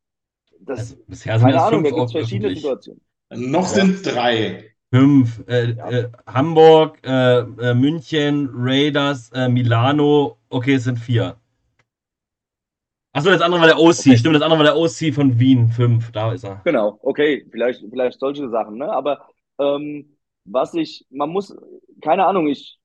[0.60, 3.02] das, also, bisher sind keine Ahnung, da gibt es verschiedene Situationen.
[3.30, 3.82] Noch ja.
[3.84, 4.73] sind drei.
[4.92, 5.42] Fünf.
[5.48, 10.38] Äh, äh, Hamburg, äh, äh München, Raiders, äh, Milano.
[10.48, 11.36] Okay, es sind vier.
[13.12, 13.98] Achso, das andere war der OC.
[14.00, 14.16] Okay.
[14.16, 15.68] Stimmt, das andere war der OC von Wien.
[15.68, 16.60] Fünf, da ist er.
[16.64, 17.46] Genau, okay.
[17.50, 18.90] Vielleicht, vielleicht solche Sachen, ne?
[18.90, 19.28] Aber
[19.60, 21.56] ähm, was ich, man muss,
[22.02, 22.78] keine Ahnung, ich,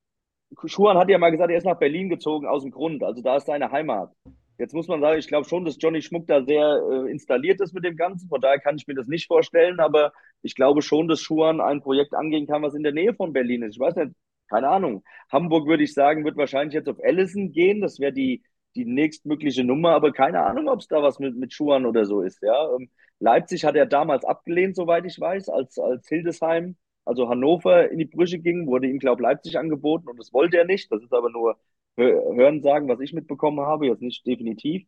[0.66, 3.04] Schuhan hat ja mal gesagt, er ist nach Berlin gezogen aus dem Grund.
[3.04, 4.12] Also da ist seine Heimat.
[4.60, 7.74] Jetzt muss man sagen, ich glaube schon, dass Johnny Schmuck da sehr äh, installiert ist
[7.74, 8.28] mit dem Ganzen.
[8.28, 10.12] Von daher kann ich mir das nicht vorstellen, aber
[10.42, 13.64] ich glaube schon, dass Schuhan ein Projekt angehen kann, was in der Nähe von Berlin
[13.64, 13.76] ist.
[13.76, 14.12] Ich weiß nicht,
[14.50, 15.04] keine Ahnung.
[15.32, 17.80] Hamburg würde ich sagen, wird wahrscheinlich jetzt auf Allison gehen.
[17.82, 18.44] Das wäre die,
[18.76, 22.22] die nächstmögliche Nummer, aber keine Ahnung, ob es da was mit, mit Schuhan oder so
[22.22, 22.42] ist.
[22.44, 22.76] Ja?
[22.76, 26.76] Ähm, Leipzig hat er damals abgelehnt, soweit ich weiß, als, als Hildesheim,
[27.06, 30.58] also Hannover in die Brüche ging, wurde ihm, glaube ich, Leipzig angeboten und das wollte
[30.58, 30.92] er nicht.
[30.92, 31.58] Das ist aber nur
[32.06, 34.88] Hören sagen, was ich mitbekommen habe, jetzt nicht definitiv,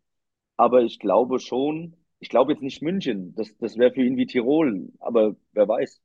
[0.58, 4.26] aber ich glaube schon, ich glaube jetzt nicht München, das, das wäre für ihn wie
[4.28, 6.02] Tirol, aber wer weiß.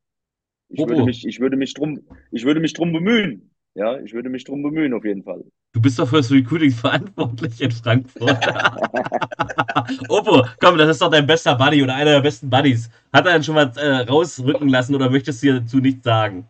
[0.69, 2.01] Ich würde mich, ich würde mich drum,
[2.33, 3.51] ich würde mich drum bemühen.
[3.75, 5.45] Ja, ich würde mich drum bemühen, auf jeden Fall.
[5.73, 8.31] Du bist doch fürs Recruiting verantwortlich in Frankfurt.
[10.09, 12.89] Opo, komm, das ist doch dein bester Buddy oder einer der besten Buddies.
[13.13, 16.49] Hat er dann schon mal äh, rausrücken lassen oder möchtest du dazu nichts sagen?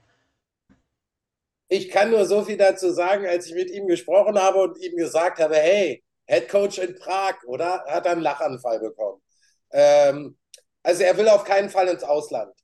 [1.68, 4.96] Ich kann nur so viel dazu sagen, als ich mit ihm gesprochen habe und ihm
[4.96, 7.84] gesagt habe, hey, Head Coach in Prag, oder?
[7.86, 9.22] Hat er einen Lachanfall bekommen.
[9.70, 10.38] Ähm,
[10.82, 12.54] also er will auf keinen Fall ins Ausland.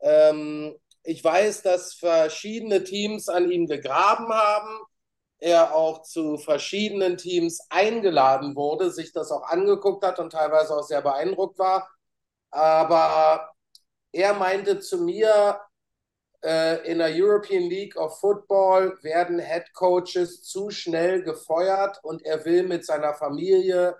[0.00, 4.80] Ähm, ich weiß, dass verschiedene Teams an ihm gegraben haben.
[5.38, 10.82] Er auch zu verschiedenen Teams eingeladen wurde, sich das auch angeguckt hat und teilweise auch
[10.82, 11.88] sehr beeindruckt war.
[12.50, 13.50] Aber
[14.12, 15.60] er meinte zu mir,
[16.40, 22.62] in der European League of Football werden Head Coaches zu schnell gefeuert und er will
[22.62, 23.96] mit seiner Familie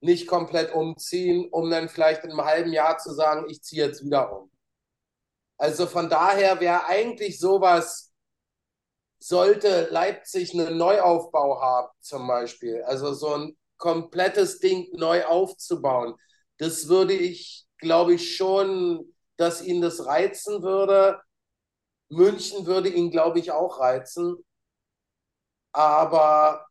[0.00, 4.04] nicht komplett umziehen, um dann vielleicht in einem halben Jahr zu sagen, ich ziehe jetzt
[4.04, 4.50] wieder um.
[5.58, 8.12] Also von daher wäre eigentlich sowas,
[9.18, 16.14] sollte Leipzig einen Neuaufbau haben zum Beispiel, also so ein komplettes Ding neu aufzubauen,
[16.58, 21.20] das würde ich, glaube ich schon, dass ihn das reizen würde.
[22.08, 24.36] München würde ihn, glaube ich, auch reizen.
[25.72, 26.66] Aber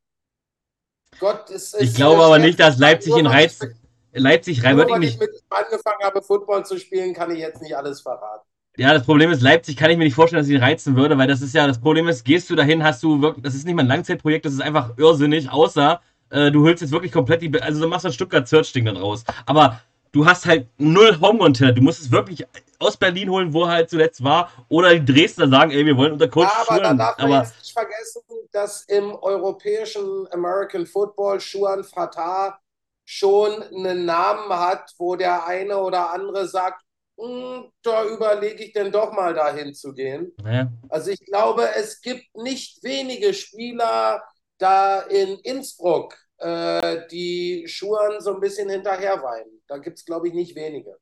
[1.19, 1.81] Gott, es ist.
[1.81, 3.67] Ich glaube aber nicht, dass Leipzig ihn reizt.
[4.13, 5.19] Leipzig rein wird ihn nicht.
[5.19, 8.47] Wenn ich mit angefangen habe, Football zu spielen, kann ich jetzt nicht alles verraten.
[8.77, 11.17] Ja, das Problem ist, Leipzig kann ich mir nicht vorstellen, dass ich ihn reizen würde,
[11.17, 13.65] weil das ist ja, das Problem ist, gehst du dahin, hast du wirklich, das ist
[13.65, 17.41] nicht mal ein Langzeitprojekt, das ist einfach irrsinnig, außer äh, du hüllst jetzt wirklich komplett
[17.41, 19.23] die, also du machst ein Stuttgart Search-Ding dann raus.
[19.45, 19.79] Aber
[20.15, 21.77] du hast halt null Home-Content.
[21.77, 22.45] Du musst es wirklich
[22.79, 24.49] aus Berlin holen, wo er halt zuletzt war.
[24.69, 26.97] Oder die Dresdner sagen, ey, wir wollen unter Coach Ja, aber da Schuhen.
[26.97, 28.21] darf man Aber jetzt nicht vergessen,
[28.51, 32.57] dass im europäischen American Football Schuan Fatah
[33.03, 36.81] schon einen Namen hat, wo der eine oder andere sagt,
[37.19, 40.31] "Hm, da überlege ich denn doch mal dahin zu gehen.
[40.43, 44.23] naja, Also ich glaube, es gibt nicht wenige Spieler
[44.57, 49.61] da in Innsbruck, äh, die Schuan so ein bisschen hinterherweinen.
[49.67, 50.95] Da gibt es, glaube ich, nicht wenige.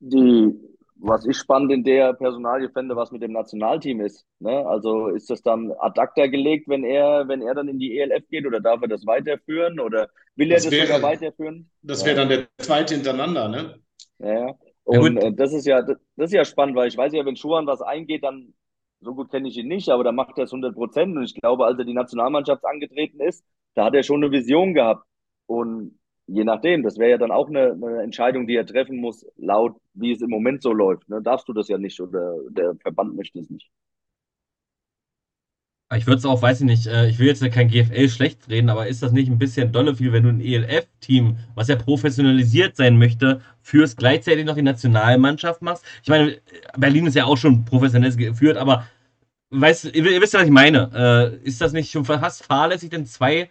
[0.00, 0.52] Die,
[0.96, 4.26] was ich spannend in der Personalie fände, was mit dem Nationalteam ist.
[4.38, 4.66] Ne?
[4.66, 8.28] Also ist das dann ad acta gelegt, wenn er, wenn er dann in die ELF
[8.28, 11.70] geht oder darf er das weiterführen oder will er Das das wäre- sogar weiterführen?
[11.82, 13.78] Das wäre dann der zweite hintereinander, ne?
[14.18, 14.54] Ja, ja.
[14.86, 15.24] Ja, Und gut.
[15.24, 17.66] äh, das ist ja, das, das ist ja spannend, weil ich weiß ja, wenn Schuhan
[17.66, 18.52] was eingeht, dann,
[19.00, 21.16] so gut kenne ich ihn nicht, aber dann macht er es 100 Prozent.
[21.16, 23.42] Und ich glaube, als er die Nationalmannschaft angetreten ist,
[23.74, 25.06] da hat er schon eine Vision gehabt.
[25.46, 29.26] Und je nachdem, das wäre ja dann auch eine, eine Entscheidung, die er treffen muss,
[29.36, 31.08] laut wie es im Moment so läuft.
[31.08, 31.22] Ne?
[31.22, 33.70] Darfst du das ja nicht oder der Verband möchte es nicht.
[35.96, 38.68] ich würde es auch, weiß ich nicht, äh, ich will jetzt kein GFL schlecht reden,
[38.70, 42.76] aber ist das nicht ein bisschen dolle viel, wenn du ein ELF-Team, was ja professionalisiert
[42.76, 45.84] sein möchte, fürs gleichzeitig noch die Nationalmannschaft machst?
[46.02, 46.38] Ich meine,
[46.76, 48.86] Berlin ist ja auch schon professionell geführt, aber
[49.50, 50.90] weißt, ihr, ihr wisst ja, was ich meine.
[51.44, 53.50] Äh, ist das nicht schon fast fahrlässig, denn zwei,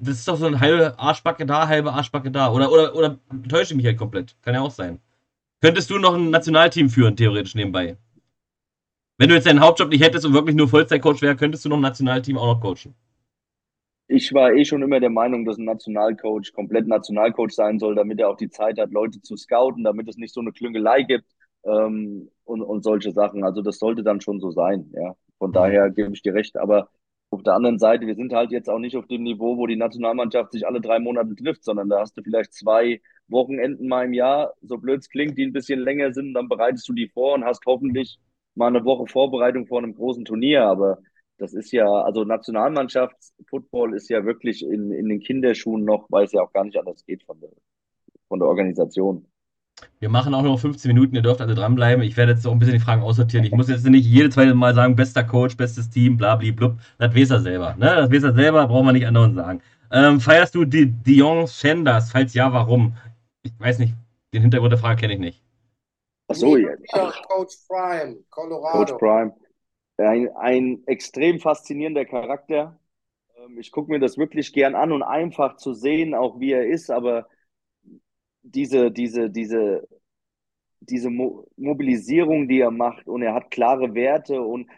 [0.00, 2.52] das ist doch so ein halbe Arschbacke da, halbe Arschbacke da.
[2.52, 4.36] Oder, oder, oder täusche ich mich halt komplett?
[4.42, 5.00] Kann ja auch sein.
[5.60, 7.96] Könntest du noch ein Nationalteam führen, theoretisch nebenbei?
[9.16, 11.76] Wenn du jetzt deinen Hauptjob nicht hättest und wirklich nur Vollzeitcoach wärst, könntest du noch
[11.76, 12.94] ein Nationalteam auch noch coachen.
[14.08, 18.20] Ich war eh schon immer der Meinung, dass ein Nationalcoach komplett Nationalcoach sein soll, damit
[18.20, 21.26] er auch die Zeit hat, Leute zu scouten, damit es nicht so eine Klüngelei gibt
[21.64, 23.44] ähm, und, und solche Sachen.
[23.44, 25.16] Also das sollte dann schon so sein, ja.
[25.38, 26.56] Von daher gebe ich dir recht.
[26.56, 26.88] Aber
[27.34, 29.76] auf der anderen Seite, wir sind halt jetzt auch nicht auf dem Niveau, wo die
[29.76, 34.12] Nationalmannschaft sich alle drei Monate trifft, sondern da hast du vielleicht zwei Wochenenden mal im
[34.12, 37.34] Jahr, so blöd es klingt, die ein bisschen länger sind, dann bereitest du die vor
[37.34, 38.18] und hast hoffentlich
[38.54, 40.64] mal eine Woche Vorbereitung vor einem großen Turnier.
[40.64, 40.98] Aber
[41.38, 46.32] das ist ja, also Nationalmannschaftsfootball ist ja wirklich in, in den Kinderschuhen noch, weil es
[46.32, 47.50] ja auch gar nicht anders geht von der,
[48.28, 49.26] von der Organisation.
[49.98, 52.04] Wir machen auch noch 15 Minuten, ihr dürft alle dranbleiben.
[52.04, 53.44] Ich werde jetzt auch ein bisschen die Fragen aussortieren.
[53.44, 56.78] Ich muss jetzt nicht jedes zweite Mal sagen, bester Coach, bestes Team, bla bla blub.
[56.98, 57.74] Das weiß er selber.
[57.76, 57.86] Ne?
[57.86, 59.62] Das weiß er selber, brauchen wir nicht anderen sagen.
[59.90, 62.10] Ähm, feierst du die Dion Sanders?
[62.10, 62.96] Falls ja, warum?
[63.42, 63.94] Ich weiß nicht,
[64.32, 65.42] den Hintergrund der Frage kenne ich nicht.
[66.28, 66.74] Ach so, ja.
[66.76, 68.78] dir Coach Prime, Colorado.
[68.78, 69.32] Coach Prime.
[69.96, 72.78] Ein, ein extrem faszinierender Charakter.
[73.36, 76.66] Ähm, Ich gucke mir das wirklich gern an und einfach zu sehen, auch wie er
[76.66, 77.28] ist, aber
[78.44, 79.88] diese, diese, diese,
[80.80, 84.68] diese Mo Mobilisierung, die er macht und er hat klare Werte und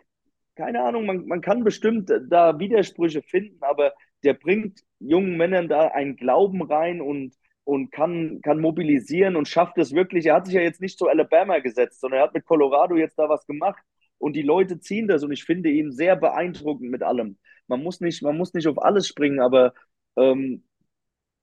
[0.57, 3.93] keine Ahnung, man, man kann bestimmt da Widersprüche finden, aber
[4.25, 7.35] der bringt jungen Männern da einen Glauben rein und,
[7.65, 10.27] und kann, kann mobilisieren und schafft es wirklich.
[10.27, 13.19] Er hat sich ja jetzt nicht zu Alabama gesetzt, sondern er hat mit Colorado jetzt
[13.19, 13.83] da was gemacht
[14.19, 17.39] und die Leute ziehen das und ich finde ihn sehr beeindruckend mit allem.
[17.67, 19.75] Man muss nicht, man muss nicht auf alles springen, aber
[20.17, 20.65] ähm,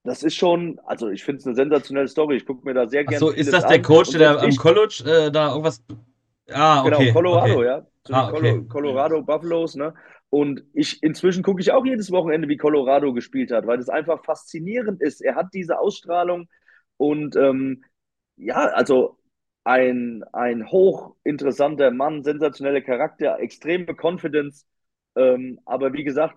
[0.03, 2.37] das ist schon, also ich finde es eine sensationelle Story.
[2.37, 3.25] Ich gucke mir da sehr gerne.
[3.25, 5.83] Achso, ist das der Coach, der am College äh, da irgendwas.
[6.51, 7.11] Ah, okay.
[7.11, 7.63] Genau, Colorado, okay.
[7.63, 7.87] ja.
[8.03, 8.51] Zu Ah, den okay.
[8.51, 9.93] Colo Colorado Buffaloes, ne?
[10.29, 14.23] Und ich inzwischen gucke ich auch jedes Wochenende, wie Colorado gespielt hat, weil das einfach
[14.25, 15.21] faszinierend ist.
[15.21, 16.49] Er hat diese Ausstrahlung
[16.97, 17.83] und ähm,
[18.35, 19.17] ja, also
[19.63, 24.65] ein, ein hochinteressanter Mann, sensationeller Charakter, extreme Confidence.
[25.15, 26.35] Ähm, aber wie gesagt,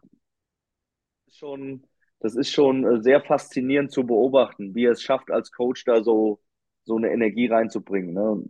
[1.30, 1.86] schon,
[2.20, 6.02] das ist schon äh, sehr faszinierend zu beobachten, wie er es schafft, als Coach da
[6.02, 6.40] so,
[6.84, 8.14] so eine Energie reinzubringen.
[8.14, 8.42] Ne?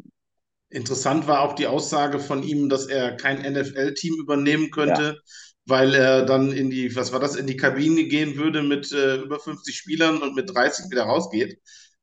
[0.69, 5.21] Interessant war auch die Aussage von ihm, dass er kein NFL-Team übernehmen könnte,
[5.65, 9.17] weil er dann in die, was war das, in die Kabine gehen würde mit äh,
[9.17, 11.59] über 50 Spielern und mit 30 wieder rausgeht,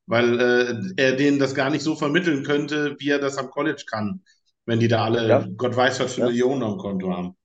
[0.06, 3.84] weil äh, er denen das gar nicht so vermitteln könnte, wie er das am College
[3.90, 4.22] kann,
[4.66, 5.48] wenn die da alle, Ja.
[5.56, 6.26] Gott weiß, was für Ja.
[6.28, 7.36] Millionen am Konto haben.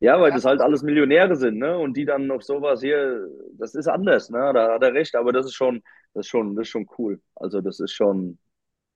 [0.00, 1.76] Ja, weil das halt alles Millionäre sind, ne?
[1.76, 3.26] Und die dann auf sowas hier,
[3.58, 4.52] das ist anders, ne?
[4.54, 5.82] Da hat er recht, aber das ist schon,
[6.14, 7.20] das ist schon, das ist schon cool.
[7.34, 8.38] Also das ist schon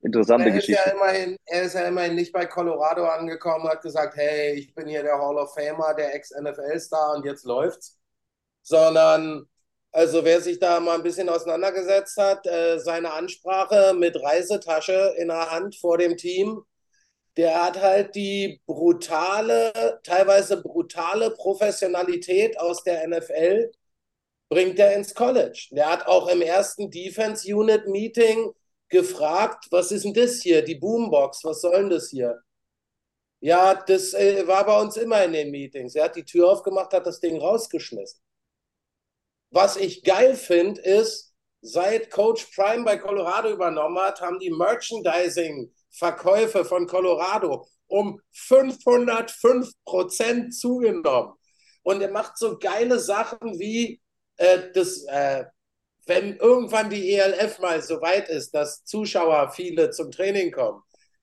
[0.03, 0.91] interessante Er ist, ja Geschichte.
[0.91, 5.03] immerhin, er ist ja immerhin nicht bei Colorado angekommen, hat gesagt, hey, ich bin hier
[5.03, 7.99] der Hall of Famer, der Ex-NFL-Star und jetzt läuft's.
[8.63, 9.47] Sondern,
[9.93, 15.29] also wer sich da mal ein bisschen auseinandergesetzt hat, äh, seine Ansprache mit Reisetasche in
[15.29, 16.65] der Hand vor dem Team,
[17.37, 23.71] der hat halt die brutale, teilweise brutale Professionalität aus der NFL,
[24.49, 25.69] bringt er ins College.
[25.73, 28.53] Der hat auch im ersten Defense Unit Meeting
[28.89, 32.43] gefragt, was ist denn das hier, die Boombox, was soll denn das hier?
[33.41, 35.95] Ja, das äh, war bei uns immer in den Meetings.
[35.97, 38.21] Er hat die Tür aufgemacht, hat das Ding rausgeschmissen.
[39.51, 44.51] Was ich geil finde, ist, seit Coach Prime bei Colorado übernommen hat, haben die
[45.93, 51.35] Merchandising-Verkäufe von Colorado um 505 Prozent zugenommen.
[51.83, 54.01] Und er macht so geile Sachen wie
[54.37, 55.45] äh, das, äh,
[56.07, 60.83] wenn irgendwann die ELF mal so weit ist, dass Zuschauer viele zum Training kommen.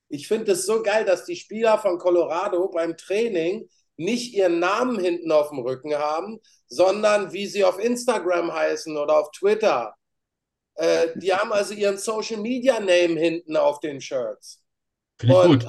[0.10, 5.00] Ich finde es so geil, dass die Spieler von Colorado beim Training nicht ihren Namen
[5.00, 9.94] hinten auf dem Rücken haben, sondern wie sie auf Instagram heißen oder auf Twitter.
[10.80, 14.64] Äh, die haben also ihren Social Media Name hinten auf den Shirts.
[15.28, 15.68] Und,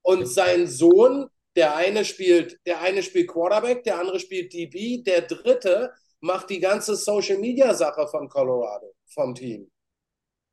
[0.00, 5.22] und sein Sohn, der eine spielt, der eine spielt Quarterback, der andere spielt DB, der
[5.22, 9.70] dritte macht die ganze Social Media Sache von Colorado, vom Team.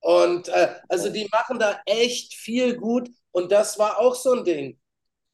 [0.02, 3.10] Und äh, also die machen da echt viel gut.
[3.32, 4.78] Und das war auch so ein Ding.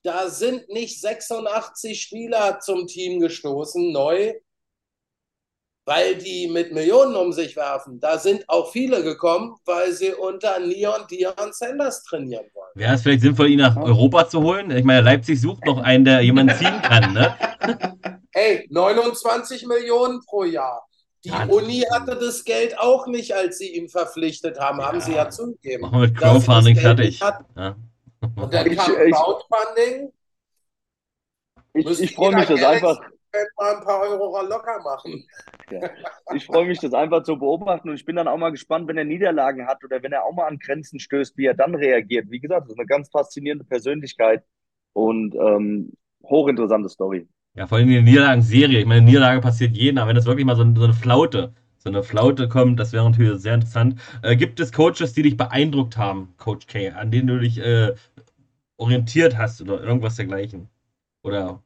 [0.04, 4.34] Da sind nicht 86 Spieler zum Team gestoßen, neu,
[5.86, 8.00] weil die mit Millionen um sich werfen.
[8.00, 12.72] Da sind auch viele gekommen, weil sie unter Neon Dion Sanders trainieren wollen.
[12.76, 14.72] Wäre es vielleicht sinnvoll, ihn nach Europa zu holen?
[14.72, 17.36] Ich meine, Leipzig sucht noch einen, der jemanden ziehen kann, ne?
[18.36, 20.88] Hey, 29 Millionen pro Jahr.
[21.24, 24.88] Die ja, Uni hatte das Geld auch nicht, als sie ihn verpflichtet haben, ja.
[24.88, 25.84] haben sie ja zugegeben.
[25.84, 27.20] Machen wir mit Crowdfunding fertig.
[27.20, 27.76] Ja.
[28.22, 30.12] Und dann kam Crowdfunding.
[31.76, 33.00] Ich, ich, ich freue mich, das einfach.
[33.58, 35.26] Mal ein paar Euro locker machen.
[35.72, 35.90] Ja.
[36.36, 38.98] Ich freue mich, das einfach zu beobachten und ich bin dann auch mal gespannt, wenn
[38.98, 42.30] er Niederlagen hat oder wenn er auch mal an Grenzen stößt, wie er dann reagiert.
[42.30, 44.44] Wie gesagt, das ist eine ganz faszinierende Persönlichkeit
[44.94, 45.94] und ähm,
[46.24, 47.28] hochinteressante Story.
[47.56, 48.80] Ja, vor allem die Niederlagenserie.
[48.80, 51.90] Ich meine, Niederlage passiert jeden, aber wenn das wirklich mal so, so eine Flaute, so
[51.90, 54.00] eine Flaute kommt, das wäre natürlich sehr interessant.
[54.22, 57.94] Äh, gibt es Coaches, die dich beeindruckt haben, Coach K, an denen du dich äh,
[58.78, 60.70] orientiert hast oder irgendwas dergleichen?
[61.24, 61.62] Oder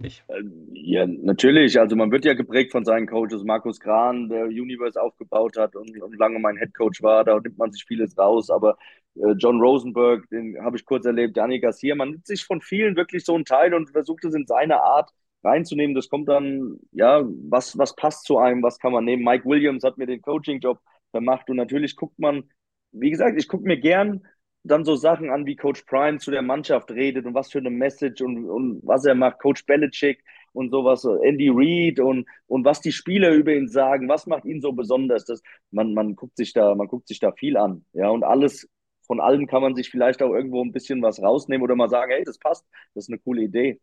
[0.00, 0.24] nicht?
[0.72, 1.78] Ja, natürlich.
[1.78, 3.44] Also man wird ja geprägt von seinen Coaches.
[3.44, 7.58] Markus Kran, der Universe aufgebaut hat und, und lange mein Head Coach war, da nimmt
[7.58, 8.50] man sich vieles raus.
[8.50, 8.76] Aber
[9.16, 12.96] äh, John Rosenberg, den habe ich kurz erlebt, Dani Garcia, man nimmt sich von vielen
[12.96, 15.10] wirklich so einen Teil und versucht es in seine Art
[15.44, 15.94] reinzunehmen.
[15.94, 19.24] Das kommt dann, ja, was, was passt zu einem, was kann man nehmen.
[19.24, 20.78] Mike Williams hat mir den Coaching-Job
[21.12, 22.44] gemacht und natürlich guckt man,
[22.92, 24.22] wie gesagt, ich gucke mir gern
[24.62, 27.70] dann so Sachen an, wie Coach Prime zu der Mannschaft redet und was für eine
[27.70, 30.22] Message und, und was er macht, Coach Belichick
[30.52, 34.60] und sowas, Andy Reid und, und was die Spieler über ihn sagen, was macht ihn
[34.60, 35.24] so besonders.
[35.24, 37.84] Das, man, man guckt sich da, man guckt sich da viel an.
[37.92, 38.68] Ja, und alles,
[39.06, 42.12] von allem kann man sich vielleicht auch irgendwo ein bisschen was rausnehmen oder mal sagen,
[42.12, 43.80] hey, das passt, das ist eine coole Idee.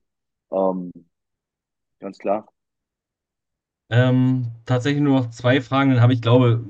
[0.52, 0.92] Ähm,
[2.00, 2.48] ganz klar.
[3.90, 6.66] Ähm, tatsächlich nur noch zwei Fragen, dann habe ich glaube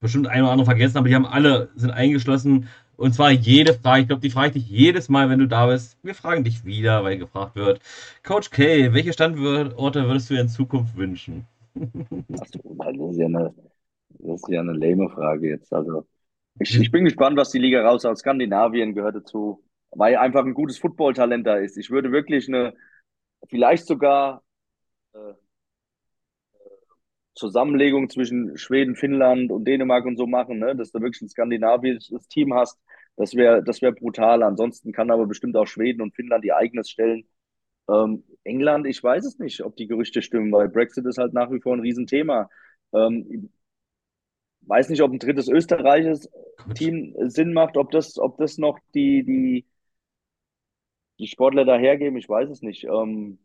[0.00, 2.68] bestimmt ein oder andere vergessen, aber die haben alle sind eingeschlossen.
[2.98, 5.68] Und zwar jede Frage, ich glaube, die frage ich dich jedes Mal, wenn du da
[5.68, 5.96] bist.
[6.02, 7.80] Wir fragen dich wieder, weil gefragt wird.
[8.24, 11.46] Coach K, welche Standorte würdest du dir in Zukunft wünschen?
[11.76, 13.54] Achso, das ist ja eine,
[14.08, 15.72] das ist ja eine lame Frage jetzt.
[15.72, 16.08] Also,
[16.58, 19.62] ich, ich bin gespannt, was die Liga raus aus Skandinavien gehört dazu,
[19.92, 21.78] weil einfach ein gutes Footballtalent da ist.
[21.78, 22.74] Ich würde wirklich eine,
[23.48, 24.42] vielleicht sogar
[25.12, 25.34] äh,
[27.36, 30.74] Zusammenlegung zwischen Schweden, Finnland und Dänemark und so machen, ne?
[30.74, 32.76] dass du wirklich ein skandinavisches Team hast.
[33.18, 34.42] Das wäre das wär brutal.
[34.44, 37.28] Ansonsten kann aber bestimmt auch Schweden und Finnland ihr eigenes stellen.
[37.90, 41.50] Ähm, England, ich weiß es nicht, ob die Gerüchte stimmen, weil Brexit ist halt nach
[41.52, 42.50] wie vor ein Riesenthema.
[42.94, 43.50] Ähm,
[44.62, 46.30] weiß nicht, ob ein drittes österreichisches
[46.74, 49.66] Team Sinn macht, ob das, ob das noch die, die,
[51.18, 52.84] die Sportler dahergeben, ich weiß es nicht.
[52.84, 53.38] Ähm,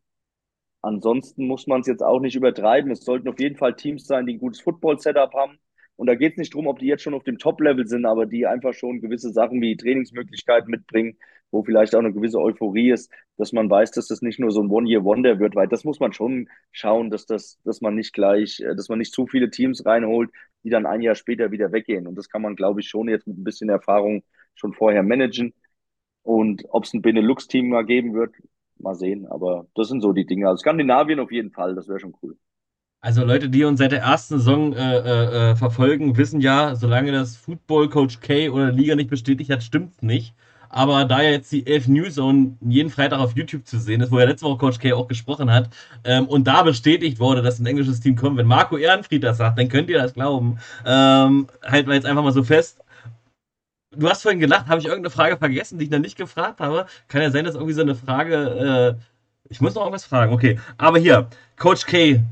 [0.84, 2.91] Ansonsten muss man es jetzt auch nicht übertreiben.
[2.91, 5.60] Es sollten auf jeden Fall Teams sein, die ein gutes Football-Setup haben.
[5.95, 8.26] Und da geht es nicht darum, ob die jetzt schon auf dem Top-Level sind, aber
[8.26, 11.18] die einfach schon gewisse Sachen wie Trainingsmöglichkeiten mitbringen,
[11.52, 14.61] wo vielleicht auch eine gewisse Euphorie ist, dass man weiß, dass das nicht nur so
[14.61, 18.59] ein One-Year-Wonder wird, weil das muss man schon schauen, dass das, dass man nicht gleich,
[18.59, 20.32] äh, dass man nicht zu viele Teams reinholt,
[20.64, 22.08] die dann ein Jahr später wieder weggehen.
[22.08, 24.24] Und das kann man, glaube ich, schon jetzt mit ein bisschen Erfahrung
[24.56, 25.53] schon vorher managen.
[26.24, 28.35] Und ob es ein Benelux-Team mal geben wird,
[28.77, 29.27] mal sehen.
[29.27, 30.48] Aber das sind so die Dinge.
[30.48, 32.38] Also Skandinavien auf jeden Fall, das wäre schon cool.
[33.03, 37.11] Also Leute, die uns seit der ersten Saison äh, äh, äh, verfolgen, wissen ja, solange
[37.11, 40.33] das Football Coach K oder Liga nicht bestätigt hat, stimmt's nicht.
[40.69, 44.09] Aber da ja jetzt die 11 News Zone jeden Freitag auf YouTube zu sehen ist,
[44.09, 45.69] wo ja letzte Woche Coach K auch gesprochen hat,
[46.06, 49.59] ähm, und da bestätigt wurde, dass ein englisches Team kommt, wenn Marco Ehrenfried das sagt,
[49.59, 50.59] dann könnt ihr das glauben.
[50.85, 52.80] Ähm, halten wir jetzt einfach mal so fest.
[53.91, 56.85] Du hast vorhin gelacht, habe ich irgendeine Frage vergessen, die ich noch nicht gefragt habe?
[57.09, 58.95] Kann ja sein, dass irgendwie so eine Frage.
[58.98, 59.03] Äh,
[59.49, 60.57] ich muss noch irgendwas fragen, okay.
[60.77, 62.23] Aber hier, Coach K.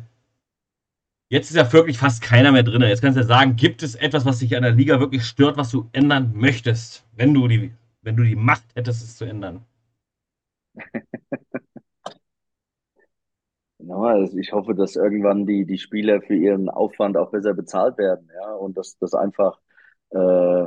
[1.31, 2.81] Jetzt ist ja wirklich fast keiner mehr drin.
[2.81, 5.55] Jetzt kannst du ja sagen, gibt es etwas, was dich an der Liga wirklich stört,
[5.55, 9.65] was du ändern möchtest, wenn du die, wenn du die Macht hättest, es zu ändern?
[13.79, 17.97] Ja, also ich hoffe, dass irgendwann die, die Spieler für ihren Aufwand auch besser bezahlt
[17.97, 19.59] werden, ja, und dass das einfach
[20.11, 20.65] äh,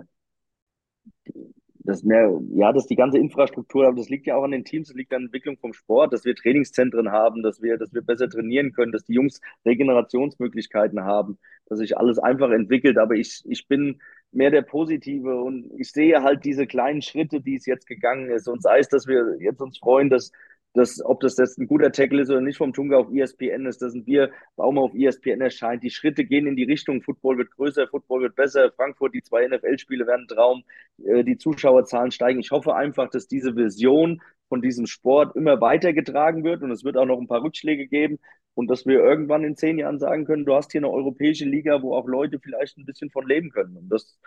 [1.84, 4.88] das mehr, ja, dass die ganze Infrastruktur, aber das liegt ja auch an den Teams,
[4.88, 8.00] das liegt an der Entwicklung vom Sport, dass wir Trainingszentren haben, dass wir, dass wir
[8.00, 12.96] besser trainieren können, dass die Jungs Regenerationsmöglichkeiten haben, dass sich alles einfach entwickelt.
[12.96, 14.00] Aber ich, ich bin
[14.32, 18.48] mehr der Positive und ich sehe halt diese kleinen Schritte, die es jetzt gegangen ist.
[18.48, 20.32] Und sei es, dass wir jetzt uns freuen, dass
[20.74, 23.80] dass, ob das jetzt ein guter Tackle ist oder nicht vom Tunga auf ESPN ist,
[23.80, 25.84] dass ein Bierbaum auf ESPN erscheint.
[25.84, 28.72] Die Schritte gehen in die Richtung, Football wird größer, Football wird besser.
[28.72, 30.64] Frankfurt, die zwei NFL-Spiele werden Traum,
[31.04, 32.40] äh, die Zuschauerzahlen steigen.
[32.40, 36.96] Ich hoffe einfach, dass diese Vision von diesem Sport immer weitergetragen wird und es wird
[36.96, 38.18] auch noch ein paar Rückschläge geben
[38.54, 41.82] und dass wir irgendwann in zehn Jahren sagen können, du hast hier eine europäische Liga,
[41.82, 43.76] wo auch Leute vielleicht ein bisschen von leben können.
[43.76, 44.18] Und das,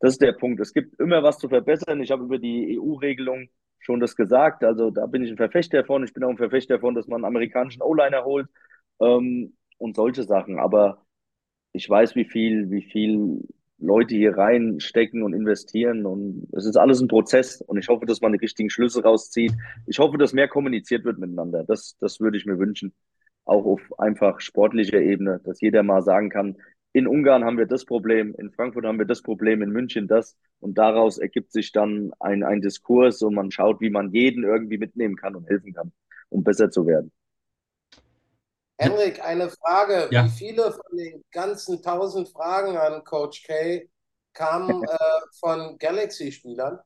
[0.00, 0.60] das ist der Punkt.
[0.60, 2.00] Es gibt immer was zu verbessern.
[2.00, 3.48] Ich habe über die EU-Regelung
[3.78, 4.64] schon das gesagt.
[4.64, 6.04] Also da bin ich ein Verfechter von.
[6.04, 8.48] Ich bin auch ein Verfechter von, dass man einen amerikanischen O-Liner holt
[9.00, 10.58] ähm, und solche Sachen.
[10.58, 11.04] Aber
[11.72, 13.42] ich weiß, wie viel, wie viel
[13.78, 16.06] Leute hier reinstecken und investieren.
[16.06, 17.60] Und es ist alles ein Prozess.
[17.60, 19.52] Und ich hoffe, dass man die richtigen Schlüsse rauszieht.
[19.86, 21.64] Ich hoffe, dass mehr kommuniziert wird miteinander.
[21.64, 22.94] Das, das würde ich mir wünschen.
[23.44, 26.56] Auch auf einfach sportlicher Ebene, dass jeder mal sagen kann,
[26.96, 30.34] in Ungarn haben wir das Problem, in Frankfurt haben wir das Problem, in München das.
[30.60, 34.78] Und daraus ergibt sich dann ein, ein Diskurs und man schaut, wie man jeden irgendwie
[34.78, 35.92] mitnehmen kann und helfen kann,
[36.30, 37.12] um besser zu werden.
[38.78, 40.08] Henrik, eine Frage.
[40.10, 40.24] Ja.
[40.24, 43.86] Wie viele von den ganzen tausend Fragen an Coach K
[44.32, 44.96] kamen äh,
[45.38, 46.78] von Galaxy-Spielern?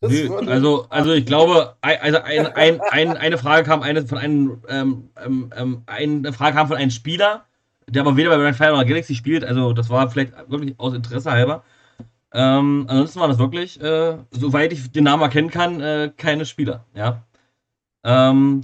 [0.00, 5.10] also, also ich glaube, also ein, ein, ein, eine Frage kam eine von einem, ähm,
[5.16, 7.46] ähm, ähm eine Frage kam von einem Spieler,
[7.88, 9.44] der aber weder bei Grand Fire oder Galaxy spielt.
[9.44, 11.62] Also das war vielleicht wirklich aus Interesse halber.
[12.32, 16.84] Ähm, ansonsten war das wirklich, äh, soweit ich den Namen erkennen kann, äh, keine Spieler.
[16.94, 17.22] Ja.
[18.04, 18.62] Ähm,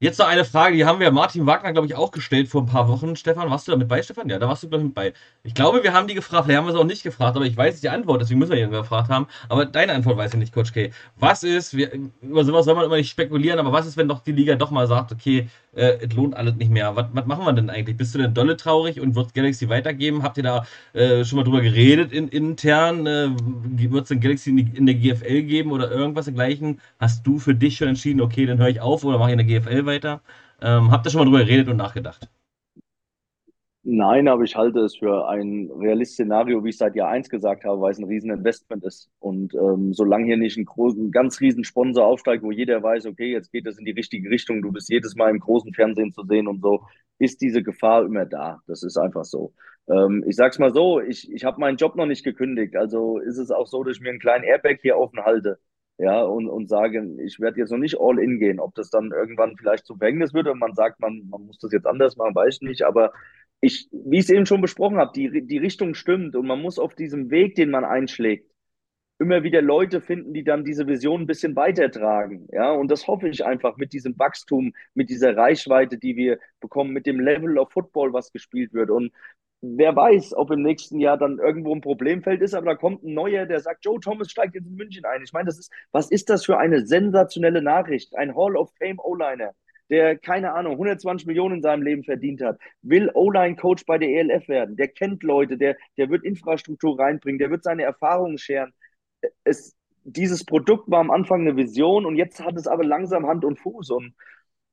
[0.00, 2.66] Jetzt noch eine Frage, die haben wir Martin Wagner, glaube ich, auch gestellt vor ein
[2.66, 3.14] paar Wochen.
[3.14, 4.28] Stefan, warst du da mit bei, Stefan?
[4.28, 5.12] Ja, da warst du, glaube ich, mit bei.
[5.44, 7.56] Ich glaube, wir haben die gefragt, vielleicht haben wir sie auch nicht gefragt, aber ich
[7.56, 9.28] weiß die Antwort, deswegen müssen wir die gefragt haben.
[9.48, 10.90] Aber deine Antwort weiß ich nicht, Coach K.
[11.16, 14.20] Was ist, wir, über sowas soll man immer nicht spekulieren, aber was ist, wenn doch
[14.20, 16.94] die Liga doch mal sagt, okay, äh, es lohnt alles nicht mehr.
[16.96, 17.96] Was, was machen wir denn eigentlich?
[17.96, 20.22] Bist du denn dolle traurig und wird Galaxy weitergeben?
[20.22, 23.06] Habt ihr da äh, schon mal drüber geredet in, intern?
[23.06, 23.30] Äh,
[23.78, 26.80] wird es denn Galaxy in, in, der GFL geben oder irgendwas dergleichen?
[26.98, 29.46] Hast du für dich schon entschieden, okay, dann höre ich auf oder mache ich in
[29.46, 29.93] der GFL weiter?
[30.60, 32.28] Ähm, habt ihr schon mal drüber geredet und nachgedacht?
[33.86, 37.64] Nein, aber ich halte es für ein realistisches Szenario, wie ich seit Jahr eins gesagt
[37.64, 39.10] habe, weil es ein Rieseninvestment ist.
[39.18, 43.30] Und ähm, solange hier nicht ein großen, ganz riesen Sponsor aufsteigt, wo jeder weiß, okay,
[43.30, 46.24] jetzt geht es in die richtige Richtung, du bist jedes Mal im großen Fernsehen zu
[46.24, 46.82] sehen und so,
[47.18, 48.62] ist diese Gefahr immer da.
[48.66, 49.52] Das ist einfach so.
[49.88, 52.76] Ähm, ich sag's mal so, ich, ich habe meinen Job noch nicht gekündigt.
[52.76, 55.58] Also ist es auch so, dass ich mir einen kleinen Airbag hier offen halte.
[55.98, 58.58] Ja, und, und sage, ich werde jetzt noch nicht all in gehen.
[58.58, 61.72] Ob das dann irgendwann vielleicht zu Verhängnis wird und man sagt, man, man muss das
[61.72, 62.82] jetzt anders machen, weiß ich nicht.
[62.82, 63.12] Aber
[63.60, 66.78] ich, wie ich es eben schon besprochen habe, die, die Richtung stimmt und man muss
[66.80, 68.50] auf diesem Weg, den man einschlägt,
[69.18, 72.48] immer wieder Leute finden, die dann diese Vision ein bisschen weitertragen.
[72.52, 76.92] Ja, und das hoffe ich einfach mit diesem Wachstum, mit dieser Reichweite, die wir bekommen,
[76.92, 78.90] mit dem Level of Football, was gespielt wird.
[78.90, 79.12] Und
[79.76, 83.14] wer weiß, ob im nächsten Jahr dann irgendwo ein Problemfeld ist, aber da kommt ein
[83.14, 85.22] neuer, der sagt, Joe Thomas steigt jetzt in München ein.
[85.22, 88.16] Ich meine, das ist, was ist das für eine sensationelle Nachricht?
[88.16, 89.52] Ein Hall of Fame O-Liner
[89.90, 94.48] der, keine Ahnung, 120 Millionen in seinem Leben verdient hat, will O-Line-Coach bei der ELF
[94.48, 98.72] werden, der kennt Leute, der, der wird Infrastruktur reinbringen, der wird seine Erfahrungen scheren.
[99.44, 103.44] Es, dieses Produkt war am Anfang eine Vision und jetzt hat es aber langsam Hand
[103.44, 103.90] und Fuß.
[103.90, 104.14] Und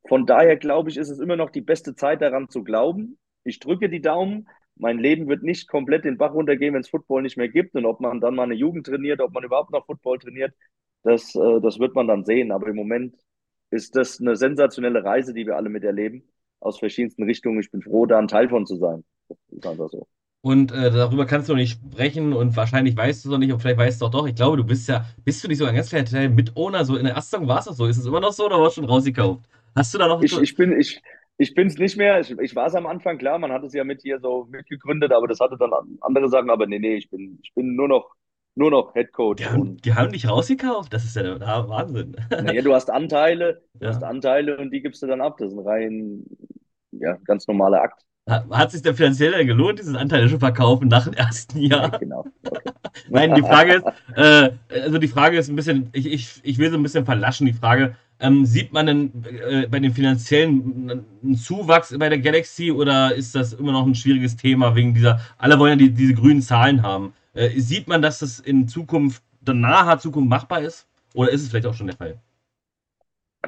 [0.08, 3.18] von daher glaube ich, ist es immer noch die beste Zeit daran zu glauben.
[3.44, 4.48] Ich drücke die Daumen.
[4.82, 7.76] Mein Leben wird nicht komplett den Bach runtergehen, wenn es Football nicht mehr gibt.
[7.76, 10.52] Und ob man dann mal eine Jugend trainiert, ob man überhaupt noch Football trainiert,
[11.04, 12.50] das, äh, das wird man dann sehen.
[12.50, 13.14] Aber im Moment
[13.70, 16.28] ist das eine sensationelle Reise, die wir alle miterleben,
[16.58, 17.60] aus verschiedensten Richtungen.
[17.60, 19.04] Ich bin froh, da ein Teil von zu sein.
[19.60, 20.08] So.
[20.40, 23.52] Und äh, darüber kannst du noch nicht sprechen und wahrscheinlich weißt du es noch nicht
[23.52, 24.26] und vielleicht weißt du auch doch.
[24.26, 26.96] Ich glaube, du bist ja, bist du nicht so ein ganz kleiner Teil Mit-Owner, so
[26.96, 27.86] in der ersten war es das so.
[27.86, 29.48] Ist es immer noch so oder warst du schon rausgekauft?
[29.76, 30.20] Hast du da noch.
[30.20, 31.00] Ich, ich bin, ich,
[31.38, 32.20] ich bin es nicht mehr.
[32.20, 35.12] Ich, ich war es am Anfang, klar, man hat es ja mit hier so mitgegründet,
[35.12, 35.70] aber das hatte dann
[36.00, 36.50] andere Sachen.
[36.50, 38.14] Aber nee, nee, ich bin, ich bin nur noch
[38.54, 39.42] nur noch Head Coach.
[39.42, 40.92] Die haben, die haben dich rausgekauft?
[40.92, 42.16] Das ist ja der Wahnsinn.
[42.30, 43.92] Naja, du hast Anteile, du ja.
[43.92, 45.38] hast Anteile und die gibst du dann ab.
[45.38, 46.24] Das ist ein rein,
[46.92, 48.04] ja, ganz normaler Akt.
[48.28, 51.92] Hat sich der finanziell gelohnt, diesen Anteil schon verkaufen nach dem ersten Jahr?
[51.92, 52.24] Ja, genau.
[52.46, 52.70] Okay.
[53.08, 53.86] Nein, die Frage ist,
[54.16, 57.46] äh, also die Frage ist ein bisschen, ich, ich, ich will so ein bisschen verlaschen,
[57.46, 62.72] die Frage, ähm, sieht man denn äh, bei den finanziellen einen Zuwachs bei der Galaxy
[62.72, 66.14] oder ist das immer noch ein schwieriges Thema wegen dieser, alle wollen ja die, diese
[66.14, 67.12] grünen Zahlen haben.
[67.34, 70.88] Äh, sieht man, dass das in Zukunft, in naher Zukunft machbar ist?
[71.14, 72.18] Oder ist es vielleicht auch schon der Fall?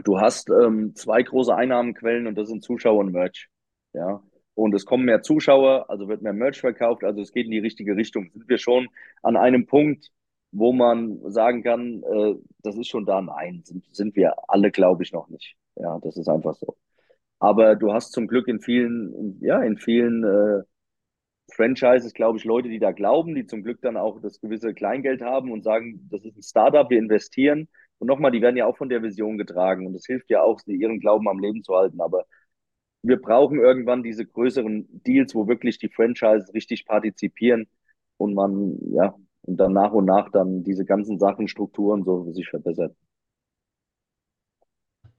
[0.02, 3.48] du hast ähm, zwei große Einnahmenquellen und das sind Zuschauer und Merch.
[3.92, 4.22] Ja.
[4.54, 7.58] Und es kommen mehr Zuschauer, also wird mehr Merch verkauft, also es geht in die
[7.58, 8.30] richtige Richtung.
[8.32, 8.88] Sind wir schon
[9.22, 10.10] an einem Punkt,
[10.54, 13.20] wo man sagen kann, äh, das ist schon da?
[13.20, 15.56] Nein, sind, sind wir alle, glaube ich, noch nicht.
[15.76, 16.76] Ja, das ist einfach so.
[17.40, 20.62] Aber du hast zum Glück in vielen, in, ja, in vielen äh,
[21.52, 25.22] Franchises, glaube ich, Leute, die da glauben, die zum Glück dann auch das gewisse Kleingeld
[25.22, 27.68] haben und sagen, das ist ein Startup, wir investieren.
[27.98, 30.60] Und nochmal, die werden ja auch von der Vision getragen und es hilft ja auch,
[30.66, 32.00] ihren Glauben am Leben zu halten.
[32.00, 32.24] Aber
[33.02, 37.68] wir brauchen irgendwann diese größeren Deals, wo wirklich die Franchises richtig partizipieren
[38.16, 42.48] und man, ja, und dann nach und nach dann diese ganzen Sachen, Strukturen so sich
[42.48, 42.94] verbessert.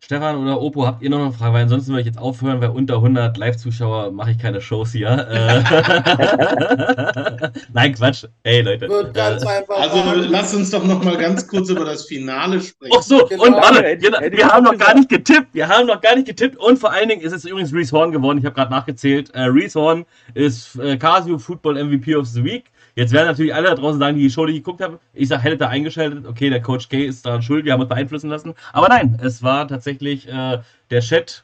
[0.05, 1.53] Stefan oder Opo, habt ihr noch eine Frage?
[1.53, 5.07] Weil ansonsten würde ich jetzt aufhören, weil unter 100 Live-Zuschauer mache ich keine Shows hier.
[5.07, 5.63] Äh.
[7.73, 8.25] Nein, Quatsch.
[8.43, 8.87] Ey, Leute.
[8.87, 12.93] also lass uns doch noch mal ganz kurz über das Finale sprechen.
[12.95, 13.45] Ach so, genau.
[13.45, 15.47] und alle, genau, wir haben noch gar nicht getippt.
[15.53, 16.57] Wir haben noch gar nicht getippt.
[16.57, 18.37] Und vor allen Dingen ist es übrigens Reese Horn geworden.
[18.37, 19.31] Ich habe gerade nachgezählt.
[19.33, 20.05] Äh, Reese Horn
[20.35, 22.65] ist äh, Casio Football MVP of the Week.
[22.95, 25.43] Jetzt werden natürlich alle da draußen sagen, die die Show, ich geguckt haben, ich sage,
[25.43, 28.53] hätte da eingeschaltet, okay, der Coach K ist daran schuld, wir haben uns beeinflussen lassen.
[28.71, 31.43] Aber nein, es war tatsächlich äh, der Chat.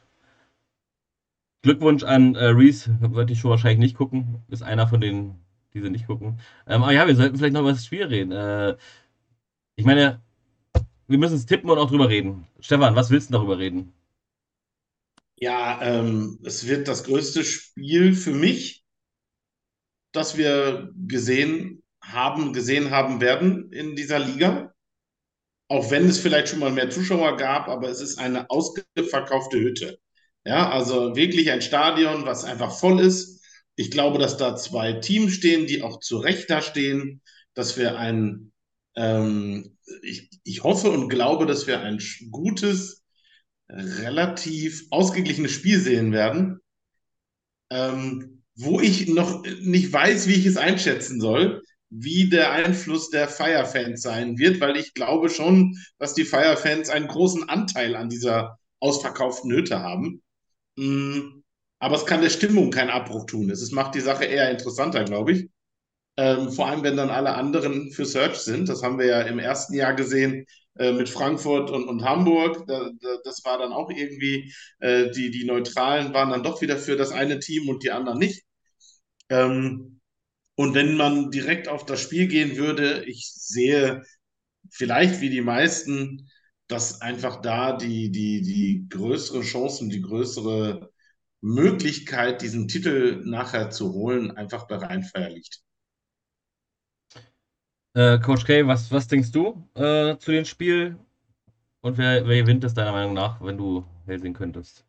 [1.62, 5.38] Glückwunsch an äh, Reese, wird die Show wahrscheinlich nicht gucken, ist einer von denen,
[5.74, 6.40] die sie nicht gucken.
[6.66, 8.32] Ähm, aber ja, wir sollten vielleicht noch über das Spiel reden.
[8.32, 8.76] Äh,
[9.76, 10.20] ich meine,
[11.06, 12.46] wir müssen es tippen und auch drüber reden.
[12.60, 13.92] Stefan, was willst du darüber reden?
[15.36, 18.81] Ja, ähm, es wird das größte Spiel für mich
[20.12, 24.74] das wir gesehen haben, gesehen haben werden in dieser Liga.
[25.68, 29.98] Auch wenn es vielleicht schon mal mehr Zuschauer gab, aber es ist eine ausverkaufte Hütte.
[30.44, 33.42] Ja, also wirklich ein Stadion, was einfach voll ist.
[33.76, 37.22] Ich glaube, dass da zwei Teams stehen, die auch zu Recht da stehen,
[37.54, 38.52] dass wir ein,
[38.96, 42.00] ähm, ich, ich hoffe und glaube, dass wir ein
[42.30, 43.02] gutes,
[43.68, 46.60] relativ ausgeglichenes Spiel sehen werden.
[47.70, 53.28] Ähm, wo ich noch nicht weiß, wie ich es einschätzen soll, wie der Einfluss der
[53.28, 58.58] Fire-Fans sein wird, weil ich glaube schon, dass die Fire-Fans einen großen Anteil an dieser
[58.80, 60.22] ausverkauften Hütte haben.
[60.76, 61.42] Mm,
[61.78, 63.50] aber es kann der Stimmung keinen Abbruch tun.
[63.50, 65.48] Es macht die Sache eher interessanter, glaube ich.
[66.16, 68.68] Ähm, vor allem, wenn dann alle anderen für Search sind.
[68.68, 70.46] Das haben wir ja im ersten Jahr gesehen
[70.78, 72.66] äh, mit Frankfurt und, und Hamburg.
[72.66, 76.78] Da, da, das war dann auch irgendwie, äh, die, die Neutralen waren dann doch wieder
[76.78, 78.44] für das eine Team und die anderen nicht.
[79.28, 80.00] Ähm,
[80.56, 84.02] und wenn man direkt auf das Spiel gehen würde, ich sehe
[84.70, 86.28] vielleicht wie die meisten,
[86.68, 90.90] dass einfach da die, die, die größere Chancen, die größere
[91.40, 95.62] Möglichkeit, diesen Titel nachher zu holen, einfach bei Rheinfeier liegt.
[97.94, 100.96] Äh, Coach K, was, was denkst du äh, zu dem Spiel?
[101.82, 104.86] Und wer, wer gewinnt es deiner Meinung nach, wenn du sehen könntest?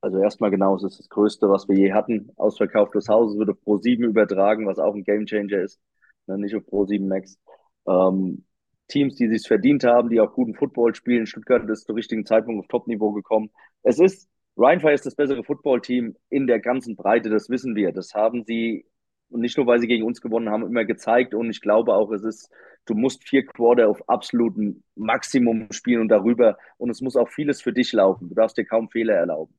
[0.00, 2.30] Also erstmal genau, es ist das Größte, was wir je hatten.
[2.36, 5.80] Ausverkauftes Haus, es auf Pro 7 übertragen, was auch ein Gamechanger ist.
[6.26, 7.38] Ne, nicht auf Pro 7 Max.
[7.86, 8.44] Ähm,
[8.88, 11.26] Teams, die sich verdient haben, die auch guten Football spielen.
[11.26, 13.50] Stuttgart ist zum richtigen Zeitpunkt auf Top-Niveau gekommen.
[13.82, 17.92] Es ist, Rheinfire ist das bessere Football-Team in der ganzen Breite, das wissen wir.
[17.92, 18.86] Das haben sie
[19.32, 21.34] und nicht nur, weil sie gegen uns gewonnen haben, immer gezeigt.
[21.34, 22.50] Und ich glaube auch, es ist,
[22.84, 26.58] du musst vier Quarter auf absolutem Maximum spielen und darüber.
[26.76, 28.28] Und es muss auch vieles für dich laufen.
[28.28, 29.54] Du darfst dir kaum Fehler erlauben.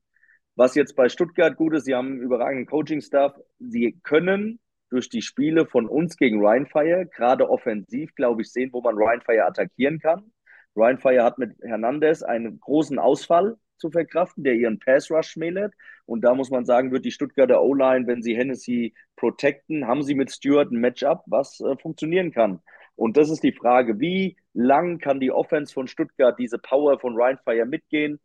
[0.56, 3.34] Was jetzt bei Stuttgart gut ist, sie haben einen überragenden Coaching-Staff.
[3.60, 8.82] Sie können durch die Spiele von uns gegen Rheinfire, gerade offensiv, glaube ich, sehen, wo
[8.82, 10.32] man Rheinfire attackieren kann.
[10.76, 15.74] Rheinfire hat mit Hernandez einen großen Ausfall zu verkraften, der ihren Pass-Rush schmälert.
[16.06, 20.16] Und da muss man sagen, wird die Stuttgarter O-Line, wenn sie Hennessy protecten, haben sie
[20.16, 22.62] mit Stewart ein Matchup, was äh, funktionieren kann.
[22.96, 27.20] Und das ist die Frage, wie lang kann die Offense von Stuttgart diese Power von
[27.20, 28.20] Rheinfire mitgehen?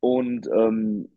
[0.00, 1.08] Und ähm,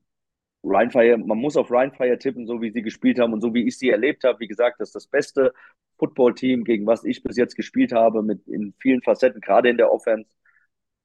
[0.64, 3.78] Rheinfire, man muss auf Rheinfire tippen, so wie sie gespielt haben und so wie ich
[3.78, 4.40] sie erlebt habe.
[4.40, 5.54] Wie gesagt, das ist das beste
[6.00, 9.92] Footballteam, gegen was ich bis jetzt gespielt habe, mit in vielen Facetten, gerade in der
[9.92, 10.30] Offense.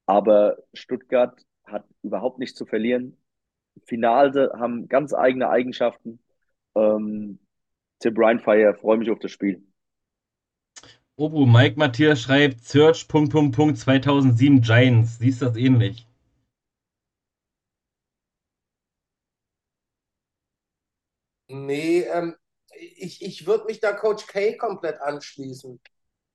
[0.07, 1.41] Aber Stuttgart
[1.71, 3.17] hat überhaupt nichts zu verlieren.
[3.85, 6.21] Finale haben ganz eigene Eigenschaften.
[6.75, 7.39] Ähm,
[8.01, 9.63] Tim Rheinfire, freue mich auf das Spiel.
[11.17, 15.19] Obu, Mike Matthias schreibt Search, Punkt, Punkt, Punkt, 2007 Giants.
[15.19, 16.07] Siehst du das ähnlich?
[21.49, 22.37] Nee, ähm,
[22.75, 25.81] ich, ich würde mich da Coach K komplett anschließen.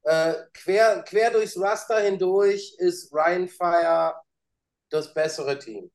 [0.04, 4.14] Äh, quer, quer durchs Raster hindurch ist Ryan Fire
[4.96, 5.92] das bessere Team.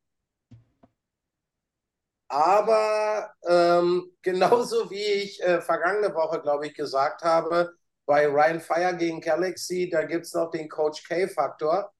[2.29, 7.75] Aber ähm, genauso wie ich äh, vergangene Woche, glaube ich, gesagt habe,
[8.07, 11.93] bei Ryan Fire gegen Galaxy, da gibt es noch den Coach K-Faktor.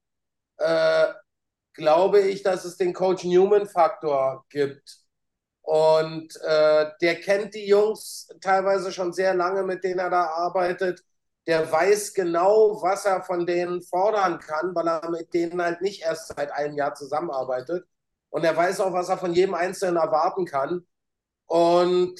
[0.57, 1.13] Äh,
[1.73, 4.99] glaube ich, dass es den Coach Newman-Faktor gibt.
[5.61, 11.03] Und äh, der kennt die Jungs teilweise schon sehr lange, mit denen er da arbeitet.
[11.47, 16.01] Der weiß genau, was er von denen fordern kann, weil er mit denen halt nicht
[16.03, 17.85] erst seit einem Jahr zusammenarbeitet.
[18.29, 20.85] Und er weiß auch, was er von jedem Einzelnen erwarten kann.
[21.47, 22.19] Und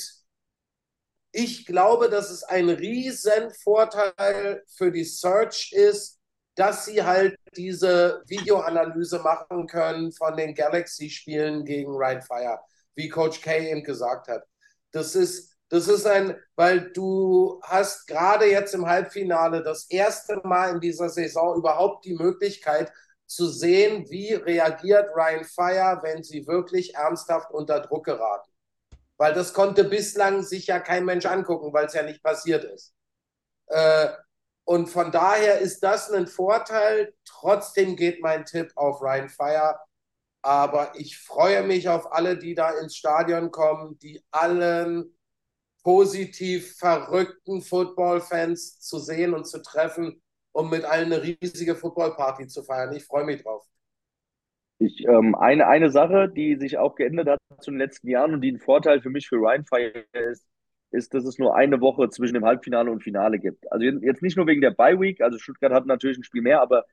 [1.32, 6.20] ich glaube, dass es ein riesen Vorteil für die Search ist,
[6.56, 12.60] dass sie halt diese Videoanalyse machen können von den Galaxy-Spielen gegen Ryan Fire,
[12.96, 14.44] wie Coach K eben gesagt hat.
[14.92, 20.72] Das ist, das ist ein, weil du hast gerade jetzt im Halbfinale das erste Mal
[20.72, 22.92] in dieser Saison überhaupt die Möglichkeit
[23.26, 28.52] zu sehen, wie reagiert Ryan Fire, wenn sie wirklich ernsthaft unter Druck geraten.
[29.16, 32.94] Weil das konnte bislang sich ja kein Mensch angucken, weil es ja nicht passiert ist.
[33.68, 34.10] Äh,
[34.66, 37.14] und von daher ist das ein Vorteil.
[37.24, 39.80] Trotzdem geht mein Tipp auf Ryan Fire.
[40.42, 45.16] Aber ich freue mich auf alle, die da ins Stadion kommen, die allen
[45.84, 52.64] positiv verrückten Football-Fans zu sehen und zu treffen, um mit allen eine riesige Football-Party zu
[52.64, 52.94] feiern.
[52.96, 53.66] Ich freue mich drauf.
[54.80, 58.42] Ich, ähm, eine, eine Sache, die sich auch geändert hat zu den letzten Jahren und
[58.42, 60.48] die ein Vorteil für mich für Ryan Fire ist,
[60.92, 63.72] ist, dass es nur eine Woche zwischen dem Halbfinale und Finale gibt.
[63.72, 66.62] Also jetzt nicht nur wegen der Bye Week, also Stuttgart hat natürlich ein Spiel mehr,
[66.62, 66.86] aber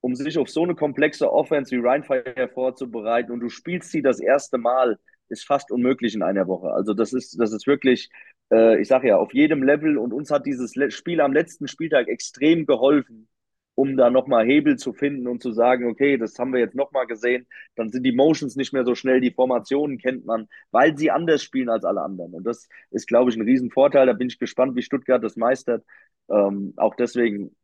[0.00, 4.20] um sich auf so eine komplexe Offense wie Rheinfire vorzubereiten und du spielst sie das
[4.20, 6.72] erste Mal, ist fast unmöglich in einer Woche.
[6.72, 8.10] Also das ist, das ist wirklich,
[8.50, 12.66] ich sage ja, auf jedem Level und uns hat dieses Spiel am letzten Spieltag extrem
[12.66, 13.28] geholfen,
[13.76, 17.06] um da nochmal Hebel zu finden und zu sagen, okay, das haben wir jetzt nochmal
[17.06, 17.46] gesehen,
[17.76, 21.42] dann sind die Motions nicht mehr so schnell, die Formationen kennt man, weil sie anders
[21.42, 22.34] spielen als alle anderen.
[22.34, 24.06] Und das ist, glaube ich, ein Riesenvorteil.
[24.06, 25.84] Da bin ich gespannt, wie Stuttgart das meistert.
[26.28, 27.56] Ähm, auch deswegen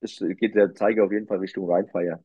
[0.00, 2.24] ist, geht der Zeiger auf jeden Fall Richtung Rheinfire.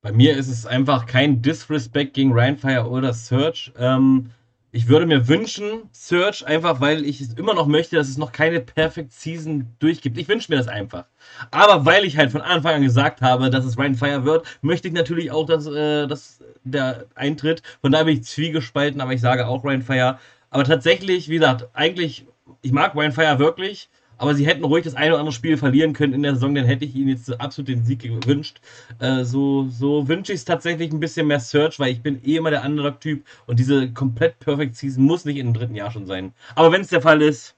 [0.00, 3.72] Bei mir ist es einfach kein Disrespect gegen Rheinfire oder Search.
[3.76, 4.30] Ähm,
[4.70, 8.32] ich würde mir wünschen, Search, einfach weil ich es immer noch möchte, dass es noch
[8.32, 10.18] keine Perfect Season durchgibt.
[10.18, 11.06] Ich wünsche mir das einfach.
[11.50, 14.88] Aber weil ich halt von Anfang an gesagt habe, dass es Ryan Fire wird, möchte
[14.88, 17.62] ich natürlich auch, dass, äh, dass der eintritt.
[17.80, 20.18] Von daher bin ich zwiegespalten, aber ich sage auch Ryan Fire.
[20.50, 22.26] Aber tatsächlich, wie gesagt, eigentlich,
[22.60, 23.88] ich mag Ryan Fire wirklich.
[24.18, 26.64] Aber sie hätten ruhig das eine oder andere Spiel verlieren können in der Saison, dann
[26.66, 28.60] hätte ich ihnen jetzt absolut den Sieg gewünscht.
[28.98, 32.36] Äh, so so wünsche ich es tatsächlich ein bisschen mehr Search, weil ich bin eh
[32.36, 36.32] immer der Underdog-Typ und diese komplett Perfect Season muss nicht im dritten Jahr schon sein.
[36.56, 37.54] Aber wenn es der Fall ist,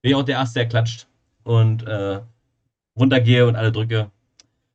[0.00, 1.06] bin ich auch der Erste, der klatscht
[1.44, 2.20] und äh,
[2.98, 4.10] runtergehe und alle drücke.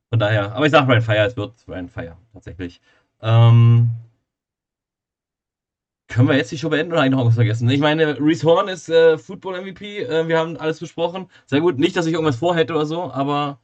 [0.09, 2.81] Von daher, aber ich sage Ryan Fire, es wird Ryan Fire tatsächlich.
[3.21, 3.89] Ähm,
[6.13, 7.67] können wir jetzt die Show beenden oder eigentlich noch was vergessen?
[7.69, 10.03] Ich meine, Reese Horn ist äh, Football-MVP.
[10.03, 11.27] Äh, wir haben alles besprochen.
[11.47, 11.79] Sehr gut.
[11.79, 13.59] Nicht, dass ich irgendwas vorhätte oder so, aber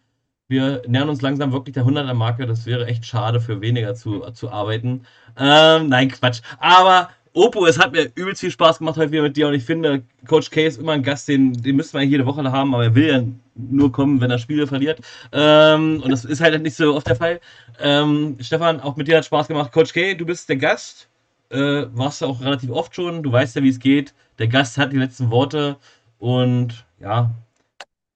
[0.47, 2.47] wir nähern uns langsam wirklich der 100er-Marke.
[2.47, 5.05] Das wäre echt schade, für weniger zu, zu arbeiten.
[5.37, 6.41] Ähm, nein, Quatsch.
[6.57, 9.63] Aber Opo, es hat mir übelst viel Spaß gemacht heute wieder mit dir und ich
[9.63, 12.85] finde, Coach K ist immer ein Gast, den, den müssten wir jede Woche haben, aber
[12.85, 15.01] er will ja nur kommen, wenn er Spiele verliert.
[15.31, 17.39] Ähm, und das ist halt nicht so oft der Fall.
[17.79, 19.71] Ähm, Stefan, auch mit dir hat Spaß gemacht.
[19.71, 21.07] Coach K, du bist der Gast
[21.49, 23.23] äh, warst du auch relativ oft schon.
[23.23, 24.13] Du weißt ja, wie es geht.
[24.37, 25.77] Der Gast hat die letzten Worte
[26.17, 27.31] und ja,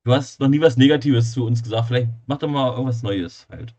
[0.03, 1.87] du hast noch nie was Negatives zu uns gesagt.
[1.87, 3.73] Vielleicht mach doch mal irgendwas Neues halt.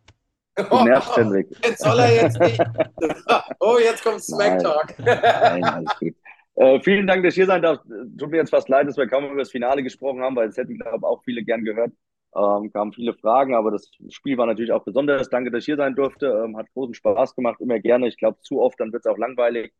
[0.70, 0.86] Oh,
[1.62, 2.60] jetzt soll er jetzt nicht.
[3.60, 4.94] Oh, jetzt kommt Smack Talk.
[4.98, 6.14] Nein, nein alles gut.
[6.56, 7.80] Äh, vielen Dank, dass ich hier sein darf.
[8.18, 10.56] Tut mir jetzt fast leid, dass wir kaum über das Finale gesprochen haben, weil es
[10.56, 11.92] hätten, glaube ich, auch viele gern gehört.
[12.36, 15.28] Ähm, kamen viele Fragen, aber das Spiel war natürlich auch besonders.
[15.30, 16.26] Danke, dass ich hier sein durfte.
[16.44, 18.08] Ähm, hat großen Spaß gemacht, immer gerne.
[18.08, 19.72] Ich glaube, zu oft, dann wird es auch langweilig.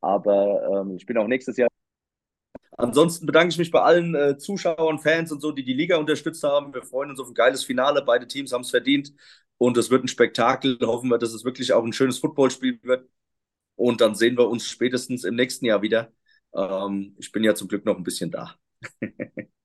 [0.00, 1.68] Aber ähm, ich bin auch nächstes Jahr.
[2.76, 6.42] Ansonsten bedanke ich mich bei allen äh, Zuschauern, Fans und so, die die Liga unterstützt
[6.42, 6.72] haben.
[6.74, 8.02] Wir freuen uns auf ein geiles Finale.
[8.02, 9.12] Beide Teams haben es verdient.
[9.58, 10.78] Und es wird ein Spektakel.
[10.82, 13.08] Hoffen wir, dass es wirklich auch ein schönes Footballspiel wird.
[13.76, 16.12] Und dann sehen wir uns spätestens im nächsten Jahr wieder.
[16.54, 18.56] Ähm, ich bin ja zum Glück noch ein bisschen da.